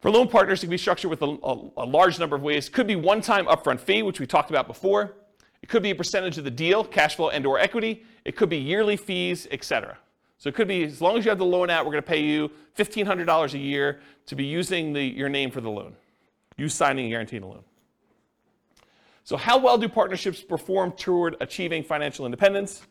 For 0.00 0.10
loan 0.10 0.28
partners, 0.28 0.62
it 0.62 0.66
can 0.66 0.70
be 0.70 0.78
structured 0.78 1.10
with 1.10 1.22
a, 1.22 1.26
a, 1.26 1.70
a 1.78 1.86
large 1.86 2.18
number 2.18 2.36
of 2.36 2.42
ways. 2.42 2.68
Could 2.68 2.86
be 2.86 2.96
one-time 2.96 3.46
upfront 3.46 3.80
fee, 3.80 4.02
which 4.02 4.20
we 4.20 4.26
talked 4.26 4.50
about 4.50 4.66
before. 4.66 5.14
It 5.62 5.68
could 5.68 5.82
be 5.82 5.90
a 5.90 5.94
percentage 5.94 6.38
of 6.38 6.44
the 6.44 6.50
deal, 6.50 6.84
cash 6.84 7.16
flow 7.16 7.30
and 7.30 7.46
or 7.46 7.58
equity. 7.58 8.04
It 8.24 8.36
could 8.36 8.48
be 8.48 8.58
yearly 8.58 8.96
fees, 8.96 9.48
etc. 9.50 9.98
So 10.38 10.48
it 10.48 10.54
could 10.54 10.68
be 10.68 10.84
as 10.84 11.00
long 11.00 11.16
as 11.16 11.24
you 11.24 11.30
have 11.30 11.38
the 11.38 11.46
loan 11.46 11.70
out, 11.70 11.86
we're 11.86 11.92
going 11.92 12.02
to 12.02 12.08
pay 12.08 12.22
you 12.22 12.50
$1,500 12.76 13.54
a 13.54 13.58
year 13.58 14.00
to 14.26 14.36
be 14.36 14.44
using 14.44 14.92
the, 14.92 15.02
your 15.02 15.28
name 15.28 15.50
for 15.50 15.60
the 15.60 15.70
loan 15.70 15.94
you 16.56 16.68
signing 16.68 17.06
and 17.06 17.12
guaranteeing 17.12 17.42
a 17.42 17.46
loan. 17.46 17.62
So, 19.24 19.36
how 19.36 19.58
well 19.58 19.76
do 19.76 19.88
partnerships 19.88 20.40
perform 20.40 20.92
toward 20.92 21.36
achieving 21.40 21.82
financial 21.82 22.24
independence? 22.24 22.82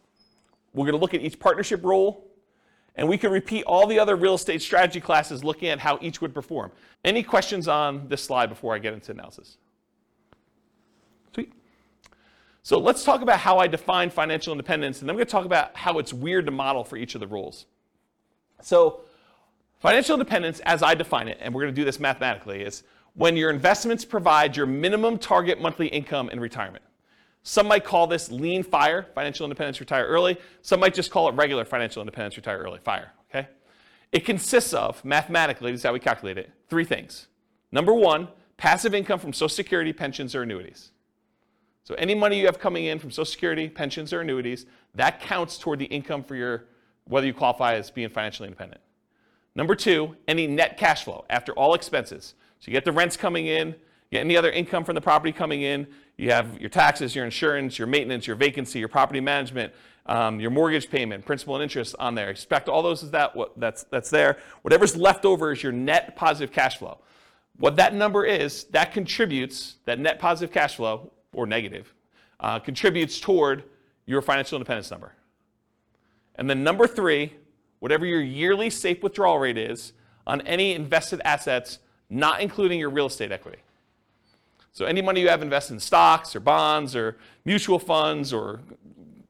We're 0.74 0.86
going 0.86 0.94
to 0.94 1.00
look 1.00 1.14
at 1.14 1.22
each 1.22 1.40
partnership 1.40 1.84
role, 1.84 2.28
and 2.96 3.08
we 3.08 3.18
can 3.18 3.32
repeat 3.32 3.64
all 3.64 3.88
the 3.88 4.00
other 4.00 4.16
real 4.16 4.36
estate 4.36 4.62
strategy 4.62 5.02
classes 5.02 5.44
looking 5.44 5.70
at 5.70 5.80
how 5.80 6.00
each 6.02 6.22
would 6.22 6.34
perform. 6.34 6.72
Any 7.04 7.24
questions 7.24 7.68
on 7.68 8.08
this 8.08 8.24
slide 8.24 8.48
before 8.48 8.74
I 8.74 8.80
get 8.80 8.94
into 8.94 9.12
analysis? 9.12 9.58
Sweet. 11.34 11.52
So, 12.64 12.80
let's 12.80 13.04
talk 13.04 13.22
about 13.22 13.40
how 13.40 13.58
I 13.58 13.68
define 13.68 14.10
financial 14.10 14.54
independence, 14.54 15.00
and 15.00 15.10
then 15.10 15.14
I'm 15.14 15.18
going 15.18 15.28
to 15.28 15.32
talk 15.32 15.46
about 15.46 15.76
how 15.76 16.00
it's 16.00 16.14
weird 16.14 16.46
to 16.46 16.52
model 16.52 16.84
for 16.84 16.98
each 16.98 17.16
of 17.16 17.22
the 17.22 17.28
roles. 17.28 17.66
So, 18.62 19.02
financial 19.80 20.16
independence, 20.16 20.62
as 20.62 20.82
I 20.82 20.96
define 20.96 21.28
it, 21.28 21.38
and 21.42 21.54
we're 21.54 21.64
going 21.64 21.76
to 21.76 21.80
do 21.80 21.86
this 21.86 22.00
mathematically, 22.00 22.62
is 22.62 22.84
when 23.14 23.36
your 23.36 23.50
investments 23.50 24.06
provide 24.06 24.56
your 24.56 24.66
minimum 24.66 25.18
target 25.18 25.62
monthly 25.62 25.88
income 25.88 26.30
in 26.30 26.40
retirement. 26.40 26.84
Some 27.48 27.68
might 27.68 27.84
call 27.84 28.08
this 28.08 28.32
lean 28.32 28.64
fire, 28.64 29.06
financial 29.14 29.46
independence, 29.46 29.80
retire 29.80 30.08
early. 30.08 30.36
Some 30.64 30.80
might 30.80 30.96
just 30.96 31.12
call 31.12 31.30
it 31.30 31.36
regular 31.36 31.64
financial 31.64 32.02
independence, 32.02 32.36
retire 32.36 32.58
early, 32.58 32.80
fire. 32.80 33.12
Okay? 33.30 33.48
It 34.12 34.26
consists 34.26 34.74
of, 34.74 35.06
mathematically, 35.06 35.72
this 35.72 35.82
is 35.82 35.84
how 35.84 35.94
we 35.94 36.00
calculate 36.00 36.40
it, 36.40 36.50
three 36.70 36.86
things. 36.86 37.28
Number 37.72 37.94
one, 37.94 38.30
passive 38.58 38.96
income 38.96 39.20
from 39.20 39.32
Social 39.32 39.50
Security, 39.50 39.94
pensions, 39.94 40.34
or 40.34 40.42
annuities. 40.42 40.90
So 41.84 41.94
any 42.00 42.16
money 42.16 42.40
you 42.40 42.48
have 42.48 42.58
coming 42.58 42.86
in 42.86 42.98
from 42.98 43.12
Social 43.12 43.26
Security, 43.26 43.70
pensions, 43.70 44.12
or 44.12 44.22
annuities, 44.22 44.66
that 44.96 45.20
counts 45.20 45.60
toward 45.60 45.78
the 45.78 45.86
income 45.86 46.24
for 46.24 46.36
your, 46.36 46.66
whether 47.04 47.28
you 47.28 47.34
qualify 47.36 47.76
as 47.76 47.92
being 47.92 48.10
financially 48.10 48.48
independent. 48.48 48.82
Number 49.54 49.76
two, 49.76 50.16
any 50.28 50.48
net 50.48 50.80
cash 50.80 51.04
flow 51.04 51.26
after 51.30 51.52
all 51.52 51.76
expenses. 51.76 52.34
So 52.60 52.72
you 52.72 52.74
get 52.74 52.86
the 52.86 52.92
rents 52.92 53.16
coming 53.16 53.46
in, 53.46 53.68
you 53.68 53.76
get 54.14 54.22
any 54.22 54.36
other 54.36 54.50
income 54.50 54.84
from 54.84 54.96
the 54.96 55.02
property 55.02 55.32
coming 55.32 55.62
in, 55.62 55.86
you 56.18 56.32
have 56.32 56.60
your 56.60 56.70
taxes, 56.70 57.16
your 57.16 57.26
insurance, 57.26 57.78
your 57.78 57.88
maintenance, 57.88 58.28
your 58.28 58.36
vacancy, 58.36 58.80
your 58.80 58.88
property 58.88 59.20
management, 59.20 59.74
um, 60.06 60.40
your 60.40 60.52
mortgage 60.52 60.90
payment, 60.90 61.26
principal 61.26 61.56
and 61.56 61.64
interest 61.64 61.96
on 62.00 62.16
there. 62.16 62.30
Expect 62.30 62.70
all 62.70 62.84
those 62.84 63.04
is 63.04 63.12
that 63.12 63.36
what, 63.36 63.60
that's 63.60 63.84
that's 63.84 64.10
there. 64.10 64.38
Whatever's 64.62 64.96
left 64.96 65.26
over 65.26 65.52
is 65.52 65.64
your 65.64 65.72
net 65.72 66.16
positive 66.16 66.54
cash 66.54 66.78
flow. 66.78 67.00
What 67.58 67.78
that 67.78 67.94
number 67.94 68.26
is, 68.26 68.66
that 68.66 68.94
contributes 68.94 69.78
that 69.86 69.98
net 70.00 70.20
positive 70.20 70.54
cash 70.54 70.76
flow 70.76 71.12
or 71.34 71.46
negative 71.46 71.94
uh, 72.40 72.60
contributes 72.60 73.20
toward 73.20 73.64
your 74.06 74.22
financial 74.22 74.58
independence 74.58 74.92
number. 74.92 75.14
And 76.36 76.50
then 76.50 76.64
number 76.64 76.86
three, 76.86 77.34
whatever 77.80 78.06
your 78.06 78.22
yearly 78.22 78.70
safe 78.70 79.02
withdrawal 79.02 79.40
rate 79.40 79.58
is 79.58 79.94
on 80.28 80.42
any 80.42 80.74
invested 80.74 81.22
assets 81.24 81.80
not 82.10 82.42
including 82.42 82.80
your 82.80 82.90
real 82.90 83.08
estate 83.08 83.32
equity. 83.32 83.60
So 84.76 84.84
any 84.84 85.02
money 85.02 85.22
you 85.22 85.30
have 85.30 85.42
invested 85.42 85.76
in 85.76 85.80
stocks 85.80 86.36
or 86.36 86.42
bonds 86.42 86.98
or 86.98 87.16
mutual 87.46 87.80
funds 87.80 88.34
or 88.34 88.60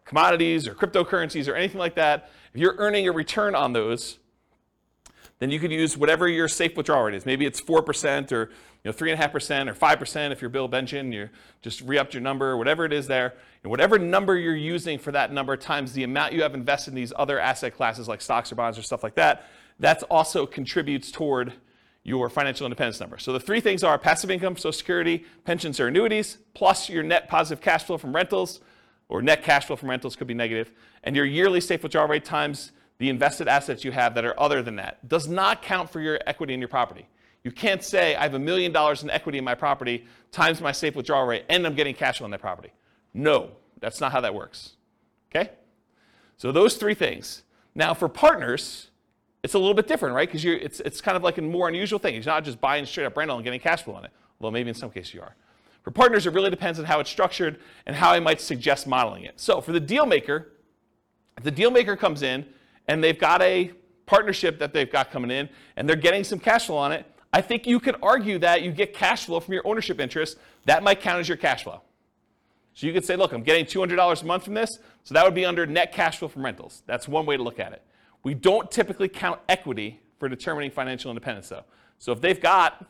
commodities 0.04 0.68
or 0.68 0.74
cryptocurrencies 0.74 1.48
or 1.48 1.54
anything 1.54 1.78
like 1.78 1.94
that, 1.96 2.32
if 2.52 2.60
you're 2.60 2.74
earning 2.80 3.08
a 3.08 3.12
return 3.12 3.54
on 3.54 3.72
those, 3.72 4.18
then 5.38 5.52
you 5.52 5.60
could 5.60 5.72
use 5.72 5.96
whatever 5.96 6.28
your 6.28 6.48
safe 6.48 6.76
withdrawal 6.76 7.04
rate 7.04 7.14
is. 7.14 7.28
Maybe 7.28 7.46
it's 7.46 7.62
4% 7.62 8.32
or 8.32 8.50
you 8.84 8.92
know, 8.92 8.92
3.5% 8.92 9.70
or 9.70 9.76
5% 9.76 10.32
if 10.32 10.42
you're 10.42 10.50
Bill 10.50 10.68
Bengen, 10.68 11.14
you 11.14 11.30
just 11.62 11.82
re-upped 11.82 12.16
your 12.16 12.22
number, 12.22 12.58
whatever 12.58 12.84
it 12.84 12.92
is 12.92 13.06
there. 13.06 13.36
And 13.62 13.70
whatever 13.70 14.00
number 14.00 14.36
you're 14.36 14.56
using 14.56 14.98
for 14.98 15.12
that 15.12 15.32
number 15.32 15.56
times 15.58 15.94
the 15.94 16.04
amount 16.04 16.34
you 16.34 16.42
have 16.42 16.56
invested 16.56 16.90
in 16.90 16.96
these 16.96 17.14
other 17.16 17.40
asset 17.40 17.76
classes 17.76 18.08
like 18.08 18.22
stocks 18.22 18.52
or 18.52 18.56
bonds 18.56 18.80
or 18.80 18.82
stuff 18.82 19.04
like 19.04 19.16
that, 19.16 19.46
that 19.80 20.02
also 20.10 20.48
contributes 20.48 21.12
toward 21.12 21.54
your 22.06 22.30
financial 22.30 22.66
independence 22.66 23.00
number. 23.00 23.18
So 23.18 23.34
the 23.34 23.40
three 23.40 23.60
things 23.60 23.84
are 23.84 23.98
passive 23.98 24.30
income, 24.30 24.56
Social 24.56 24.72
Security, 24.72 25.26
pensions 25.44 25.80
or 25.80 25.88
annuities, 25.88 26.38
plus 26.54 26.88
your 26.88 27.04
net 27.04 27.28
positive 27.28 27.62
cash 27.62 27.84
flow 27.84 27.98
from 27.98 28.16
rentals, 28.16 28.62
or 29.10 29.24
net 29.24 29.44
cash 29.44 29.66
flow 29.66 29.76
from 29.76 29.90
rentals 29.90 30.16
could 30.16 30.28
be 30.28 30.36
negative, 30.36 30.72
and 31.04 31.16
your 31.16 31.26
yearly 31.26 31.60
safe 31.60 31.82
withdrawal 31.82 32.08
rate 32.08 32.24
times 32.24 32.72
the 33.00 33.10
invested 33.10 33.48
assets 33.48 33.84
you 33.84 33.92
have 33.92 34.14
that 34.16 34.24
are 34.24 34.40
other 34.40 34.62
than 34.62 34.76
that. 34.78 35.06
Does 35.10 35.28
not 35.28 35.64
count 35.64 35.90
for 35.90 36.00
your 36.00 36.20
equity 36.28 36.54
in 36.54 36.60
your 36.62 36.70
property. 36.70 37.08
You 37.44 37.52
can't 37.52 37.84
say 37.84 38.16
I 38.16 38.24
have 38.24 38.36
a 38.36 38.40
million 38.40 38.72
dollars 38.72 39.04
in 39.04 39.10
equity 39.10 39.40
in 39.40 39.44
my 39.44 39.56
property 39.56 40.06
times 40.32 40.62
my 40.62 40.72
safe 40.72 40.96
withdrawal 40.96 41.26
rate 41.26 41.46
and 41.50 41.66
I'm 41.66 41.76
getting 41.76 41.94
cash 41.94 42.20
flow 42.20 42.26
on 42.26 42.32
that 42.32 42.40
property. 42.40 42.72
No, 43.14 43.50
that's 43.80 44.00
not 44.00 44.12
how 44.12 44.22
that 44.22 44.34
works. 44.34 44.74
Okay? 45.30 45.52
So 46.38 46.52
those 46.52 46.76
three 46.76 46.96
things. 46.96 47.44
Now 47.74 47.94
for 47.94 48.08
partners, 48.08 48.90
it's 49.46 49.54
a 49.54 49.60
little 49.60 49.76
bit 49.76 49.88
different, 49.88 50.16
right? 50.16 50.28
Because 50.28 50.44
it's, 50.44 50.80
it's 50.80 51.02
kind 51.02 51.16
of 51.16 51.22
like 51.22 51.38
a 51.38 51.42
more 51.44 51.70
unusual 51.70 52.00
thing. 52.00 52.16
You're 52.16 52.24
not 52.24 52.44
just 52.44 52.60
buying 52.60 52.84
straight 52.84 53.06
up 53.06 53.16
rental 53.16 53.38
and 53.38 53.44
getting 53.44 53.60
cash 53.60 53.84
flow 53.84 53.94
on 53.94 54.04
it, 54.04 54.10
although 54.40 54.52
maybe 54.52 54.70
in 54.70 54.76
some 54.76 54.90
cases 54.90 55.14
you 55.14 55.22
are. 55.22 55.36
For 55.84 55.92
partners, 55.92 56.26
it 56.26 56.34
really 56.34 56.50
depends 56.50 56.80
on 56.80 56.86
how 56.86 57.00
it's 57.00 57.12
structured 57.12 57.60
and 57.86 57.96
how 57.96 58.12
I 58.12 58.20
might 58.20 58.42
suggest 58.42 58.88
modeling 58.88 59.24
it. 59.24 59.40
So 59.40 59.62
for 59.62 59.72
the 59.72 59.80
deal 59.80 60.08
maker, 60.08 60.52
if 61.38 61.44
the 61.44 61.52
deal 61.52 61.70
maker 61.70 61.96
comes 61.96 62.24
in 62.24 62.44
and 62.88 63.04
they've 63.04 63.20
got 63.20 63.44
a 63.44 63.72
partnership 64.08 64.58
that 64.58 64.74
they've 64.74 64.92
got 64.92 65.12
coming 65.12 65.30
in 65.30 65.48
and 65.76 65.88
they're 65.88 65.96
getting 65.96 66.24
some 66.24 66.40
cash 66.40 66.66
flow 66.66 66.78
on 66.78 66.92
it, 66.92 67.06
I 67.32 67.42
think 67.42 67.68
you 67.68 67.80
could 67.80 67.98
argue 68.02 68.40
that 68.40 68.64
you 68.64 68.72
get 68.72 68.96
cash 68.96 69.26
flow 69.26 69.40
from 69.40 69.54
your 69.54 69.68
ownership 69.68 70.00
interest. 70.00 70.40
That 70.66 70.82
might 70.82 71.02
count 71.02 71.20
as 71.20 71.28
your 71.28 71.38
cash 71.38 71.66
flow. 71.66 71.82
So 72.74 72.88
you 72.88 72.94
could 72.94 73.06
say, 73.06 73.16
look, 73.16 73.32
I'm 73.32 73.44
getting 73.44 73.66
$200 73.66 74.24
a 74.24 74.26
month 74.26 74.44
from 74.44 74.56
this, 74.56 74.80
so 75.04 75.14
that 75.14 75.24
would 75.24 75.36
be 75.36 75.46
under 75.46 75.68
net 75.68 75.92
cash 75.92 76.18
flow 76.18 76.30
from 76.30 76.44
rentals. 76.44 76.82
That's 76.88 77.08
one 77.08 77.28
way 77.28 77.38
to 77.38 77.44
look 77.44 77.60
at 77.60 77.74
it. 77.74 77.84
We 78.26 78.34
don't 78.34 78.72
typically 78.72 79.08
count 79.08 79.40
equity 79.48 80.00
for 80.18 80.28
determining 80.28 80.72
financial 80.72 81.12
independence, 81.12 81.48
though. 81.48 81.64
So 82.00 82.12
if 82.12 82.22
they've 82.22 82.42
got 82.42 82.84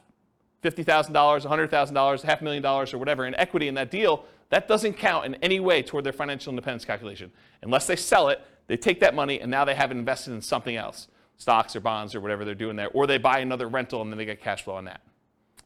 $50,000, 0.63 1.11
$100,000, 1.11 2.21
half 2.21 2.41
a 2.41 2.43
million 2.43 2.63
dollars, 2.63 2.93
or 2.93 2.97
whatever 2.97 3.25
in 3.25 3.35
equity 3.35 3.67
in 3.67 3.75
that 3.75 3.91
deal, 3.91 4.23
that 4.49 4.69
doesn't 4.69 4.93
count 4.93 5.25
in 5.25 5.35
any 5.35 5.59
way 5.59 5.83
toward 5.83 6.05
their 6.05 6.13
financial 6.13 6.51
independence 6.51 6.85
calculation. 6.85 7.31
Unless 7.63 7.85
they 7.85 7.97
sell 7.97 8.29
it, 8.29 8.41
they 8.67 8.77
take 8.77 9.01
that 9.01 9.13
money 9.13 9.41
and 9.41 9.51
now 9.51 9.65
they 9.65 9.75
have 9.75 9.91
it 9.91 9.97
invested 9.97 10.31
in 10.31 10.41
something 10.41 10.77
else, 10.77 11.09
stocks 11.35 11.75
or 11.75 11.81
bonds 11.81 12.15
or 12.15 12.21
whatever 12.21 12.45
they're 12.45 12.55
doing 12.55 12.77
there, 12.77 12.89
or 12.91 13.05
they 13.05 13.17
buy 13.17 13.39
another 13.39 13.67
rental 13.67 14.01
and 14.01 14.09
then 14.09 14.17
they 14.17 14.25
get 14.25 14.41
cash 14.41 14.63
flow 14.63 14.75
on 14.75 14.85
that. 14.85 15.01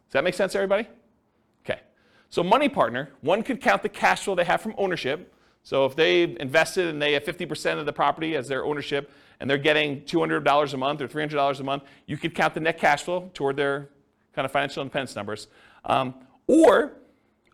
Does 0.07 0.13
that 0.13 0.23
make 0.23 0.33
sense, 0.33 0.55
everybody? 0.55 0.87
Okay. 1.63 1.79
So 2.31 2.41
money 2.41 2.69
partner, 2.69 3.11
one 3.21 3.43
could 3.43 3.61
count 3.61 3.83
the 3.83 3.89
cash 3.89 4.23
flow 4.23 4.33
they 4.33 4.45
have 4.45 4.61
from 4.61 4.73
ownership. 4.79 5.31
So 5.61 5.85
if 5.85 5.95
they 5.95 6.23
invested 6.39 6.87
and 6.87 6.99
they 6.99 7.13
have 7.13 7.23
50% 7.23 7.77
of 7.77 7.85
the 7.85 7.93
property 7.93 8.35
as 8.35 8.47
their 8.47 8.65
ownership 8.65 9.11
and 9.39 9.49
they're 9.49 9.57
getting 9.57 10.01
$200 10.01 10.73
a 10.73 10.77
month 10.77 11.01
or 11.01 11.07
$300 11.07 11.59
a 11.59 11.63
month, 11.63 11.83
you 12.05 12.17
could 12.17 12.35
count 12.35 12.53
the 12.53 12.59
net 12.59 12.77
cash 12.77 13.03
flow 13.03 13.29
toward 13.33 13.55
their 13.55 13.89
kind 14.33 14.45
of 14.45 14.51
financial 14.51 14.81
independence 14.81 15.15
numbers. 15.15 15.47
Um, 15.85 16.13
or 16.47 16.93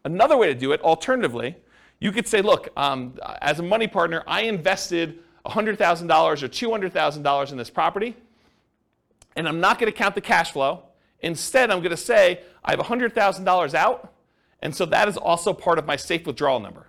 another 0.03 0.38
way 0.38 0.48
to 0.48 0.56
do 0.56 0.72
it, 0.72 0.82
alternatively, 0.82 1.56
you 1.99 2.12
could 2.12 2.28
say, 2.28 2.41
look, 2.41 2.70
um, 2.78 3.16
as 3.41 3.60
a 3.60 3.64
money 3.64 3.88
partner, 3.88 4.24
I 4.28 4.41
invested 4.41 5.20
$100,000 5.45 6.44
or 6.44 6.48
$200,000 6.48 7.52
in 7.52 7.57
this 7.57 7.70
property, 7.70 8.16
and 9.36 9.48
I'm 9.48 9.60
not 9.60 9.80
going 9.80 9.91
to 9.91 9.98
count 9.98 10.16
the 10.16 10.22
cash 10.22 10.52
flow. 10.52 10.84
Instead, 11.22 11.72
I'm 11.72 11.80
going 11.80 11.91
to 11.91 11.98
say 11.98 12.41
I 12.64 12.72
have 12.72 12.80
$100,000 12.80 13.74
out, 13.74 14.14
and 14.62 14.76
so 14.76 14.86
that 14.86 15.07
is 15.07 15.18
also 15.18 15.53
part 15.53 15.78
of 15.78 15.86
my 15.86 15.95
safe 15.95 16.26
withdrawal 16.26 16.60
number. 16.60 16.88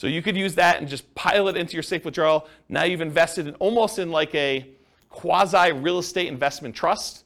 So 0.00 0.06
you 0.06 0.22
could 0.22 0.34
use 0.34 0.54
that 0.54 0.78
and 0.78 0.88
just 0.88 1.14
pile 1.14 1.48
it 1.48 1.58
into 1.58 1.74
your 1.74 1.82
safe 1.82 2.06
withdrawal. 2.06 2.48
Now 2.70 2.84
you've 2.84 3.02
invested 3.02 3.46
in 3.46 3.54
almost 3.56 3.98
in 3.98 4.10
like 4.10 4.34
a 4.34 4.66
quasi 5.10 5.72
real 5.72 5.98
estate 5.98 6.28
investment 6.28 6.74
trust 6.74 7.24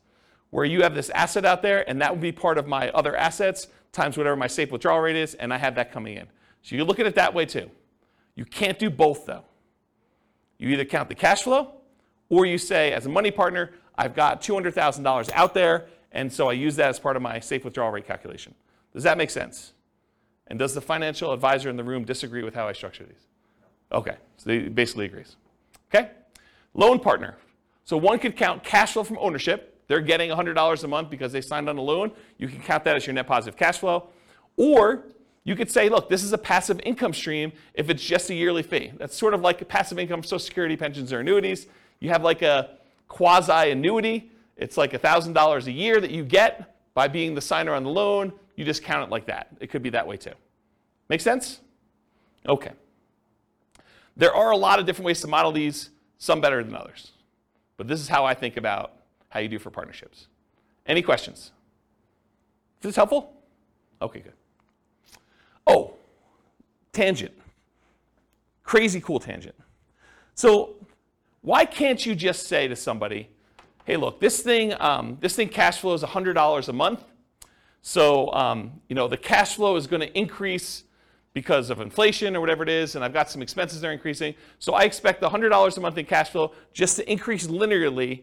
where 0.50 0.64
you 0.64 0.82
have 0.82 0.92
this 0.92 1.08
asset 1.10 1.44
out 1.44 1.62
there, 1.62 1.88
and 1.88 2.00
that 2.00 2.10
would 2.10 2.20
be 2.20 2.32
part 2.32 2.58
of 2.58 2.66
my 2.66 2.90
other 2.90 3.14
assets 3.14 3.68
times 3.92 4.18
whatever 4.18 4.34
my 4.34 4.48
safe 4.48 4.72
withdrawal 4.72 4.98
rate 4.98 5.14
is, 5.14 5.34
and 5.34 5.54
I 5.54 5.58
have 5.58 5.76
that 5.76 5.92
coming 5.92 6.16
in. 6.16 6.26
So 6.62 6.74
you 6.74 6.82
look 6.82 6.98
at 6.98 7.06
it 7.06 7.14
that 7.14 7.32
way 7.32 7.46
too. 7.46 7.70
You 8.34 8.44
can't 8.44 8.76
do 8.76 8.90
both 8.90 9.24
though. 9.24 9.44
You 10.58 10.70
either 10.70 10.84
count 10.84 11.08
the 11.08 11.14
cash 11.14 11.42
flow, 11.42 11.74
or 12.28 12.44
you 12.44 12.58
say, 12.58 12.92
as 12.92 13.06
a 13.06 13.08
money 13.08 13.30
partner, 13.30 13.70
I've 13.96 14.16
got 14.16 14.42
$200,000 14.42 15.30
out 15.32 15.54
there, 15.54 15.86
and 16.10 16.32
so 16.32 16.50
I 16.50 16.54
use 16.54 16.74
that 16.74 16.88
as 16.88 16.98
part 16.98 17.14
of 17.14 17.22
my 17.22 17.38
safe 17.38 17.64
withdrawal 17.64 17.92
rate 17.92 18.08
calculation. 18.08 18.52
Does 18.92 19.04
that 19.04 19.16
make 19.16 19.30
sense? 19.30 19.74
And 20.48 20.58
does 20.58 20.74
the 20.74 20.80
financial 20.80 21.32
advisor 21.32 21.70
in 21.70 21.76
the 21.76 21.84
room 21.84 22.04
disagree 22.04 22.42
with 22.42 22.54
how 22.54 22.68
I 22.68 22.72
structure 22.72 23.04
these? 23.04 23.26
Okay, 23.92 24.16
so 24.36 24.50
he 24.50 24.68
basically 24.68 25.06
agrees. 25.06 25.36
Okay? 25.88 26.10
Loan 26.74 26.98
partner. 26.98 27.36
So 27.84 27.96
one 27.96 28.18
could 28.18 28.36
count 28.36 28.64
cash 28.64 28.92
flow 28.92 29.04
from 29.04 29.18
ownership. 29.20 29.82
They're 29.86 30.00
getting 30.00 30.30
$100 30.30 30.84
a 30.84 30.88
month 30.88 31.10
because 31.10 31.32
they 31.32 31.40
signed 31.40 31.68
on 31.68 31.76
a 31.76 31.82
loan. 31.82 32.10
You 32.38 32.48
can 32.48 32.60
count 32.60 32.84
that 32.84 32.96
as 32.96 33.06
your 33.06 33.14
net 33.14 33.26
positive 33.26 33.58
cash 33.58 33.78
flow. 33.78 34.08
Or 34.56 35.04
you 35.44 35.54
could 35.54 35.70
say, 35.70 35.88
look, 35.88 36.08
this 36.08 36.24
is 36.24 36.32
a 36.32 36.38
passive 36.38 36.80
income 36.84 37.12
stream 37.12 37.52
if 37.74 37.90
it's 37.90 38.02
just 38.02 38.30
a 38.30 38.34
yearly 38.34 38.62
fee. 38.62 38.92
That's 38.96 39.16
sort 39.16 39.34
of 39.34 39.42
like 39.42 39.60
a 39.60 39.66
passive 39.66 39.98
income, 39.98 40.22
Social 40.22 40.38
Security, 40.38 40.76
pensions, 40.76 41.12
or 41.12 41.20
annuities. 41.20 41.66
You 42.00 42.08
have 42.08 42.22
like 42.22 42.42
a 42.42 42.70
quasi 43.08 43.70
annuity. 43.70 44.30
It's 44.56 44.76
like 44.76 44.92
$1,000 44.92 45.66
a 45.66 45.72
year 45.72 46.00
that 46.00 46.10
you 46.10 46.24
get 46.24 46.74
by 46.94 47.08
being 47.08 47.34
the 47.34 47.40
signer 47.40 47.74
on 47.74 47.84
the 47.84 47.90
loan. 47.90 48.32
You 48.56 48.64
just 48.64 48.82
count 48.82 49.08
it 49.08 49.10
like 49.10 49.26
that. 49.26 49.48
It 49.60 49.70
could 49.70 49.82
be 49.82 49.90
that 49.90 50.06
way 50.06 50.16
too. 50.16 50.32
Make 51.08 51.20
sense? 51.20 51.60
Okay. 52.46 52.72
There 54.16 54.34
are 54.34 54.50
a 54.50 54.56
lot 54.56 54.78
of 54.78 54.86
different 54.86 55.06
ways 55.06 55.20
to 55.22 55.26
model 55.26 55.52
these, 55.52 55.90
some 56.18 56.40
better 56.40 56.62
than 56.62 56.74
others. 56.74 57.12
But 57.76 57.88
this 57.88 58.00
is 58.00 58.08
how 58.08 58.24
I 58.24 58.34
think 58.34 58.56
about 58.56 58.92
how 59.28 59.40
you 59.40 59.48
do 59.48 59.58
for 59.58 59.70
partnerships. 59.70 60.28
Any 60.86 61.02
questions? 61.02 61.50
Is 62.80 62.88
this 62.88 62.96
helpful? 62.96 63.32
Okay, 64.00 64.20
good. 64.20 64.32
Oh, 65.66 65.94
tangent. 66.92 67.32
Crazy 68.62 69.00
cool 69.00 69.18
tangent. 69.18 69.54
So, 70.34 70.74
why 71.42 71.64
can't 71.64 72.04
you 72.04 72.14
just 72.14 72.46
say 72.46 72.68
to 72.68 72.76
somebody, 72.76 73.28
hey, 73.84 73.96
look, 73.96 74.20
this 74.20 74.40
thing, 74.40 74.74
um, 74.80 75.18
this 75.20 75.36
thing 75.36 75.48
cash 75.48 75.80
flows 75.80 76.02
$100 76.02 76.68
a 76.68 76.72
month. 76.72 77.04
So, 77.86 78.32
um, 78.32 78.80
you 78.88 78.94
know, 78.94 79.08
the 79.08 79.18
cash 79.18 79.56
flow 79.56 79.76
is 79.76 79.86
going 79.86 80.00
to 80.00 80.18
increase 80.18 80.84
because 81.34 81.68
of 81.68 81.80
inflation 81.80 82.34
or 82.34 82.40
whatever 82.40 82.62
it 82.62 82.70
is, 82.70 82.94
and 82.94 83.04
I've 83.04 83.12
got 83.12 83.28
some 83.28 83.42
expenses 83.42 83.82
that 83.82 83.88
are 83.88 83.92
increasing. 83.92 84.34
So 84.58 84.72
I 84.72 84.84
expect 84.84 85.20
the 85.20 85.28
$100 85.28 85.76
a 85.76 85.80
month 85.82 85.98
in 85.98 86.06
cash 86.06 86.30
flow 86.30 86.52
just 86.72 86.96
to 86.96 87.12
increase 87.12 87.46
linearly 87.46 88.22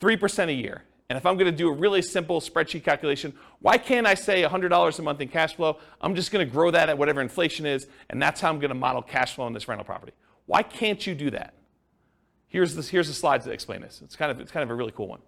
3% 0.00 0.48
a 0.50 0.52
year. 0.52 0.84
And 1.08 1.16
if 1.16 1.26
I'm 1.26 1.36
going 1.36 1.50
to 1.50 1.56
do 1.56 1.68
a 1.68 1.72
really 1.72 2.00
simple 2.00 2.40
spreadsheet 2.40 2.84
calculation, 2.84 3.34
why 3.58 3.76
can't 3.76 4.06
I 4.06 4.14
say 4.14 4.44
$100 4.44 4.98
a 4.98 5.02
month 5.02 5.20
in 5.20 5.26
cash 5.26 5.56
flow? 5.56 5.78
I'm 6.00 6.14
just 6.14 6.30
going 6.30 6.46
to 6.46 6.50
grow 6.50 6.70
that 6.70 6.88
at 6.88 6.96
whatever 6.96 7.20
inflation 7.20 7.66
is, 7.66 7.88
and 8.08 8.22
that's 8.22 8.40
how 8.40 8.50
I'm 8.50 8.60
going 8.60 8.68
to 8.68 8.76
model 8.76 9.02
cash 9.02 9.34
flow 9.34 9.46
on 9.46 9.52
this 9.52 9.66
rental 9.66 9.84
property. 9.84 10.12
Why 10.46 10.62
can't 10.62 11.04
you 11.04 11.16
do 11.16 11.30
that? 11.30 11.54
Here's, 12.46 12.88
here's 12.88 13.08
the 13.08 13.14
slides 13.14 13.46
that 13.46 13.52
explain 13.52 13.80
this. 13.80 14.00
It's 14.04 14.14
kind, 14.14 14.30
of, 14.30 14.38
it's 14.38 14.52
kind 14.52 14.62
of 14.62 14.70
a 14.70 14.76
really 14.76 14.92
cool 14.92 15.08
one. 15.08 15.22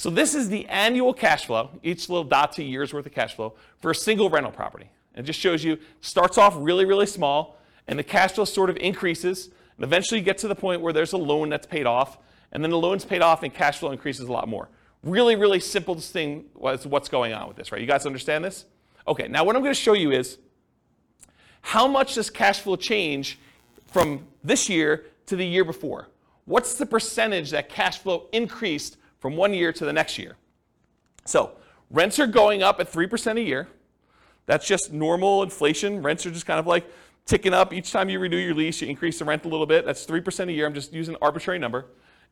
So 0.00 0.08
this 0.08 0.34
is 0.34 0.48
the 0.48 0.66
annual 0.68 1.12
cash 1.12 1.44
flow, 1.44 1.68
each 1.82 2.08
little 2.08 2.24
dot's 2.24 2.58
a 2.58 2.62
year's 2.62 2.94
worth 2.94 3.04
of 3.04 3.12
cash 3.12 3.34
flow, 3.34 3.52
for 3.80 3.90
a 3.90 3.94
single 3.94 4.30
rental 4.30 4.50
property. 4.50 4.88
And 5.14 5.22
it 5.22 5.26
just 5.26 5.38
shows 5.38 5.62
you, 5.62 5.76
starts 6.00 6.38
off 6.38 6.54
really, 6.56 6.86
really 6.86 7.04
small, 7.04 7.58
and 7.86 7.98
the 7.98 8.02
cash 8.02 8.32
flow 8.32 8.46
sort 8.46 8.70
of 8.70 8.78
increases, 8.78 9.50
and 9.76 9.84
eventually 9.84 10.18
you 10.20 10.24
get 10.24 10.38
to 10.38 10.48
the 10.48 10.54
point 10.54 10.80
where 10.80 10.94
there's 10.94 11.12
a 11.12 11.18
loan 11.18 11.50
that's 11.50 11.66
paid 11.66 11.84
off, 11.84 12.16
and 12.50 12.64
then 12.64 12.70
the 12.70 12.78
loan's 12.78 13.04
paid 13.04 13.20
off 13.20 13.42
and 13.42 13.52
cash 13.52 13.76
flow 13.76 13.90
increases 13.90 14.26
a 14.26 14.32
lot 14.32 14.48
more. 14.48 14.70
Really, 15.02 15.36
really 15.36 15.60
simple 15.60 15.94
thing 15.96 16.46
was 16.54 16.86
what's 16.86 17.10
going 17.10 17.34
on 17.34 17.46
with 17.46 17.58
this, 17.58 17.70
right? 17.70 17.82
You 17.82 17.86
guys 17.86 18.06
understand 18.06 18.42
this? 18.42 18.64
Okay, 19.06 19.28
now 19.28 19.44
what 19.44 19.54
I'm 19.54 19.60
going 19.60 19.74
to 19.74 19.78
show 19.78 19.92
you 19.92 20.12
is 20.12 20.38
how 21.60 21.86
much 21.86 22.14
does 22.14 22.30
cash 22.30 22.60
flow 22.60 22.76
change 22.76 23.38
from 23.88 24.26
this 24.42 24.66
year 24.66 25.04
to 25.26 25.36
the 25.36 25.44
year 25.44 25.66
before? 25.66 26.08
What's 26.46 26.72
the 26.78 26.86
percentage 26.86 27.50
that 27.50 27.68
cash 27.68 27.98
flow 27.98 28.28
increased 28.32 28.96
from 29.20 29.36
one 29.36 29.54
year 29.54 29.72
to 29.72 29.84
the 29.84 29.92
next 29.92 30.18
year? 30.18 30.36
So, 31.24 31.52
rents 31.90 32.18
are 32.18 32.26
going 32.26 32.62
up 32.62 32.80
at 32.80 32.90
3% 32.90 33.36
a 33.36 33.42
year. 33.42 33.68
That's 34.46 34.66
just 34.66 34.92
normal 34.92 35.42
inflation. 35.42 36.02
Rents 36.02 36.26
are 36.26 36.30
just 36.30 36.46
kind 36.46 36.58
of 36.58 36.66
like 36.66 36.90
ticking 37.24 37.54
up. 37.54 37.72
Each 37.72 37.92
time 37.92 38.08
you 38.08 38.18
renew 38.18 38.36
your 38.36 38.54
lease, 38.54 38.80
you 38.80 38.88
increase 38.88 39.18
the 39.18 39.24
rent 39.24 39.44
a 39.44 39.48
little 39.48 39.66
bit. 39.66 39.86
That's 39.86 40.04
3% 40.04 40.48
a 40.48 40.52
year. 40.52 40.66
I'm 40.66 40.74
just 40.74 40.92
using 40.92 41.14
an 41.14 41.18
arbitrary 41.22 41.58
number. 41.58 41.86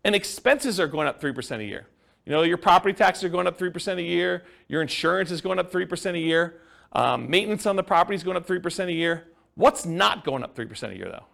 And 0.04 0.14
expenses 0.14 0.80
are 0.80 0.88
going 0.88 1.06
up 1.06 1.20
3% 1.20 1.58
a 1.58 1.64
year. 1.64 1.86
You 2.24 2.32
know, 2.32 2.42
your 2.42 2.58
property 2.58 2.92
taxes 2.92 3.24
are 3.24 3.28
going 3.28 3.46
up 3.46 3.58
3% 3.58 3.96
a 3.96 4.02
year. 4.02 4.44
Your 4.68 4.82
insurance 4.82 5.30
is 5.30 5.40
going 5.40 5.58
up 5.58 5.72
3% 5.72 6.14
a 6.14 6.18
year. 6.18 6.60
Um, 6.92 7.30
maintenance 7.30 7.66
on 7.66 7.76
the 7.76 7.82
property 7.82 8.16
is 8.16 8.22
going 8.22 8.36
up 8.36 8.46
3% 8.46 8.86
a 8.86 8.92
year. 8.92 9.28
What's 9.54 9.86
not 9.86 10.24
going 10.24 10.42
up 10.42 10.54
3% 10.56 10.90
a 10.90 10.96
year, 10.96 11.08
though? 11.08 11.24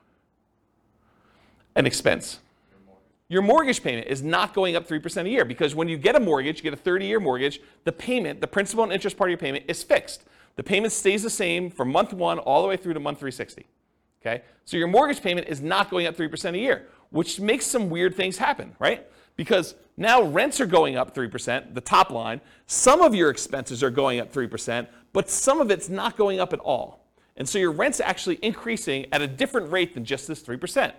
An 1.74 1.86
expense. 1.86 2.40
Your 3.35 3.43
mortgage 3.43 3.82
payment 3.82 4.06
is 4.06 4.23
not 4.23 4.55
going 4.55 4.77
up 4.77 4.86
3% 4.86 5.27
a 5.27 5.28
year 5.28 5.44
because 5.44 5.74
when 5.74 5.89
you 5.89 5.98
get 5.98 6.15
a 6.15 6.20
mortgage, 6.20 6.59
you 6.59 6.62
get 6.62 6.73
a 6.73 6.77
30 6.77 7.05
year 7.05 7.19
mortgage, 7.19 7.61
the 7.82 7.90
payment, 7.90 8.40
the 8.40 8.47
principal 8.47 8.85
and 8.85 8.93
interest 8.93 9.16
part 9.16 9.28
of 9.28 9.32
your 9.32 9.39
payment 9.39 9.65
is 9.66 9.82
fixed. 9.82 10.23
The 10.55 10.62
payment 10.62 10.93
stays 10.93 11.24
the 11.24 11.31
same 11.31 11.69
from 11.69 11.90
month 11.90 12.12
one 12.12 12.39
all 12.39 12.62
the 12.62 12.69
way 12.69 12.77
through 12.77 12.94
to 12.94 13.01
month 13.01 13.19
360. 13.19 13.66
Okay? 14.23 14.43
So 14.65 14.77
your 14.77 14.86
mortgage 14.86 15.20
payment 15.20 15.48
is 15.48 15.61
not 15.61 15.90
going 15.90 16.06
up 16.06 16.16
3% 16.16 16.55
a 16.55 16.59
year, 16.59 16.86
which 17.11 17.40
makes 17.40 17.66
some 17.66 17.90
weird 17.90 18.15
things 18.15 18.39
happen, 18.39 18.77
right? 18.78 19.05
Because 19.35 19.74
now 19.97 20.23
rents 20.23 20.61
are 20.61 20.66
going 20.66 20.97
up 20.97 21.12
3%, 21.12 21.74
the 21.74 21.81
top 21.81 22.11
line. 22.11 22.40
Some 22.69 23.01
of 23.01 23.16
your 23.16 23.31
expenses 23.31 23.82
are 23.82 23.90
going 23.90 24.20
up 24.20 24.32
3%, 24.32 24.86
but 25.12 25.28
some 25.28 25.61
of 25.61 25.73
it's 25.73 25.89
not 25.89 26.16
going 26.16 26.39
up 26.39 26.52
at 26.52 26.61
all. 26.61 27.05
And 27.36 27.48
so 27.48 27.59
your 27.59 27.73
rent's 27.73 27.98
actually 27.98 28.39
increasing 28.43 29.06
at 29.11 29.23
a 29.23 29.27
different 29.27 29.73
rate 29.73 29.93
than 29.93 30.05
just 30.05 30.28
this 30.28 30.40
3%. 30.40 30.93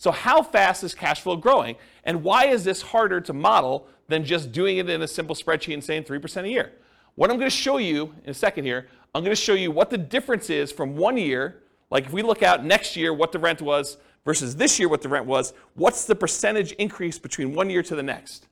So 0.00 0.10
how 0.10 0.42
fast 0.42 0.82
is 0.82 0.94
cash 0.94 1.20
flow 1.20 1.36
growing? 1.36 1.76
And 2.04 2.24
why 2.24 2.46
is 2.46 2.64
this 2.64 2.80
harder 2.80 3.20
to 3.20 3.34
model 3.34 3.86
than 4.08 4.24
just 4.24 4.50
doing 4.50 4.78
it 4.78 4.88
in 4.88 5.02
a 5.02 5.06
simple 5.06 5.36
spreadsheet 5.36 5.74
and 5.74 5.84
saying 5.84 6.04
3% 6.04 6.44
a 6.44 6.48
year? 6.48 6.72
What 7.16 7.30
I'm 7.30 7.36
going 7.36 7.50
to 7.50 7.54
show 7.54 7.76
you 7.76 8.14
in 8.24 8.30
a 8.30 8.34
second 8.34 8.64
here, 8.64 8.88
I'm 9.14 9.22
going 9.22 9.36
to 9.36 9.40
show 9.40 9.52
you 9.52 9.70
what 9.70 9.90
the 9.90 9.98
difference 9.98 10.48
is 10.48 10.72
from 10.72 10.96
one 10.96 11.18
year, 11.18 11.64
like 11.90 12.06
if 12.06 12.14
we 12.14 12.22
look 12.22 12.42
out 12.42 12.64
next 12.64 12.96
year 12.96 13.12
what 13.12 13.30
the 13.30 13.38
rent 13.38 13.60
was 13.60 13.98
versus 14.24 14.56
this 14.56 14.78
year 14.78 14.88
what 14.88 15.02
the 15.02 15.08
rent 15.10 15.26
was, 15.26 15.52
what's 15.74 16.06
the 16.06 16.14
percentage 16.14 16.72
increase 16.72 17.18
between 17.18 17.54
one 17.54 17.68
year 17.68 17.82
to 17.82 17.94
the 17.94 18.02
next? 18.02 18.48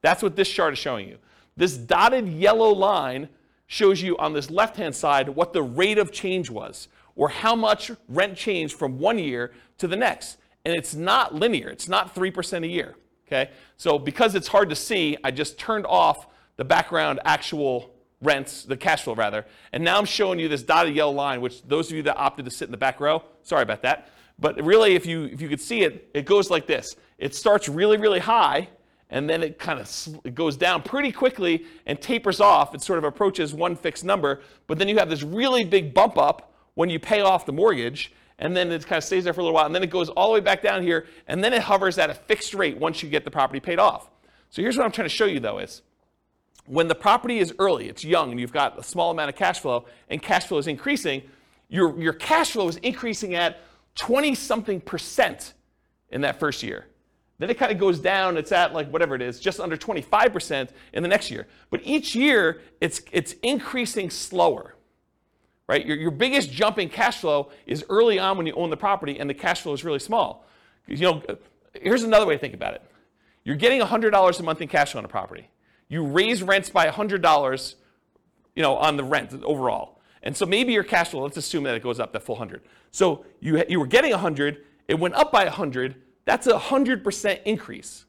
That's 0.00 0.20
what 0.20 0.34
this 0.34 0.48
chart 0.48 0.72
is 0.72 0.80
showing 0.80 1.08
you. 1.08 1.18
This 1.56 1.76
dotted 1.76 2.26
yellow 2.26 2.72
line 2.72 3.28
shows 3.68 4.02
you 4.02 4.18
on 4.18 4.32
this 4.32 4.50
left-hand 4.50 4.96
side 4.96 5.28
what 5.28 5.52
the 5.52 5.62
rate 5.62 5.98
of 5.98 6.10
change 6.10 6.50
was, 6.50 6.88
or 7.14 7.28
how 7.28 7.54
much 7.54 7.92
rent 8.08 8.36
changed 8.36 8.74
from 8.76 8.98
one 8.98 9.20
year 9.20 9.52
to 9.76 9.86
the 9.86 9.94
next. 9.96 10.38
And 10.64 10.74
it's 10.74 10.94
not 10.94 11.34
linear. 11.34 11.68
It's 11.68 11.88
not 11.88 12.14
3% 12.14 12.64
a 12.64 12.66
year. 12.66 12.96
Okay? 13.26 13.50
So 13.76 13.98
because 13.98 14.34
it's 14.34 14.48
hard 14.48 14.70
to 14.70 14.76
see, 14.76 15.16
I 15.22 15.30
just 15.30 15.58
turned 15.58 15.86
off 15.86 16.26
the 16.56 16.64
background 16.64 17.20
actual 17.24 17.94
rents, 18.20 18.64
the 18.64 18.76
cash 18.76 19.02
flow 19.02 19.14
rather. 19.14 19.46
And 19.72 19.84
now 19.84 19.98
I'm 19.98 20.04
showing 20.04 20.38
you 20.38 20.48
this 20.48 20.62
dotted 20.62 20.94
yellow 20.94 21.12
line, 21.12 21.40
which 21.40 21.62
those 21.62 21.90
of 21.90 21.96
you 21.96 22.02
that 22.04 22.16
opted 22.16 22.44
to 22.46 22.50
sit 22.50 22.66
in 22.66 22.72
the 22.72 22.78
back 22.78 23.00
row, 23.00 23.22
sorry 23.42 23.62
about 23.62 23.82
that. 23.82 24.08
But 24.38 24.62
really, 24.62 24.94
if 24.94 25.06
you, 25.06 25.24
if 25.24 25.40
you 25.40 25.48
could 25.48 25.60
see 25.60 25.82
it, 25.82 26.10
it 26.14 26.24
goes 26.24 26.50
like 26.50 26.66
this. 26.66 26.96
It 27.18 27.34
starts 27.34 27.68
really, 27.68 27.96
really 27.96 28.20
high, 28.20 28.68
and 29.10 29.28
then 29.28 29.42
it 29.42 29.58
kind 29.58 29.80
of 29.80 29.90
it 30.24 30.34
goes 30.34 30.56
down 30.56 30.82
pretty 30.82 31.10
quickly 31.10 31.64
and 31.86 32.00
tapers 32.00 32.40
off. 32.40 32.74
It 32.74 32.82
sort 32.82 32.98
of 32.98 33.04
approaches 33.04 33.52
one 33.52 33.74
fixed 33.74 34.04
number, 34.04 34.42
but 34.66 34.78
then 34.78 34.88
you 34.88 34.98
have 34.98 35.10
this 35.10 35.22
really 35.22 35.64
big 35.64 35.92
bump 35.92 36.18
up 36.18 36.54
when 36.74 36.88
you 36.88 37.00
pay 37.00 37.20
off 37.20 37.46
the 37.46 37.52
mortgage, 37.52 38.12
and 38.38 38.56
then 38.56 38.70
it 38.70 38.86
kind 38.86 38.98
of 38.98 39.04
stays 39.04 39.24
there 39.24 39.32
for 39.32 39.40
a 39.40 39.44
little 39.44 39.54
while, 39.54 39.66
and 39.66 39.74
then 39.74 39.82
it 39.82 39.90
goes 39.90 40.08
all 40.10 40.28
the 40.28 40.34
way 40.34 40.40
back 40.40 40.62
down 40.62 40.82
here, 40.82 41.06
and 41.26 41.42
then 41.42 41.52
it 41.52 41.62
hovers 41.62 41.98
at 41.98 42.10
a 42.10 42.14
fixed 42.14 42.54
rate 42.54 42.78
once 42.78 43.02
you 43.02 43.08
get 43.08 43.24
the 43.24 43.30
property 43.30 43.60
paid 43.60 43.78
off. 43.78 44.10
So 44.50 44.62
here's 44.62 44.76
what 44.76 44.84
I'm 44.84 44.92
trying 44.92 45.08
to 45.08 45.14
show 45.14 45.26
you 45.26 45.40
though 45.40 45.58
is 45.58 45.82
when 46.66 46.88
the 46.88 46.94
property 46.94 47.38
is 47.38 47.54
early, 47.58 47.88
it's 47.88 48.04
young, 48.04 48.30
and 48.30 48.38
you've 48.38 48.52
got 48.52 48.78
a 48.78 48.82
small 48.82 49.10
amount 49.10 49.30
of 49.30 49.36
cash 49.36 49.60
flow, 49.60 49.86
and 50.08 50.22
cash 50.22 50.46
flow 50.46 50.58
is 50.58 50.66
increasing, 50.66 51.22
your, 51.68 51.98
your 52.00 52.12
cash 52.12 52.52
flow 52.52 52.68
is 52.68 52.76
increasing 52.76 53.34
at 53.34 53.60
20 53.96 54.34
something 54.34 54.80
percent 54.80 55.54
in 56.10 56.20
that 56.20 56.38
first 56.38 56.62
year. 56.62 56.86
Then 57.38 57.50
it 57.50 57.58
kind 57.58 57.70
of 57.70 57.78
goes 57.78 58.00
down, 58.00 58.36
it's 58.36 58.52
at 58.52 58.72
like 58.72 58.90
whatever 58.90 59.14
it 59.14 59.22
is, 59.22 59.38
just 59.38 59.60
under 59.60 59.76
25% 59.76 60.70
in 60.92 61.02
the 61.02 61.08
next 61.08 61.30
year. 61.30 61.46
But 61.70 61.80
each 61.84 62.14
year, 62.14 62.60
it's, 62.80 63.00
it's 63.12 63.34
increasing 63.42 64.10
slower, 64.10 64.74
right? 65.68 65.84
Your, 65.86 65.96
your 65.96 66.10
biggest 66.10 66.50
jump 66.50 66.78
in 66.78 66.88
cash 66.88 67.20
flow 67.20 67.50
is 67.66 67.84
early 67.88 68.18
on 68.18 68.36
when 68.36 68.46
you 68.46 68.54
own 68.54 68.70
the 68.70 68.76
property 68.76 69.20
and 69.20 69.30
the 69.30 69.34
cash 69.34 69.60
flow 69.60 69.74
is 69.74 69.84
really 69.84 69.98
small. 69.98 70.44
You 70.86 70.96
know, 70.96 71.22
here's 71.74 72.02
another 72.02 72.26
way 72.26 72.34
to 72.34 72.40
think 72.40 72.54
about 72.54 72.74
it. 72.74 72.82
You're 73.44 73.56
getting 73.56 73.80
$100 73.80 74.40
a 74.40 74.42
month 74.42 74.60
in 74.60 74.68
cash 74.68 74.92
flow 74.92 75.00
on 75.00 75.04
a 75.04 75.08
property. 75.08 75.48
You 75.88 76.04
raise 76.04 76.42
rents 76.42 76.70
by 76.70 76.88
$100, 76.88 77.74
you 78.56 78.62
know, 78.62 78.76
on 78.76 78.96
the 78.96 79.04
rent 79.04 79.32
overall. 79.44 80.00
And 80.22 80.36
so 80.36 80.46
maybe 80.46 80.72
your 80.72 80.82
cash 80.82 81.10
flow, 81.10 81.22
let's 81.22 81.36
assume 81.36 81.64
that 81.64 81.74
it 81.74 81.82
goes 81.82 82.00
up 82.00 82.12
that 82.12 82.22
full 82.22 82.34
100. 82.34 82.62
So 82.90 83.24
you, 83.40 83.62
you 83.68 83.78
were 83.78 83.86
getting 83.86 84.10
100, 84.10 84.64
it 84.88 84.98
went 84.98 85.14
up 85.14 85.30
by 85.30 85.44
100, 85.44 85.94
that's 86.24 86.46
a 86.46 86.52
100% 86.52 87.42
increase, 87.44 88.04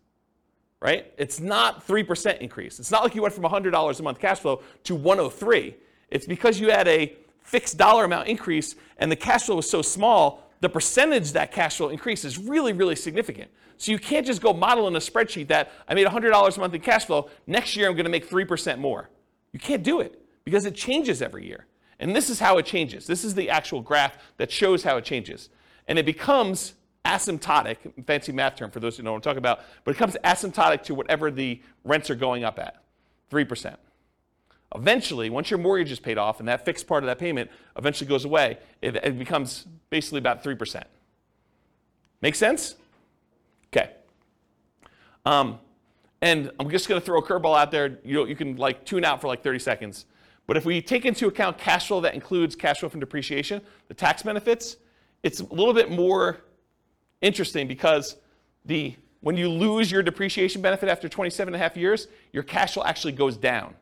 right? 0.81 1.14
It's 1.18 1.40
not 1.40 1.88
3% 1.88 2.40
increase. 2.40 2.80
It's 2.80 2.91
not 2.91 3.03
like 3.03 3.15
you 3.15 3.22
went 3.22 3.34
from 3.34 3.44
$100 3.44 3.99
a 3.99 4.03
month 4.03 4.19
cash 4.19 4.40
flow 4.40 4.61
to 4.86 4.95
103. 4.95 5.76
It's 6.10 6.26
because 6.26 6.60
you 6.60 6.72
had 6.72 6.88
a 6.88 7.15
fixed 7.49 7.77
dollar 7.77 8.05
amount 8.05 8.27
increase 8.27 8.76
and 8.97 9.11
the 9.11 9.15
cash 9.15 9.45
flow 9.45 9.55
was 9.55 9.69
so 9.69 9.81
small, 9.81 10.49
the 10.61 10.69
percentage 10.69 11.31
that 11.31 11.51
cash 11.51 11.77
flow 11.77 11.89
increase 11.89 12.23
is 12.23 12.38
really, 12.38 12.73
really 12.73 12.95
significant. 12.95 13.49
So 13.77 13.91
you 13.91 13.97
can't 13.97 14.26
just 14.26 14.41
go 14.41 14.53
model 14.53 14.88
in 14.88 14.95
a 14.95 14.99
spreadsheet 14.99 15.47
that 15.47 15.71
I 15.88 15.93
made 15.95 16.05
$100 16.05 16.57
a 16.57 16.59
month 16.59 16.73
in 16.73 16.81
cash 16.81 17.05
flow, 17.05 17.30
next 17.47 17.76
year 17.76 17.88
I'm 17.88 17.95
going 17.95 18.05
to 18.05 18.11
make 18.11 18.30
3% 18.30 18.77
more. 18.77 19.09
You 19.51 19.59
can't 19.59 19.84
do 19.84 19.99
it 20.01 20.21
because 20.43 20.65
it 20.65 20.76
changes 20.76 21.21
every 21.21 21.47
year. 21.47 21.65
And 21.99 22.15
this 22.15 22.30
is 22.30 22.39
how 22.39 22.57
it 22.57 22.65
changes. 22.65 23.07
This 23.07 23.23
is 23.23 23.34
the 23.34 23.49
actual 23.49 23.81
graph 23.81 24.17
that 24.38 24.51
shows 24.51 24.84
how 24.84 24.97
it 24.97 25.05
changes. 25.05 25.49
And 25.88 25.97
it 25.97 26.05
becomes 26.05 26.73
asymptotic, 27.05 28.05
fancy 28.05 28.31
math 28.31 28.57
term 28.57 28.69
for 28.69 28.80
those 28.80 28.97
who 28.97 29.03
know 29.03 29.11
what 29.11 29.17
I'm 29.17 29.21
talking 29.21 29.39
about, 29.39 29.61
but 29.84 29.91
it 29.91 29.93
becomes 29.95 30.17
asymptotic 30.23 30.84
to 30.84 30.93
whatever 30.93 31.31
the 31.31 31.61
rents 31.84 32.09
are 32.09 32.15
going 32.15 32.43
up 32.43 32.59
at, 32.59 32.84
3%. 33.31 33.76
Eventually, 34.76 35.30
once 35.30 35.50
your 35.50 35.58
mortgage 35.58 35.91
is 35.91 36.00
paid 36.00 36.18
off 36.18 36.40
and 36.40 36.48
that 36.48 36.64
fixed 36.64 36.86
part 36.86 37.04
of 37.04 37.08
that 37.08 37.18
payment 37.18 37.50
eventually 37.76 38.08
goes 38.08 38.26
away, 38.26 38.60
it, 38.82 38.96
it 38.98 39.18
becomes 39.18 39.66
basically 39.90 40.20
about 40.20 40.44
3%. 40.44 40.84
Make 42.22 42.36
sense? 42.36 42.76
Okay. 43.68 43.91
Um, 45.26 45.60
and 46.22 46.52
I'm 46.60 46.70
just 46.70 46.88
going 46.88 47.02
to 47.02 47.06
throw 47.06 47.20
a 47.20 47.24
curveball 47.24 47.58
out 47.58 47.72
there. 47.72 48.00
You, 48.04 48.28
you 48.28 48.36
can 48.36 48.58
like 48.58 48.86
tune 48.86 49.04
out 49.04 49.22
for 49.22 49.28
like 49.28 49.44
30 49.44 49.58
seconds. 49.60 50.06
But 50.46 50.58
if 50.58 50.66
we 50.66 50.82
take 50.82 51.06
into 51.06 51.28
account 51.28 51.58
cash 51.58 51.88
flow 51.88 52.02
that 52.02 52.14
includes 52.14 52.56
cash 52.56 52.80
flow 52.80 52.90
from 52.90 53.00
depreciation, 53.00 53.62
the 53.88 53.94
tax 53.94 54.22
benefits, 54.22 54.78
it's 55.24 55.40
a 55.40 55.46
little 55.46 55.74
bit 55.74 55.91
more 55.91 56.41
interesting 57.22 57.68
because 57.68 58.18
the 58.66 58.96
when 59.22 59.36
you 59.36 59.50
lose 59.50 59.91
your 59.91 60.02
depreciation 60.02 60.62
benefit 60.62 60.88
after 60.88 61.10
27 61.10 61.54
and 61.54 61.62
a 61.62 61.64
half 61.64 61.76
years, 61.76 62.08
your 62.32 62.41
cash 62.41 62.76
flow 62.76 62.84
actually 62.86 63.12
goes 63.12 63.36
down 63.36 63.76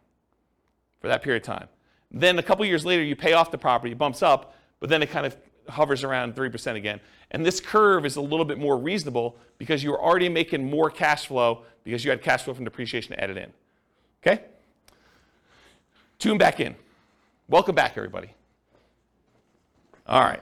for 1.00 1.08
that 1.08 1.22
period 1.22 1.44
of 1.44 1.48
time. 1.48 1.68
Then 2.12 2.40
a 2.40 2.44
couple 2.44 2.66
years 2.66 2.86
later, 2.86 3.04
you 3.04 3.16
pay 3.16 3.34
off 3.34 3.52
the 3.52 3.58
property, 3.58 3.92
it 3.92 3.98
bumps 3.98 4.22
up, 4.22 4.56
but 4.80 4.90
then 4.90 5.02
it 5.02 5.10
kind 5.10 5.26
of 5.26 5.36
hovers 5.70 6.04
around 6.04 6.36
3% 6.36 6.76
again. 6.76 7.00
And 7.32 7.46
this 7.46 7.60
curve 7.60 8.06
is 8.06 8.16
a 8.16 8.22
little 8.22 8.46
bit 8.46 8.58
more 8.58 8.78
reasonable 8.78 9.38
because 9.58 9.84
you're 9.84 10.02
already 10.02 10.30
making 10.30 10.70
more 10.70 10.90
cash 10.90 11.28
flow 11.28 11.64
because 11.84 12.06
you 12.06 12.12
had 12.12 12.22
cash 12.22 12.44
flow 12.44 12.54
from 12.54 12.64
depreciation 12.64 13.16
to 13.16 13.22
added 13.22 13.38
in. 13.38 13.52
Okay? 14.22 14.44
Tune 16.20 16.38
back 16.38 16.60
in. 16.60 16.76
Welcome 17.50 17.76
back, 17.76 17.98
everybody. 17.98 18.34
All 20.08 20.22
right. 20.22 20.42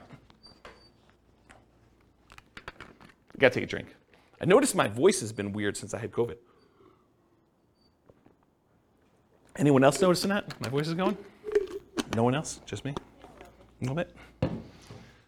I 2.56 3.38
gotta 3.38 3.54
take 3.54 3.64
a 3.64 3.66
drink. 3.66 3.94
I 4.40 4.44
noticed 4.44 4.74
my 4.74 4.88
voice 4.88 5.20
has 5.20 5.32
been 5.32 5.52
weird 5.52 5.76
since 5.76 5.92
I 5.92 5.98
had 5.98 6.12
COVID. 6.12 6.36
Anyone 9.58 9.84
else 9.84 10.00
noticing 10.00 10.30
that? 10.30 10.60
My 10.60 10.68
voice 10.68 10.86
is 10.86 10.94
going? 10.94 11.16
No 12.14 12.22
one 12.22 12.34
else? 12.34 12.60
Just 12.66 12.84
me? 12.84 12.92
A 12.92 13.84
little 13.84 13.96
bit? 13.96 14.14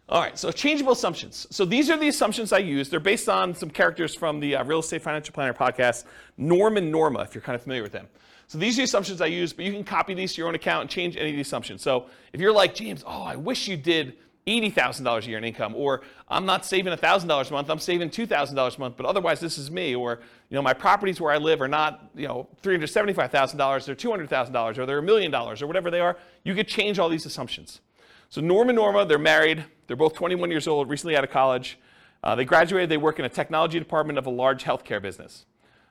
All 0.07 0.21
right, 0.21 0.37
so 0.37 0.51
changeable 0.51 0.93
assumptions. 0.93 1.47
So 1.51 1.65
these 1.65 1.89
are 1.89 1.97
the 1.97 2.07
assumptions 2.07 2.51
I 2.51 2.59
use. 2.59 2.89
They're 2.89 2.99
based 2.99 3.29
on 3.29 3.53
some 3.53 3.69
characters 3.69 4.15
from 4.15 4.39
the 4.39 4.55
uh, 4.55 4.63
Real 4.63 4.79
Estate 4.79 5.01
Financial 5.01 5.33
Planner 5.33 5.53
podcast, 5.53 6.05
Norm 6.37 6.77
and 6.77 6.91
Norma, 6.91 7.21
if 7.21 7.35
you're 7.35 7.41
kind 7.43 7.55
of 7.55 7.61
familiar 7.61 7.83
with 7.83 7.91
them. 7.91 8.07
So 8.47 8.57
these 8.57 8.75
are 8.75 8.81
the 8.81 8.85
assumptions 8.85 9.21
I 9.21 9.27
use, 9.27 9.53
but 9.53 9.65
you 9.65 9.71
can 9.71 9.83
copy 9.83 10.15
these 10.15 10.33
to 10.33 10.39
your 10.39 10.47
own 10.47 10.55
account 10.55 10.81
and 10.81 10.89
change 10.89 11.15
any 11.15 11.29
of 11.29 11.35
the 11.35 11.41
assumptions. 11.41 11.83
So 11.83 12.07
if 12.33 12.41
you're 12.41 12.53
like, 12.53 12.73
James, 12.73 13.03
oh, 13.05 13.21
I 13.21 13.35
wish 13.35 13.67
you 13.67 13.77
did 13.77 14.17
$80,000 14.47 15.25
a 15.25 15.27
year 15.27 15.37
in 15.37 15.43
income, 15.43 15.73
or 15.75 16.01
I'm 16.27 16.45
not 16.45 16.65
saving 16.65 16.93
$1,000 16.93 17.49
a 17.49 17.53
month, 17.53 17.69
I'm 17.69 17.79
saving 17.79 18.09
$2,000 18.09 18.77
a 18.77 18.79
month, 18.79 18.97
but 18.97 19.05
otherwise 19.05 19.39
this 19.39 19.57
is 19.57 19.69
me, 19.69 19.95
or 19.95 20.19
you 20.49 20.55
know, 20.55 20.61
my 20.61 20.73
properties 20.73 21.21
where 21.21 21.31
I 21.31 21.37
live 21.37 21.61
are 21.61 21.67
not 21.67 22.09
you 22.15 22.27
know, 22.27 22.47
$375,000, 22.63 23.85
they're 23.85 23.95
$200,000, 23.95 24.77
or 24.77 24.85
they're 24.85 24.99
a 24.99 25.03
million 25.03 25.31
dollars, 25.31 25.61
or 25.61 25.67
whatever 25.67 25.91
they 25.91 25.99
are, 25.99 26.17
you 26.43 26.55
could 26.55 26.67
change 26.67 26.99
all 26.99 27.09
these 27.09 27.25
assumptions. 27.25 27.81
So 28.29 28.41
Norm 28.41 28.69
and 28.69 28.75
Norma, 28.75 29.05
they're 29.05 29.17
married, 29.17 29.65
they're 29.87 29.97
both 29.97 30.13
21 30.13 30.51
years 30.51 30.67
old, 30.67 30.89
recently 30.89 31.15
out 31.15 31.23
of 31.23 31.31
college. 31.31 31.79
Uh, 32.23 32.35
they 32.35 32.45
graduated, 32.45 32.89
they 32.89 32.97
work 32.97 33.19
in 33.19 33.25
a 33.25 33.29
technology 33.29 33.79
department 33.79 34.19
of 34.19 34.25
a 34.25 34.29
large 34.29 34.63
healthcare 34.63 35.01
business. 35.01 35.45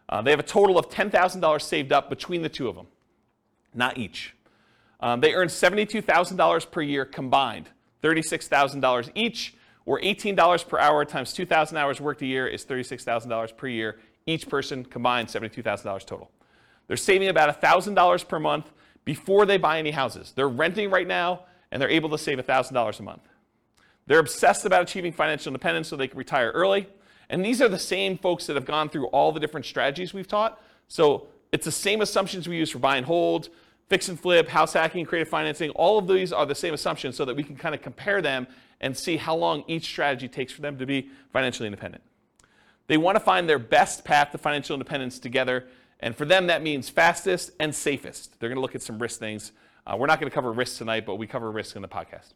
Uh, 0.09 0.23
they 0.23 0.31
have 0.31 0.41
a 0.41 0.45
total 0.45 0.79
of 0.79 0.89
$10,000 0.89 1.62
saved 1.62 1.93
up 1.93 2.09
between 2.09 2.43
the 2.43 2.49
two 2.49 2.69
of 2.69 2.77
them, 2.77 2.87
not 3.75 3.99
each. 3.99 4.35
Um, 5.01 5.20
they 5.20 5.35
earn 5.35 5.49
$72,000 5.49 6.70
per 6.70 6.83
year 6.83 7.05
combined. 7.05 7.69
$36,000 8.03 9.11
each, 9.15 9.55
or 9.87 10.01
$18 10.01 10.69
per 10.69 10.79
hour 10.79 11.05
times 11.05 11.33
2,000 11.33 11.77
hours 11.77 12.01
worked 12.01 12.23
a 12.23 12.27
year 12.27 12.47
is 12.47 12.65
$36,000 12.65 13.57
per 13.57 13.66
year. 13.66 13.99
Each 14.27 14.49
person 14.49 14.85
combined 14.85 15.29
$72,000 15.29 16.05
total. 16.05 16.31
They're 16.87 16.97
saving 16.97 17.29
about 17.29 17.61
$1,000 17.61 18.29
per 18.29 18.39
month 18.39 18.70
before 19.05 19.47
they 19.47 19.57
buy 19.57 19.79
any 19.79 19.91
houses. 19.91 20.33
They're 20.37 20.49
renting 20.49 20.91
right 20.91 21.07
now, 21.07 21.45
and 21.70 21.81
they're 21.81 21.89
able 21.89 22.11
to 22.11 22.19
save 22.19 22.39
$1,000 22.39 23.01
a 23.01 23.03
month. 23.03 23.23
They're 24.07 24.19
obsessed 24.19 24.65
about 24.65 24.83
achieving 24.83 25.12
financial 25.12 25.51
independence 25.51 25.89
so 25.89 25.97
they 25.97 26.09
can 26.09 26.19
retire 26.19 26.51
early. 26.51 26.89
And 27.31 27.45
these 27.45 27.61
are 27.61 27.69
the 27.69 27.79
same 27.79 28.16
folks 28.16 28.47
that 28.47 28.57
have 28.57 28.65
gone 28.65 28.89
through 28.89 29.07
all 29.09 29.33
the 29.33 29.41
different 29.41 29.66
strategies 29.66 30.15
we've 30.15 30.29
taught. 30.29 30.61
So 30.89 31.29
it's 31.53 31.65
the 31.66 31.73
same 31.73 32.01
assumptions 32.01 32.49
we 32.49 32.57
use 32.57 32.70
for 32.70 32.79
buy 32.79 32.97
and 32.97 33.07
hold, 33.07 33.51
fix 33.89 34.09
and 34.09 34.20
flip, 34.20 34.48
house 34.48 34.74
hacking, 34.74 35.05
creative 35.05 35.28
financing, 35.28 35.70
all 35.70 35.98
of 35.98 36.06
these 36.06 36.32
are 36.32 36.47
the 36.47 36.55
same 36.55 36.74
assumptions 36.74 37.16
so 37.16 37.24
that 37.24 37.35
we 37.35 37.43
can 37.43 37.56
kind 37.56 37.74
of 37.74 37.82
compare 37.82 38.20
them 38.20 38.47
and 38.81 38.97
see 38.97 39.16
how 39.16 39.35
long 39.35 39.65
each 39.66 39.85
strategy 39.85 40.28
takes 40.28 40.52
for 40.52 40.60
them 40.60 40.78
to 40.78 40.86
be 40.86 41.09
financially 41.32 41.66
independent. 41.66 42.02
They 42.86 42.97
want 42.97 43.16
to 43.16 43.20
find 43.20 43.48
their 43.48 43.59
best 43.59 44.05
path 44.05 44.32
to 44.32 44.39
financial 44.39 44.74
independence 44.74 45.19
together, 45.19 45.66
and 46.01 46.16
for 46.16 46.24
them 46.24 46.47
that 46.47 46.62
means 46.62 46.89
fastest 46.89 47.51
and 47.59 47.74
safest. 47.74 48.39
They're 48.39 48.48
going 48.48 48.56
to 48.56 48.62
look 48.62 48.74
at 48.74 48.82
some 48.82 48.98
risk 48.98 49.19
things. 49.19 49.52
Uh, 49.86 49.97
we're 49.97 50.06
not 50.06 50.20
going 50.20 50.31
to 50.31 50.35
cover 50.35 50.52
risk 50.52 50.78
tonight, 50.78 51.06
but 51.06 51.16
we 51.16 51.27
cover 51.27 51.51
risk 51.51 51.77
in 51.77 51.82
the 51.82 51.89
podcast. 51.89 52.35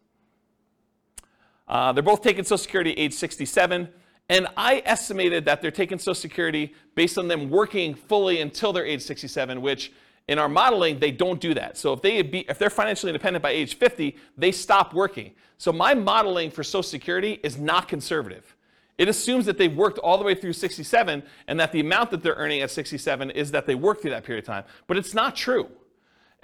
Uh, 1.69 1.93
they're 1.93 2.03
both 2.03 2.23
taking 2.23 2.45
Social 2.45 2.59
Security 2.59 2.93
age 2.93 3.15
67, 3.15 3.89
and 4.29 4.49
I 4.57 4.83
estimated 4.85 5.45
that 5.45 5.63
they're 5.63 5.71
taking 5.71 5.99
Social 5.99 6.15
Security 6.15 6.75
based 6.95 7.19
on 7.19 7.29
them 7.29 7.51
working 7.51 7.95
fully 7.95 8.41
until 8.41 8.73
they're 8.73 8.87
age 8.87 9.03
67, 9.03 9.63
which 9.63 9.93
in 10.29 10.39
our 10.39 10.49
modeling, 10.49 10.99
they 10.99 11.11
don't 11.11 11.41
do 11.41 11.55
that. 11.55 11.77
So 11.77 11.93
if, 11.93 12.03
they 12.03 12.23
be, 12.23 12.41
if 12.49 12.59
they're 12.59 12.71
financially 12.71 13.11
independent 13.11 13.43
by 13.43 13.51
age 13.51 13.77
50, 13.77 14.17
they 14.37 14.53
stop 14.53 14.95
working. 14.95 15.33
So 15.59 15.73
my 15.73 15.95
modeling 15.95 16.51
for 16.51 16.63
Social 16.63 16.83
Security 16.83 17.41
is 17.43 17.59
not 17.59 17.89
conservative. 17.89 18.57
It 18.99 19.09
assumes 19.09 19.47
that 19.47 19.59
they've 19.59 19.75
worked 19.75 19.99
all 19.99 20.19
the 20.19 20.25
way 20.25 20.35
through 20.35 20.53
67 20.53 21.23
and 21.49 21.61
that 21.61 21.73
the 21.73 21.81
amount 21.81 22.11
that 22.11 22.23
they're 22.23 22.35
earning 22.35 22.61
at 22.61 22.71
67 22.71 23.31
is 23.31 23.51
that 23.51 23.67
they 23.67 23.75
worked 23.75 24.03
through 24.03 24.11
that 24.11 24.25
period 24.25 24.45
of 24.45 24.47
time. 24.47 24.65
But 24.87 24.97
it's 24.97 25.15
not 25.15 25.35
true. 25.35 25.69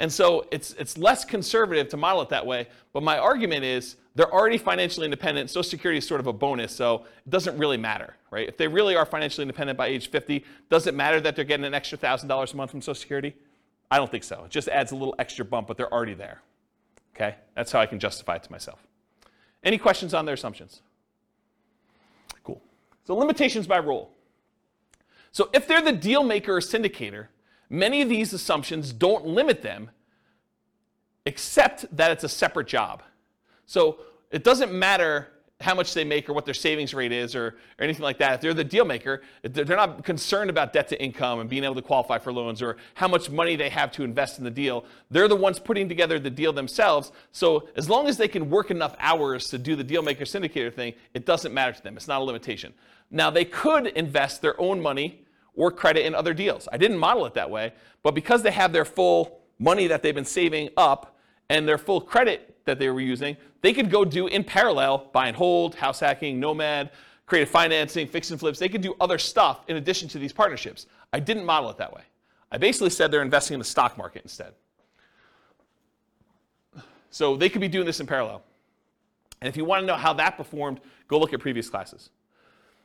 And 0.01 0.13
so 0.13 0.47
it's, 0.51 0.75
it's 0.75 0.97
less 0.97 1.25
conservative 1.25 1.89
to 1.89 1.97
model 1.97 2.23
it 2.23 2.29
that 2.29 2.47
way. 2.47 2.69
But 2.93 3.03
my 3.03 3.19
argument 3.19 3.65
is 3.65 3.97
they're 4.15 4.33
already 4.33 4.59
financially 4.59 5.05
independent. 5.05 5.51
Social 5.51 5.69
Security 5.69 5.99
is 5.99 6.07
sort 6.07 6.21
of 6.21 6.27
a 6.27 6.33
bonus, 6.33 6.75
so 6.75 7.05
it 7.27 7.31
doesn't 7.31 7.59
really 7.59 7.77
matter, 7.77 8.15
right? 8.31 8.49
If 8.49 8.57
they 8.57 8.69
really 8.69 8.97
are 8.97 9.07
financially 9.07 9.43
independent 9.43 9.77
by 9.77 9.89
age 9.89 10.11
50, 10.11 10.45
does 10.71 10.87
it 10.87 10.95
matter 10.95 11.21
that 11.21 11.35
they're 11.37 11.45
getting 11.45 11.67
an 11.67 11.75
extra 11.75 11.99
$1,000 11.99 12.53
a 12.53 12.57
month 12.57 12.71
from 12.71 12.81
Social 12.81 12.95
Security? 12.95 13.35
I 13.91 13.97
don't 13.97 14.11
think 14.11 14.25
so. 14.25 14.45
It 14.45 14.51
just 14.51 14.69
adds 14.69 14.93
a 14.93 14.97
little 14.97 15.15
extra 15.19 15.45
bump, 15.45 15.67
but 15.67 15.77
they're 15.77 15.93
already 15.93 16.15
there. 16.15 16.43
Okay? 17.15 17.37
That's 17.55 17.73
how 17.73 17.81
I 17.81 17.87
can 17.87 17.99
justify 17.99 18.37
it 18.37 18.43
to 18.45 18.53
myself. 18.53 18.87
Any 19.65 19.79
questions 19.79 20.15
on 20.15 20.25
their 20.25 20.35
assumptions? 20.35 20.83
Cool. 22.45 22.63
So 23.05 23.17
limitations 23.17 23.67
by 23.67 23.79
rule. 23.79 24.13
So 25.33 25.51
if 25.53 25.67
they're 25.67 25.83
the 25.83 25.93
deal 25.93 26.23
maker 26.23 26.57
or 26.57 26.61
syndicator, 26.61 27.29
many 27.71 28.03
of 28.03 28.09
these 28.09 28.33
assumptions 28.33 28.93
don't 28.93 29.27
limit 29.27 29.63
them 29.63 29.91
except 31.27 31.95
that 31.97 32.11
it's 32.11 32.25
a 32.25 32.29
separate 32.29 32.67
job. 32.67 33.03
So 33.67 33.99
it 34.31 34.45
doesn't 34.45 34.73
matter 34.73 35.29
how 35.61 35.75
much 35.75 35.93
they 35.93 36.05
make 36.05 36.29
or 36.29 36.33
what 36.35 36.45
their 36.45 36.55
savings 36.55 36.95
rate 36.95 37.11
is 37.11 37.35
or, 37.35 37.47
or 37.79 37.85
anything 37.85 38.05
like 38.05 38.19
that. 38.19 38.35
If 38.35 38.41
they're 38.41 38.55
the 38.55 38.63
deal 38.63 38.85
maker, 38.85 39.23
they're 39.43 39.65
not 39.65 40.05
concerned 40.05 40.51
about 40.51 40.73
debt 40.73 40.87
to 40.89 41.03
income 41.03 41.41
and 41.41 41.51
being 41.51 41.65
able 41.65 41.75
to 41.75 41.83
qualify 41.83 42.19
for 42.19 42.33
loans 42.33 42.63
or 42.63 42.77
how 42.95 43.09
much 43.09 43.29
money 43.29 43.57
they 43.57 43.69
have 43.69 43.91
to 43.93 44.05
invest 44.05 44.39
in 44.39 44.45
the 44.45 44.53
deal. 44.53 44.85
They're 45.11 45.27
the 45.27 45.35
ones 45.35 45.59
putting 45.59 45.89
together 45.89 46.21
the 46.21 46.31
deal 46.31 46.53
themselves. 46.53 47.11
So 47.33 47.69
as 47.75 47.91
long 47.91 48.07
as 48.07 48.17
they 48.17 48.29
can 48.29 48.51
work 48.51 48.71
enough 48.71 48.95
hours 49.01 49.49
to 49.49 49.59
do 49.59 49.75
the 49.75 49.83
deal 49.83 50.03
maker 50.03 50.25
syndicator 50.25 50.73
thing, 50.73 50.95
it 51.13 51.27
doesn't 51.27 51.53
matter 51.53 51.73
to 51.73 51.83
them. 51.83 51.97
It's 51.97 52.09
not 52.09 52.21
a 52.21 52.25
limitation. 52.25 52.73
Now 53.11 53.31
they 53.31 53.45
could 53.45 53.89
invest 53.89 54.43
their 54.43 54.59
own 54.61 54.81
money 54.81 55.25
or 55.55 55.73
credit 55.73 56.07
in 56.07 56.15
other 56.15 56.35
deals. 56.35 56.69
I 56.71 56.77
didn't 56.77 56.99
model 56.99 57.27
it 57.27 57.35
that 57.35 57.51
way, 57.51 57.73
but 58.05 58.15
because 58.15 58.45
they 58.45 58.53
have 58.53 58.73
their 58.73 58.85
full 58.85 59.41
money 59.59 59.89
that 59.89 60.05
they've 60.05 60.15
been 60.15 60.25
saving 60.25 60.69
up 60.77 61.17
and 61.49 61.67
their 61.67 61.79
full 61.79 62.01
credit 62.01 62.65
that 62.65 62.79
they 62.79 62.89
were 62.91 63.01
using, 63.01 63.37
they 63.61 63.73
could 63.73 63.91
go 63.91 64.05
do 64.05 64.27
in 64.27 64.45
parallel 64.45 65.09
buy 65.13 65.29
and 65.29 65.37
hold, 65.37 65.75
house 65.75 66.01
hacking, 66.01 66.39
nomad, 66.39 66.91
creative 67.27 67.49
financing, 67.49 68.07
fix 68.07 68.31
and 68.31 68.41
flips. 68.41 68.59
They 68.59 68.69
could 68.69 68.81
do 68.81 68.95
other 69.01 69.19
stuff 69.19 69.65
in 69.69 69.77
addition 69.77 70.09
to 70.11 70.19
these 70.19 70.33
partnerships. 70.33 70.87
I 71.13 71.21
didn't 71.21 71.45
model 71.45 71.71
it 71.71 71.77
that 71.79 71.93
way. 71.93 72.03
I 72.51 72.59
basically 72.59 72.91
said 72.91 73.11
they're 73.11 73.23
investing 73.23 73.55
in 73.55 73.59
the 73.59 73.65
stock 73.65 73.99
market 73.99 74.23
instead. 74.23 74.55
So 77.11 77.37
they 77.37 77.49
could 77.49 77.61
be 77.61 77.69
doing 77.69 77.87
this 77.87 78.01
in 78.01 78.07
parallel. 78.07 78.43
And 79.41 79.49
if 79.49 79.57
you 79.57 79.65
want 79.65 79.83
to 79.83 79.87
know 79.87 79.97
how 79.97 80.13
that 80.15 80.37
performed, 80.37 80.81
go 81.07 81.19
look 81.19 81.33
at 81.33 81.41
previous 81.41 81.69
classes. 81.69 82.11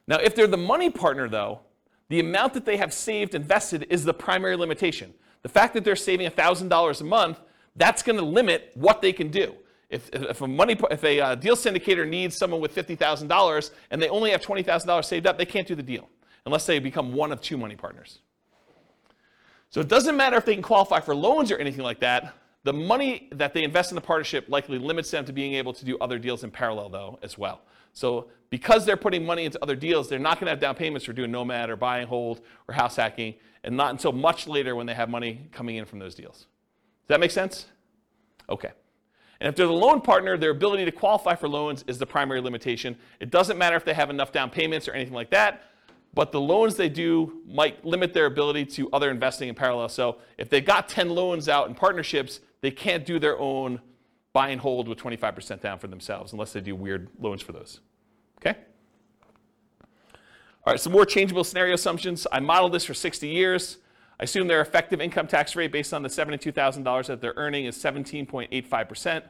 Now, 0.07 0.17
if 0.17 0.35
they're 0.35 0.47
the 0.47 0.57
money 0.57 0.89
partner, 0.89 1.29
though, 1.29 1.61
the 2.09 2.19
amount 2.19 2.53
that 2.53 2.65
they 2.65 2.77
have 2.77 2.93
saved 2.93 3.33
and 3.35 3.43
invested 3.43 3.87
is 3.89 4.03
the 4.03 4.13
primary 4.13 4.55
limitation. 4.55 5.13
The 5.41 5.49
fact 5.49 5.73
that 5.73 5.83
they're 5.83 5.95
saving 5.95 6.29
$1,000 6.29 7.01
a 7.01 7.03
month, 7.03 7.39
that's 7.75 8.03
going 8.03 8.17
to 8.17 8.25
limit 8.25 8.71
what 8.75 9.01
they 9.01 9.13
can 9.13 9.29
do. 9.29 9.55
If, 9.93 10.09
if 10.11 10.41
a 10.41 10.47
money, 10.47 10.75
if 10.89 11.03
a 11.03 11.19
uh, 11.19 11.35
deal 11.35 11.55
syndicator 11.55 12.07
needs 12.07 12.35
someone 12.35 12.59
with 12.59 12.73
$50,000 12.75 13.71
and 13.91 14.01
they 14.01 14.09
only 14.09 14.31
have 14.31 14.41
$20,000 14.41 15.05
saved 15.05 15.27
up, 15.27 15.37
they 15.37 15.45
can't 15.45 15.67
do 15.67 15.75
the 15.75 15.83
deal 15.83 16.09
unless 16.45 16.65
they 16.65 16.79
become 16.79 17.13
one 17.13 17.31
of 17.31 17.41
two 17.41 17.57
money 17.57 17.75
partners. 17.75 18.19
So 19.69 19.81
it 19.81 19.87
doesn't 19.87 20.17
matter 20.17 20.37
if 20.37 20.45
they 20.45 20.53
can 20.53 20.63
qualify 20.63 20.99
for 20.99 21.15
loans 21.15 21.51
or 21.51 21.57
anything 21.57 21.83
like 21.83 21.99
that. 22.01 22.33
The 22.63 22.73
money 22.73 23.27
that 23.33 23.53
they 23.53 23.63
invest 23.63 23.91
in 23.91 23.95
the 23.95 24.01
partnership 24.01 24.45
likely 24.47 24.77
limits 24.77 25.11
them 25.11 25.25
to 25.25 25.33
being 25.33 25.53
able 25.53 25.73
to 25.73 25.85
do 25.85 25.97
other 25.99 26.17
deals 26.17 26.43
in 26.43 26.51
parallel, 26.51 26.89
though, 26.89 27.19
as 27.21 27.37
well. 27.37 27.61
So 27.93 28.27
because 28.49 28.85
they're 28.85 28.97
putting 28.97 29.25
money 29.25 29.45
into 29.45 29.61
other 29.61 29.75
deals, 29.75 30.09
they're 30.09 30.19
not 30.19 30.39
going 30.39 30.45
to 30.45 30.51
have 30.51 30.59
down 30.59 30.75
payments 30.75 31.05
for 31.05 31.13
doing 31.13 31.31
Nomad 31.31 31.69
or 31.69 31.75
buy 31.75 31.99
and 31.99 32.07
hold 32.07 32.41
or 32.67 32.73
house 32.73 32.95
hacking, 32.95 33.35
and 33.63 33.75
not 33.75 33.91
until 33.91 34.11
much 34.11 34.47
later 34.47 34.75
when 34.75 34.85
they 34.85 34.93
have 34.93 35.09
money 35.09 35.47
coming 35.51 35.75
in 35.75 35.85
from 35.85 35.99
those 35.99 36.15
deals. 36.15 36.37
Does 36.37 37.07
that 37.09 37.19
make 37.19 37.31
sense? 37.31 37.67
Okay. 38.49 38.71
And 39.43 39.49
if 39.49 39.57
they're 39.57 39.67
the 39.67 39.73
loan 39.73 39.99
partner, 39.99 40.37
their 40.37 40.51
ability 40.51 40.85
to 40.85 40.91
qualify 40.91 41.35
for 41.35 41.49
loans 41.49 41.83
is 41.85 41.97
the 41.97 42.05
primary 42.05 42.39
limitation. 42.39 42.95
It 43.19 43.29
doesn't 43.29 43.57
matter 43.57 43.75
if 43.75 43.83
they 43.83 43.93
have 43.93 44.09
enough 44.09 44.31
down 44.31 44.49
payments 44.49 44.87
or 44.87 44.93
anything 44.93 45.13
like 45.13 45.31
that, 45.31 45.63
but 46.13 46.31
the 46.31 46.39
loans 46.39 46.75
they 46.75 46.87
do 46.87 47.41
might 47.45 47.83
limit 47.83 48.13
their 48.13 48.25
ability 48.25 48.65
to 48.67 48.89
other 48.93 49.11
investing 49.11 49.49
in 49.49 49.55
parallel. 49.55 49.89
So 49.89 50.19
if 50.37 50.47
they've 50.47 50.63
got 50.63 50.87
10 50.87 51.09
loans 51.09 51.49
out 51.49 51.67
in 51.67 51.75
partnerships, 51.75 52.39
they 52.61 52.71
can't 52.71 53.05
do 53.05 53.19
their 53.19 53.37
own 53.37 53.81
buy 54.31 54.47
and 54.47 54.61
hold 54.61 54.87
with 54.87 54.97
25% 54.97 55.59
down 55.59 55.77
for 55.77 55.87
themselves 55.87 56.31
unless 56.31 56.53
they 56.53 56.61
do 56.61 56.73
weird 56.73 57.09
loans 57.19 57.41
for 57.41 57.51
those. 57.51 57.81
Okay? 58.37 58.57
All 60.65 60.71
right, 60.71 60.79
some 60.79 60.93
more 60.93 61.05
changeable 61.05 61.43
scenario 61.43 61.73
assumptions. 61.73 62.25
I 62.31 62.39
modeled 62.39 62.71
this 62.71 62.85
for 62.85 62.93
60 62.93 63.27
years. 63.27 63.79
I 64.21 64.23
assume 64.23 64.47
their 64.47 64.61
effective 64.61 65.01
income 65.01 65.27
tax 65.27 65.53
rate 65.57 65.73
based 65.73 65.93
on 65.93 66.01
the 66.01 66.07
$72,000 66.07 67.07
that 67.07 67.19
they're 67.19 67.33
earning 67.35 67.65
is 67.65 67.75
17.85%. 67.75 69.23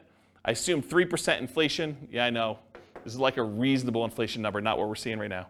I 0.44 0.50
assume 0.50 0.82
3% 0.82 1.38
inflation. 1.38 2.08
Yeah, 2.10 2.26
I 2.26 2.30
know. 2.30 2.58
This 3.02 3.14
is 3.14 3.18
like 3.18 3.38
a 3.38 3.42
reasonable 3.42 4.04
inflation 4.04 4.42
number, 4.42 4.60
not 4.60 4.78
what 4.78 4.88
we're 4.88 4.94
seeing 4.94 5.18
right 5.18 5.30
now. 5.30 5.46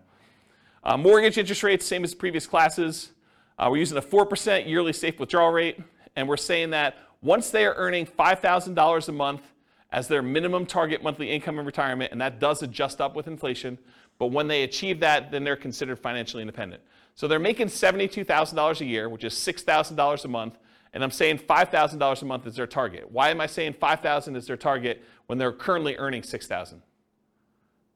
Uh, 0.84 0.96
mortgage 0.96 1.36
interest 1.36 1.62
rates, 1.62 1.84
same 1.84 2.04
as 2.04 2.14
previous 2.14 2.46
classes. 2.46 3.10
Uh, 3.58 3.68
we're 3.70 3.78
using 3.78 3.98
a 3.98 4.02
4% 4.02 4.68
yearly 4.68 4.92
safe 4.92 5.18
withdrawal 5.18 5.50
rate, 5.50 5.80
and 6.14 6.28
we're 6.28 6.36
saying 6.36 6.70
that 6.70 6.96
once 7.22 7.50
they 7.50 7.64
are 7.64 7.74
earning 7.74 8.06
$5,000 8.06 9.08
a 9.08 9.12
month 9.12 9.42
as 9.90 10.06
their 10.06 10.22
minimum 10.22 10.66
target 10.66 11.02
monthly 11.02 11.30
income 11.30 11.58
in 11.58 11.66
retirement, 11.66 12.12
and 12.12 12.20
that 12.20 12.38
does 12.38 12.62
adjust 12.62 13.00
up 13.00 13.16
with 13.16 13.26
inflation, 13.26 13.78
but 14.18 14.26
when 14.26 14.46
they 14.46 14.62
achieve 14.62 15.00
that, 15.00 15.30
then 15.30 15.42
they're 15.42 15.56
considered 15.56 15.98
financially 15.98 16.42
independent. 16.42 16.82
So 17.14 17.26
they're 17.26 17.38
making 17.38 17.68
$72,000 17.68 18.80
a 18.80 18.84
year, 18.84 19.08
which 19.08 19.24
is 19.24 19.34
$6,000 19.34 20.24
a 20.24 20.28
month, 20.28 20.58
and 20.94 21.02
I'm 21.02 21.10
saying 21.10 21.38
$5,000 21.38 22.22
a 22.22 22.24
month 22.24 22.46
is 22.46 22.54
their 22.54 22.68
target. 22.68 23.10
Why 23.10 23.30
am 23.30 23.40
I 23.40 23.46
saying 23.46 23.74
5,000 23.80 24.36
is 24.36 24.46
their 24.46 24.56
target 24.56 25.02
when 25.26 25.38
they're 25.38 25.52
currently 25.52 25.96
earning 25.96 26.22
6,000? 26.22 26.80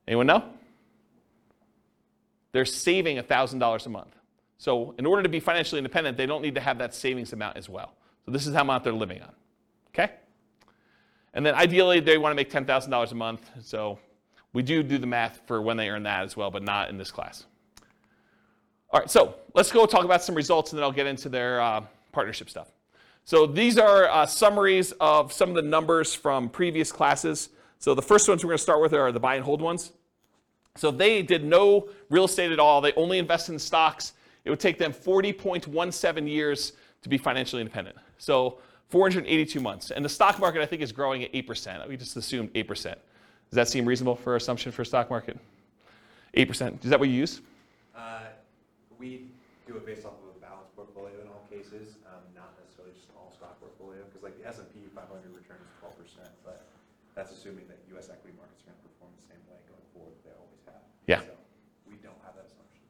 Anyone 0.09 0.27
know? 0.27 0.45
They're 2.51 2.65
saving 2.65 3.19
$1,000 3.19 3.87
a 3.87 3.89
month. 3.89 4.17
So 4.59 4.97
in 4.99 5.07
order 5.07 5.23
to 5.23 5.29
be 5.29 5.39
financially 5.39 5.79
independent, 5.79 6.17
they 6.17 6.27
don't 6.27 6.43
need 6.43 6.57
to 6.57 6.61
have 6.61 6.79
that 6.79 6.93
savings 6.93 7.33
amount 7.33 7.57
as 7.57 7.69
well. 7.69 7.95
So 8.27 8.33
this 8.33 8.49
is 8.49 8.55
how 8.55 8.65
much 8.65 8.83
they're 8.83 8.93
living 8.93 9.23
on. 9.23 9.33
Okay? 9.95 10.13
And 11.35 11.47
then 11.47 11.55
ideally, 11.55 12.01
they 12.01 12.19
want 12.19 12.33
to 12.33 12.37
make 12.37 12.51
$10,000 12.51 13.13
a 13.13 13.15
month. 13.15 13.49
So 13.63 14.01
we 14.53 14.65
do 14.65 14.83
do 14.83 14.99
the 14.99 15.07
math 15.07 15.41
for 15.47 15.63
when 15.63 15.77
they 15.77 15.89
earn 15.89 16.03
that 16.03 16.25
as 16.25 16.37
well, 16.37 16.51
but 16.51 16.65
not 16.65 16.91
in 16.91 16.99
this 16.99 17.13
class. 17.13 17.47
All 18.91 18.99
right, 18.99 19.09
so 19.09 19.37
let's 19.55 19.71
go 19.71 19.87
talk 19.87 20.05
about 20.05 20.25
some 20.25 20.35
results 20.35 20.73
and 20.73 20.79
then 20.79 20.83
I'll 20.83 20.91
get 20.91 21.07
into 21.07 21.29
their 21.29 21.61
uh, 21.61 21.83
partnership 22.11 22.51
stuff. 22.51 22.69
So 23.29 23.45
these 23.45 23.77
are 23.77 24.09
uh, 24.09 24.25
summaries 24.25 24.93
of 25.01 25.35
some 25.35 25.51
of 25.51 25.55
the 25.55 25.61
numbers 25.61 26.15
from 26.15 26.49
previous 26.49 26.91
classes. 26.91 27.51
So 27.79 27.95
the 27.95 28.01
first 28.01 28.27
ones 28.27 28.43
we're 28.43 28.49
going 28.49 28.57
to 28.57 28.63
start 28.63 28.81
with 28.81 28.95
are 28.95 29.13
the 29.13 29.21
buy 29.21 29.35
and 29.35 29.45
hold 29.45 29.61
ones. 29.61 29.93
So 30.77 30.91
they 30.91 31.21
did 31.21 31.45
no 31.45 31.91
real 32.09 32.25
estate 32.25 32.53
at 32.53 32.59
all. 32.59 32.81
They 32.81 32.95
only 32.95 33.19
invested 33.19 33.53
in 33.53 33.59
stocks. 33.59 34.15
It 34.47 34.51
would 34.51 34.61
take 34.61 34.79
them 34.79 34.95
40.17 34.95 36.27
years 36.27 36.73
to 37.03 37.11
be 37.11 37.19
financially 37.19 37.61
independent. 37.61 37.99
So 38.17 38.61
482 38.89 39.61
months. 39.61 39.91
And 39.91 40.03
the 40.03 40.09
stock 40.09 40.39
market, 40.39 40.63
I 40.63 40.67
think, 40.67 40.81
is 40.81 40.91
growing 40.91 41.23
at 41.23 41.31
8%. 41.35 41.87
We 41.87 41.99
just 41.99 42.17
assumed 42.17 42.51
8%. 42.55 42.83
Does 42.83 42.97
that 43.53 43.69
seem 43.69 43.85
reasonable 43.85 44.17
for 44.17 44.37
assumption 44.37 44.73
for 44.73 44.87
stock 44.87 45.11
market? 45.11 45.39
8%. 46.35 46.83
Is 46.83 46.89
that 46.89 46.99
what 46.99 47.11
you 47.11 47.15
use? 47.17 47.43
Uh, 47.95 48.21
we 48.99 49.27
do 49.69 49.77
it 49.77 49.85
based 49.85 50.07
off 50.07 50.17
of 50.25 50.33
a 50.33 50.41
balanced 50.41 50.73
portfolio 50.75 51.13
in 51.21 51.29
all 51.29 51.45
cases, 51.53 52.01
um, 52.09 52.25
not 52.33 52.57
necessarily 52.57 52.97
just 52.97 53.13
an 53.13 53.21
all-stock 53.21 53.61
portfolio, 53.61 54.01
because 54.09 54.25
like 54.25 54.33
the 54.41 54.49
S 54.49 54.57
and 54.57 54.69
P 54.73 54.89
500 54.97 55.13
return 55.29 55.61
is 55.61 55.69
12%, 55.85 56.25
but 56.41 56.65
that's 57.19 57.33
assuming 57.33 57.67
that 57.67 57.79
U.S. 57.91 58.09
equity 58.11 58.37
markets 58.37 58.63
are 58.63 58.71
going 58.71 58.79
to 58.79 58.89
perform 58.89 59.11
the 59.19 59.27
same 59.27 59.43
way 59.51 59.59
going 59.67 59.83
forward 59.93 60.15
that 60.15 60.31
they 60.31 60.37
always 60.39 60.63
have. 60.67 60.83
Yeah. 61.09 61.21
So 61.21 61.35
we 61.91 61.97
don't 61.97 62.15
have 62.25 62.35
that 62.37 62.47
assumption. 62.47 62.81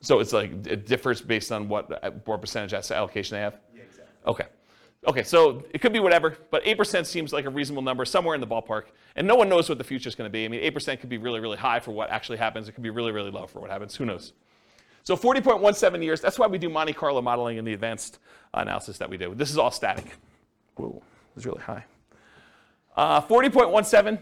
So. 0.00 0.16
So 0.16 0.20
it's 0.20 0.34
like 0.34 0.66
it 0.66 0.86
differs 0.86 1.22
based 1.22 1.50
on 1.50 1.66
what, 1.66 2.04
uh, 2.04 2.10
what 2.26 2.42
percentage 2.42 2.74
asset 2.74 2.98
allocation 2.98 3.36
they 3.36 3.40
have? 3.40 3.56
Yeah, 3.74 3.82
exactly. 3.82 4.14
Okay. 4.26 4.44
Okay, 5.08 5.22
so 5.22 5.64
it 5.72 5.80
could 5.80 5.94
be 5.94 5.98
whatever, 5.98 6.36
but 6.50 6.62
8% 6.64 7.06
seems 7.06 7.32
like 7.32 7.46
a 7.46 7.50
reasonable 7.50 7.80
number, 7.80 8.04
somewhere 8.04 8.34
in 8.34 8.40
the 8.42 8.46
ballpark. 8.46 8.88
And 9.16 9.26
no 9.26 9.34
one 9.34 9.48
knows 9.48 9.66
what 9.66 9.78
the 9.78 9.84
future 9.84 10.10
is 10.10 10.14
going 10.14 10.28
to 10.28 10.32
be. 10.32 10.44
I 10.44 10.48
mean, 10.48 10.60
8% 10.60 11.00
could 11.00 11.08
be 11.08 11.16
really, 11.16 11.40
really 11.40 11.56
high 11.56 11.80
for 11.80 11.92
what 11.92 12.10
actually 12.10 12.36
happens. 12.36 12.68
It 12.68 12.72
could 12.72 12.84
be 12.84 12.90
really, 12.90 13.12
really 13.12 13.30
low 13.30 13.46
for 13.46 13.60
what 13.60 13.70
happens. 13.70 13.96
Who 13.96 14.04
knows? 14.04 14.34
So 15.04 15.16
40.17 15.16 16.04
years, 16.04 16.20
that's 16.20 16.38
why 16.38 16.48
we 16.48 16.58
do 16.58 16.68
Monte 16.68 16.92
Carlo 16.92 17.22
modeling 17.22 17.56
in 17.56 17.64
the 17.64 17.72
advanced 17.72 18.18
analysis 18.52 18.98
that 18.98 19.08
we 19.08 19.16
do. 19.16 19.34
This 19.34 19.50
is 19.50 19.56
all 19.56 19.70
static. 19.70 20.18
Whoa, 20.74 21.02
it's 21.34 21.46
really 21.46 21.62
high. 21.62 21.86
Uh, 22.96 23.20
40.17. 23.20 24.18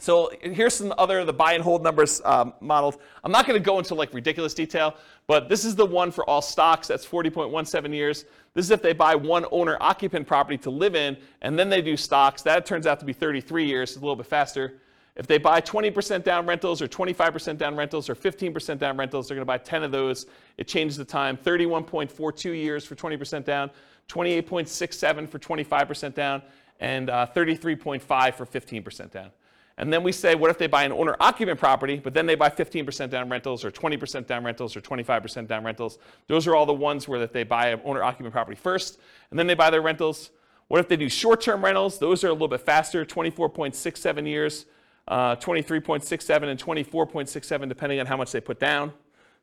So 0.00 0.32
here's 0.40 0.74
some 0.74 0.92
other 0.98 1.24
the 1.24 1.32
buy 1.32 1.52
and 1.52 1.62
hold 1.62 1.82
numbers 1.82 2.20
um, 2.24 2.52
modeled. 2.60 2.98
I'm 3.22 3.30
not 3.30 3.46
going 3.46 3.58
to 3.58 3.64
go 3.64 3.78
into 3.78 3.94
like 3.94 4.12
ridiculous 4.12 4.52
detail, 4.52 4.96
but 5.26 5.48
this 5.48 5.64
is 5.64 5.76
the 5.76 5.86
one 5.86 6.10
for 6.10 6.28
all 6.28 6.42
stocks. 6.42 6.88
That's 6.88 7.06
40.17 7.06 7.94
years. 7.94 8.24
This 8.54 8.66
is 8.66 8.70
if 8.70 8.82
they 8.82 8.92
buy 8.92 9.14
one 9.14 9.46
owner 9.52 9.76
occupant 9.80 10.26
property 10.26 10.58
to 10.58 10.70
live 10.70 10.96
in, 10.96 11.16
and 11.42 11.58
then 11.58 11.68
they 11.68 11.80
do 11.80 11.96
stocks. 11.96 12.42
That 12.42 12.66
turns 12.66 12.86
out 12.86 12.98
to 13.00 13.06
be 13.06 13.12
33 13.12 13.66
years, 13.66 13.90
it's 13.90 13.96
a 13.96 14.00
little 14.00 14.16
bit 14.16 14.26
faster. 14.26 14.80
If 15.16 15.28
they 15.28 15.38
buy 15.38 15.60
20% 15.60 16.24
down 16.24 16.44
rentals, 16.44 16.82
or 16.82 16.88
25% 16.88 17.56
down 17.56 17.76
rentals, 17.76 18.10
or 18.10 18.16
15% 18.16 18.78
down 18.78 18.96
rentals, 18.96 19.28
they're 19.28 19.36
going 19.36 19.42
to 19.42 19.46
buy 19.46 19.58
10 19.58 19.84
of 19.84 19.92
those. 19.92 20.26
It 20.58 20.66
changes 20.66 20.96
the 20.96 21.04
time. 21.04 21.36
31.42 21.36 22.44
years 22.56 22.84
for 22.84 22.96
20% 22.96 23.44
down, 23.44 23.70
28.67 24.08 25.28
for 25.28 25.38
25% 25.38 26.14
down, 26.14 26.42
and 26.80 27.10
uh, 27.10 27.26
33.5 27.34 28.34
for 28.34 28.46
15% 28.46 29.10
down. 29.10 29.30
And 29.76 29.92
then 29.92 30.04
we 30.04 30.12
say, 30.12 30.36
what 30.36 30.50
if 30.50 30.58
they 30.58 30.68
buy 30.68 30.84
an 30.84 30.92
owner 30.92 31.16
occupant 31.18 31.58
property, 31.58 32.00
but 32.02 32.14
then 32.14 32.26
they 32.26 32.36
buy 32.36 32.48
15% 32.48 33.10
down 33.10 33.28
rentals, 33.28 33.64
or 33.64 33.72
20% 33.72 34.26
down 34.26 34.44
rentals, 34.44 34.76
or 34.76 34.80
25% 34.80 35.48
down 35.48 35.64
rentals? 35.64 35.98
Those 36.28 36.46
are 36.46 36.54
all 36.54 36.66
the 36.66 36.72
ones 36.72 37.08
where 37.08 37.18
that 37.18 37.32
they 37.32 37.42
buy 37.42 37.68
an 37.68 37.80
owner 37.84 38.02
occupant 38.02 38.32
property 38.32 38.56
first, 38.56 39.00
and 39.30 39.38
then 39.38 39.48
they 39.48 39.54
buy 39.54 39.70
their 39.70 39.82
rentals. 39.82 40.30
What 40.68 40.78
if 40.78 40.88
they 40.88 40.96
do 40.96 41.08
short 41.08 41.40
term 41.40 41.64
rentals? 41.64 41.98
Those 41.98 42.22
are 42.22 42.28
a 42.28 42.32
little 42.32 42.48
bit 42.48 42.60
faster 42.60 43.04
24.67 43.04 44.28
years, 44.28 44.66
uh, 45.08 45.36
23.67, 45.36 46.42
and 46.44 46.60
24.67, 46.60 47.68
depending 47.68 47.98
on 47.98 48.06
how 48.06 48.16
much 48.16 48.30
they 48.30 48.40
put 48.40 48.60
down. 48.60 48.92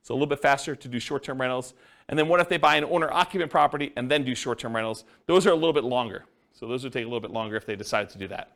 so 0.01 0.13
a 0.13 0.15
little 0.15 0.27
bit 0.27 0.39
faster 0.39 0.77
to 0.77 0.87
do 0.87 0.99
short-term 0.99 1.41
rentals. 1.41 1.73
And 2.07 2.17
then 2.17 2.29
what 2.29 2.39
if 2.39 2.47
they 2.47 2.57
buy 2.57 2.77
an 2.77 2.85
owner-occupant 2.85 3.51
property 3.51 3.91
and 3.97 4.09
then 4.09 4.23
do 4.23 4.33
short-term 4.33 4.75
rentals? 4.75 5.03
Those 5.27 5.45
are 5.45 5.51
a 5.51 5.55
little 5.55 5.73
bit 5.73 5.83
longer. 5.83 6.25
So 6.61 6.67
those 6.67 6.83
would 6.83 6.93
take 6.93 7.01
a 7.01 7.07
little 7.07 7.19
bit 7.19 7.31
longer 7.31 7.55
if 7.55 7.65
they 7.65 7.75
decide 7.75 8.11
to 8.11 8.19
do 8.19 8.27
that. 8.27 8.51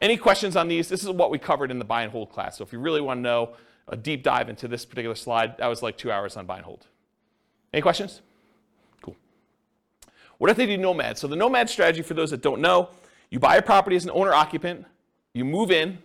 Any 0.00 0.16
questions 0.16 0.56
on 0.56 0.66
these? 0.66 0.88
This 0.88 1.02
is 1.02 1.10
what 1.10 1.30
we 1.30 1.38
covered 1.38 1.70
in 1.70 1.78
the 1.78 1.84
buy 1.84 2.02
and 2.02 2.10
hold 2.10 2.30
class. 2.30 2.56
So 2.56 2.64
if 2.64 2.72
you 2.72 2.78
really 2.78 3.02
want 3.02 3.18
to 3.18 3.22
know 3.22 3.50
a 3.86 3.96
deep 3.96 4.22
dive 4.22 4.48
into 4.48 4.66
this 4.66 4.86
particular 4.86 5.14
slide, 5.14 5.58
that 5.58 5.66
was 5.66 5.82
like 5.82 5.98
two 5.98 6.10
hours 6.10 6.38
on 6.38 6.46
buy 6.46 6.56
and 6.56 6.64
hold. 6.64 6.86
Any 7.74 7.82
questions? 7.82 8.22
Cool. 9.02 9.14
What 10.38 10.50
if 10.50 10.56
they 10.56 10.64
do 10.64 10.78
nomad? 10.78 11.18
So 11.18 11.28
the 11.28 11.36
nomad 11.36 11.68
strategy, 11.68 12.00
for 12.00 12.14
those 12.14 12.30
that 12.30 12.40
don't 12.40 12.62
know, 12.62 12.88
you 13.28 13.38
buy 13.38 13.56
a 13.56 13.62
property 13.62 13.96
as 13.96 14.04
an 14.04 14.10
owner 14.14 14.32
occupant, 14.32 14.86
you 15.34 15.44
move 15.44 15.70
in, 15.70 15.98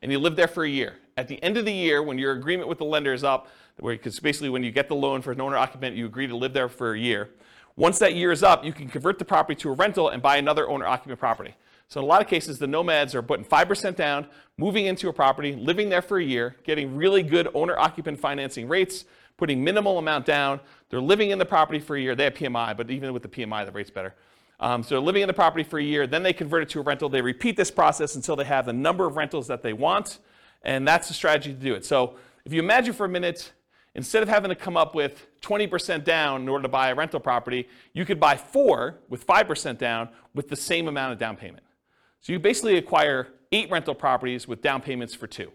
and 0.00 0.10
you 0.10 0.18
live 0.18 0.34
there 0.34 0.48
for 0.48 0.64
a 0.64 0.68
year. 0.68 0.96
At 1.18 1.28
the 1.28 1.42
end 1.42 1.58
of 1.58 1.66
the 1.66 1.72
year, 1.72 2.02
when 2.02 2.16
your 2.16 2.32
agreement 2.32 2.70
with 2.70 2.78
the 2.78 2.86
lender 2.86 3.12
is 3.12 3.22
up, 3.22 3.48
because 3.84 4.18
basically 4.18 4.48
when 4.48 4.62
you 4.62 4.70
get 4.70 4.88
the 4.88 4.94
loan 4.94 5.20
for 5.20 5.32
an 5.32 5.42
owner 5.42 5.58
occupant, 5.58 5.94
you 5.94 6.06
agree 6.06 6.26
to 6.26 6.36
live 6.36 6.54
there 6.54 6.70
for 6.70 6.94
a 6.94 6.98
year. 6.98 7.28
Once 7.76 7.98
that 7.98 8.14
year 8.14 8.32
is 8.32 8.42
up, 8.42 8.64
you 8.64 8.72
can 8.72 8.88
convert 8.88 9.18
the 9.18 9.24
property 9.24 9.54
to 9.54 9.70
a 9.70 9.72
rental 9.72 10.08
and 10.08 10.22
buy 10.22 10.36
another 10.36 10.68
owner 10.68 10.86
occupant 10.86 11.18
property. 11.18 11.54
So 11.88 11.98
in 11.98 12.04
a 12.04 12.06
lot 12.06 12.22
of 12.22 12.28
cases, 12.28 12.58
the 12.58 12.68
nomads 12.68 13.14
are 13.16 13.22
putting 13.22 13.44
5% 13.44 13.96
down, 13.96 14.26
moving 14.56 14.86
into 14.86 15.08
a 15.08 15.12
property, 15.12 15.56
living 15.56 15.88
there 15.88 16.02
for 16.02 16.18
a 16.18 16.24
year, 16.24 16.54
getting 16.62 16.94
really 16.94 17.22
good 17.22 17.48
owner 17.52 17.76
occupant 17.76 18.20
financing 18.20 18.68
rates, 18.68 19.06
putting 19.36 19.64
minimal 19.64 19.98
amount 19.98 20.24
down. 20.24 20.60
They're 20.88 21.00
living 21.00 21.30
in 21.30 21.38
the 21.38 21.44
property 21.44 21.80
for 21.80 21.96
a 21.96 22.00
year. 22.00 22.14
They 22.14 22.24
have 22.24 22.34
PMI, 22.34 22.76
but 22.76 22.90
even 22.90 23.12
with 23.12 23.22
the 23.22 23.28
PMI, 23.28 23.66
the 23.66 23.72
rate's 23.72 23.90
better. 23.90 24.14
Um, 24.60 24.82
so 24.82 24.90
they're 24.90 25.00
living 25.00 25.22
in 25.22 25.26
the 25.26 25.34
property 25.34 25.64
for 25.64 25.78
a 25.78 25.82
year, 25.82 26.06
then 26.06 26.22
they 26.22 26.34
convert 26.34 26.62
it 26.62 26.68
to 26.70 26.80
a 26.80 26.82
rental. 26.82 27.08
They 27.08 27.22
repeat 27.22 27.56
this 27.56 27.70
process 27.70 28.14
until 28.14 28.36
they 28.36 28.44
have 28.44 28.66
the 28.66 28.72
number 28.74 29.06
of 29.06 29.16
rentals 29.16 29.46
that 29.48 29.62
they 29.62 29.72
want, 29.72 30.18
and 30.62 30.86
that's 30.86 31.08
the 31.08 31.14
strategy 31.14 31.54
to 31.54 31.58
do 31.58 31.74
it. 31.74 31.84
So 31.86 32.16
if 32.44 32.52
you 32.52 32.60
imagine 32.60 32.92
for 32.92 33.06
a 33.06 33.08
minute, 33.08 33.52
instead 34.00 34.22
of 34.22 34.30
having 34.30 34.48
to 34.48 34.54
come 34.54 34.78
up 34.78 34.94
with 34.94 35.26
20% 35.42 36.04
down 36.04 36.40
in 36.40 36.48
order 36.48 36.62
to 36.62 36.70
buy 36.70 36.88
a 36.88 36.94
rental 36.94 37.20
property, 37.20 37.68
you 37.92 38.06
could 38.06 38.18
buy 38.18 38.34
four 38.34 38.98
with 39.10 39.26
5% 39.26 39.76
down 39.76 40.08
with 40.34 40.48
the 40.48 40.56
same 40.56 40.88
amount 40.88 41.12
of 41.12 41.18
down 41.18 41.36
payment. 41.36 41.62
So 42.22 42.32
you 42.32 42.38
basically 42.38 42.78
acquire 42.78 43.28
eight 43.52 43.70
rental 43.70 43.94
properties 43.94 44.48
with 44.48 44.62
down 44.62 44.80
payments 44.80 45.14
for 45.14 45.26
two. 45.26 45.52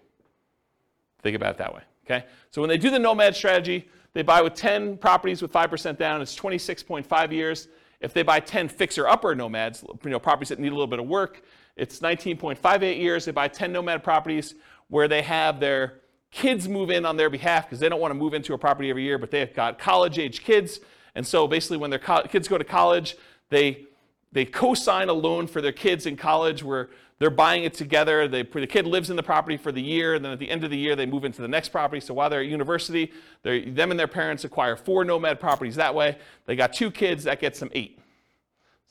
Think 1.23 1.35
about 1.35 1.55
it 1.55 1.57
that 1.57 1.73
way. 1.73 1.81
Okay? 2.05 2.27
So 2.51 2.61
when 2.61 2.69
they 2.69 2.77
do 2.77 2.91
the 2.91 2.99
nomad 2.99 3.35
strategy, 3.35 3.89
they 4.13 4.21
buy 4.21 4.43
with 4.43 4.53
10 4.53 4.97
properties 4.97 5.41
with 5.41 5.51
5% 5.51 5.97
down, 5.97 6.21
it's 6.21 6.35
26.5 6.35 7.31
years. 7.31 7.67
If 7.99 8.13
they 8.13 8.21
buy 8.21 8.41
10 8.41 8.69
fixer 8.69 9.07
upper 9.07 9.33
nomads, 9.33 9.83
you 10.03 10.11
know, 10.11 10.19
properties 10.19 10.49
that 10.49 10.59
need 10.59 10.67
a 10.67 10.75
little 10.75 10.85
bit 10.85 10.99
of 10.99 11.07
work, 11.07 11.41
it's 11.75 11.99
19.58 11.99 12.99
years. 12.99 13.25
They 13.25 13.31
buy 13.31 13.47
10 13.47 13.71
nomad 13.71 14.03
properties 14.03 14.53
where 14.89 15.07
they 15.07 15.23
have 15.23 15.59
their 15.59 16.01
kids 16.35 16.67
move 16.67 16.91
in 16.91 17.05
on 17.05 17.15
their 17.15 17.29
behalf 17.29 17.65
because 17.65 17.79
they 17.79 17.87
don't 17.87 18.01
want 18.01 18.11
to 18.11 18.15
move 18.15 18.33
into 18.33 18.53
a 18.53 18.57
property 18.57 18.89
every 18.89 19.03
year, 19.03 19.17
but 19.17 19.31
they've 19.31 19.53
got 19.53 19.79
college 19.79 20.19
age 20.19 20.43
kids. 20.43 20.81
And 21.15 21.25
so 21.25 21.47
basically, 21.47 21.77
when 21.77 21.89
their 21.89 21.99
co- 21.99 22.23
kids 22.23 22.47
go 22.47 22.57
to 22.57 22.63
college, 22.63 23.15
they 23.49 23.85
they 24.33 24.43
co-sign 24.43 25.07
a 25.07 25.13
loan 25.13 25.47
for 25.47 25.61
their 25.61 25.71
kids 25.71 26.05
in 26.05 26.17
college 26.17 26.61
where 26.61 26.89
they're 27.19 27.29
buying 27.29 27.63
it 27.63 27.73
together. 27.73 28.27
They, 28.27 28.43
the 28.43 28.67
kid 28.67 28.85
lives 28.85 29.09
in 29.09 29.15
the 29.15 29.23
property 29.23 29.55
for 29.55 29.71
the 29.71 29.81
year, 29.81 30.15
and 30.15 30.25
then 30.25 30.33
at 30.33 30.39
the 30.39 30.49
end 30.49 30.65
of 30.65 30.71
the 30.71 30.77
year, 30.77 30.97
they 30.97 31.05
move 31.05 31.23
into 31.23 31.41
the 31.41 31.47
next 31.47 31.69
property. 31.69 32.01
So 32.01 32.13
while 32.13 32.29
they're 32.29 32.41
at 32.41 32.47
university, 32.47 33.13
they're, 33.43 33.61
them 33.61 33.91
and 33.91 33.99
their 33.99 34.09
parents 34.09 34.43
acquire 34.43 34.75
four 34.75 35.05
nomad 35.05 35.39
properties 35.39 35.75
that 35.75 35.95
way. 35.95 36.17
They 36.47 36.57
got 36.57 36.73
two 36.73 36.91
kids, 36.91 37.23
that 37.23 37.39
gets 37.39 37.61
them 37.61 37.69
eight. 37.71 37.97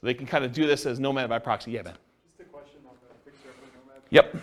So 0.00 0.06
they 0.06 0.14
can 0.14 0.26
kind 0.26 0.46
of 0.46 0.54
do 0.54 0.66
this 0.66 0.86
as 0.86 0.98
nomad 0.98 1.28
by 1.28 1.40
proxy. 1.40 1.72
Yeah, 1.72 1.82
Ben. 1.82 1.92
Just 2.26 2.40
a 2.40 2.44
question 2.44 2.80
on 2.88 2.94
the 3.06 3.30
fixer 3.30 3.48
nomad. 3.76 4.02
Yep. 4.08 4.34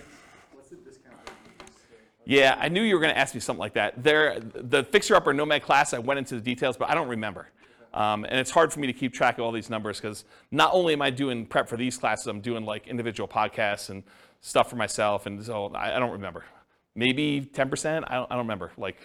What's 0.53 0.69
the 0.69 0.75
discount 0.75 1.15
rate? 1.25 2.20
Yeah, 2.31 2.57
I 2.57 2.69
knew 2.69 2.81
you 2.81 2.95
were 2.95 3.01
going 3.01 3.13
to 3.13 3.19
ask 3.19 3.35
me 3.35 3.41
something 3.41 3.59
like 3.59 3.73
that. 3.73 4.01
There, 4.01 4.39
the 4.39 4.85
fixer 4.85 5.15
upper 5.15 5.33
nomad 5.33 5.63
class, 5.63 5.93
I 5.93 5.99
went 5.99 6.17
into 6.17 6.35
the 6.35 6.39
details, 6.39 6.77
but 6.77 6.89
I 6.89 6.95
don't 6.95 7.09
remember. 7.09 7.49
Um, 7.93 8.23
and 8.23 8.39
it's 8.39 8.51
hard 8.51 8.71
for 8.71 8.79
me 8.79 8.87
to 8.87 8.93
keep 8.93 9.13
track 9.13 9.37
of 9.37 9.43
all 9.43 9.51
these 9.51 9.69
numbers 9.69 9.99
because 9.99 10.23
not 10.49 10.73
only 10.73 10.93
am 10.93 11.01
I 11.01 11.09
doing 11.09 11.45
prep 11.45 11.67
for 11.67 11.75
these 11.75 11.97
classes, 11.97 12.27
I'm 12.27 12.39
doing 12.39 12.63
like 12.63 12.87
individual 12.87 13.27
podcasts 13.27 13.89
and 13.89 14.03
stuff 14.39 14.69
for 14.69 14.77
myself. 14.77 15.25
And 15.25 15.43
so 15.43 15.73
I, 15.75 15.97
I 15.97 15.99
don't 15.99 16.13
remember. 16.13 16.45
Maybe 16.95 17.49
10%? 17.53 18.05
I 18.07 18.15
don't, 18.15 18.31
I 18.31 18.35
don't 18.35 18.45
remember. 18.45 18.71
Like, 18.77 18.95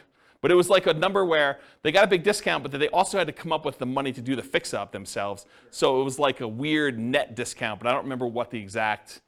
but 0.41 0.53
it 0.53 0.55
was 0.55 0.71
like 0.71 0.87
a 0.87 0.95
number 0.95 1.25
where 1.25 1.59
they 1.83 1.91
got 1.91 2.05
a 2.05 2.07
big 2.07 2.23
discount, 2.23 2.63
but 2.63 2.71
they 2.71 2.89
also 2.91 3.19
had 3.19 3.27
to 3.27 3.33
come 3.33 3.53
up 3.53 3.65
with 3.65 3.79
the 3.79 3.87
money 3.87 4.13
to 4.13 4.21
do 4.21 4.37
the 4.37 4.43
fix 4.45 4.73
up 4.73 4.93
themselves. 4.93 5.47
So 5.73 6.01
it 6.01 6.05
was 6.05 6.21
like 6.21 6.43
a 6.43 6.47
weird 6.49 6.97
net 6.97 7.35
discount, 7.35 7.81
but 7.81 7.89
I 7.89 7.93
don't 7.93 8.05
remember 8.05 8.29
what 8.29 8.53
the 8.53 8.61
exact 8.61 9.21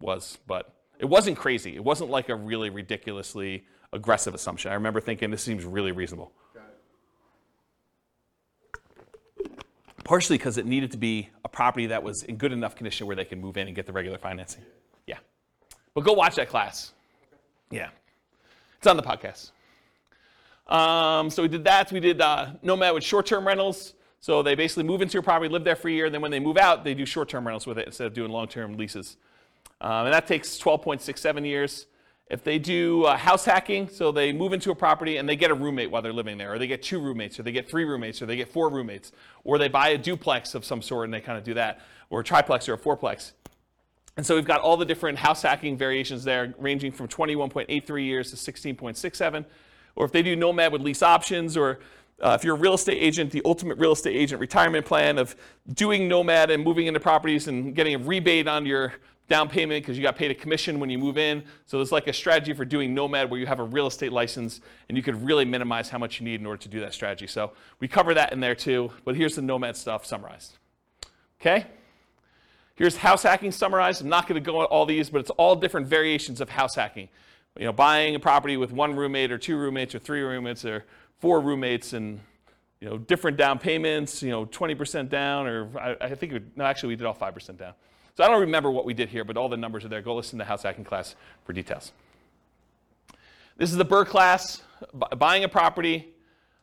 was. 0.00 0.38
But 0.46 0.72
it 1.00 1.06
wasn't 1.06 1.36
crazy. 1.36 1.74
It 1.74 1.82
wasn't 1.82 2.10
like 2.10 2.28
a 2.28 2.34
really 2.34 2.70
ridiculously 2.70 3.64
aggressive 3.92 4.34
assumption. 4.34 4.70
I 4.70 4.74
remember 4.74 5.00
thinking 5.00 5.30
this 5.30 5.42
seems 5.42 5.64
really 5.64 5.92
reasonable. 5.92 6.32
partially 10.10 10.36
because 10.36 10.58
it 10.58 10.66
needed 10.66 10.90
to 10.90 10.96
be 10.96 11.28
a 11.44 11.48
property 11.48 11.86
that 11.86 12.02
was 12.02 12.24
in 12.24 12.34
good 12.34 12.50
enough 12.50 12.74
condition 12.74 13.06
where 13.06 13.14
they 13.14 13.24
could 13.24 13.38
move 13.38 13.56
in 13.56 13.68
and 13.68 13.76
get 13.76 13.86
the 13.86 13.92
regular 13.92 14.18
financing. 14.18 14.60
Yeah. 15.06 15.18
But 15.94 16.00
go 16.00 16.14
watch 16.14 16.34
that 16.34 16.48
class. 16.48 16.92
Yeah. 17.70 17.90
It's 18.78 18.88
on 18.88 18.96
the 18.96 19.04
podcast. 19.04 19.52
Um, 20.66 21.30
so 21.30 21.42
we 21.42 21.48
did 21.48 21.62
that. 21.62 21.92
We 21.92 22.00
did 22.00 22.20
uh, 22.20 22.54
Nomad 22.60 22.92
with 22.92 23.04
short 23.04 23.24
term 23.24 23.46
rentals. 23.46 23.94
So 24.20 24.42
they 24.42 24.56
basically 24.56 24.82
move 24.82 25.00
into 25.00 25.16
a 25.16 25.22
property, 25.22 25.48
live 25.48 25.62
there 25.62 25.76
for 25.76 25.86
a 25.86 25.92
year, 25.92 26.06
and 26.06 26.14
then 26.14 26.20
when 26.20 26.32
they 26.32 26.40
move 26.40 26.56
out, 26.56 26.82
they 26.82 26.94
do 26.94 27.06
short 27.06 27.28
term 27.28 27.46
rentals 27.46 27.68
with 27.68 27.78
it 27.78 27.86
instead 27.86 28.08
of 28.08 28.12
doing 28.12 28.32
long 28.32 28.48
term 28.48 28.76
leases. 28.76 29.16
Um, 29.80 30.06
and 30.06 30.14
that 30.14 30.26
takes 30.26 30.58
12.67 30.58 31.46
years. 31.46 31.86
If 32.30 32.44
they 32.44 32.58
do 32.60 33.04
uh, 33.04 33.16
house 33.16 33.44
hacking, 33.44 33.88
so 33.88 34.12
they 34.12 34.32
move 34.32 34.52
into 34.52 34.70
a 34.70 34.74
property 34.74 35.16
and 35.16 35.28
they 35.28 35.34
get 35.34 35.50
a 35.50 35.54
roommate 35.54 35.90
while 35.90 36.00
they're 36.00 36.12
living 36.12 36.38
there, 36.38 36.54
or 36.54 36.58
they 36.58 36.68
get 36.68 36.82
two 36.82 37.00
roommates, 37.00 37.40
or 37.40 37.42
they 37.42 37.50
get 37.50 37.68
three 37.68 37.84
roommates, 37.84 38.22
or 38.22 38.26
they 38.26 38.36
get 38.36 38.48
four 38.48 38.70
roommates, 38.70 39.10
or 39.42 39.58
they 39.58 39.68
buy 39.68 39.88
a 39.88 39.98
duplex 39.98 40.54
of 40.54 40.64
some 40.64 40.80
sort 40.80 41.06
and 41.06 41.14
they 41.14 41.20
kind 41.20 41.36
of 41.36 41.42
do 41.42 41.54
that, 41.54 41.80
or 42.08 42.20
a 42.20 42.24
triplex 42.24 42.68
or 42.68 42.74
a 42.74 42.78
fourplex. 42.78 43.32
And 44.16 44.24
so 44.24 44.34
we've 44.34 44.44
got 44.44 44.60
all 44.60 44.76
the 44.76 44.84
different 44.84 45.18
house 45.18 45.42
hacking 45.42 45.76
variations 45.76 46.22
there, 46.22 46.54
ranging 46.58 46.92
from 46.92 47.08
21.83 47.08 48.04
years 48.04 48.30
to 48.30 48.52
16.67. 48.52 49.44
Or 49.96 50.04
if 50.04 50.12
they 50.12 50.22
do 50.22 50.36
nomad 50.36 50.72
with 50.72 50.82
lease 50.82 51.02
options, 51.02 51.56
or 51.56 51.80
uh, 52.20 52.36
if 52.38 52.44
you're 52.44 52.54
a 52.54 52.58
real 52.58 52.74
estate 52.74 52.98
agent, 53.00 53.32
the 53.32 53.42
ultimate 53.44 53.78
real 53.78 53.92
estate 53.92 54.14
agent 54.14 54.40
retirement 54.40 54.84
plan 54.84 55.18
of 55.18 55.34
doing 55.72 56.06
nomad 56.06 56.50
and 56.50 56.62
moving 56.62 56.86
into 56.86 57.00
properties 57.00 57.48
and 57.48 57.74
getting 57.74 57.94
a 57.94 57.98
rebate 57.98 58.46
on 58.46 58.66
your 58.66 58.94
down 59.30 59.48
payment 59.48 59.82
because 59.82 59.96
you 59.96 60.02
got 60.02 60.16
paid 60.16 60.32
a 60.32 60.34
commission 60.34 60.80
when 60.80 60.90
you 60.90 60.98
move 60.98 61.16
in. 61.16 61.44
So 61.64 61.78
there's 61.78 61.92
like 61.92 62.08
a 62.08 62.12
strategy 62.12 62.52
for 62.52 62.64
doing 62.64 62.92
Nomad 62.92 63.30
where 63.30 63.38
you 63.38 63.46
have 63.46 63.60
a 63.60 63.64
real 63.64 63.86
estate 63.86 64.12
license 64.12 64.60
and 64.88 64.98
you 64.98 65.04
could 65.04 65.24
really 65.24 65.44
minimize 65.44 65.88
how 65.88 65.98
much 65.98 66.18
you 66.18 66.24
need 66.24 66.40
in 66.40 66.46
order 66.46 66.60
to 66.60 66.68
do 66.68 66.80
that 66.80 66.92
strategy. 66.92 67.28
So 67.28 67.52
we 67.78 67.86
cover 67.86 68.12
that 68.14 68.32
in 68.32 68.40
there 68.40 68.56
too, 68.56 68.90
but 69.04 69.14
here's 69.14 69.36
the 69.36 69.42
Nomad 69.42 69.76
stuff 69.76 70.04
summarized. 70.04 70.58
Okay? 71.40 71.64
Here's 72.74 72.96
house 72.96 73.22
hacking 73.22 73.52
summarized. 73.52 74.02
I'm 74.02 74.08
not 74.08 74.26
going 74.26 74.42
to 74.42 74.44
go 74.44 74.64
all 74.64 74.84
these, 74.84 75.10
but 75.10 75.20
it's 75.20 75.30
all 75.30 75.54
different 75.54 75.86
variations 75.86 76.40
of 76.40 76.48
house 76.48 76.74
hacking. 76.74 77.08
You 77.56 77.66
know, 77.66 77.72
buying 77.72 78.16
a 78.16 78.20
property 78.20 78.56
with 78.56 78.72
one 78.72 78.96
roommate 78.96 79.30
or 79.30 79.38
two 79.38 79.56
roommates 79.56 79.94
or 79.94 80.00
three 80.00 80.22
roommates 80.22 80.64
or 80.64 80.84
four 81.20 81.40
roommates 81.40 81.92
and 81.92 82.20
you 82.80 82.88
know, 82.88 82.98
different 82.98 83.36
down 83.36 83.60
payments, 83.60 84.22
you 84.22 84.30
know, 84.30 84.46
20% 84.46 85.08
down, 85.08 85.46
or 85.46 85.68
I, 85.78 85.96
I 86.06 86.14
think, 86.16 86.32
it, 86.32 86.56
no, 86.56 86.64
actually 86.64 86.88
we 86.88 86.96
did 86.96 87.06
all 87.06 87.14
5% 87.14 87.58
down. 87.58 87.74
So 88.20 88.24
I 88.24 88.28
don't 88.28 88.42
remember 88.42 88.70
what 88.70 88.84
we 88.84 88.92
did 88.92 89.08
here, 89.08 89.24
but 89.24 89.38
all 89.38 89.48
the 89.48 89.56
numbers 89.56 89.82
are 89.82 89.88
there. 89.88 90.02
Go 90.02 90.14
listen 90.14 90.38
to 90.38 90.44
the 90.44 90.46
house 90.46 90.62
hacking 90.62 90.84
class 90.84 91.14
for 91.46 91.54
details. 91.54 91.92
This 93.56 93.70
is 93.70 93.78
the 93.78 93.84
BRRRR 93.86 94.08
class, 94.08 94.60
buying 95.16 95.44
a 95.44 95.48
property, 95.48 96.06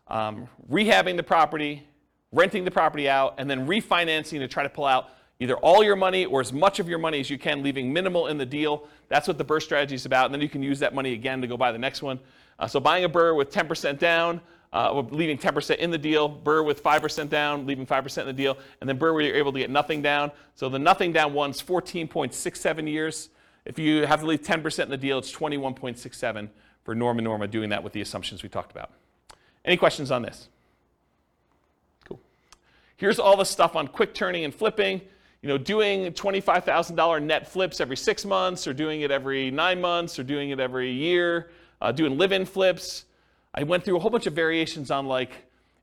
um, 0.07 0.47
rehabbing 0.71 1.17
the 1.17 1.23
property, 1.23 1.83
renting 2.31 2.63
the 2.63 2.69
property 2.69 3.09
out, 3.09 3.33
and 3.39 3.49
then 3.49 3.65
refinancing 3.65 4.37
to 4.37 4.47
try 4.47 4.61
to 4.61 4.69
pull 4.69 4.85
out 4.85 5.09
either 5.39 5.57
all 5.57 5.83
your 5.83 5.95
money 5.95 6.25
or 6.25 6.41
as 6.41 6.53
much 6.53 6.77
of 6.77 6.87
your 6.87 6.99
money 6.99 7.19
as 7.19 7.27
you 7.27 7.39
can, 7.39 7.63
leaving 7.63 7.91
minimal 7.91 8.27
in 8.27 8.37
the 8.37 8.45
deal. 8.45 8.87
That's 9.09 9.27
what 9.27 9.39
the 9.39 9.45
BRRRR 9.45 9.63
strategy 9.63 9.95
is 9.95 10.05
about. 10.05 10.25
And 10.25 10.35
then 10.35 10.41
you 10.41 10.49
can 10.49 10.61
use 10.61 10.77
that 10.77 10.93
money 10.93 11.13
again 11.13 11.41
to 11.41 11.47
go 11.47 11.57
buy 11.57 11.71
the 11.71 11.79
next 11.79 12.03
one. 12.03 12.19
Uh, 12.59 12.67
so 12.67 12.79
buying 12.79 13.03
a 13.03 13.09
BRRRR 13.09 13.35
with 13.35 13.49
10% 13.49 13.97
down, 13.97 14.41
uh, 14.77 15.01
leaving 15.09 15.39
10% 15.39 15.77
in 15.77 15.89
the 15.89 15.97
deal, 15.97 16.29
BRRRR 16.29 16.63
with 16.63 16.83
5% 16.83 17.29
down, 17.29 17.65
leaving 17.65 17.87
5% 17.87 18.17
in 18.19 18.27
the 18.27 18.33
deal, 18.33 18.59
and 18.79 18.87
then 18.87 18.99
BRRRR 18.99 19.13
where 19.13 19.21
you're 19.23 19.35
able 19.35 19.51
to 19.51 19.57
get 19.57 19.71
nothing 19.71 20.03
down. 20.03 20.31
So 20.53 20.69
the 20.69 20.77
nothing 20.77 21.11
down 21.11 21.33
one's 21.33 21.59
14.67 21.63 22.87
years. 22.87 23.29
If 23.65 23.79
you 23.79 24.05
have 24.05 24.19
to 24.19 24.27
leave 24.27 24.43
10% 24.43 24.83
in 24.83 24.89
the 24.91 24.97
deal, 24.97 25.17
it's 25.17 25.31
21.67 25.31 26.49
for 26.83 26.93
Norma 26.93 27.23
Norma 27.23 27.47
doing 27.47 27.69
that 27.69 27.83
with 27.83 27.93
the 27.93 28.01
assumptions 28.01 28.43
we 28.43 28.49
talked 28.49 28.71
about. 28.71 28.91
Any 29.65 29.77
questions 29.77 30.11
on 30.11 30.21
this? 30.21 30.47
Cool. 32.07 32.19
Here's 32.97 33.17
all 33.17 33.35
the 33.35 33.45
stuff 33.45 33.75
on 33.75 33.87
quick 33.87 34.13
turning 34.13 34.45
and 34.45 34.53
flipping. 34.53 35.01
You 35.41 35.49
know, 35.49 35.57
doing 35.57 36.13
$25,000 36.13 37.23
net 37.23 37.47
flips 37.47 37.81
every 37.81 37.97
six 37.97 38.25
months, 38.25 38.67
or 38.67 38.73
doing 38.73 39.01
it 39.01 39.09
every 39.09 39.49
nine 39.49 39.81
months, 39.81 40.19
or 40.19 40.23
doing 40.23 40.51
it 40.51 40.59
every 40.59 40.91
year, 40.91 41.49
uh, 41.81 41.91
doing 41.91 42.15
live-in 42.15 42.45
flips, 42.45 43.05
I 43.57 43.63
went 43.63 43.83
through 43.83 43.97
a 43.97 43.99
whole 43.99 44.11
bunch 44.11 44.27
of 44.27 44.33
variations 44.33 44.91
on 44.91 45.07
like, 45.07 45.31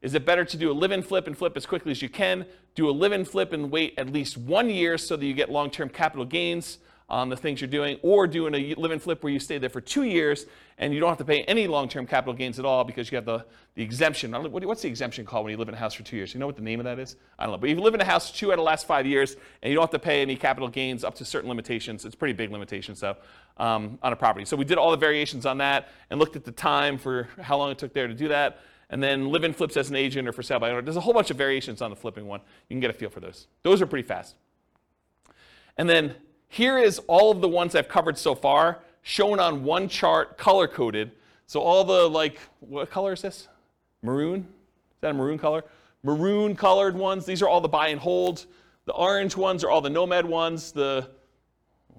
is 0.01 0.15
it 0.15 0.25
better 0.25 0.45
to 0.45 0.57
do 0.57 0.71
a 0.71 0.73
live 0.73 0.93
and 0.93 1.05
flip 1.05 1.27
and 1.27 1.37
flip 1.37 1.57
as 1.57 1.67
quickly 1.67 1.91
as 1.91 2.01
you 2.01 2.09
can? 2.09 2.47
Do 2.77 2.89
a 2.89 2.93
live 2.93 3.11
and 3.11 3.27
flip 3.27 3.53
and 3.53 3.69
wait 3.69 3.95
at 3.99 4.13
least 4.13 4.39
one 4.39 4.71
year 4.71 4.97
so 4.97 5.17
that 5.17 5.27
you 5.27 5.35
get 5.35 5.51
long 5.51 5.73
term 5.73 5.89
capital 5.89 6.25
gains 6.25 6.79
on 7.09 7.29
the 7.29 7.37
things 7.37 7.61
you're 7.61 7.69
doing, 7.69 7.99
or 8.03 8.27
doing 8.27 8.55
a 8.55 8.75
live 8.77 8.91
and 8.91 9.03
flip 9.03 9.23
where 9.23 9.33
you 9.33 9.39
stay 9.39 9.59
there 9.59 9.69
for 9.69 9.81
two 9.81 10.05
years 10.05 10.47
and 10.79 10.95
you 10.95 11.01
don't 11.01 11.11
have 11.11 11.19
to 11.19 11.25
pay 11.25 11.43
any 11.43 11.67
long-term 11.67 12.07
capital 12.07 12.33
gains 12.33 12.59
at 12.59 12.65
all 12.65 12.83
because 12.83 13.13
you 13.13 13.17
have 13.17 13.27
the, 13.27 13.45
the 13.75 13.83
exemption. 13.83 14.33
What's 14.33 14.83
the 14.83 14.89
exemption 14.89 15.27
called 15.27 15.45
when 15.45 15.53
you 15.53 15.59
live 15.59 15.69
in 15.69 15.75
a 15.75 15.79
house 15.79 15.95
for 15.95 16.03
two 16.03 16.17
years? 16.17 16.33
You 16.33 16.41
know 16.41 16.47
what 16.47 16.57
the 16.57 16.63
name 16.63 16.81
of 16.81 16.85
that 16.85 16.99
is? 16.99 17.17
I 17.39 17.45
don't 17.45 17.53
know. 17.53 17.59
But 17.59 17.69
if 17.69 17.77
you 17.77 17.85
live 17.85 17.95
in 17.95 18.01
a 18.01 18.07
house 18.07 18.33
two 18.33 18.51
out 18.51 18.55
of 18.55 18.59
the 18.59 18.65
last 18.65 18.87
five 18.87 19.07
years 19.07 19.37
and 19.63 19.71
you 19.71 19.75
don't 19.75 19.83
have 19.83 19.91
to 19.91 19.99
pay 19.99 20.23
any 20.23 20.35
capital 20.35 20.69
gains 20.69 21.05
up 21.05 21.15
to 21.17 21.25
certain 21.25 21.49
limitations, 21.49 22.05
it's 22.05 22.15
pretty 22.15 22.33
big 22.33 22.51
limitations 22.51 23.01
though, 23.01 23.17
um, 23.59 23.99
on 24.03 24.13
a 24.13 24.17
property. 24.17 24.47
So 24.47 24.57
we 24.57 24.65
did 24.65 24.79
all 24.79 24.91
the 24.91 24.97
variations 24.97 25.45
on 25.45 25.59
that 25.59 25.91
and 26.09 26.19
looked 26.19 26.37
at 26.37 26.45
the 26.45 26.53
time 26.53 26.97
for 26.97 27.29
how 27.41 27.59
long 27.59 27.71
it 27.71 27.79
took 27.79 27.93
there 27.93 28.09
to 28.09 28.15
do 28.15 28.29
that. 28.29 28.61
And 28.91 29.03
then 29.03 29.29
live 29.29 29.45
in 29.45 29.53
flips 29.53 29.77
as 29.77 29.91
an 29.91 29.97
agent 29.97 30.29
or 30.29 30.33
for 30.33 30.43
sale 30.43 30.59
by 30.59 30.71
owner. 30.71 30.83
There's 30.83 30.97
a 30.97 31.01
whole 31.01 31.15
bunch 31.15 31.31
of 31.31 31.37
variations 31.37 31.83
on 31.83 31.91
the 31.91 31.97
flipping 31.97 32.27
one. 32.27 32.41
You 32.69 32.75
can 32.75 32.81
get 32.81 32.91
a 32.91 32.93
feel 32.93 33.11
for 33.11 33.21
those. 33.21 33.47
Those 33.63 33.83
are 33.83 33.87
pretty 33.87 34.07
fast. 34.07 34.37
And 35.77 35.89
then 35.89 36.15
here 36.55 36.79
is 36.79 37.01
all 37.09 37.33
of 37.33 37.41
the 37.41 37.49
ones 37.49 37.75
I've 37.75 37.89
covered 37.89 38.17
so 38.17 38.33
far 38.33 38.79
shown 39.03 39.41
on 39.41 39.65
one 39.65 39.89
chart, 39.89 40.39
color 40.39 40.69
coded. 40.69 41.11
So 41.49 41.61
all 41.61 41.83
the 41.83 42.09
like, 42.09 42.39
what 42.61 42.91
color 42.91 43.13
is 43.13 43.23
this? 43.23 43.49
Maroon? 44.03 44.41
Is 44.41 45.01
that 45.01 45.11
a 45.11 45.15
maroon 45.15 45.37
color? 45.37 45.65
Maroon 46.05 46.55
colored 46.55 46.95
ones, 46.95 47.27
these 47.27 47.43
are 47.43 47.49
all 47.49 47.61
the 47.61 47.69
buy 47.69 47.89
and 47.89 48.01
hold. 48.01 48.47
The 48.85 48.93
orange 48.93 49.37
ones 49.37 49.65
are 49.65 49.71
all 49.71 49.81
the 49.81 49.91
nomad 49.91 50.25
ones. 50.25 50.71
The 50.71 51.09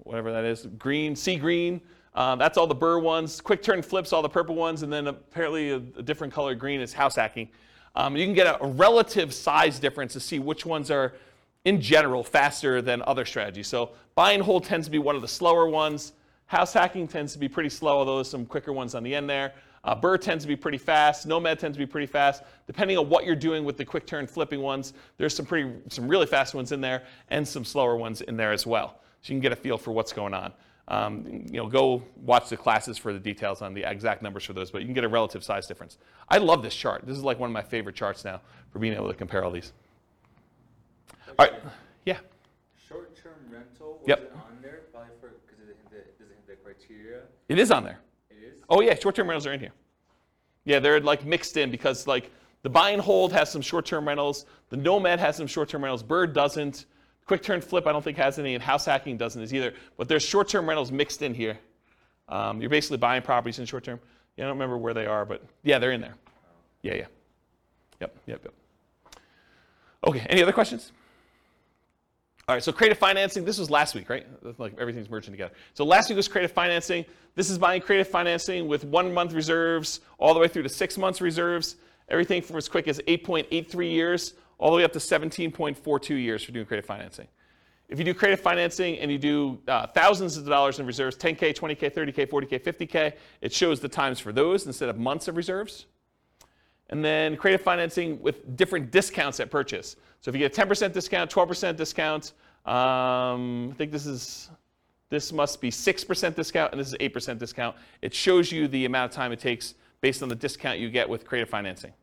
whatever 0.03 0.31
that 0.31 0.45
is, 0.45 0.67
green, 0.77 1.17
sea 1.17 1.35
green. 1.35 1.81
Um, 2.13 2.39
that's 2.39 2.57
all 2.57 2.65
the 2.65 2.75
BRRRR 2.75 3.01
ones. 3.01 3.41
Quick 3.41 3.61
turn 3.61 3.81
flips, 3.81 4.13
all 4.13 4.21
the 4.21 4.29
purple 4.29 4.55
ones, 4.55 4.83
and 4.83 4.93
then 4.93 5.07
apparently 5.07 5.71
a, 5.71 5.77
a 5.77 6.01
different 6.01 6.31
color 6.31 6.55
green 6.55 6.79
is 6.79 6.93
house 6.93 7.17
hacking. 7.17 7.49
Um, 7.93 8.15
you 8.15 8.25
can 8.25 8.33
get 8.33 8.47
a, 8.47 8.63
a 8.63 8.67
relative 8.67 9.33
size 9.33 9.79
difference 9.79 10.13
to 10.13 10.21
see 10.21 10.39
which 10.39 10.65
ones 10.65 10.89
are, 10.89 11.13
in 11.65 11.81
general, 11.81 12.23
faster 12.23 12.81
than 12.81 13.01
other 13.05 13.25
strategies. 13.25 13.67
So 13.67 13.91
buy 14.15 14.31
and 14.31 14.41
hold 14.41 14.63
tends 14.63 14.87
to 14.87 14.91
be 14.91 14.99
one 14.99 15.15
of 15.15 15.21
the 15.21 15.27
slower 15.27 15.67
ones. 15.67 16.13
House 16.45 16.73
hacking 16.73 17.07
tends 17.07 17.33
to 17.33 17.39
be 17.39 17.49
pretty 17.49 17.69
slow, 17.69 17.97
although 17.97 18.15
there's 18.15 18.29
some 18.29 18.45
quicker 18.45 18.71
ones 18.71 18.95
on 18.95 19.03
the 19.03 19.13
end 19.13 19.29
there. 19.29 19.53
Uh, 19.83 19.95
BRRRR 19.95 20.21
tends 20.21 20.43
to 20.43 20.47
be 20.47 20.55
pretty 20.55 20.77
fast. 20.77 21.27
Nomad 21.27 21.59
tends 21.59 21.77
to 21.77 21.79
be 21.79 21.85
pretty 21.85 22.07
fast. 22.07 22.43
Depending 22.65 22.97
on 22.97 23.07
what 23.07 23.25
you're 23.25 23.35
doing 23.35 23.63
with 23.63 23.77
the 23.77 23.85
quick 23.85 24.07
turn 24.07 24.25
flipping 24.25 24.61
ones, 24.61 24.93
there's 25.17 25.35
some 25.35 25.45
pretty, 25.45 25.71
some 25.89 26.07
really 26.07 26.25
fast 26.25 26.55
ones 26.55 26.71
in 26.71 26.81
there 26.81 27.03
and 27.29 27.47
some 27.47 27.63
slower 27.63 27.95
ones 27.95 28.21
in 28.21 28.35
there 28.35 28.51
as 28.51 28.65
well. 28.65 28.99
So 29.21 29.33
you 29.33 29.35
can 29.35 29.41
get 29.41 29.51
a 29.51 29.55
feel 29.55 29.77
for 29.77 29.91
what's 29.91 30.13
going 30.13 30.33
on. 30.33 30.53
Um, 30.87 31.45
you 31.51 31.57
know, 31.57 31.67
go 31.67 32.03
watch 32.17 32.49
the 32.49 32.57
classes 32.57 32.97
for 32.97 33.11
the 33.11 33.19
details 33.19 33.61
on 33.63 33.73
the 33.73 33.89
exact 33.89 34.21
numbers 34.21 34.43
for 34.43 34.53
those, 34.53 34.69
but 34.69 34.81
you 34.81 34.87
can 34.87 34.93
get 34.93 35.03
a 35.03 35.07
relative 35.07 35.43
size 35.43 35.65
difference. 35.65 35.97
I 36.29 36.37
love 36.37 36.61
this 36.61 36.75
chart. 36.75 37.03
This 37.05 37.17
is 37.17 37.23
like 37.23 37.39
one 37.39 37.49
of 37.49 37.53
my 37.53 37.63
favorite 37.63 37.95
charts 37.95 38.23
now 38.23 38.41
for 38.71 38.79
being 38.79 38.93
able 38.93 39.07
to 39.07 39.15
compare 39.15 39.43
all 39.43 39.51
these. 39.51 39.73
All 41.37 41.45
right, 41.45 41.53
yeah. 42.05 42.17
Short-term 42.87 43.33
rental, 43.49 43.99
was 43.99 44.07
Yep. 44.07 44.19
it 44.19 44.31
on 44.35 44.57
there? 44.61 44.81
Probably 44.91 45.09
for, 45.19 45.33
because 45.45 45.67
it 45.69 45.75
hit 45.89 45.89
the, 46.17 46.23
doesn't 46.23 46.35
hit 46.35 46.47
the 46.47 46.55
criteria. 46.55 47.21
It 47.49 47.59
is 47.59 47.71
on 47.71 47.83
there. 47.83 47.99
It 48.29 48.43
is? 48.43 48.53
Oh 48.69 48.81
yeah, 48.81 48.95
short-term 48.95 49.27
rentals 49.27 49.45
are 49.45 49.53
in 49.53 49.59
here. 49.59 49.71
Yeah, 50.63 50.79
they're 50.79 50.99
like 50.99 51.25
mixed 51.25 51.57
in 51.57 51.71
because 51.71 52.07
like 52.07 52.31
the 52.63 52.69
buy 52.69 52.91
and 52.91 53.01
hold 53.01 53.33
has 53.33 53.51
some 53.51 53.61
short-term 53.61 54.07
rentals, 54.07 54.45
the 54.69 54.77
Nomad 54.77 55.19
has 55.19 55.35
some 55.35 55.47
short-term 55.47 55.83
rentals, 55.83 56.03
BRRRR 56.03 56.33
doesn't, 56.33 56.85
Quick 57.25 57.41
Turn 57.43 57.59
Flip 57.59 57.85
I 57.87 57.91
don't 57.91 58.03
think 58.03 58.17
has 58.17 58.39
any, 58.39 58.53
and 58.53 58.63
House 58.63 58.85
Hacking 58.85 59.17
doesn't 59.17 59.41
is 59.41 59.53
either. 59.53 59.73
But 59.97 60.07
there's 60.07 60.23
short-term 60.23 60.67
rentals 60.67 60.91
mixed 60.91 61.21
in 61.21 61.33
here. 61.33 61.57
Um, 62.29 62.61
you're 62.61 62.69
basically 62.69 62.97
buying 62.97 63.21
properties 63.21 63.59
in 63.59 63.65
short-term. 63.65 63.99
Yeah, 64.37 64.45
I 64.45 64.47
don't 64.47 64.57
remember 64.57 64.77
where 64.77 64.93
they 64.93 65.05
are, 65.05 65.25
but 65.25 65.43
yeah, 65.63 65.79
they're 65.79 65.91
in 65.91 66.01
there. 66.01 66.15
Yeah, 66.81 66.95
yeah. 66.95 67.05
Yep, 68.01 68.17
yep, 68.27 68.41
yep. 68.43 68.53
Okay, 70.07 70.25
any 70.29 70.43
other 70.43 70.51
questions? 70.51 70.91
All 72.47 72.55
right, 72.55 72.63
so 72.63 72.71
creative 72.71 72.99
financing, 72.99 73.43
this 73.43 73.57
was 73.57 73.71
last 73.71 73.95
week, 73.95 74.07
right? 74.07 74.27
Like 74.59 74.77
everything's 74.77 75.09
merging 75.09 75.31
together. 75.33 75.55
So 75.73 75.83
last 75.83 76.09
week 76.09 76.15
was 76.15 76.27
creative 76.27 76.51
financing. 76.51 77.03
This 77.33 77.49
is 77.49 77.57
buying 77.57 77.81
creative 77.81 78.07
financing 78.07 78.67
with 78.67 78.83
one 78.83 79.11
month 79.11 79.33
reserves 79.33 80.01
all 80.19 80.35
the 80.35 80.39
way 80.39 80.47
through 80.47 80.61
to 80.63 80.69
six 80.69 80.95
months 80.95 81.21
reserves. 81.21 81.77
Everything 82.07 82.43
from 82.43 82.57
as 82.57 82.69
quick 82.69 82.87
as 82.87 82.99
8.83 83.07 83.91
years 83.91 84.35
all 84.59 84.69
the 84.69 84.77
way 84.77 84.83
up 84.83 84.93
to 84.93 84.99
17.42 84.99 86.21
years 86.21 86.43
for 86.43 86.51
doing 86.51 86.67
creative 86.67 86.85
financing. 86.85 87.27
If 87.89 87.97
you 87.97 88.05
do 88.05 88.13
creative 88.13 88.39
financing 88.39 88.99
and 88.99 89.11
you 89.11 89.17
do 89.17 89.59
uh, 89.67 89.87
thousands 89.87 90.37
of 90.37 90.45
dollars 90.45 90.79
in 90.79 90.85
reserves, 90.85 91.17
10K, 91.17 91.55
20K, 91.55 91.91
30K, 91.91 92.27
40K, 92.27 92.63
50K, 92.63 93.13
it 93.41 93.53
shows 93.53 93.79
the 93.79 93.89
times 93.89 94.19
for 94.19 94.31
those 94.31 94.67
instead 94.67 94.89
of 94.89 94.99
months 94.99 95.27
of 95.27 95.35
reserves. 95.35 95.87
And 96.89 97.03
then 97.03 97.35
creative 97.35 97.61
financing 97.61 98.21
with 98.21 98.55
different 98.55 98.91
discounts 98.91 99.39
at 99.39 99.49
purchase. 99.49 99.95
So 100.21 100.29
if 100.29 100.35
you 100.35 100.39
get 100.39 100.57
a 100.57 100.65
10% 100.65 100.93
discount, 100.93 101.31
12% 101.31 101.75
discount, 101.75 102.33
um, 102.65 103.69
I 103.71 103.75
think 103.75 103.91
this 103.91 104.05
is 104.05 104.49
this 105.09 105.31
must 105.31 105.61
be 105.61 105.69
6% 105.69 106.35
discount 106.35 106.71
and 106.71 106.79
this 106.81 106.87
is 106.87 106.95
8% 106.95 107.37
discount. 107.37 107.75
It 108.01 108.13
shows 108.13 108.51
you 108.51 108.67
the 108.67 108.85
amount 108.85 109.11
of 109.11 109.15
time 109.15 109.31
it 109.31 109.39
takes 109.39 109.75
based 110.01 110.23
on 110.23 110.29
the 110.29 110.35
discount 110.35 110.79
you 110.79 110.89
get 110.89 111.07
with 111.07 111.25
creative 111.25 111.49
financing. 111.49 111.93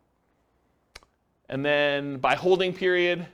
And 1.48 1.64
then 1.64 2.18
by 2.18 2.34
holding 2.36 2.72
period, 2.72 3.26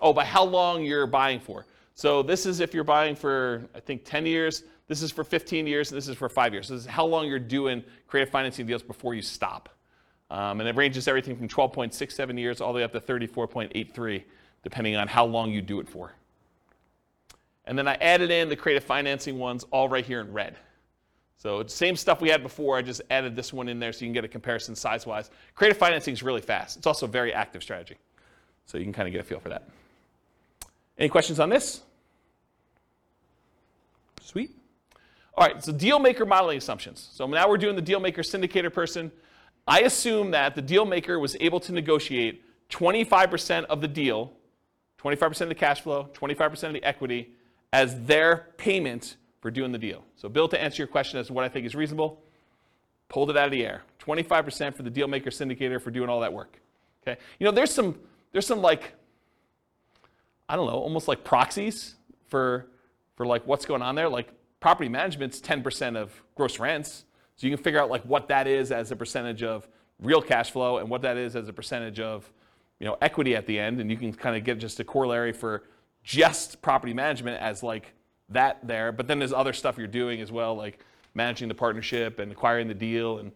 oh, 0.00 0.12
by 0.12 0.24
how 0.24 0.44
long 0.44 0.84
you're 0.84 1.06
buying 1.06 1.38
for. 1.38 1.66
So 1.94 2.22
this 2.22 2.46
is 2.46 2.60
if 2.60 2.74
you're 2.74 2.82
buying 2.84 3.14
for, 3.14 3.68
I 3.74 3.80
think, 3.80 4.04
10 4.04 4.26
years, 4.26 4.64
this 4.88 5.02
is 5.02 5.12
for 5.12 5.22
15 5.22 5.66
years, 5.66 5.92
and 5.92 5.96
this 5.96 6.08
is 6.08 6.16
for 6.16 6.28
five 6.28 6.52
years. 6.52 6.68
So 6.68 6.74
this 6.74 6.84
is 6.84 6.88
how 6.88 7.04
long 7.04 7.28
you're 7.28 7.38
doing 7.38 7.84
creative 8.06 8.32
financing 8.32 8.66
deals 8.66 8.82
before 8.82 9.14
you 9.14 9.22
stop. 9.22 9.68
Um, 10.32 10.60
and 10.60 10.68
it 10.68 10.74
ranges 10.76 11.08
everything 11.08 11.36
from 11.36 11.46
12.67 11.46 12.38
years 12.38 12.62
all 12.62 12.72
the 12.72 12.78
way 12.78 12.84
up 12.84 12.92
to 12.92 13.00
34.83, 13.00 14.24
depending 14.62 14.96
on 14.96 15.06
how 15.06 15.26
long 15.26 15.52
you 15.52 15.60
do 15.60 15.78
it 15.78 15.86
for. 15.86 16.14
And 17.66 17.78
then 17.78 17.86
I 17.86 17.96
added 17.96 18.30
in 18.30 18.48
the 18.48 18.56
creative 18.56 18.82
financing 18.82 19.38
ones 19.38 19.64
all 19.70 19.90
right 19.90 20.04
here 20.04 20.20
in 20.20 20.32
red. 20.32 20.56
So 21.36 21.60
it's 21.60 21.74
same 21.74 21.96
stuff 21.96 22.22
we 22.22 22.30
had 22.30 22.42
before, 22.42 22.78
I 22.78 22.82
just 22.82 23.02
added 23.10 23.36
this 23.36 23.52
one 23.52 23.68
in 23.68 23.78
there 23.78 23.92
so 23.92 24.00
you 24.00 24.06
can 24.06 24.14
get 24.14 24.24
a 24.24 24.28
comparison 24.28 24.74
size-wise. 24.74 25.30
Creative 25.54 25.76
financing 25.76 26.14
is 26.14 26.22
really 26.22 26.40
fast. 26.40 26.78
It's 26.78 26.86
also 26.86 27.04
a 27.04 27.10
very 27.10 27.34
active 27.34 27.62
strategy. 27.62 27.96
So 28.64 28.78
you 28.78 28.84
can 28.84 28.92
kind 28.94 29.06
of 29.06 29.12
get 29.12 29.20
a 29.20 29.24
feel 29.24 29.38
for 29.38 29.50
that. 29.50 29.68
Any 30.96 31.10
questions 31.10 31.40
on 31.40 31.50
this? 31.50 31.82
Sweet. 34.22 34.50
All 35.34 35.46
right, 35.46 35.62
so 35.62 35.72
deal 35.72 35.98
maker 35.98 36.24
modeling 36.24 36.56
assumptions. 36.56 37.10
So 37.12 37.26
now 37.26 37.50
we're 37.50 37.58
doing 37.58 37.76
the 37.76 37.82
deal 37.82 38.00
maker 38.00 38.22
syndicator 38.22 38.72
person. 38.72 39.12
I 39.66 39.80
assume 39.80 40.32
that 40.32 40.54
the 40.54 40.62
deal 40.62 40.84
maker 40.84 41.18
was 41.18 41.36
able 41.40 41.60
to 41.60 41.72
negotiate 41.72 42.44
25% 42.70 43.64
of 43.64 43.80
the 43.80 43.88
deal, 43.88 44.32
25% 45.00 45.40
of 45.42 45.48
the 45.48 45.54
cash 45.54 45.80
flow, 45.80 46.08
25% 46.14 46.64
of 46.64 46.72
the 46.72 46.82
equity 46.82 47.34
as 47.72 48.00
their 48.04 48.48
payment 48.56 49.16
for 49.40 49.50
doing 49.50 49.72
the 49.72 49.78
deal. 49.78 50.04
So, 50.16 50.28
Bill, 50.28 50.48
to 50.48 50.60
answer 50.60 50.82
your 50.82 50.86
question 50.86 51.18
as 51.18 51.28
to 51.28 51.32
what 51.32 51.44
I 51.44 51.48
think 51.48 51.66
is 51.66 51.74
reasonable, 51.74 52.22
pulled 53.08 53.30
it 53.30 53.36
out 53.36 53.46
of 53.46 53.50
the 53.52 53.64
air. 53.64 53.82
25% 54.00 54.74
for 54.74 54.82
the 54.82 54.90
deal 54.90 55.06
maker 55.06 55.30
syndicator 55.30 55.80
for 55.80 55.90
doing 55.90 56.08
all 56.08 56.20
that 56.20 56.32
work. 56.32 56.58
Okay? 57.02 57.20
You 57.38 57.44
know, 57.44 57.50
there's 57.50 57.70
some 57.70 57.98
there's 58.32 58.46
some 58.46 58.62
like 58.62 58.94
I 60.48 60.56
don't 60.56 60.66
know, 60.66 60.74
almost 60.74 61.08
like 61.08 61.24
proxies 61.24 61.94
for 62.28 62.66
for 63.16 63.26
like 63.26 63.46
what's 63.46 63.64
going 63.64 63.82
on 63.82 63.94
there. 63.94 64.08
Like 64.08 64.32
property 64.60 64.88
management's 64.88 65.40
10% 65.40 65.96
of 65.96 66.12
gross 66.34 66.58
rents. 66.58 67.04
So 67.36 67.46
you 67.46 67.54
can 67.54 67.62
figure 67.62 67.80
out 67.80 67.90
like 67.90 68.02
what 68.02 68.28
that 68.28 68.46
is 68.46 68.72
as 68.72 68.90
a 68.90 68.96
percentage 68.96 69.42
of 69.42 69.66
real 70.00 70.22
cash 70.22 70.50
flow 70.50 70.78
and 70.78 70.88
what 70.88 71.02
that 71.02 71.16
is 71.16 71.36
as 71.36 71.48
a 71.48 71.52
percentage 71.52 72.00
of 72.00 72.30
you 72.80 72.86
know 72.86 72.96
equity 73.00 73.36
at 73.36 73.46
the 73.46 73.58
end 73.58 73.80
and 73.80 73.90
you 73.90 73.96
can 73.96 74.12
kind 74.12 74.36
of 74.36 74.44
get 74.44 74.58
just 74.58 74.80
a 74.80 74.84
corollary 74.84 75.32
for 75.32 75.62
just 76.02 76.60
property 76.60 76.92
management 76.92 77.40
as 77.40 77.62
like 77.62 77.94
that 78.28 78.58
there 78.66 78.90
but 78.90 79.06
then 79.06 79.20
there's 79.20 79.32
other 79.32 79.52
stuff 79.52 79.78
you're 79.78 79.86
doing 79.86 80.20
as 80.20 80.32
well 80.32 80.56
like 80.56 80.80
managing 81.14 81.46
the 81.46 81.54
partnership 81.54 82.18
and 82.18 82.32
acquiring 82.32 82.66
the 82.66 82.74
deal 82.74 83.18
and 83.18 83.30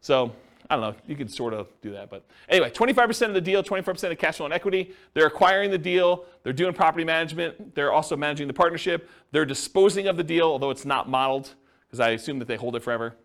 so 0.00 0.32
I 0.70 0.76
don't 0.76 0.82
know, 0.82 1.02
you 1.06 1.16
could 1.16 1.30
sort 1.30 1.52
of 1.52 1.68
do 1.82 1.92
that. 1.92 2.08
But 2.08 2.24
anyway, 2.48 2.70
25% 2.70 3.28
of 3.28 3.34
the 3.34 3.40
deal, 3.40 3.62
24% 3.62 4.10
of 4.10 4.18
cash 4.18 4.36
flow 4.36 4.46
and 4.46 4.54
equity. 4.54 4.94
They're 5.12 5.26
acquiring 5.26 5.70
the 5.70 5.76
deal. 5.76 6.24
They're 6.42 6.52
doing 6.52 6.72
property 6.72 7.04
management. 7.04 7.74
They're 7.74 7.92
also 7.92 8.16
managing 8.16 8.46
the 8.46 8.54
partnership. 8.54 9.10
They're 9.32 9.44
disposing 9.44 10.06
of 10.06 10.16
the 10.16 10.24
deal, 10.24 10.46
although 10.46 10.70
it's 10.70 10.84
not 10.84 11.10
modeled, 11.10 11.54
because 11.86 12.00
I 12.00 12.10
assume 12.10 12.38
that 12.38 12.48
they 12.48 12.56
hold 12.56 12.76
it 12.76 12.82
forever. 12.82 13.16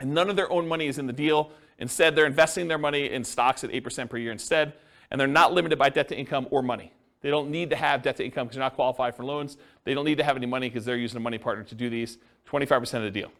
And 0.00 0.14
none 0.14 0.30
of 0.30 0.36
their 0.36 0.50
own 0.50 0.68
money 0.68 0.86
is 0.86 0.98
in 0.98 1.06
the 1.06 1.12
deal. 1.12 1.50
Instead, 1.78 2.14
they're 2.14 2.26
investing 2.26 2.68
their 2.68 2.78
money 2.78 3.10
in 3.10 3.24
stocks 3.24 3.64
at 3.64 3.70
8% 3.70 4.10
per 4.10 4.16
year 4.16 4.32
instead. 4.32 4.74
And 5.10 5.20
they're 5.20 5.26
not 5.26 5.52
limited 5.52 5.78
by 5.78 5.88
debt 5.88 6.08
to 6.08 6.16
income 6.16 6.46
or 6.50 6.62
money. 6.62 6.92
They 7.20 7.30
don't 7.30 7.50
need 7.50 7.70
to 7.70 7.76
have 7.76 8.02
debt 8.02 8.16
to 8.16 8.24
income 8.24 8.46
because 8.46 8.56
they're 8.56 8.64
not 8.64 8.74
qualified 8.74 9.16
for 9.16 9.24
loans. 9.24 9.56
They 9.84 9.94
don't 9.94 10.04
need 10.04 10.18
to 10.18 10.24
have 10.24 10.36
any 10.36 10.46
money 10.46 10.68
because 10.68 10.84
they're 10.84 10.96
using 10.96 11.16
a 11.16 11.20
money 11.20 11.38
partner 11.38 11.64
to 11.64 11.74
do 11.74 11.90
these. 11.90 12.18
25% 12.48 12.94
of 12.94 13.02
the 13.02 13.10
deal. 13.10 13.32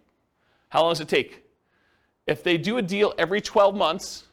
How 0.69 0.83
long 0.83 0.93
does 0.93 1.01
it 1.01 1.09
take? 1.09 1.45
If 2.27 2.43
they 2.43 2.59
do 2.59 2.79
a 2.79 2.83
deal 2.83 3.15
every 3.17 3.41
12 3.41 3.75
months, 3.75 4.25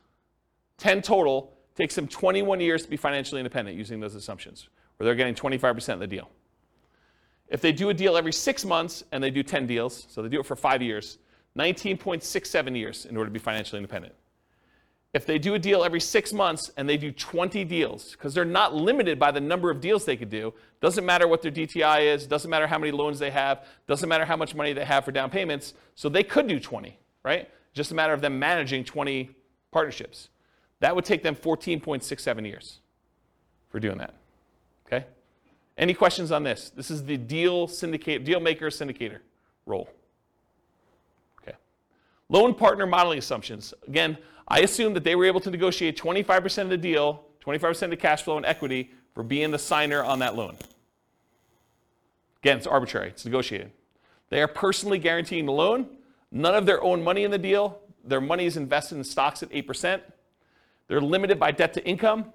10 0.80 1.02
total, 1.02 1.54
takes 1.76 1.96
them 1.96 2.08
21 2.08 2.60
years 2.60 2.84
to 2.84 2.90
be 2.90 2.98
financially 2.98 3.40
independent 3.40 3.78
using 3.78 4.00
those 4.00 4.16
assumptions, 4.16 4.68
where 4.98 5.06
they're 5.06 5.16
getting 5.16 5.36
25% 5.36 5.94
of 5.94 6.00
the 6.00 6.08
deal. 6.08 6.30
If 7.48 7.62
they 7.62 7.72
do 7.72 7.90
a 7.90 7.94
deal 7.94 8.18
every 8.18 8.34
six 8.34 8.66
months 8.66 9.04
and 9.12 9.24
they 9.24 9.30
do 9.30 9.44
10 9.44 9.68
deals, 9.68 10.08
so 10.10 10.22
they 10.22 10.30
do 10.30 10.40
it 10.40 10.46
for 10.46 10.56
five 10.56 10.82
years, 10.82 11.20
19.67 11.58 12.78
years 12.78 13.06
in 13.06 13.16
order 13.16 13.30
to 13.30 13.34
be 13.34 13.40
financially 13.40 13.78
independent. 13.78 14.14
if 15.16 15.26
they 15.26 15.40
do 15.40 15.54
a 15.54 15.60
deal 15.60 15.86
every 15.86 16.02
six 16.02 16.34
months 16.34 16.70
and 16.76 16.90
they 16.90 16.98
do 16.98 17.10
20 17.10 17.64
deals, 17.64 18.12
because 18.12 18.34
they're 18.34 18.44
not 18.44 18.76
limited 18.76 19.18
by 19.18 19.32
the 19.32 19.40
number 19.40 19.72
of 19.72 19.80
deals 19.80 20.04
they 20.04 20.18
could 20.18 20.30
do, 20.30 20.54
doesn't 20.82 21.06
matter 21.06 21.26
what 21.26 21.42
their 21.42 21.54
DTI 21.54 22.14
is, 22.14 22.28
doesn't 22.28 22.50
matter 22.52 22.68
how 22.68 22.78
many 22.78 22.92
loans 22.92 23.18
they 23.18 23.32
have, 23.32 23.66
doesn't 23.88 24.10
matter 24.10 24.26
how 24.26 24.36
much 24.36 24.54
money 24.54 24.74
they 24.74 24.84
have 24.84 25.06
for 25.06 25.14
down 25.14 25.30
payments, 25.30 25.74
so 25.96 26.10
they 26.10 26.22
could 26.22 26.48
do 26.48 26.60
20, 26.60 27.00
right? 27.24 27.50
Just 27.74 27.92
a 27.92 27.96
matter 27.96 28.12
of 28.12 28.20
them 28.20 28.38
managing 28.38 28.84
20 28.84 29.30
partnerships. 29.72 30.28
That 30.82 30.94
would 30.94 31.06
take 31.06 31.24
them 31.24 31.34
14.67 31.34 32.46
years 32.46 32.80
for 33.70 33.80
doing 33.80 33.98
that. 34.00 34.14
Okay? 34.86 35.06
Any 35.78 35.94
questions 35.94 36.30
on 36.30 36.44
this? 36.44 36.72
This 36.76 36.92
is 36.92 37.06
the 37.06 37.16
deal 37.16 37.68
syndicate, 37.70 38.26
deal 38.26 38.42
maker 38.42 38.68
syndicator 38.68 39.20
role. 39.66 39.90
Loan 42.30 42.54
partner 42.54 42.88
modeling 42.88 43.20
assumptions. 43.20 43.74
Again, 43.88 44.18
I 44.48 44.62
assume 44.62 44.94
that 44.94 45.04
they 45.04 45.16
were 45.16 45.26
able 45.26 45.40
to 45.42 45.52
negotiate 45.52 45.98
25% 45.98 46.64
of 46.64 46.70
the 46.70 46.78
deal, 46.78 47.26
25% 47.44 47.84
of 47.84 47.90
the 47.92 47.98
cash 47.98 48.24
flow 48.24 48.38
and 48.38 48.46
equity 48.46 48.92
for 49.14 49.24
being 49.24 49.52
the 49.52 49.60
signer 49.60 50.04
on 50.04 50.20
that 50.20 50.36
loan. 50.36 50.58
Again, 52.42 52.58
it's 52.58 52.68
arbitrary, 52.68 53.10
it's 53.10 53.26
negotiated. 53.26 53.72
They 54.30 54.42
are 54.42 54.48
personally 54.48 55.00
guaranteeing 55.00 55.46
the 55.46 55.52
loan, 55.52 55.88
none 56.32 56.56
of 56.56 56.66
their 56.66 56.84
own 56.84 57.04
money 57.04 57.24
in 57.24 57.32
the 57.32 57.38
deal. 57.38 57.80
Their 58.04 58.22
money 58.22 58.46
is 58.46 58.58
invested 58.58 58.98
in 58.98 59.04
stocks 59.04 59.42
at 59.42 59.50
8%. 59.50 60.02
They're 60.88 61.02
limited 61.02 61.40
by 61.40 61.52
debt 61.52 61.74
to 61.74 61.86
income, 61.88 62.32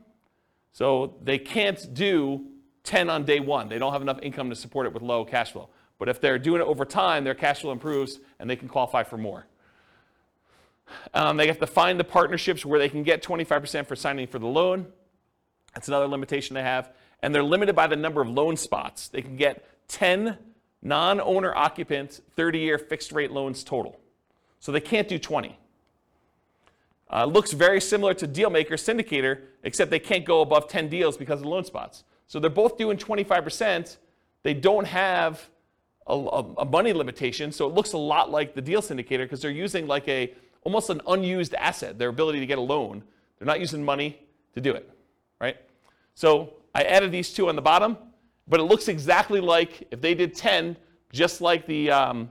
so 0.72 1.14
they 1.22 1.38
can't 1.38 1.94
do 1.94 2.46
10 2.84 3.10
on 3.10 3.24
day 3.24 3.40
one. 3.40 3.68
They 3.68 3.78
don't 3.78 3.92
have 3.92 4.02
enough 4.02 4.18
income 4.22 4.50
to 4.50 4.56
support 4.56 4.86
it 4.86 4.92
with 4.92 5.02
low 5.02 5.24
cash 5.24 5.52
flow. 5.52 5.68
But 5.98 6.08
if 6.08 6.20
they're 6.20 6.38
doing 6.38 6.60
it 6.60 6.66
over 6.66 6.84
time, 6.84 7.24
their 7.24 7.34
cash 7.34 7.60
flow 7.60 7.72
improves 7.72 8.18
and 8.38 8.48
they 8.48 8.56
can 8.56 8.68
qualify 8.68 9.02
for 9.02 9.18
more. 9.18 9.46
Um, 11.14 11.36
they 11.36 11.46
have 11.46 11.58
to 11.58 11.66
find 11.66 11.98
the 11.98 12.04
partnerships 12.04 12.64
where 12.64 12.78
they 12.78 12.88
can 12.88 13.02
get 13.02 13.22
25% 13.22 13.86
for 13.86 13.96
signing 13.96 14.26
for 14.26 14.38
the 14.38 14.46
loan. 14.46 14.86
That's 15.74 15.88
another 15.88 16.06
limitation 16.06 16.54
they 16.54 16.62
have. 16.62 16.92
And 17.22 17.34
they're 17.34 17.42
limited 17.42 17.76
by 17.76 17.86
the 17.86 17.96
number 17.96 18.20
of 18.20 18.28
loan 18.28 18.56
spots. 18.56 19.08
They 19.08 19.22
can 19.22 19.36
get 19.36 19.64
10 19.88 20.38
non 20.82 21.20
owner 21.20 21.54
occupant 21.54 22.20
30 22.36 22.58
year 22.58 22.78
fixed 22.78 23.12
rate 23.12 23.30
loans 23.30 23.62
total. 23.62 23.98
So 24.58 24.72
they 24.72 24.80
can't 24.80 25.08
do 25.08 25.18
20. 25.18 25.56
Uh, 27.12 27.24
looks 27.24 27.52
very 27.52 27.80
similar 27.80 28.14
to 28.14 28.28
Dealmaker 28.28 28.72
Syndicator, 28.72 29.40
except 29.64 29.90
they 29.90 29.98
can't 29.98 30.24
go 30.24 30.42
above 30.42 30.68
10 30.68 30.88
deals 30.88 31.16
because 31.16 31.40
of 31.40 31.46
loan 31.46 31.64
spots. 31.64 32.04
So 32.28 32.38
they're 32.38 32.50
both 32.50 32.78
doing 32.78 32.96
25%. 32.96 33.96
They 34.42 34.54
don't 34.54 34.86
have 34.86 35.50
a, 36.06 36.14
a, 36.14 36.54
a 36.58 36.64
money 36.64 36.92
limitation, 36.92 37.50
so 37.50 37.66
it 37.66 37.74
looks 37.74 37.92
a 37.94 37.98
lot 37.98 38.30
like 38.30 38.54
the 38.54 38.62
deal 38.62 38.80
syndicator 38.80 39.24
because 39.24 39.42
they're 39.42 39.50
using 39.50 39.88
like 39.88 40.06
a 40.08 40.32
almost 40.62 40.90
an 40.90 41.00
unused 41.06 41.54
asset, 41.54 41.98
their 41.98 42.08
ability 42.08 42.40
to 42.40 42.46
get 42.46 42.58
a 42.58 42.62
loan. 42.62 43.02
They're 43.38 43.46
not 43.46 43.60
using 43.60 43.84
money 43.84 44.18
to 44.54 44.60
do 44.60 44.72
it, 44.72 44.90
right? 45.40 45.56
So 46.14 46.54
I 46.74 46.82
added 46.82 47.12
these 47.12 47.32
two 47.32 47.48
on 47.48 47.56
the 47.56 47.62
bottom, 47.62 47.96
but 48.46 48.60
it 48.60 48.64
looks 48.64 48.88
exactly 48.88 49.40
like 49.40 49.86
if 49.90 50.00
they 50.00 50.14
did 50.14 50.34
10, 50.34 50.76
just 51.12 51.40
like 51.40 51.66
the, 51.66 51.90
um, 51.90 52.30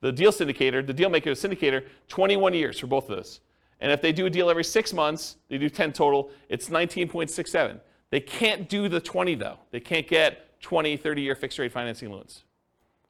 the 0.00 0.12
deal 0.12 0.32
syndicator, 0.32 0.86
the 0.86 0.92
deal 0.92 1.08
maker 1.08 1.30
syndicator, 1.30 1.86
21 2.08 2.54
years 2.54 2.78
for 2.78 2.86
both 2.86 3.08
of 3.08 3.16
those. 3.16 3.40
And 3.80 3.90
if 3.90 4.00
they 4.00 4.12
do 4.12 4.26
a 4.26 4.30
deal 4.30 4.50
every 4.50 4.64
six 4.64 4.92
months, 4.92 5.36
they 5.48 5.58
do 5.58 5.68
10 5.68 5.92
total, 5.92 6.30
it's 6.48 6.68
19.67. 6.68 7.80
They 8.10 8.20
can't 8.20 8.68
do 8.68 8.88
the 8.88 9.00
20 9.00 9.34
though. 9.36 9.58
They 9.70 9.80
can't 9.80 10.06
get 10.06 10.60
20, 10.60 10.96
30 10.96 11.22
year 11.22 11.34
fixed 11.34 11.58
rate 11.58 11.72
financing 11.72 12.10
loans. 12.10 12.44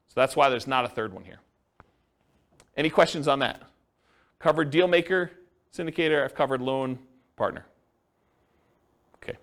So 0.07 0.13
that's 0.15 0.35
why 0.35 0.49
there's 0.49 0.67
not 0.67 0.85
a 0.85 0.87
third 0.87 1.13
one 1.13 1.23
here. 1.23 1.39
Any 2.77 2.89
questions 2.89 3.27
on 3.27 3.39
that? 3.39 3.61
Covered 4.43 4.71
deal 4.71 4.89
maker, 4.89 5.31
syndicator, 5.73 6.21
I've 6.21 6.35
covered 6.35 6.61
loan 6.61 6.99
partner. 7.37 7.65
Okay. 9.23 9.37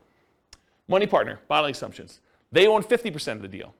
Money 0.89 1.07
partner, 1.07 1.41
modeling 1.49 1.71
assumptions. 1.71 2.21
They 2.53 2.67
own 2.67 2.83
50% 2.83 3.37
of 3.37 3.41
the 3.41 3.49
deal. 3.49 3.75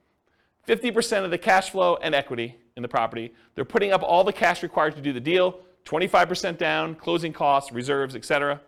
50% 0.67 1.27
of 1.27 1.31
the 1.31 1.37
cash 1.37 1.69
flow 1.69 1.99
and 2.01 2.15
equity 2.15 2.57
in 2.75 2.81
the 2.81 2.89
property. 2.89 3.35
They're 3.55 3.67
putting 3.67 3.93
up 3.93 4.03
all 4.03 4.25
the 4.25 4.33
cash 4.33 4.63
required 4.63 4.97
to 4.97 5.03
do 5.03 5.13
the 5.13 5.21
deal, 5.21 5.61
25% 5.85 6.57
down, 6.57 6.95
closing 6.95 7.35
costs, 7.35 7.71
reserves, 7.71 8.17
etc. 8.17 8.59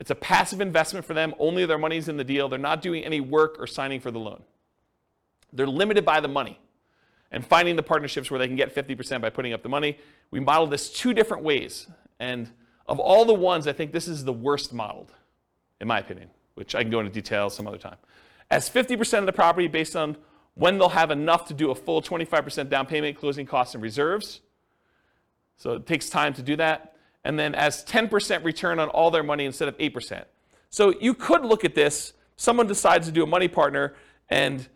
It's 0.00 0.10
a 0.10 0.14
passive 0.14 0.62
investment 0.62 1.04
for 1.04 1.12
them. 1.12 1.34
Only 1.38 1.66
their 1.66 1.76
money's 1.76 2.08
in 2.08 2.16
the 2.16 2.24
deal. 2.24 2.48
They're 2.48 2.58
not 2.58 2.80
doing 2.80 3.04
any 3.04 3.20
work 3.20 3.56
or 3.58 3.66
signing 3.66 4.00
for 4.00 4.10
the 4.10 4.18
loan. 4.18 4.42
They're 5.52 5.66
limited 5.66 6.06
by 6.06 6.20
the 6.20 6.28
money 6.28 6.58
and 7.32 7.44
finding 7.44 7.76
the 7.76 7.82
partnerships 7.82 8.30
where 8.30 8.38
they 8.38 8.46
can 8.46 8.56
get 8.56 8.74
50% 8.74 9.20
by 9.20 9.30
putting 9.30 9.52
up 9.52 9.62
the 9.62 9.68
money. 9.68 9.98
We 10.30 10.38
modeled 10.38 10.70
this 10.70 10.90
two 10.90 11.14
different 11.14 11.42
ways. 11.42 11.88
And 12.20 12.50
of 12.86 13.00
all 13.00 13.24
the 13.24 13.34
ones, 13.34 13.66
I 13.66 13.72
think 13.72 13.90
this 13.90 14.06
is 14.06 14.24
the 14.24 14.32
worst 14.32 14.72
modeled, 14.72 15.12
in 15.80 15.88
my 15.88 15.98
opinion, 15.98 16.28
which 16.54 16.74
I 16.74 16.82
can 16.82 16.90
go 16.90 17.00
into 17.00 17.10
detail 17.10 17.48
some 17.48 17.66
other 17.66 17.78
time. 17.78 17.96
As 18.50 18.68
50% 18.68 19.18
of 19.18 19.26
the 19.26 19.32
property 19.32 19.66
based 19.66 19.96
on 19.96 20.16
when 20.54 20.76
they'll 20.76 20.90
have 20.90 21.10
enough 21.10 21.46
to 21.48 21.54
do 21.54 21.70
a 21.70 21.74
full 21.74 22.02
25% 22.02 22.68
down 22.68 22.84
payment, 22.84 23.16
closing 23.16 23.46
costs, 23.46 23.74
and 23.74 23.82
reserves. 23.82 24.42
So 25.56 25.72
it 25.72 25.86
takes 25.86 26.10
time 26.10 26.34
to 26.34 26.42
do 26.42 26.56
that. 26.56 26.94
And 27.24 27.38
then 27.38 27.54
as 27.54 27.82
10% 27.84 28.44
return 28.44 28.78
on 28.78 28.90
all 28.90 29.10
their 29.10 29.22
money 29.22 29.46
instead 29.46 29.68
of 29.68 29.78
8%. 29.78 30.24
So 30.68 30.92
you 31.00 31.14
could 31.14 31.44
look 31.44 31.64
at 31.64 31.74
this. 31.74 32.12
Someone 32.36 32.66
decides 32.66 33.06
to 33.06 33.12
do 33.12 33.22
a 33.22 33.26
money 33.26 33.48
partner 33.48 33.94
and 34.28 34.68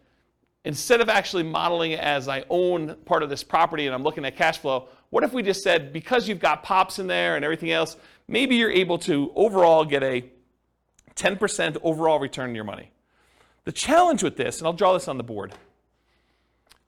instead 0.67 1.01
of 1.01 1.09
actually 1.09 1.45
modeling 1.45 1.93
it 1.93 2.01
as 2.01 2.27
I 2.27 2.45
own 2.51 2.97
part 3.05 3.23
of 3.23 3.31
this 3.31 3.45
property 3.45 3.87
and 3.87 3.95
I'm 3.95 4.03
looking 4.03 4.25
at 4.25 4.35
cash 4.35 4.59
flow, 4.59 4.89
what 5.11 5.23
if 5.23 5.33
we 5.33 5.45
just 5.45 5.63
said, 5.63 5.93
because 5.93 6.29
you've 6.29 6.41
got 6.41 6.65
pops 6.65 6.99
in 6.99 7.07
there 7.07 7.37
and 7.37 7.45
everything 7.45 7.71
else, 7.71 7.97
maybe 8.27 8.57
you're 8.57 8.73
able 8.73 8.99
to 8.99 9.31
overall 9.37 9.85
get 9.85 10.03
a 10.03 10.25
10% 11.15 11.77
overall 11.83 12.19
return 12.19 12.51
on 12.51 12.55
your 12.57 12.65
money. 12.65 12.91
The 13.63 13.71
challenge 13.71 14.25
with 14.25 14.37
this, 14.37 14.59
and 14.59 14.67
I'll 14.67 14.73
draw 14.73 14.93
this 14.93 15.07
on 15.07 15.19
the 15.19 15.23
board, 15.23 15.55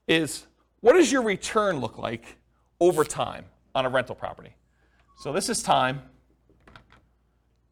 is 0.09 0.45
what 0.81 0.95
does 0.95 1.13
your 1.13 1.23
return 1.23 1.79
look 1.79 1.99
like 1.99 2.37
over 2.81 3.05
time 3.05 3.45
on 3.77 3.87
a 3.87 3.89
rental 3.89 4.17
property? 4.17 4.57
So 5.19 5.33
this 5.33 5.49
is 5.49 5.63
time, 5.63 6.03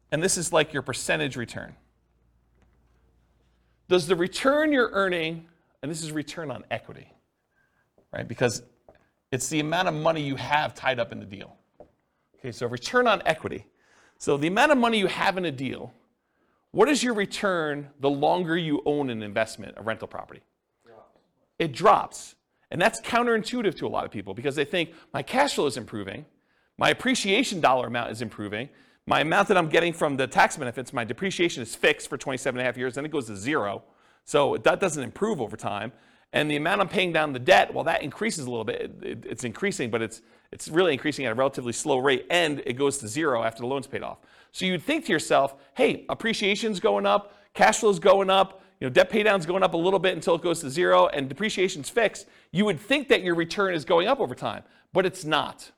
and 0.09 0.23
this 0.23 0.37
is 0.37 0.53
like 0.53 0.71
your 0.71 0.83
percentage 0.83 1.35
return. 1.35 1.75
Does 3.89 4.07
the 4.07 4.15
return 4.15 4.71
you're 4.71 4.91
earning 4.93 5.47
and 5.81 5.91
this 5.91 6.03
is 6.03 6.11
return 6.11 6.51
on 6.51 6.63
equity, 6.71 7.11
right? 8.11 8.27
Because 8.27 8.63
it's 9.31 9.49
the 9.49 9.59
amount 9.59 9.87
of 9.87 9.93
money 9.93 10.21
you 10.21 10.35
have 10.35 10.73
tied 10.73 10.99
up 10.99 11.11
in 11.11 11.19
the 11.19 11.25
deal. 11.25 11.55
Okay, 12.39 12.51
so 12.51 12.67
return 12.67 13.07
on 13.07 13.21
equity. 13.25 13.65
So 14.17 14.37
the 14.37 14.47
amount 14.47 14.71
of 14.71 14.77
money 14.77 14.97
you 14.99 15.07
have 15.07 15.37
in 15.37 15.45
a 15.45 15.51
deal, 15.51 15.93
what 16.71 16.89
is 16.89 17.03
your 17.03 17.13
return 17.13 17.89
the 17.99 18.09
longer 18.09 18.57
you 18.57 18.81
own 18.85 19.09
an 19.09 19.23
investment, 19.23 19.75
a 19.77 19.81
rental 19.81 20.07
property? 20.07 20.41
It 21.59 21.71
drops. 21.71 22.35
And 22.69 22.81
that's 22.81 23.01
counterintuitive 23.01 23.75
to 23.77 23.87
a 23.87 23.89
lot 23.89 24.05
of 24.05 24.11
people 24.11 24.33
because 24.33 24.55
they 24.55 24.65
think 24.65 24.93
my 25.13 25.23
cash 25.23 25.55
flow 25.55 25.67
is 25.67 25.77
improving, 25.77 26.25
my 26.77 26.89
appreciation 26.89 27.61
dollar 27.61 27.87
amount 27.87 28.11
is 28.11 28.21
improving, 28.21 28.69
my 29.05 29.21
amount 29.21 29.47
that 29.47 29.57
I'm 29.57 29.69
getting 29.69 29.93
from 29.93 30.17
the 30.17 30.27
tax 30.27 30.57
benefits, 30.57 30.91
my 30.91 31.05
depreciation 31.05 31.63
is 31.63 31.75
fixed 31.75 32.09
for 32.09 32.17
27 32.17 32.59
and 32.59 32.63
a 32.63 32.65
half 32.65 32.77
years, 32.77 32.95
then 32.95 33.05
it 33.05 33.11
goes 33.11 33.27
to 33.27 33.37
zero. 33.37 33.83
So 34.27 34.57
that 34.57 34.81
doesn't 34.81 35.01
improve 35.01 35.39
over 35.39 35.55
time. 35.55 35.93
And 36.33 36.51
the 36.51 36.57
amount 36.57 36.81
I'm 36.81 36.89
paying 36.89 37.13
down 37.13 37.31
the 37.31 37.39
debt, 37.39 37.73
well, 37.73 37.85
that 37.85 38.03
increases 38.03 38.45
a 38.45 38.49
little 38.49 38.65
bit. 38.65 38.81
It, 38.81 39.03
it, 39.03 39.25
it's 39.25 39.43
increasing, 39.45 39.89
but 39.89 40.01
it's, 40.01 40.21
it's 40.51 40.67
really 40.67 40.91
increasing 40.91 41.25
at 41.25 41.31
a 41.31 41.35
relatively 41.35 41.71
slow 41.71 41.99
rate, 41.99 42.25
and 42.29 42.61
it 42.65 42.73
goes 42.73 42.97
to 42.97 43.07
zero 43.07 43.41
after 43.41 43.61
the 43.61 43.67
loan's 43.67 43.87
paid 43.87 44.03
off. 44.03 44.17
So 44.51 44.65
you'd 44.65 44.83
think 44.83 45.05
to 45.05 45.13
yourself, 45.13 45.55
hey, 45.75 46.05
appreciation's 46.09 46.81
going 46.81 47.05
up, 47.05 47.37
cash 47.53 47.79
flow's 47.79 47.99
going 47.99 48.29
up, 48.29 48.61
you 48.81 48.87
know, 48.87 48.93
debt 48.93 49.09
paydown's 49.09 49.45
going 49.45 49.63
up 49.63 49.73
a 49.73 49.77
little 49.77 49.97
bit 49.97 50.13
until 50.13 50.35
it 50.35 50.41
goes 50.41 50.59
to 50.59 50.69
zero, 50.69 51.07
and 51.07 51.29
depreciation's 51.29 51.89
fixed. 51.89 52.27
You 52.51 52.65
would 52.65 52.81
think 52.81 53.07
that 53.07 53.23
your 53.23 53.33
return 53.33 53.73
is 53.73 53.85
going 53.85 54.09
up 54.09 54.19
over 54.19 54.35
time, 54.35 54.63
but 54.91 55.05
it's 55.05 55.23
not. 55.23 55.71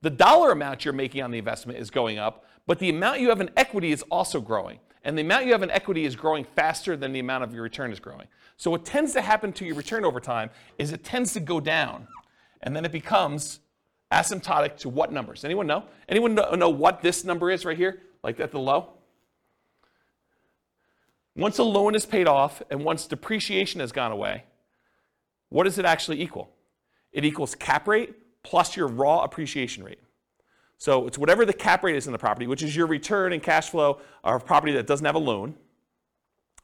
The 0.00 0.10
dollar 0.10 0.52
amount 0.52 0.86
you're 0.86 0.94
making 0.94 1.22
on 1.22 1.32
the 1.32 1.38
investment 1.38 1.78
is 1.78 1.90
going 1.90 2.18
up, 2.18 2.46
but 2.66 2.78
the 2.78 2.88
amount 2.88 3.20
you 3.20 3.28
have 3.28 3.42
in 3.42 3.50
equity 3.58 3.92
is 3.92 4.02
also 4.10 4.40
growing 4.40 4.78
and 5.04 5.16
the 5.16 5.22
amount 5.22 5.46
you 5.46 5.52
have 5.52 5.62
in 5.62 5.70
equity 5.70 6.04
is 6.04 6.14
growing 6.14 6.44
faster 6.44 6.96
than 6.96 7.12
the 7.12 7.20
amount 7.20 7.44
of 7.44 7.54
your 7.54 7.62
return 7.62 7.90
is 7.92 8.00
growing. 8.00 8.26
So 8.56 8.70
what 8.70 8.84
tends 8.84 9.12
to 9.14 9.22
happen 9.22 9.52
to 9.54 9.64
your 9.64 9.74
return 9.74 10.04
over 10.04 10.20
time 10.20 10.50
is 10.78 10.92
it 10.92 11.04
tends 11.04 11.32
to 11.32 11.40
go 11.40 11.60
down, 11.60 12.06
and 12.60 12.76
then 12.76 12.84
it 12.84 12.92
becomes 12.92 13.60
asymptotic 14.12 14.76
to 14.78 14.88
what 14.88 15.12
numbers? 15.12 15.44
Anyone 15.44 15.66
know? 15.66 15.84
Anyone 16.08 16.34
know 16.34 16.68
what 16.68 17.00
this 17.00 17.24
number 17.24 17.50
is 17.50 17.64
right 17.64 17.76
here, 17.76 18.02
like 18.22 18.40
at 18.40 18.50
the 18.50 18.58
low? 18.58 18.90
Once 21.36 21.58
a 21.58 21.62
loan 21.62 21.94
is 21.94 22.04
paid 22.04 22.26
off 22.26 22.60
and 22.70 22.84
once 22.84 23.06
depreciation 23.06 23.80
has 23.80 23.92
gone 23.92 24.12
away, 24.12 24.44
what 25.48 25.64
does 25.64 25.78
it 25.78 25.84
actually 25.84 26.20
equal? 26.20 26.50
It 27.12 27.24
equals 27.24 27.54
cap 27.54 27.88
rate 27.88 28.14
plus 28.42 28.76
your 28.76 28.88
raw 28.88 29.22
appreciation 29.22 29.84
rate. 29.84 30.00
So 30.80 31.06
it's 31.06 31.18
whatever 31.18 31.44
the 31.44 31.52
cap 31.52 31.84
rate 31.84 31.94
is 31.94 32.06
in 32.06 32.12
the 32.12 32.18
property, 32.18 32.46
which 32.46 32.62
is 32.62 32.74
your 32.74 32.86
return 32.86 33.34
and 33.34 33.42
cash 33.42 33.68
flow 33.68 34.00
of 34.24 34.40
a 34.40 34.44
property 34.44 34.72
that 34.72 34.86
doesn't 34.86 35.04
have 35.04 35.14
a 35.14 35.18
loan, 35.18 35.54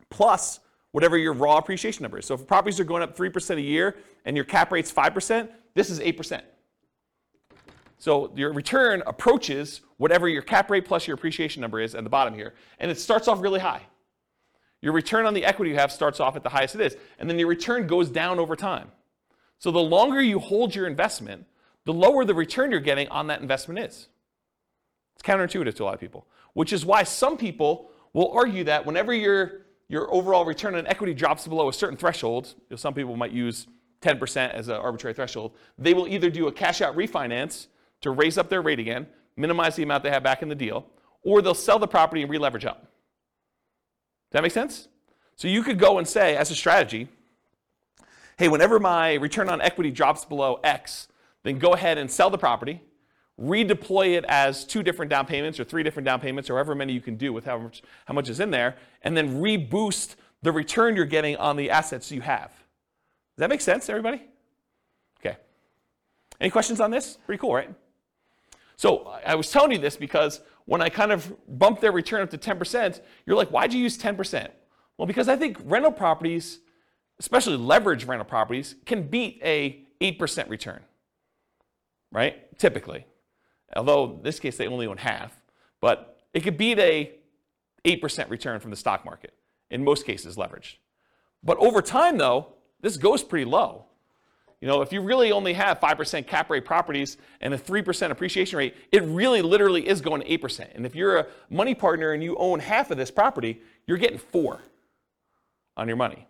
plus 0.08 0.58
whatever 0.92 1.18
your 1.18 1.34
raw 1.34 1.58
appreciation 1.58 2.02
number 2.02 2.18
is. 2.18 2.24
So 2.24 2.34
if 2.34 2.46
properties 2.46 2.80
are 2.80 2.84
going 2.84 3.02
up 3.02 3.14
3% 3.14 3.56
a 3.58 3.60
year 3.60 3.96
and 4.24 4.34
your 4.34 4.46
cap 4.46 4.72
rate's 4.72 4.90
5%, 4.90 5.50
this 5.74 5.90
is 5.90 6.00
8%. 6.00 6.40
So 7.98 8.32
your 8.34 8.54
return 8.54 9.02
approaches 9.06 9.82
whatever 9.98 10.30
your 10.30 10.40
cap 10.40 10.70
rate 10.70 10.86
plus 10.86 11.06
your 11.06 11.14
appreciation 11.14 11.60
number 11.60 11.78
is 11.78 11.94
at 11.94 12.02
the 12.02 12.08
bottom 12.08 12.32
here, 12.32 12.54
and 12.78 12.90
it 12.90 12.98
starts 12.98 13.28
off 13.28 13.42
really 13.42 13.60
high. 13.60 13.82
Your 14.80 14.94
return 14.94 15.26
on 15.26 15.34
the 15.34 15.44
equity 15.44 15.72
you 15.72 15.76
have 15.76 15.92
starts 15.92 16.20
off 16.20 16.36
at 16.36 16.42
the 16.42 16.48
highest 16.48 16.74
it 16.74 16.80
is, 16.80 16.96
and 17.18 17.28
then 17.28 17.38
your 17.38 17.48
return 17.48 17.86
goes 17.86 18.08
down 18.08 18.38
over 18.38 18.56
time. 18.56 18.90
So 19.58 19.70
the 19.70 19.78
longer 19.78 20.22
you 20.22 20.38
hold 20.38 20.74
your 20.74 20.86
investment, 20.86 21.44
the 21.86 21.94
lower 21.94 22.24
the 22.24 22.34
return 22.34 22.70
you're 22.70 22.80
getting 22.80 23.08
on 23.08 23.28
that 23.28 23.40
investment 23.40 23.78
is. 23.78 24.08
It's 25.14 25.22
counterintuitive 25.22 25.74
to 25.76 25.84
a 25.84 25.86
lot 25.86 25.94
of 25.94 26.00
people, 26.00 26.26
which 26.52 26.72
is 26.72 26.84
why 26.84 27.04
some 27.04 27.38
people 27.38 27.90
will 28.12 28.30
argue 28.32 28.64
that 28.64 28.84
whenever 28.84 29.14
your, 29.14 29.62
your 29.88 30.12
overall 30.12 30.44
return 30.44 30.74
on 30.74 30.86
equity 30.88 31.14
drops 31.14 31.46
below 31.46 31.68
a 31.68 31.72
certain 31.72 31.96
threshold, 31.96 32.54
you 32.58 32.66
know, 32.70 32.76
some 32.76 32.92
people 32.92 33.16
might 33.16 33.32
use 33.32 33.66
10% 34.02 34.50
as 34.50 34.68
an 34.68 34.74
arbitrary 34.74 35.14
threshold, 35.14 35.52
they 35.78 35.94
will 35.94 36.08
either 36.08 36.28
do 36.28 36.48
a 36.48 36.52
cash 36.52 36.82
out 36.82 36.94
refinance 36.96 37.68
to 38.00 38.10
raise 38.10 38.36
up 38.36 38.50
their 38.50 38.62
rate 38.62 38.80
again, 38.80 39.06
minimize 39.36 39.76
the 39.76 39.82
amount 39.82 40.02
they 40.02 40.10
have 40.10 40.22
back 40.22 40.42
in 40.42 40.48
the 40.48 40.54
deal, 40.54 40.86
or 41.22 41.40
they'll 41.40 41.54
sell 41.54 41.78
the 41.78 41.88
property 41.88 42.20
and 42.20 42.30
re-leverage 42.30 42.64
up. 42.64 42.80
Does 42.82 44.32
that 44.32 44.42
make 44.42 44.52
sense? 44.52 44.88
So 45.36 45.46
you 45.46 45.62
could 45.62 45.78
go 45.78 45.98
and 45.98 46.06
say, 46.06 46.36
as 46.36 46.50
a 46.50 46.54
strategy, 46.54 47.08
hey, 48.38 48.48
whenever 48.48 48.80
my 48.80 49.14
return 49.14 49.48
on 49.48 49.60
equity 49.60 49.90
drops 49.90 50.24
below 50.24 50.58
X, 50.64 51.08
then 51.46 51.58
go 51.58 51.74
ahead 51.74 51.96
and 51.96 52.10
sell 52.10 52.28
the 52.28 52.38
property, 52.38 52.82
redeploy 53.40 54.16
it 54.16 54.24
as 54.26 54.64
two 54.64 54.82
different 54.82 55.10
down 55.10 55.26
payments 55.26 55.60
or 55.60 55.64
three 55.64 55.82
different 55.84 56.04
down 56.04 56.18
payments 56.18 56.50
or 56.50 56.54
however 56.54 56.74
many 56.74 56.92
you 56.92 57.00
can 57.00 57.16
do 57.16 57.32
with 57.32 57.44
how 57.44 57.58
much, 57.58 57.82
how 58.06 58.14
much 58.14 58.28
is 58.28 58.40
in 58.40 58.50
there, 58.50 58.76
and 59.02 59.16
then 59.16 59.40
reboost 59.40 60.16
the 60.42 60.50
return 60.50 60.96
you're 60.96 61.04
getting 61.04 61.36
on 61.36 61.56
the 61.56 61.70
assets 61.70 62.10
you 62.10 62.20
have. 62.20 62.48
Does 62.48 63.38
that 63.38 63.48
make 63.48 63.60
sense, 63.60 63.88
everybody? 63.88 64.22
Okay. 65.20 65.36
Any 66.40 66.50
questions 66.50 66.80
on 66.80 66.90
this? 66.90 67.18
Pretty 67.26 67.40
cool, 67.40 67.54
right? 67.54 67.72
So 68.76 69.14
I 69.24 69.36
was 69.36 69.50
telling 69.50 69.70
you 69.70 69.78
this 69.78 69.96
because 69.96 70.40
when 70.64 70.82
I 70.82 70.88
kind 70.88 71.12
of 71.12 71.32
bumped 71.58 71.80
their 71.80 71.92
return 71.92 72.22
up 72.22 72.30
to 72.30 72.38
10%, 72.38 73.00
you're 73.24 73.36
like, 73.36 73.50
why'd 73.50 73.72
you 73.72 73.80
use 73.80 73.96
10%? 73.96 74.48
Well, 74.98 75.06
because 75.06 75.28
I 75.28 75.36
think 75.36 75.58
rental 75.64 75.92
properties, 75.92 76.58
especially 77.20 77.56
leverage 77.56 78.04
rental 78.04 78.24
properties, 78.24 78.74
can 78.84 79.06
beat 79.06 79.40
a 79.44 79.84
8% 80.00 80.48
return, 80.50 80.80
right? 82.12 82.58
Typically. 82.58 83.06
Although 83.74 84.16
in 84.16 84.22
this 84.22 84.38
case 84.38 84.56
they 84.56 84.66
only 84.66 84.86
own 84.86 84.98
half, 84.98 85.38
but 85.80 86.18
it 86.32 86.40
could 86.40 86.56
beat 86.56 86.78
a 86.78 87.12
8% 87.84 88.30
return 88.30 88.60
from 88.60 88.70
the 88.70 88.76
stock 88.76 89.04
market, 89.04 89.34
in 89.70 89.84
most 89.84 90.06
cases 90.06 90.36
leveraged. 90.36 90.76
But 91.42 91.58
over 91.58 91.82
time 91.82 92.18
though, 92.18 92.54
this 92.80 92.96
goes 92.96 93.22
pretty 93.22 93.44
low. 93.44 93.86
You 94.60 94.68
know, 94.68 94.80
if 94.80 94.92
you 94.92 95.02
really 95.02 95.32
only 95.32 95.52
have 95.52 95.80
5% 95.80 96.26
cap 96.26 96.48
rate 96.48 96.64
properties 96.64 97.18
and 97.40 97.52
a 97.52 97.58
3% 97.58 98.10
appreciation 98.10 98.58
rate, 98.58 98.74
it 98.90 99.02
really 99.02 99.42
literally 99.42 99.86
is 99.86 100.00
going 100.00 100.22
to 100.22 100.38
8%. 100.38 100.74
And 100.74 100.86
if 100.86 100.94
you're 100.94 101.18
a 101.18 101.26
money 101.50 101.74
partner 101.74 102.12
and 102.12 102.22
you 102.22 102.36
own 102.36 102.60
half 102.60 102.90
of 102.90 102.96
this 102.96 103.10
property, 103.10 103.60
you're 103.86 103.98
getting 103.98 104.18
4 104.18 104.62
on 105.76 105.88
your 105.88 105.96
money. 105.98 106.26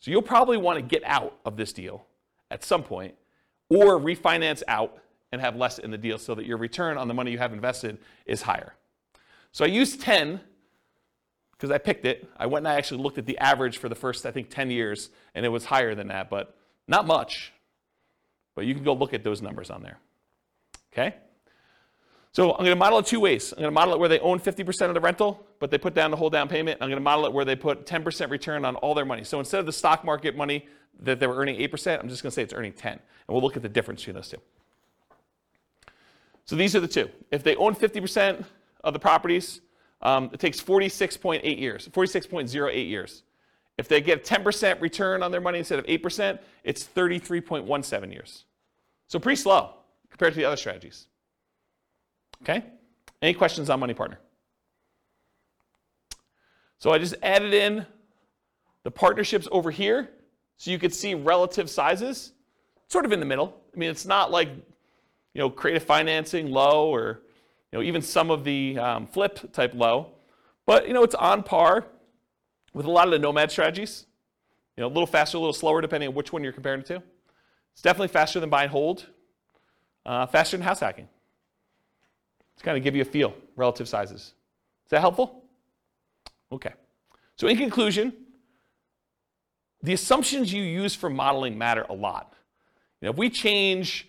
So 0.00 0.10
you'll 0.10 0.22
probably 0.22 0.56
want 0.56 0.78
to 0.78 0.82
get 0.82 1.02
out 1.04 1.36
of 1.44 1.56
this 1.56 1.72
deal 1.72 2.06
at 2.50 2.64
some 2.64 2.82
point 2.82 3.14
or 3.68 4.00
refinance 4.00 4.62
out 4.66 4.96
and 5.32 5.40
have 5.40 5.56
less 5.56 5.78
in 5.78 5.90
the 5.90 5.98
deal 5.98 6.18
so 6.18 6.34
that 6.34 6.46
your 6.46 6.56
return 6.56 6.96
on 6.96 7.08
the 7.08 7.14
money 7.14 7.30
you 7.30 7.38
have 7.38 7.52
invested 7.52 7.98
is 8.26 8.42
higher. 8.42 8.74
So 9.52 9.64
I 9.64 9.68
used 9.68 10.00
10 10.00 10.40
because 11.52 11.70
I 11.70 11.78
picked 11.78 12.04
it. 12.04 12.28
I 12.36 12.46
went 12.46 12.66
and 12.66 12.72
I 12.72 12.76
actually 12.76 13.02
looked 13.02 13.18
at 13.18 13.26
the 13.26 13.38
average 13.38 13.78
for 13.78 13.88
the 13.88 13.94
first, 13.94 14.24
I 14.24 14.30
think, 14.30 14.48
10 14.48 14.70
years, 14.70 15.10
and 15.34 15.44
it 15.44 15.48
was 15.48 15.64
higher 15.64 15.94
than 15.94 16.08
that, 16.08 16.30
but 16.30 16.56
not 16.86 17.06
much. 17.06 17.52
But 18.54 18.64
you 18.66 18.74
can 18.74 18.84
go 18.84 18.92
look 18.92 19.12
at 19.12 19.24
those 19.24 19.42
numbers 19.42 19.70
on 19.70 19.82
there. 19.82 19.98
Okay? 20.92 21.16
So 22.32 22.52
I'm 22.52 22.58
going 22.58 22.70
to 22.70 22.76
model 22.76 22.98
it 23.00 23.06
two 23.06 23.20
ways. 23.20 23.52
I'm 23.52 23.58
going 23.58 23.68
to 23.68 23.74
model 23.74 23.94
it 23.94 24.00
where 24.00 24.08
they 24.08 24.20
own 24.20 24.38
50% 24.38 24.88
of 24.88 24.94
the 24.94 25.00
rental, 25.00 25.44
but 25.58 25.70
they 25.70 25.78
put 25.78 25.94
down 25.94 26.10
the 26.10 26.16
whole 26.16 26.30
down 26.30 26.48
payment. 26.48 26.78
I'm 26.80 26.88
going 26.88 27.00
to 27.00 27.02
model 27.02 27.26
it 27.26 27.32
where 27.32 27.44
they 27.44 27.56
put 27.56 27.86
10% 27.86 28.30
return 28.30 28.64
on 28.64 28.76
all 28.76 28.94
their 28.94 29.04
money. 29.04 29.24
So 29.24 29.38
instead 29.38 29.60
of 29.60 29.66
the 29.66 29.72
stock 29.72 30.04
market 30.04 30.36
money 30.36 30.66
that 31.00 31.18
they 31.18 31.26
were 31.26 31.36
earning 31.36 31.58
8%, 31.58 32.00
I'm 32.00 32.08
just 32.08 32.22
going 32.22 32.30
to 32.30 32.34
say 32.34 32.42
it's 32.42 32.52
earning 32.52 32.72
10. 32.72 32.92
And 32.92 33.00
we'll 33.28 33.42
look 33.42 33.56
at 33.56 33.62
the 33.62 33.68
difference 33.68 34.02
between 34.02 34.16
those 34.16 34.28
two. 34.28 34.38
So 36.48 36.56
these 36.56 36.74
are 36.74 36.80
the 36.80 36.88
two. 36.88 37.10
If 37.30 37.42
they 37.42 37.56
own 37.56 37.74
50% 37.74 38.42
of 38.82 38.94
the 38.94 38.98
properties, 38.98 39.60
um, 40.00 40.30
it 40.32 40.40
takes 40.40 40.58
46.8 40.58 41.58
years, 41.58 41.86
46.08 41.88 42.88
years. 42.88 43.22
If 43.76 43.86
they 43.86 44.00
get 44.00 44.24
10% 44.24 44.80
return 44.80 45.22
on 45.22 45.30
their 45.30 45.42
money 45.42 45.58
instead 45.58 45.78
of 45.78 45.84
8%, 45.84 46.38
it's 46.64 46.84
33.17 46.84 48.12
years. 48.12 48.46
So 49.08 49.18
pretty 49.18 49.36
slow 49.36 49.74
compared 50.08 50.32
to 50.32 50.38
the 50.38 50.46
other 50.46 50.56
strategies. 50.56 51.08
Okay? 52.40 52.64
Any 53.20 53.34
questions 53.34 53.68
on 53.68 53.78
Money 53.78 53.92
Partner? 53.92 54.18
So 56.78 56.92
I 56.92 56.98
just 56.98 57.14
added 57.22 57.52
in 57.52 57.84
the 58.84 58.90
partnerships 58.90 59.46
over 59.52 59.70
here 59.70 60.08
so 60.56 60.70
you 60.70 60.78
could 60.78 60.94
see 60.94 61.12
relative 61.12 61.68
sizes, 61.68 62.32
sort 62.86 63.04
of 63.04 63.12
in 63.12 63.20
the 63.20 63.26
middle. 63.26 63.54
I 63.74 63.78
mean, 63.78 63.90
it's 63.90 64.06
not 64.06 64.30
like, 64.30 64.48
you 65.38 65.44
know, 65.44 65.50
creative 65.50 65.84
financing 65.84 66.50
low 66.50 66.88
or, 66.92 67.20
you 67.70 67.78
know, 67.78 67.84
even 67.84 68.02
some 68.02 68.28
of 68.28 68.42
the 68.42 68.76
um, 68.76 69.06
flip 69.06 69.52
type 69.52 69.72
low. 69.72 70.08
But, 70.66 70.88
you 70.88 70.92
know, 70.92 71.04
it's 71.04 71.14
on 71.14 71.44
par 71.44 71.86
with 72.74 72.86
a 72.86 72.90
lot 72.90 73.06
of 73.06 73.12
the 73.12 73.20
nomad 73.20 73.52
strategies. 73.52 74.06
You 74.76 74.80
know, 74.80 74.88
a 74.88 74.94
little 74.94 75.06
faster, 75.06 75.36
a 75.36 75.40
little 75.40 75.52
slower, 75.52 75.80
depending 75.80 76.08
on 76.08 76.16
which 76.16 76.32
one 76.32 76.42
you're 76.42 76.52
comparing 76.52 76.80
it 76.80 76.86
to. 76.86 77.00
It's 77.72 77.82
definitely 77.82 78.08
faster 78.08 78.40
than 78.40 78.50
buy 78.50 78.64
and 78.64 78.72
hold, 78.72 79.06
uh, 80.04 80.26
faster 80.26 80.56
than 80.56 80.64
house 80.64 80.80
hacking. 80.80 81.08
To 82.56 82.64
kind 82.64 82.76
of 82.76 82.82
give 82.82 82.96
you 82.96 83.02
a 83.02 83.04
feel, 83.04 83.32
relative 83.54 83.88
sizes. 83.88 84.20
Is 84.86 84.90
that 84.90 84.98
helpful? 84.98 85.44
Okay. 86.50 86.72
So 87.36 87.46
in 87.46 87.56
conclusion, 87.56 88.12
the 89.84 89.92
assumptions 89.92 90.52
you 90.52 90.64
use 90.64 90.96
for 90.96 91.08
modeling 91.08 91.56
matter 91.56 91.86
a 91.88 91.94
lot. 91.94 92.34
You 93.00 93.06
know, 93.06 93.12
if 93.12 93.16
we 93.16 93.30
change 93.30 94.08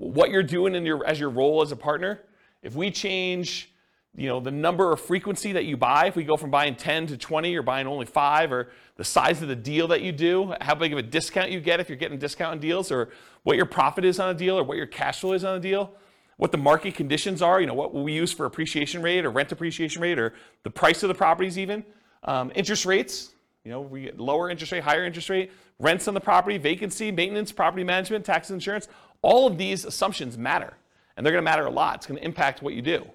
what 0.00 0.30
you're 0.30 0.42
doing 0.42 0.74
in 0.74 0.84
your, 0.84 1.04
as 1.06 1.20
your 1.20 1.30
role 1.30 1.62
as 1.62 1.72
a 1.72 1.76
partner, 1.76 2.20
if 2.62 2.74
we 2.74 2.90
change 2.90 3.70
you 4.16 4.28
know, 4.28 4.40
the 4.40 4.50
number 4.50 4.90
or 4.90 4.96
frequency 4.96 5.52
that 5.52 5.66
you 5.66 5.76
buy, 5.76 6.06
if 6.06 6.16
we 6.16 6.24
go 6.24 6.36
from 6.36 6.50
buying 6.50 6.74
10 6.74 7.06
to 7.08 7.16
20 7.16 7.54
or 7.54 7.62
buying 7.62 7.86
only 7.86 8.06
five, 8.06 8.50
or 8.50 8.68
the 8.96 9.04
size 9.04 9.40
of 9.40 9.48
the 9.48 9.56
deal 9.56 9.86
that 9.88 10.02
you 10.02 10.10
do, 10.10 10.52
how 10.60 10.74
big 10.74 10.92
of 10.92 10.98
a 10.98 11.02
discount 11.02 11.50
you 11.50 11.60
get 11.60 11.78
if 11.78 11.88
you're 11.88 11.98
getting 11.98 12.18
discount 12.18 12.52
on 12.52 12.58
deals, 12.58 12.90
or 12.90 13.10
what 13.44 13.56
your 13.56 13.66
profit 13.66 14.04
is 14.04 14.18
on 14.18 14.30
a 14.30 14.34
deal, 14.34 14.58
or 14.58 14.64
what 14.64 14.76
your 14.76 14.86
cash 14.86 15.20
flow 15.20 15.32
is 15.32 15.44
on 15.44 15.56
a 15.56 15.60
deal, 15.60 15.92
what 16.38 16.50
the 16.50 16.58
market 16.58 16.94
conditions 16.94 17.40
are, 17.40 17.60
you 17.60 17.66
know, 17.66 17.74
what 17.74 17.94
we 17.94 18.12
use 18.12 18.32
for 18.32 18.46
appreciation 18.46 19.00
rate 19.00 19.24
or 19.24 19.30
rent 19.30 19.52
appreciation 19.52 20.02
rate, 20.02 20.18
or 20.18 20.34
the 20.64 20.70
price 20.70 21.02
of 21.02 21.08
the 21.08 21.14
properties 21.14 21.56
even, 21.56 21.84
um, 22.24 22.50
interest 22.54 22.84
rates, 22.84 23.30
you 23.64 23.70
know, 23.70 23.80
we 23.80 24.02
get 24.02 24.18
lower 24.18 24.50
interest 24.50 24.72
rate, 24.72 24.82
higher 24.82 25.04
interest 25.04 25.28
rate, 25.28 25.52
rents 25.78 26.08
on 26.08 26.14
the 26.14 26.20
property, 26.20 26.58
vacancy, 26.58 27.12
maintenance, 27.12 27.52
property 27.52 27.84
management, 27.84 28.24
taxes, 28.24 28.52
insurance, 28.52 28.88
all 29.22 29.46
of 29.46 29.58
these 29.58 29.84
assumptions 29.84 30.38
matter. 30.38 30.74
And 31.16 31.24
they're 31.24 31.32
gonna 31.32 31.42
matter 31.42 31.66
a 31.66 31.70
lot. 31.70 31.96
It's 31.96 32.06
gonna 32.06 32.20
impact 32.20 32.62
what 32.62 32.74
you 32.74 32.82
do. 32.82 33.06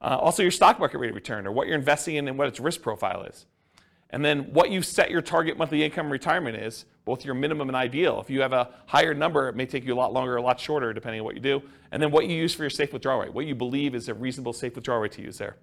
Uh, 0.00 0.16
also, 0.18 0.42
your 0.42 0.50
stock 0.50 0.78
market 0.78 0.98
rate 0.98 1.10
of 1.10 1.14
return, 1.14 1.46
or 1.46 1.52
what 1.52 1.66
you're 1.66 1.76
investing 1.76 2.16
in 2.16 2.26
and 2.26 2.38
what 2.38 2.48
its 2.48 2.58
risk 2.58 2.80
profile 2.80 3.22
is. 3.24 3.46
And 4.12 4.24
then 4.24 4.52
what 4.52 4.70
you 4.70 4.82
set 4.82 5.10
your 5.10 5.22
target 5.22 5.56
monthly 5.56 5.84
income 5.84 6.10
retirement 6.10 6.56
is, 6.56 6.84
both 7.04 7.24
your 7.24 7.34
minimum 7.34 7.68
and 7.68 7.76
ideal. 7.76 8.20
If 8.20 8.28
you 8.28 8.40
have 8.40 8.52
a 8.52 8.70
higher 8.86 9.14
number, 9.14 9.48
it 9.48 9.56
may 9.56 9.66
take 9.66 9.84
you 9.84 9.94
a 9.94 9.96
lot 9.96 10.12
longer, 10.12 10.36
a 10.36 10.42
lot 10.42 10.58
shorter, 10.58 10.92
depending 10.92 11.20
on 11.20 11.24
what 11.24 11.34
you 11.34 11.40
do. 11.40 11.62
And 11.92 12.02
then 12.02 12.10
what 12.10 12.26
you 12.26 12.34
use 12.34 12.54
for 12.54 12.62
your 12.62 12.70
safe 12.70 12.92
withdrawal 12.92 13.20
rate, 13.20 13.32
what 13.32 13.46
you 13.46 13.54
believe 13.54 13.94
is 13.94 14.08
a 14.08 14.14
reasonable 14.14 14.52
safe 14.52 14.74
withdrawal 14.74 15.00
rate 15.00 15.12
to 15.12 15.22
use 15.22 15.38
there. 15.38 15.56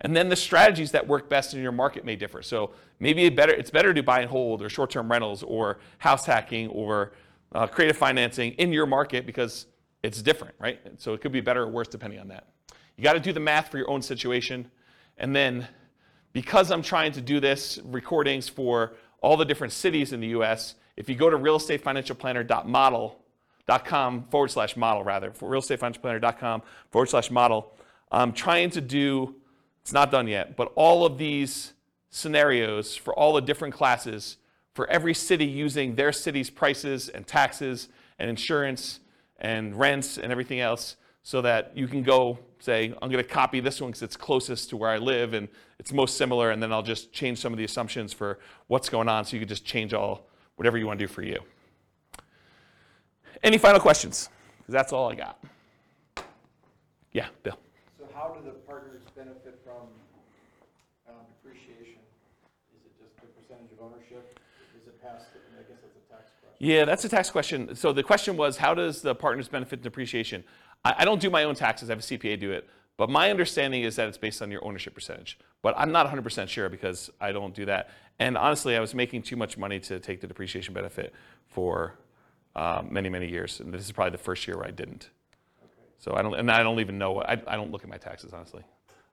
And 0.00 0.16
then 0.16 0.28
the 0.28 0.36
strategies 0.36 0.90
that 0.92 1.06
work 1.06 1.28
best 1.28 1.54
in 1.54 1.62
your 1.62 1.72
market 1.72 2.04
may 2.04 2.16
differ. 2.16 2.42
So 2.42 2.70
maybe 2.98 3.24
it 3.24 3.36
better, 3.36 3.52
it's 3.52 3.70
better 3.70 3.92
to 3.92 4.02
buy 4.02 4.20
and 4.20 4.30
hold, 4.30 4.62
or 4.62 4.68
short-term 4.68 5.10
rentals, 5.10 5.42
or 5.42 5.78
house 5.98 6.24
hacking, 6.26 6.68
or 6.68 7.12
uh, 7.54 7.66
creative 7.66 7.96
financing 7.96 8.52
in 8.52 8.72
your 8.72 8.86
market 8.86 9.26
because 9.26 9.66
it's 10.02 10.22
different, 10.22 10.54
right? 10.58 10.80
So 10.98 11.14
it 11.14 11.20
could 11.20 11.32
be 11.32 11.40
better 11.40 11.62
or 11.62 11.68
worse 11.68 11.88
depending 11.88 12.20
on 12.20 12.28
that. 12.28 12.48
You 12.96 13.04
got 13.04 13.14
to 13.14 13.20
do 13.20 13.32
the 13.32 13.40
math 13.40 13.70
for 13.70 13.78
your 13.78 13.90
own 13.90 14.02
situation. 14.02 14.70
And 15.18 15.34
then, 15.34 15.66
because 16.32 16.70
I'm 16.70 16.82
trying 16.82 17.12
to 17.12 17.20
do 17.20 17.40
this 17.40 17.80
recordings 17.84 18.48
for 18.48 18.94
all 19.20 19.36
the 19.36 19.44
different 19.44 19.72
cities 19.72 20.12
in 20.12 20.20
the 20.20 20.28
US, 20.28 20.74
if 20.96 21.08
you 21.08 21.14
go 21.14 21.30
to 21.30 21.38
realestatefinancialplanner.model.com 21.38 24.24
forward 24.30 24.50
slash 24.50 24.76
model, 24.76 25.04
rather, 25.04 25.32
for 25.32 25.48
realestatefinancialplanner.com 25.50 26.62
forward 26.90 27.08
slash 27.08 27.30
model, 27.30 27.72
I'm 28.10 28.32
trying 28.32 28.70
to 28.70 28.80
do, 28.80 29.36
it's 29.80 29.92
not 29.92 30.10
done 30.10 30.26
yet, 30.26 30.56
but 30.56 30.72
all 30.74 31.06
of 31.06 31.18
these 31.18 31.72
scenarios 32.10 32.94
for 32.94 33.14
all 33.14 33.32
the 33.32 33.40
different 33.40 33.74
classes 33.74 34.36
for 34.74 34.88
every 34.88 35.14
city 35.14 35.44
using 35.44 35.94
their 35.94 36.12
city's 36.12 36.50
prices 36.50 37.08
and 37.08 37.26
taxes 37.26 37.88
and 38.18 38.30
insurance 38.30 39.00
and 39.38 39.78
rents 39.78 40.18
and 40.18 40.32
everything 40.32 40.60
else 40.60 40.96
so 41.22 41.40
that 41.42 41.76
you 41.76 41.86
can 41.86 42.02
go 42.02 42.38
say, 42.58 42.94
I'm 43.02 43.10
going 43.10 43.22
to 43.22 43.28
copy 43.28 43.60
this 43.60 43.80
one 43.80 43.90
because 43.90 44.02
it's 44.02 44.16
closest 44.16 44.70
to 44.70 44.76
where 44.76 44.90
I 44.90 44.98
live 44.98 45.34
and 45.34 45.48
it's 45.78 45.92
most 45.92 46.16
similar, 46.16 46.52
and 46.52 46.62
then 46.62 46.72
I'll 46.72 46.82
just 46.82 47.12
change 47.12 47.38
some 47.38 47.52
of 47.52 47.58
the 47.58 47.64
assumptions 47.64 48.12
for 48.12 48.38
what's 48.68 48.88
going 48.88 49.08
on 49.08 49.24
so 49.24 49.34
you 49.34 49.40
can 49.40 49.48
just 49.48 49.64
change 49.64 49.92
all 49.92 50.28
whatever 50.54 50.78
you 50.78 50.86
want 50.86 51.00
to 51.00 51.06
do 51.06 51.12
for 51.12 51.22
you. 51.22 51.40
Any 53.42 53.58
final 53.58 53.80
questions? 53.80 54.28
Because 54.58 54.72
that's 54.74 54.92
all 54.92 55.10
I 55.10 55.16
got. 55.16 55.42
Yeah, 57.10 57.26
Bill. 57.42 57.58
So 57.98 58.06
how 58.14 58.28
do 58.28 58.44
the 58.44 58.52
partners 58.52 59.02
benefit 59.16 59.60
from 59.64 59.88
um, 61.08 61.26
depreciation? 61.42 61.98
Is 62.76 62.86
it 62.86 62.94
just 63.02 63.16
the 63.16 63.26
percentage 63.26 63.72
of 63.72 63.84
ownership? 63.84 64.31
Is 65.02 65.22
I 65.58 65.62
guess 65.68 65.78
that's 65.82 65.96
a 65.96 66.12
tax 66.12 66.30
question. 66.40 66.56
Yeah, 66.58 66.84
that's 66.84 67.04
a 67.04 67.08
tax 67.08 67.30
question. 67.30 67.76
So 67.76 67.92
the 67.92 68.02
question 68.02 68.36
was, 68.36 68.56
how 68.56 68.74
does 68.74 69.02
the 69.02 69.14
partners 69.14 69.48
benefit 69.48 69.82
depreciation? 69.82 70.44
I, 70.84 70.94
I 70.98 71.04
don't 71.04 71.20
do 71.20 71.30
my 71.30 71.44
own 71.44 71.54
taxes. 71.54 71.90
I 71.90 71.92
have 71.92 72.00
a 72.00 72.02
CPA 72.02 72.38
do 72.38 72.52
it. 72.52 72.68
But 72.96 73.08
my 73.08 73.30
understanding 73.30 73.82
is 73.82 73.96
that 73.96 74.08
it's 74.08 74.18
based 74.18 74.42
on 74.42 74.50
your 74.50 74.64
ownership 74.64 74.94
percentage. 74.94 75.38
But 75.62 75.74
I'm 75.76 75.92
not 75.92 76.06
100% 76.06 76.48
sure 76.48 76.68
because 76.68 77.10
I 77.20 77.32
don't 77.32 77.54
do 77.54 77.64
that. 77.64 77.90
And 78.18 78.36
honestly, 78.36 78.76
I 78.76 78.80
was 78.80 78.94
making 78.94 79.22
too 79.22 79.36
much 79.36 79.56
money 79.56 79.80
to 79.80 79.98
take 79.98 80.20
the 80.20 80.26
depreciation 80.26 80.74
benefit 80.74 81.14
for 81.48 81.94
um, 82.54 82.88
many, 82.92 83.08
many 83.08 83.28
years. 83.28 83.60
And 83.60 83.72
this 83.72 83.82
is 83.82 83.92
probably 83.92 84.12
the 84.12 84.22
first 84.22 84.46
year 84.46 84.56
where 84.56 84.66
I 84.66 84.70
didn't. 84.70 85.08
So 85.98 86.14
I 86.14 86.22
don't, 86.22 86.34
and 86.34 86.50
I 86.50 86.62
don't 86.62 86.80
even 86.80 86.98
know. 86.98 87.22
I, 87.22 87.40
I 87.46 87.56
don't 87.56 87.70
look 87.70 87.84
at 87.84 87.88
my 87.88 87.96
taxes 87.96 88.32
honestly. 88.32 88.62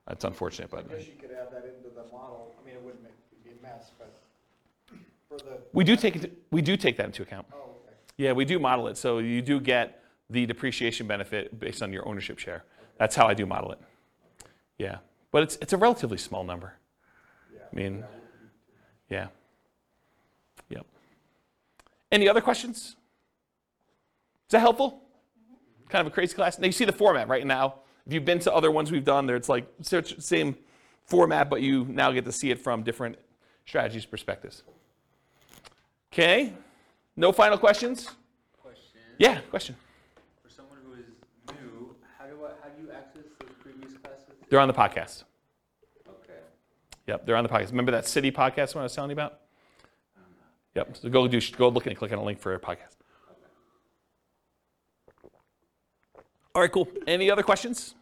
That's 0.08 0.26
unfortunate, 0.26 0.72
but 0.72 0.86
I 0.92 0.96
guess 0.96 1.06
you 1.06 1.14
could 1.22 1.30
add 1.30 1.52
that 1.52 1.64
into 1.64 1.94
the 1.96 2.02
model. 2.12 2.56
I 2.60 2.66
mean, 2.66 2.76
it 2.76 2.82
wouldn't 2.82 3.04
make, 3.04 3.14
it'd 3.32 3.44
be 3.44 3.52
a 3.52 3.62
mess, 3.62 3.92
but 4.00 4.24
we 5.74 5.84
do 5.84 5.96
take 5.96 6.16
it. 6.16 6.38
We 6.52 6.62
do 6.62 6.76
take 6.78 6.98
that 6.98 7.06
into 7.06 7.22
account. 7.22 7.48
oh, 7.54 7.58
okay. 7.58 7.96
Yeah, 8.18 8.34
we 8.34 8.46
do 8.46 8.60
model 8.60 8.88
it. 8.88 8.98
So 8.98 9.20
you 9.20 9.42
do 9.42 9.60
get 9.60 10.04
the 10.30 10.46
depreciation 10.46 11.08
benefit 11.08 11.60
based 11.60 11.82
on 11.82 11.94
your 11.94 12.08
ownership 12.08 12.40
share. 12.40 12.64
That's 12.98 13.16
how 13.16 13.28
I 13.28 13.34
do 13.34 13.46
model 13.46 13.72
it. 13.72 13.80
Yeah, 14.78 14.98
but 15.32 15.44
it's 15.44 15.58
it's 15.62 15.74
a 15.74 15.78
relatively 15.78 16.18
small 16.18 16.44
number. 16.44 16.74
I 17.72 17.76
mean, 17.76 18.04
yeah. 19.10 19.28
Yep. 20.70 20.86
Any 22.12 22.28
other 22.28 22.42
questions? 22.42 22.78
Is 24.48 24.52
that 24.52 24.60
helpful? 24.60 25.04
Mm-hmm. 25.44 25.88
Kind 25.90 26.08
of 26.08 26.12
a 26.12 26.14
crazy 26.14 26.34
class. 26.34 26.58
Now 26.58 26.66
you 26.66 26.72
see 26.72 26.86
the 26.86 26.92
format 26.92 27.28
right 27.28 27.46
now. 27.46 27.76
If 28.08 28.14
you've 28.14 28.26
been 28.26 28.40
to 28.40 28.54
other 28.54 28.72
ones 28.72 28.92
we've 28.92 29.06
done, 29.06 29.28
there 29.28 29.36
it's 29.36 29.50
like 29.50 29.68
search- 29.82 30.20
same 30.20 30.56
format, 31.06 31.50
but 31.50 31.62
you 31.62 31.86
now 31.86 32.12
get 32.12 32.26
to 32.26 32.32
see 32.32 32.50
it 32.50 32.60
from 32.60 32.82
different 32.82 33.18
strategies 33.68 34.06
perspectives. 34.06 34.64
Okay. 36.12 36.54
No 37.16 37.32
final 37.32 37.58
questions? 37.58 38.10
Question. 38.62 39.02
Yeah, 39.18 39.40
question. 39.50 39.76
For 40.42 40.50
someone 40.50 40.78
who 40.86 40.94
is 40.94 41.06
new, 41.62 41.96
how 42.18 42.26
do 42.26 42.46
I, 42.46 42.50
how 42.64 42.70
do 42.70 42.82
you 42.82 42.92
access 42.92 43.26
those 43.40 43.50
previous 43.62 43.94
classes? 43.98 44.26
They're 44.50 44.60
on 44.60 44.68
the 44.68 44.74
podcast. 44.74 45.24
Okay. 46.08 46.40
Yep, 47.08 47.26
they're 47.26 47.36
on 47.36 47.44
the 47.44 47.50
podcast. 47.50 47.70
Remember 47.72 47.92
that 47.92 48.08
city 48.08 48.32
podcast 48.32 48.76
one 48.76 48.82
I 48.82 48.86
was 48.86 48.96
telling 48.96 49.12
you 49.12 49.16
about? 49.16 49.40
Um, 50.18 50.24
yep. 50.76 50.98
So 50.98 51.10
go 51.10 51.28
do 51.28 51.40
go 51.58 51.70
look 51.70 51.86
and 51.86 51.96
click 51.96 52.12
on 52.12 52.18
a 52.18 52.24
link 52.24 52.40
for 52.40 52.56
a 52.56 52.60
podcast. 52.60 52.96
All 56.56 56.62
right, 56.64 56.72
cool. 56.72 56.88
Any 57.06 57.30
other 57.30 57.44
questions? 57.44 57.96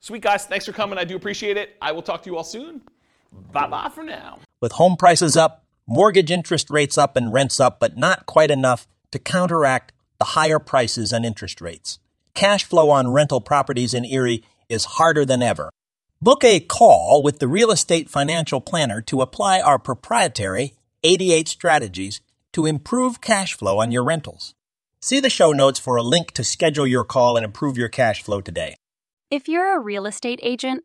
Sweet 0.00 0.22
guys, 0.22 0.46
thanks 0.46 0.66
for 0.66 0.72
coming. 0.72 0.98
I 0.98 1.04
do 1.04 1.16
appreciate 1.16 1.56
it. 1.56 1.76
I 1.80 1.92
will 1.92 2.02
talk 2.02 2.22
to 2.22 2.30
you 2.30 2.36
all 2.36 2.44
soon. 2.44 2.82
Bye 3.52 3.66
bye 3.66 3.90
for 3.94 4.02
now. 4.02 4.38
With 4.60 4.72
home 4.72 4.96
prices 4.96 5.36
up, 5.36 5.64
mortgage 5.88 6.30
interest 6.30 6.70
rates 6.70 6.98
up, 6.98 7.16
and 7.16 7.32
rents 7.32 7.58
up, 7.58 7.80
but 7.80 7.96
not 7.96 8.26
quite 8.26 8.50
enough 8.50 8.86
to 9.10 9.18
counteract 9.18 9.92
the 10.18 10.26
higher 10.26 10.58
prices 10.58 11.12
and 11.12 11.24
interest 11.24 11.60
rates. 11.60 11.98
Cash 12.34 12.64
flow 12.64 12.90
on 12.90 13.10
rental 13.10 13.40
properties 13.40 13.94
in 13.94 14.04
Erie 14.04 14.44
is 14.68 14.84
harder 14.84 15.24
than 15.24 15.42
ever. 15.42 15.70
Book 16.20 16.44
a 16.44 16.60
call 16.60 17.22
with 17.22 17.38
the 17.38 17.48
Real 17.48 17.70
Estate 17.70 18.10
Financial 18.10 18.60
Planner 18.60 19.00
to 19.02 19.22
apply 19.22 19.60
our 19.60 19.78
proprietary 19.78 20.74
88 21.02 21.48
strategies 21.48 22.20
to 22.52 22.66
improve 22.66 23.20
cash 23.20 23.54
flow 23.54 23.80
on 23.80 23.90
your 23.90 24.04
rentals. 24.04 24.54
See 25.00 25.20
the 25.20 25.30
show 25.30 25.52
notes 25.52 25.78
for 25.78 25.96
a 25.96 26.02
link 26.02 26.32
to 26.32 26.44
schedule 26.44 26.86
your 26.86 27.04
call 27.04 27.36
and 27.36 27.44
improve 27.44 27.78
your 27.78 27.88
cash 27.88 28.22
flow 28.22 28.40
today. 28.40 28.74
If 29.30 29.46
you're 29.46 29.76
a 29.76 29.80
real 29.80 30.06
estate 30.06 30.40
agent, 30.42 30.84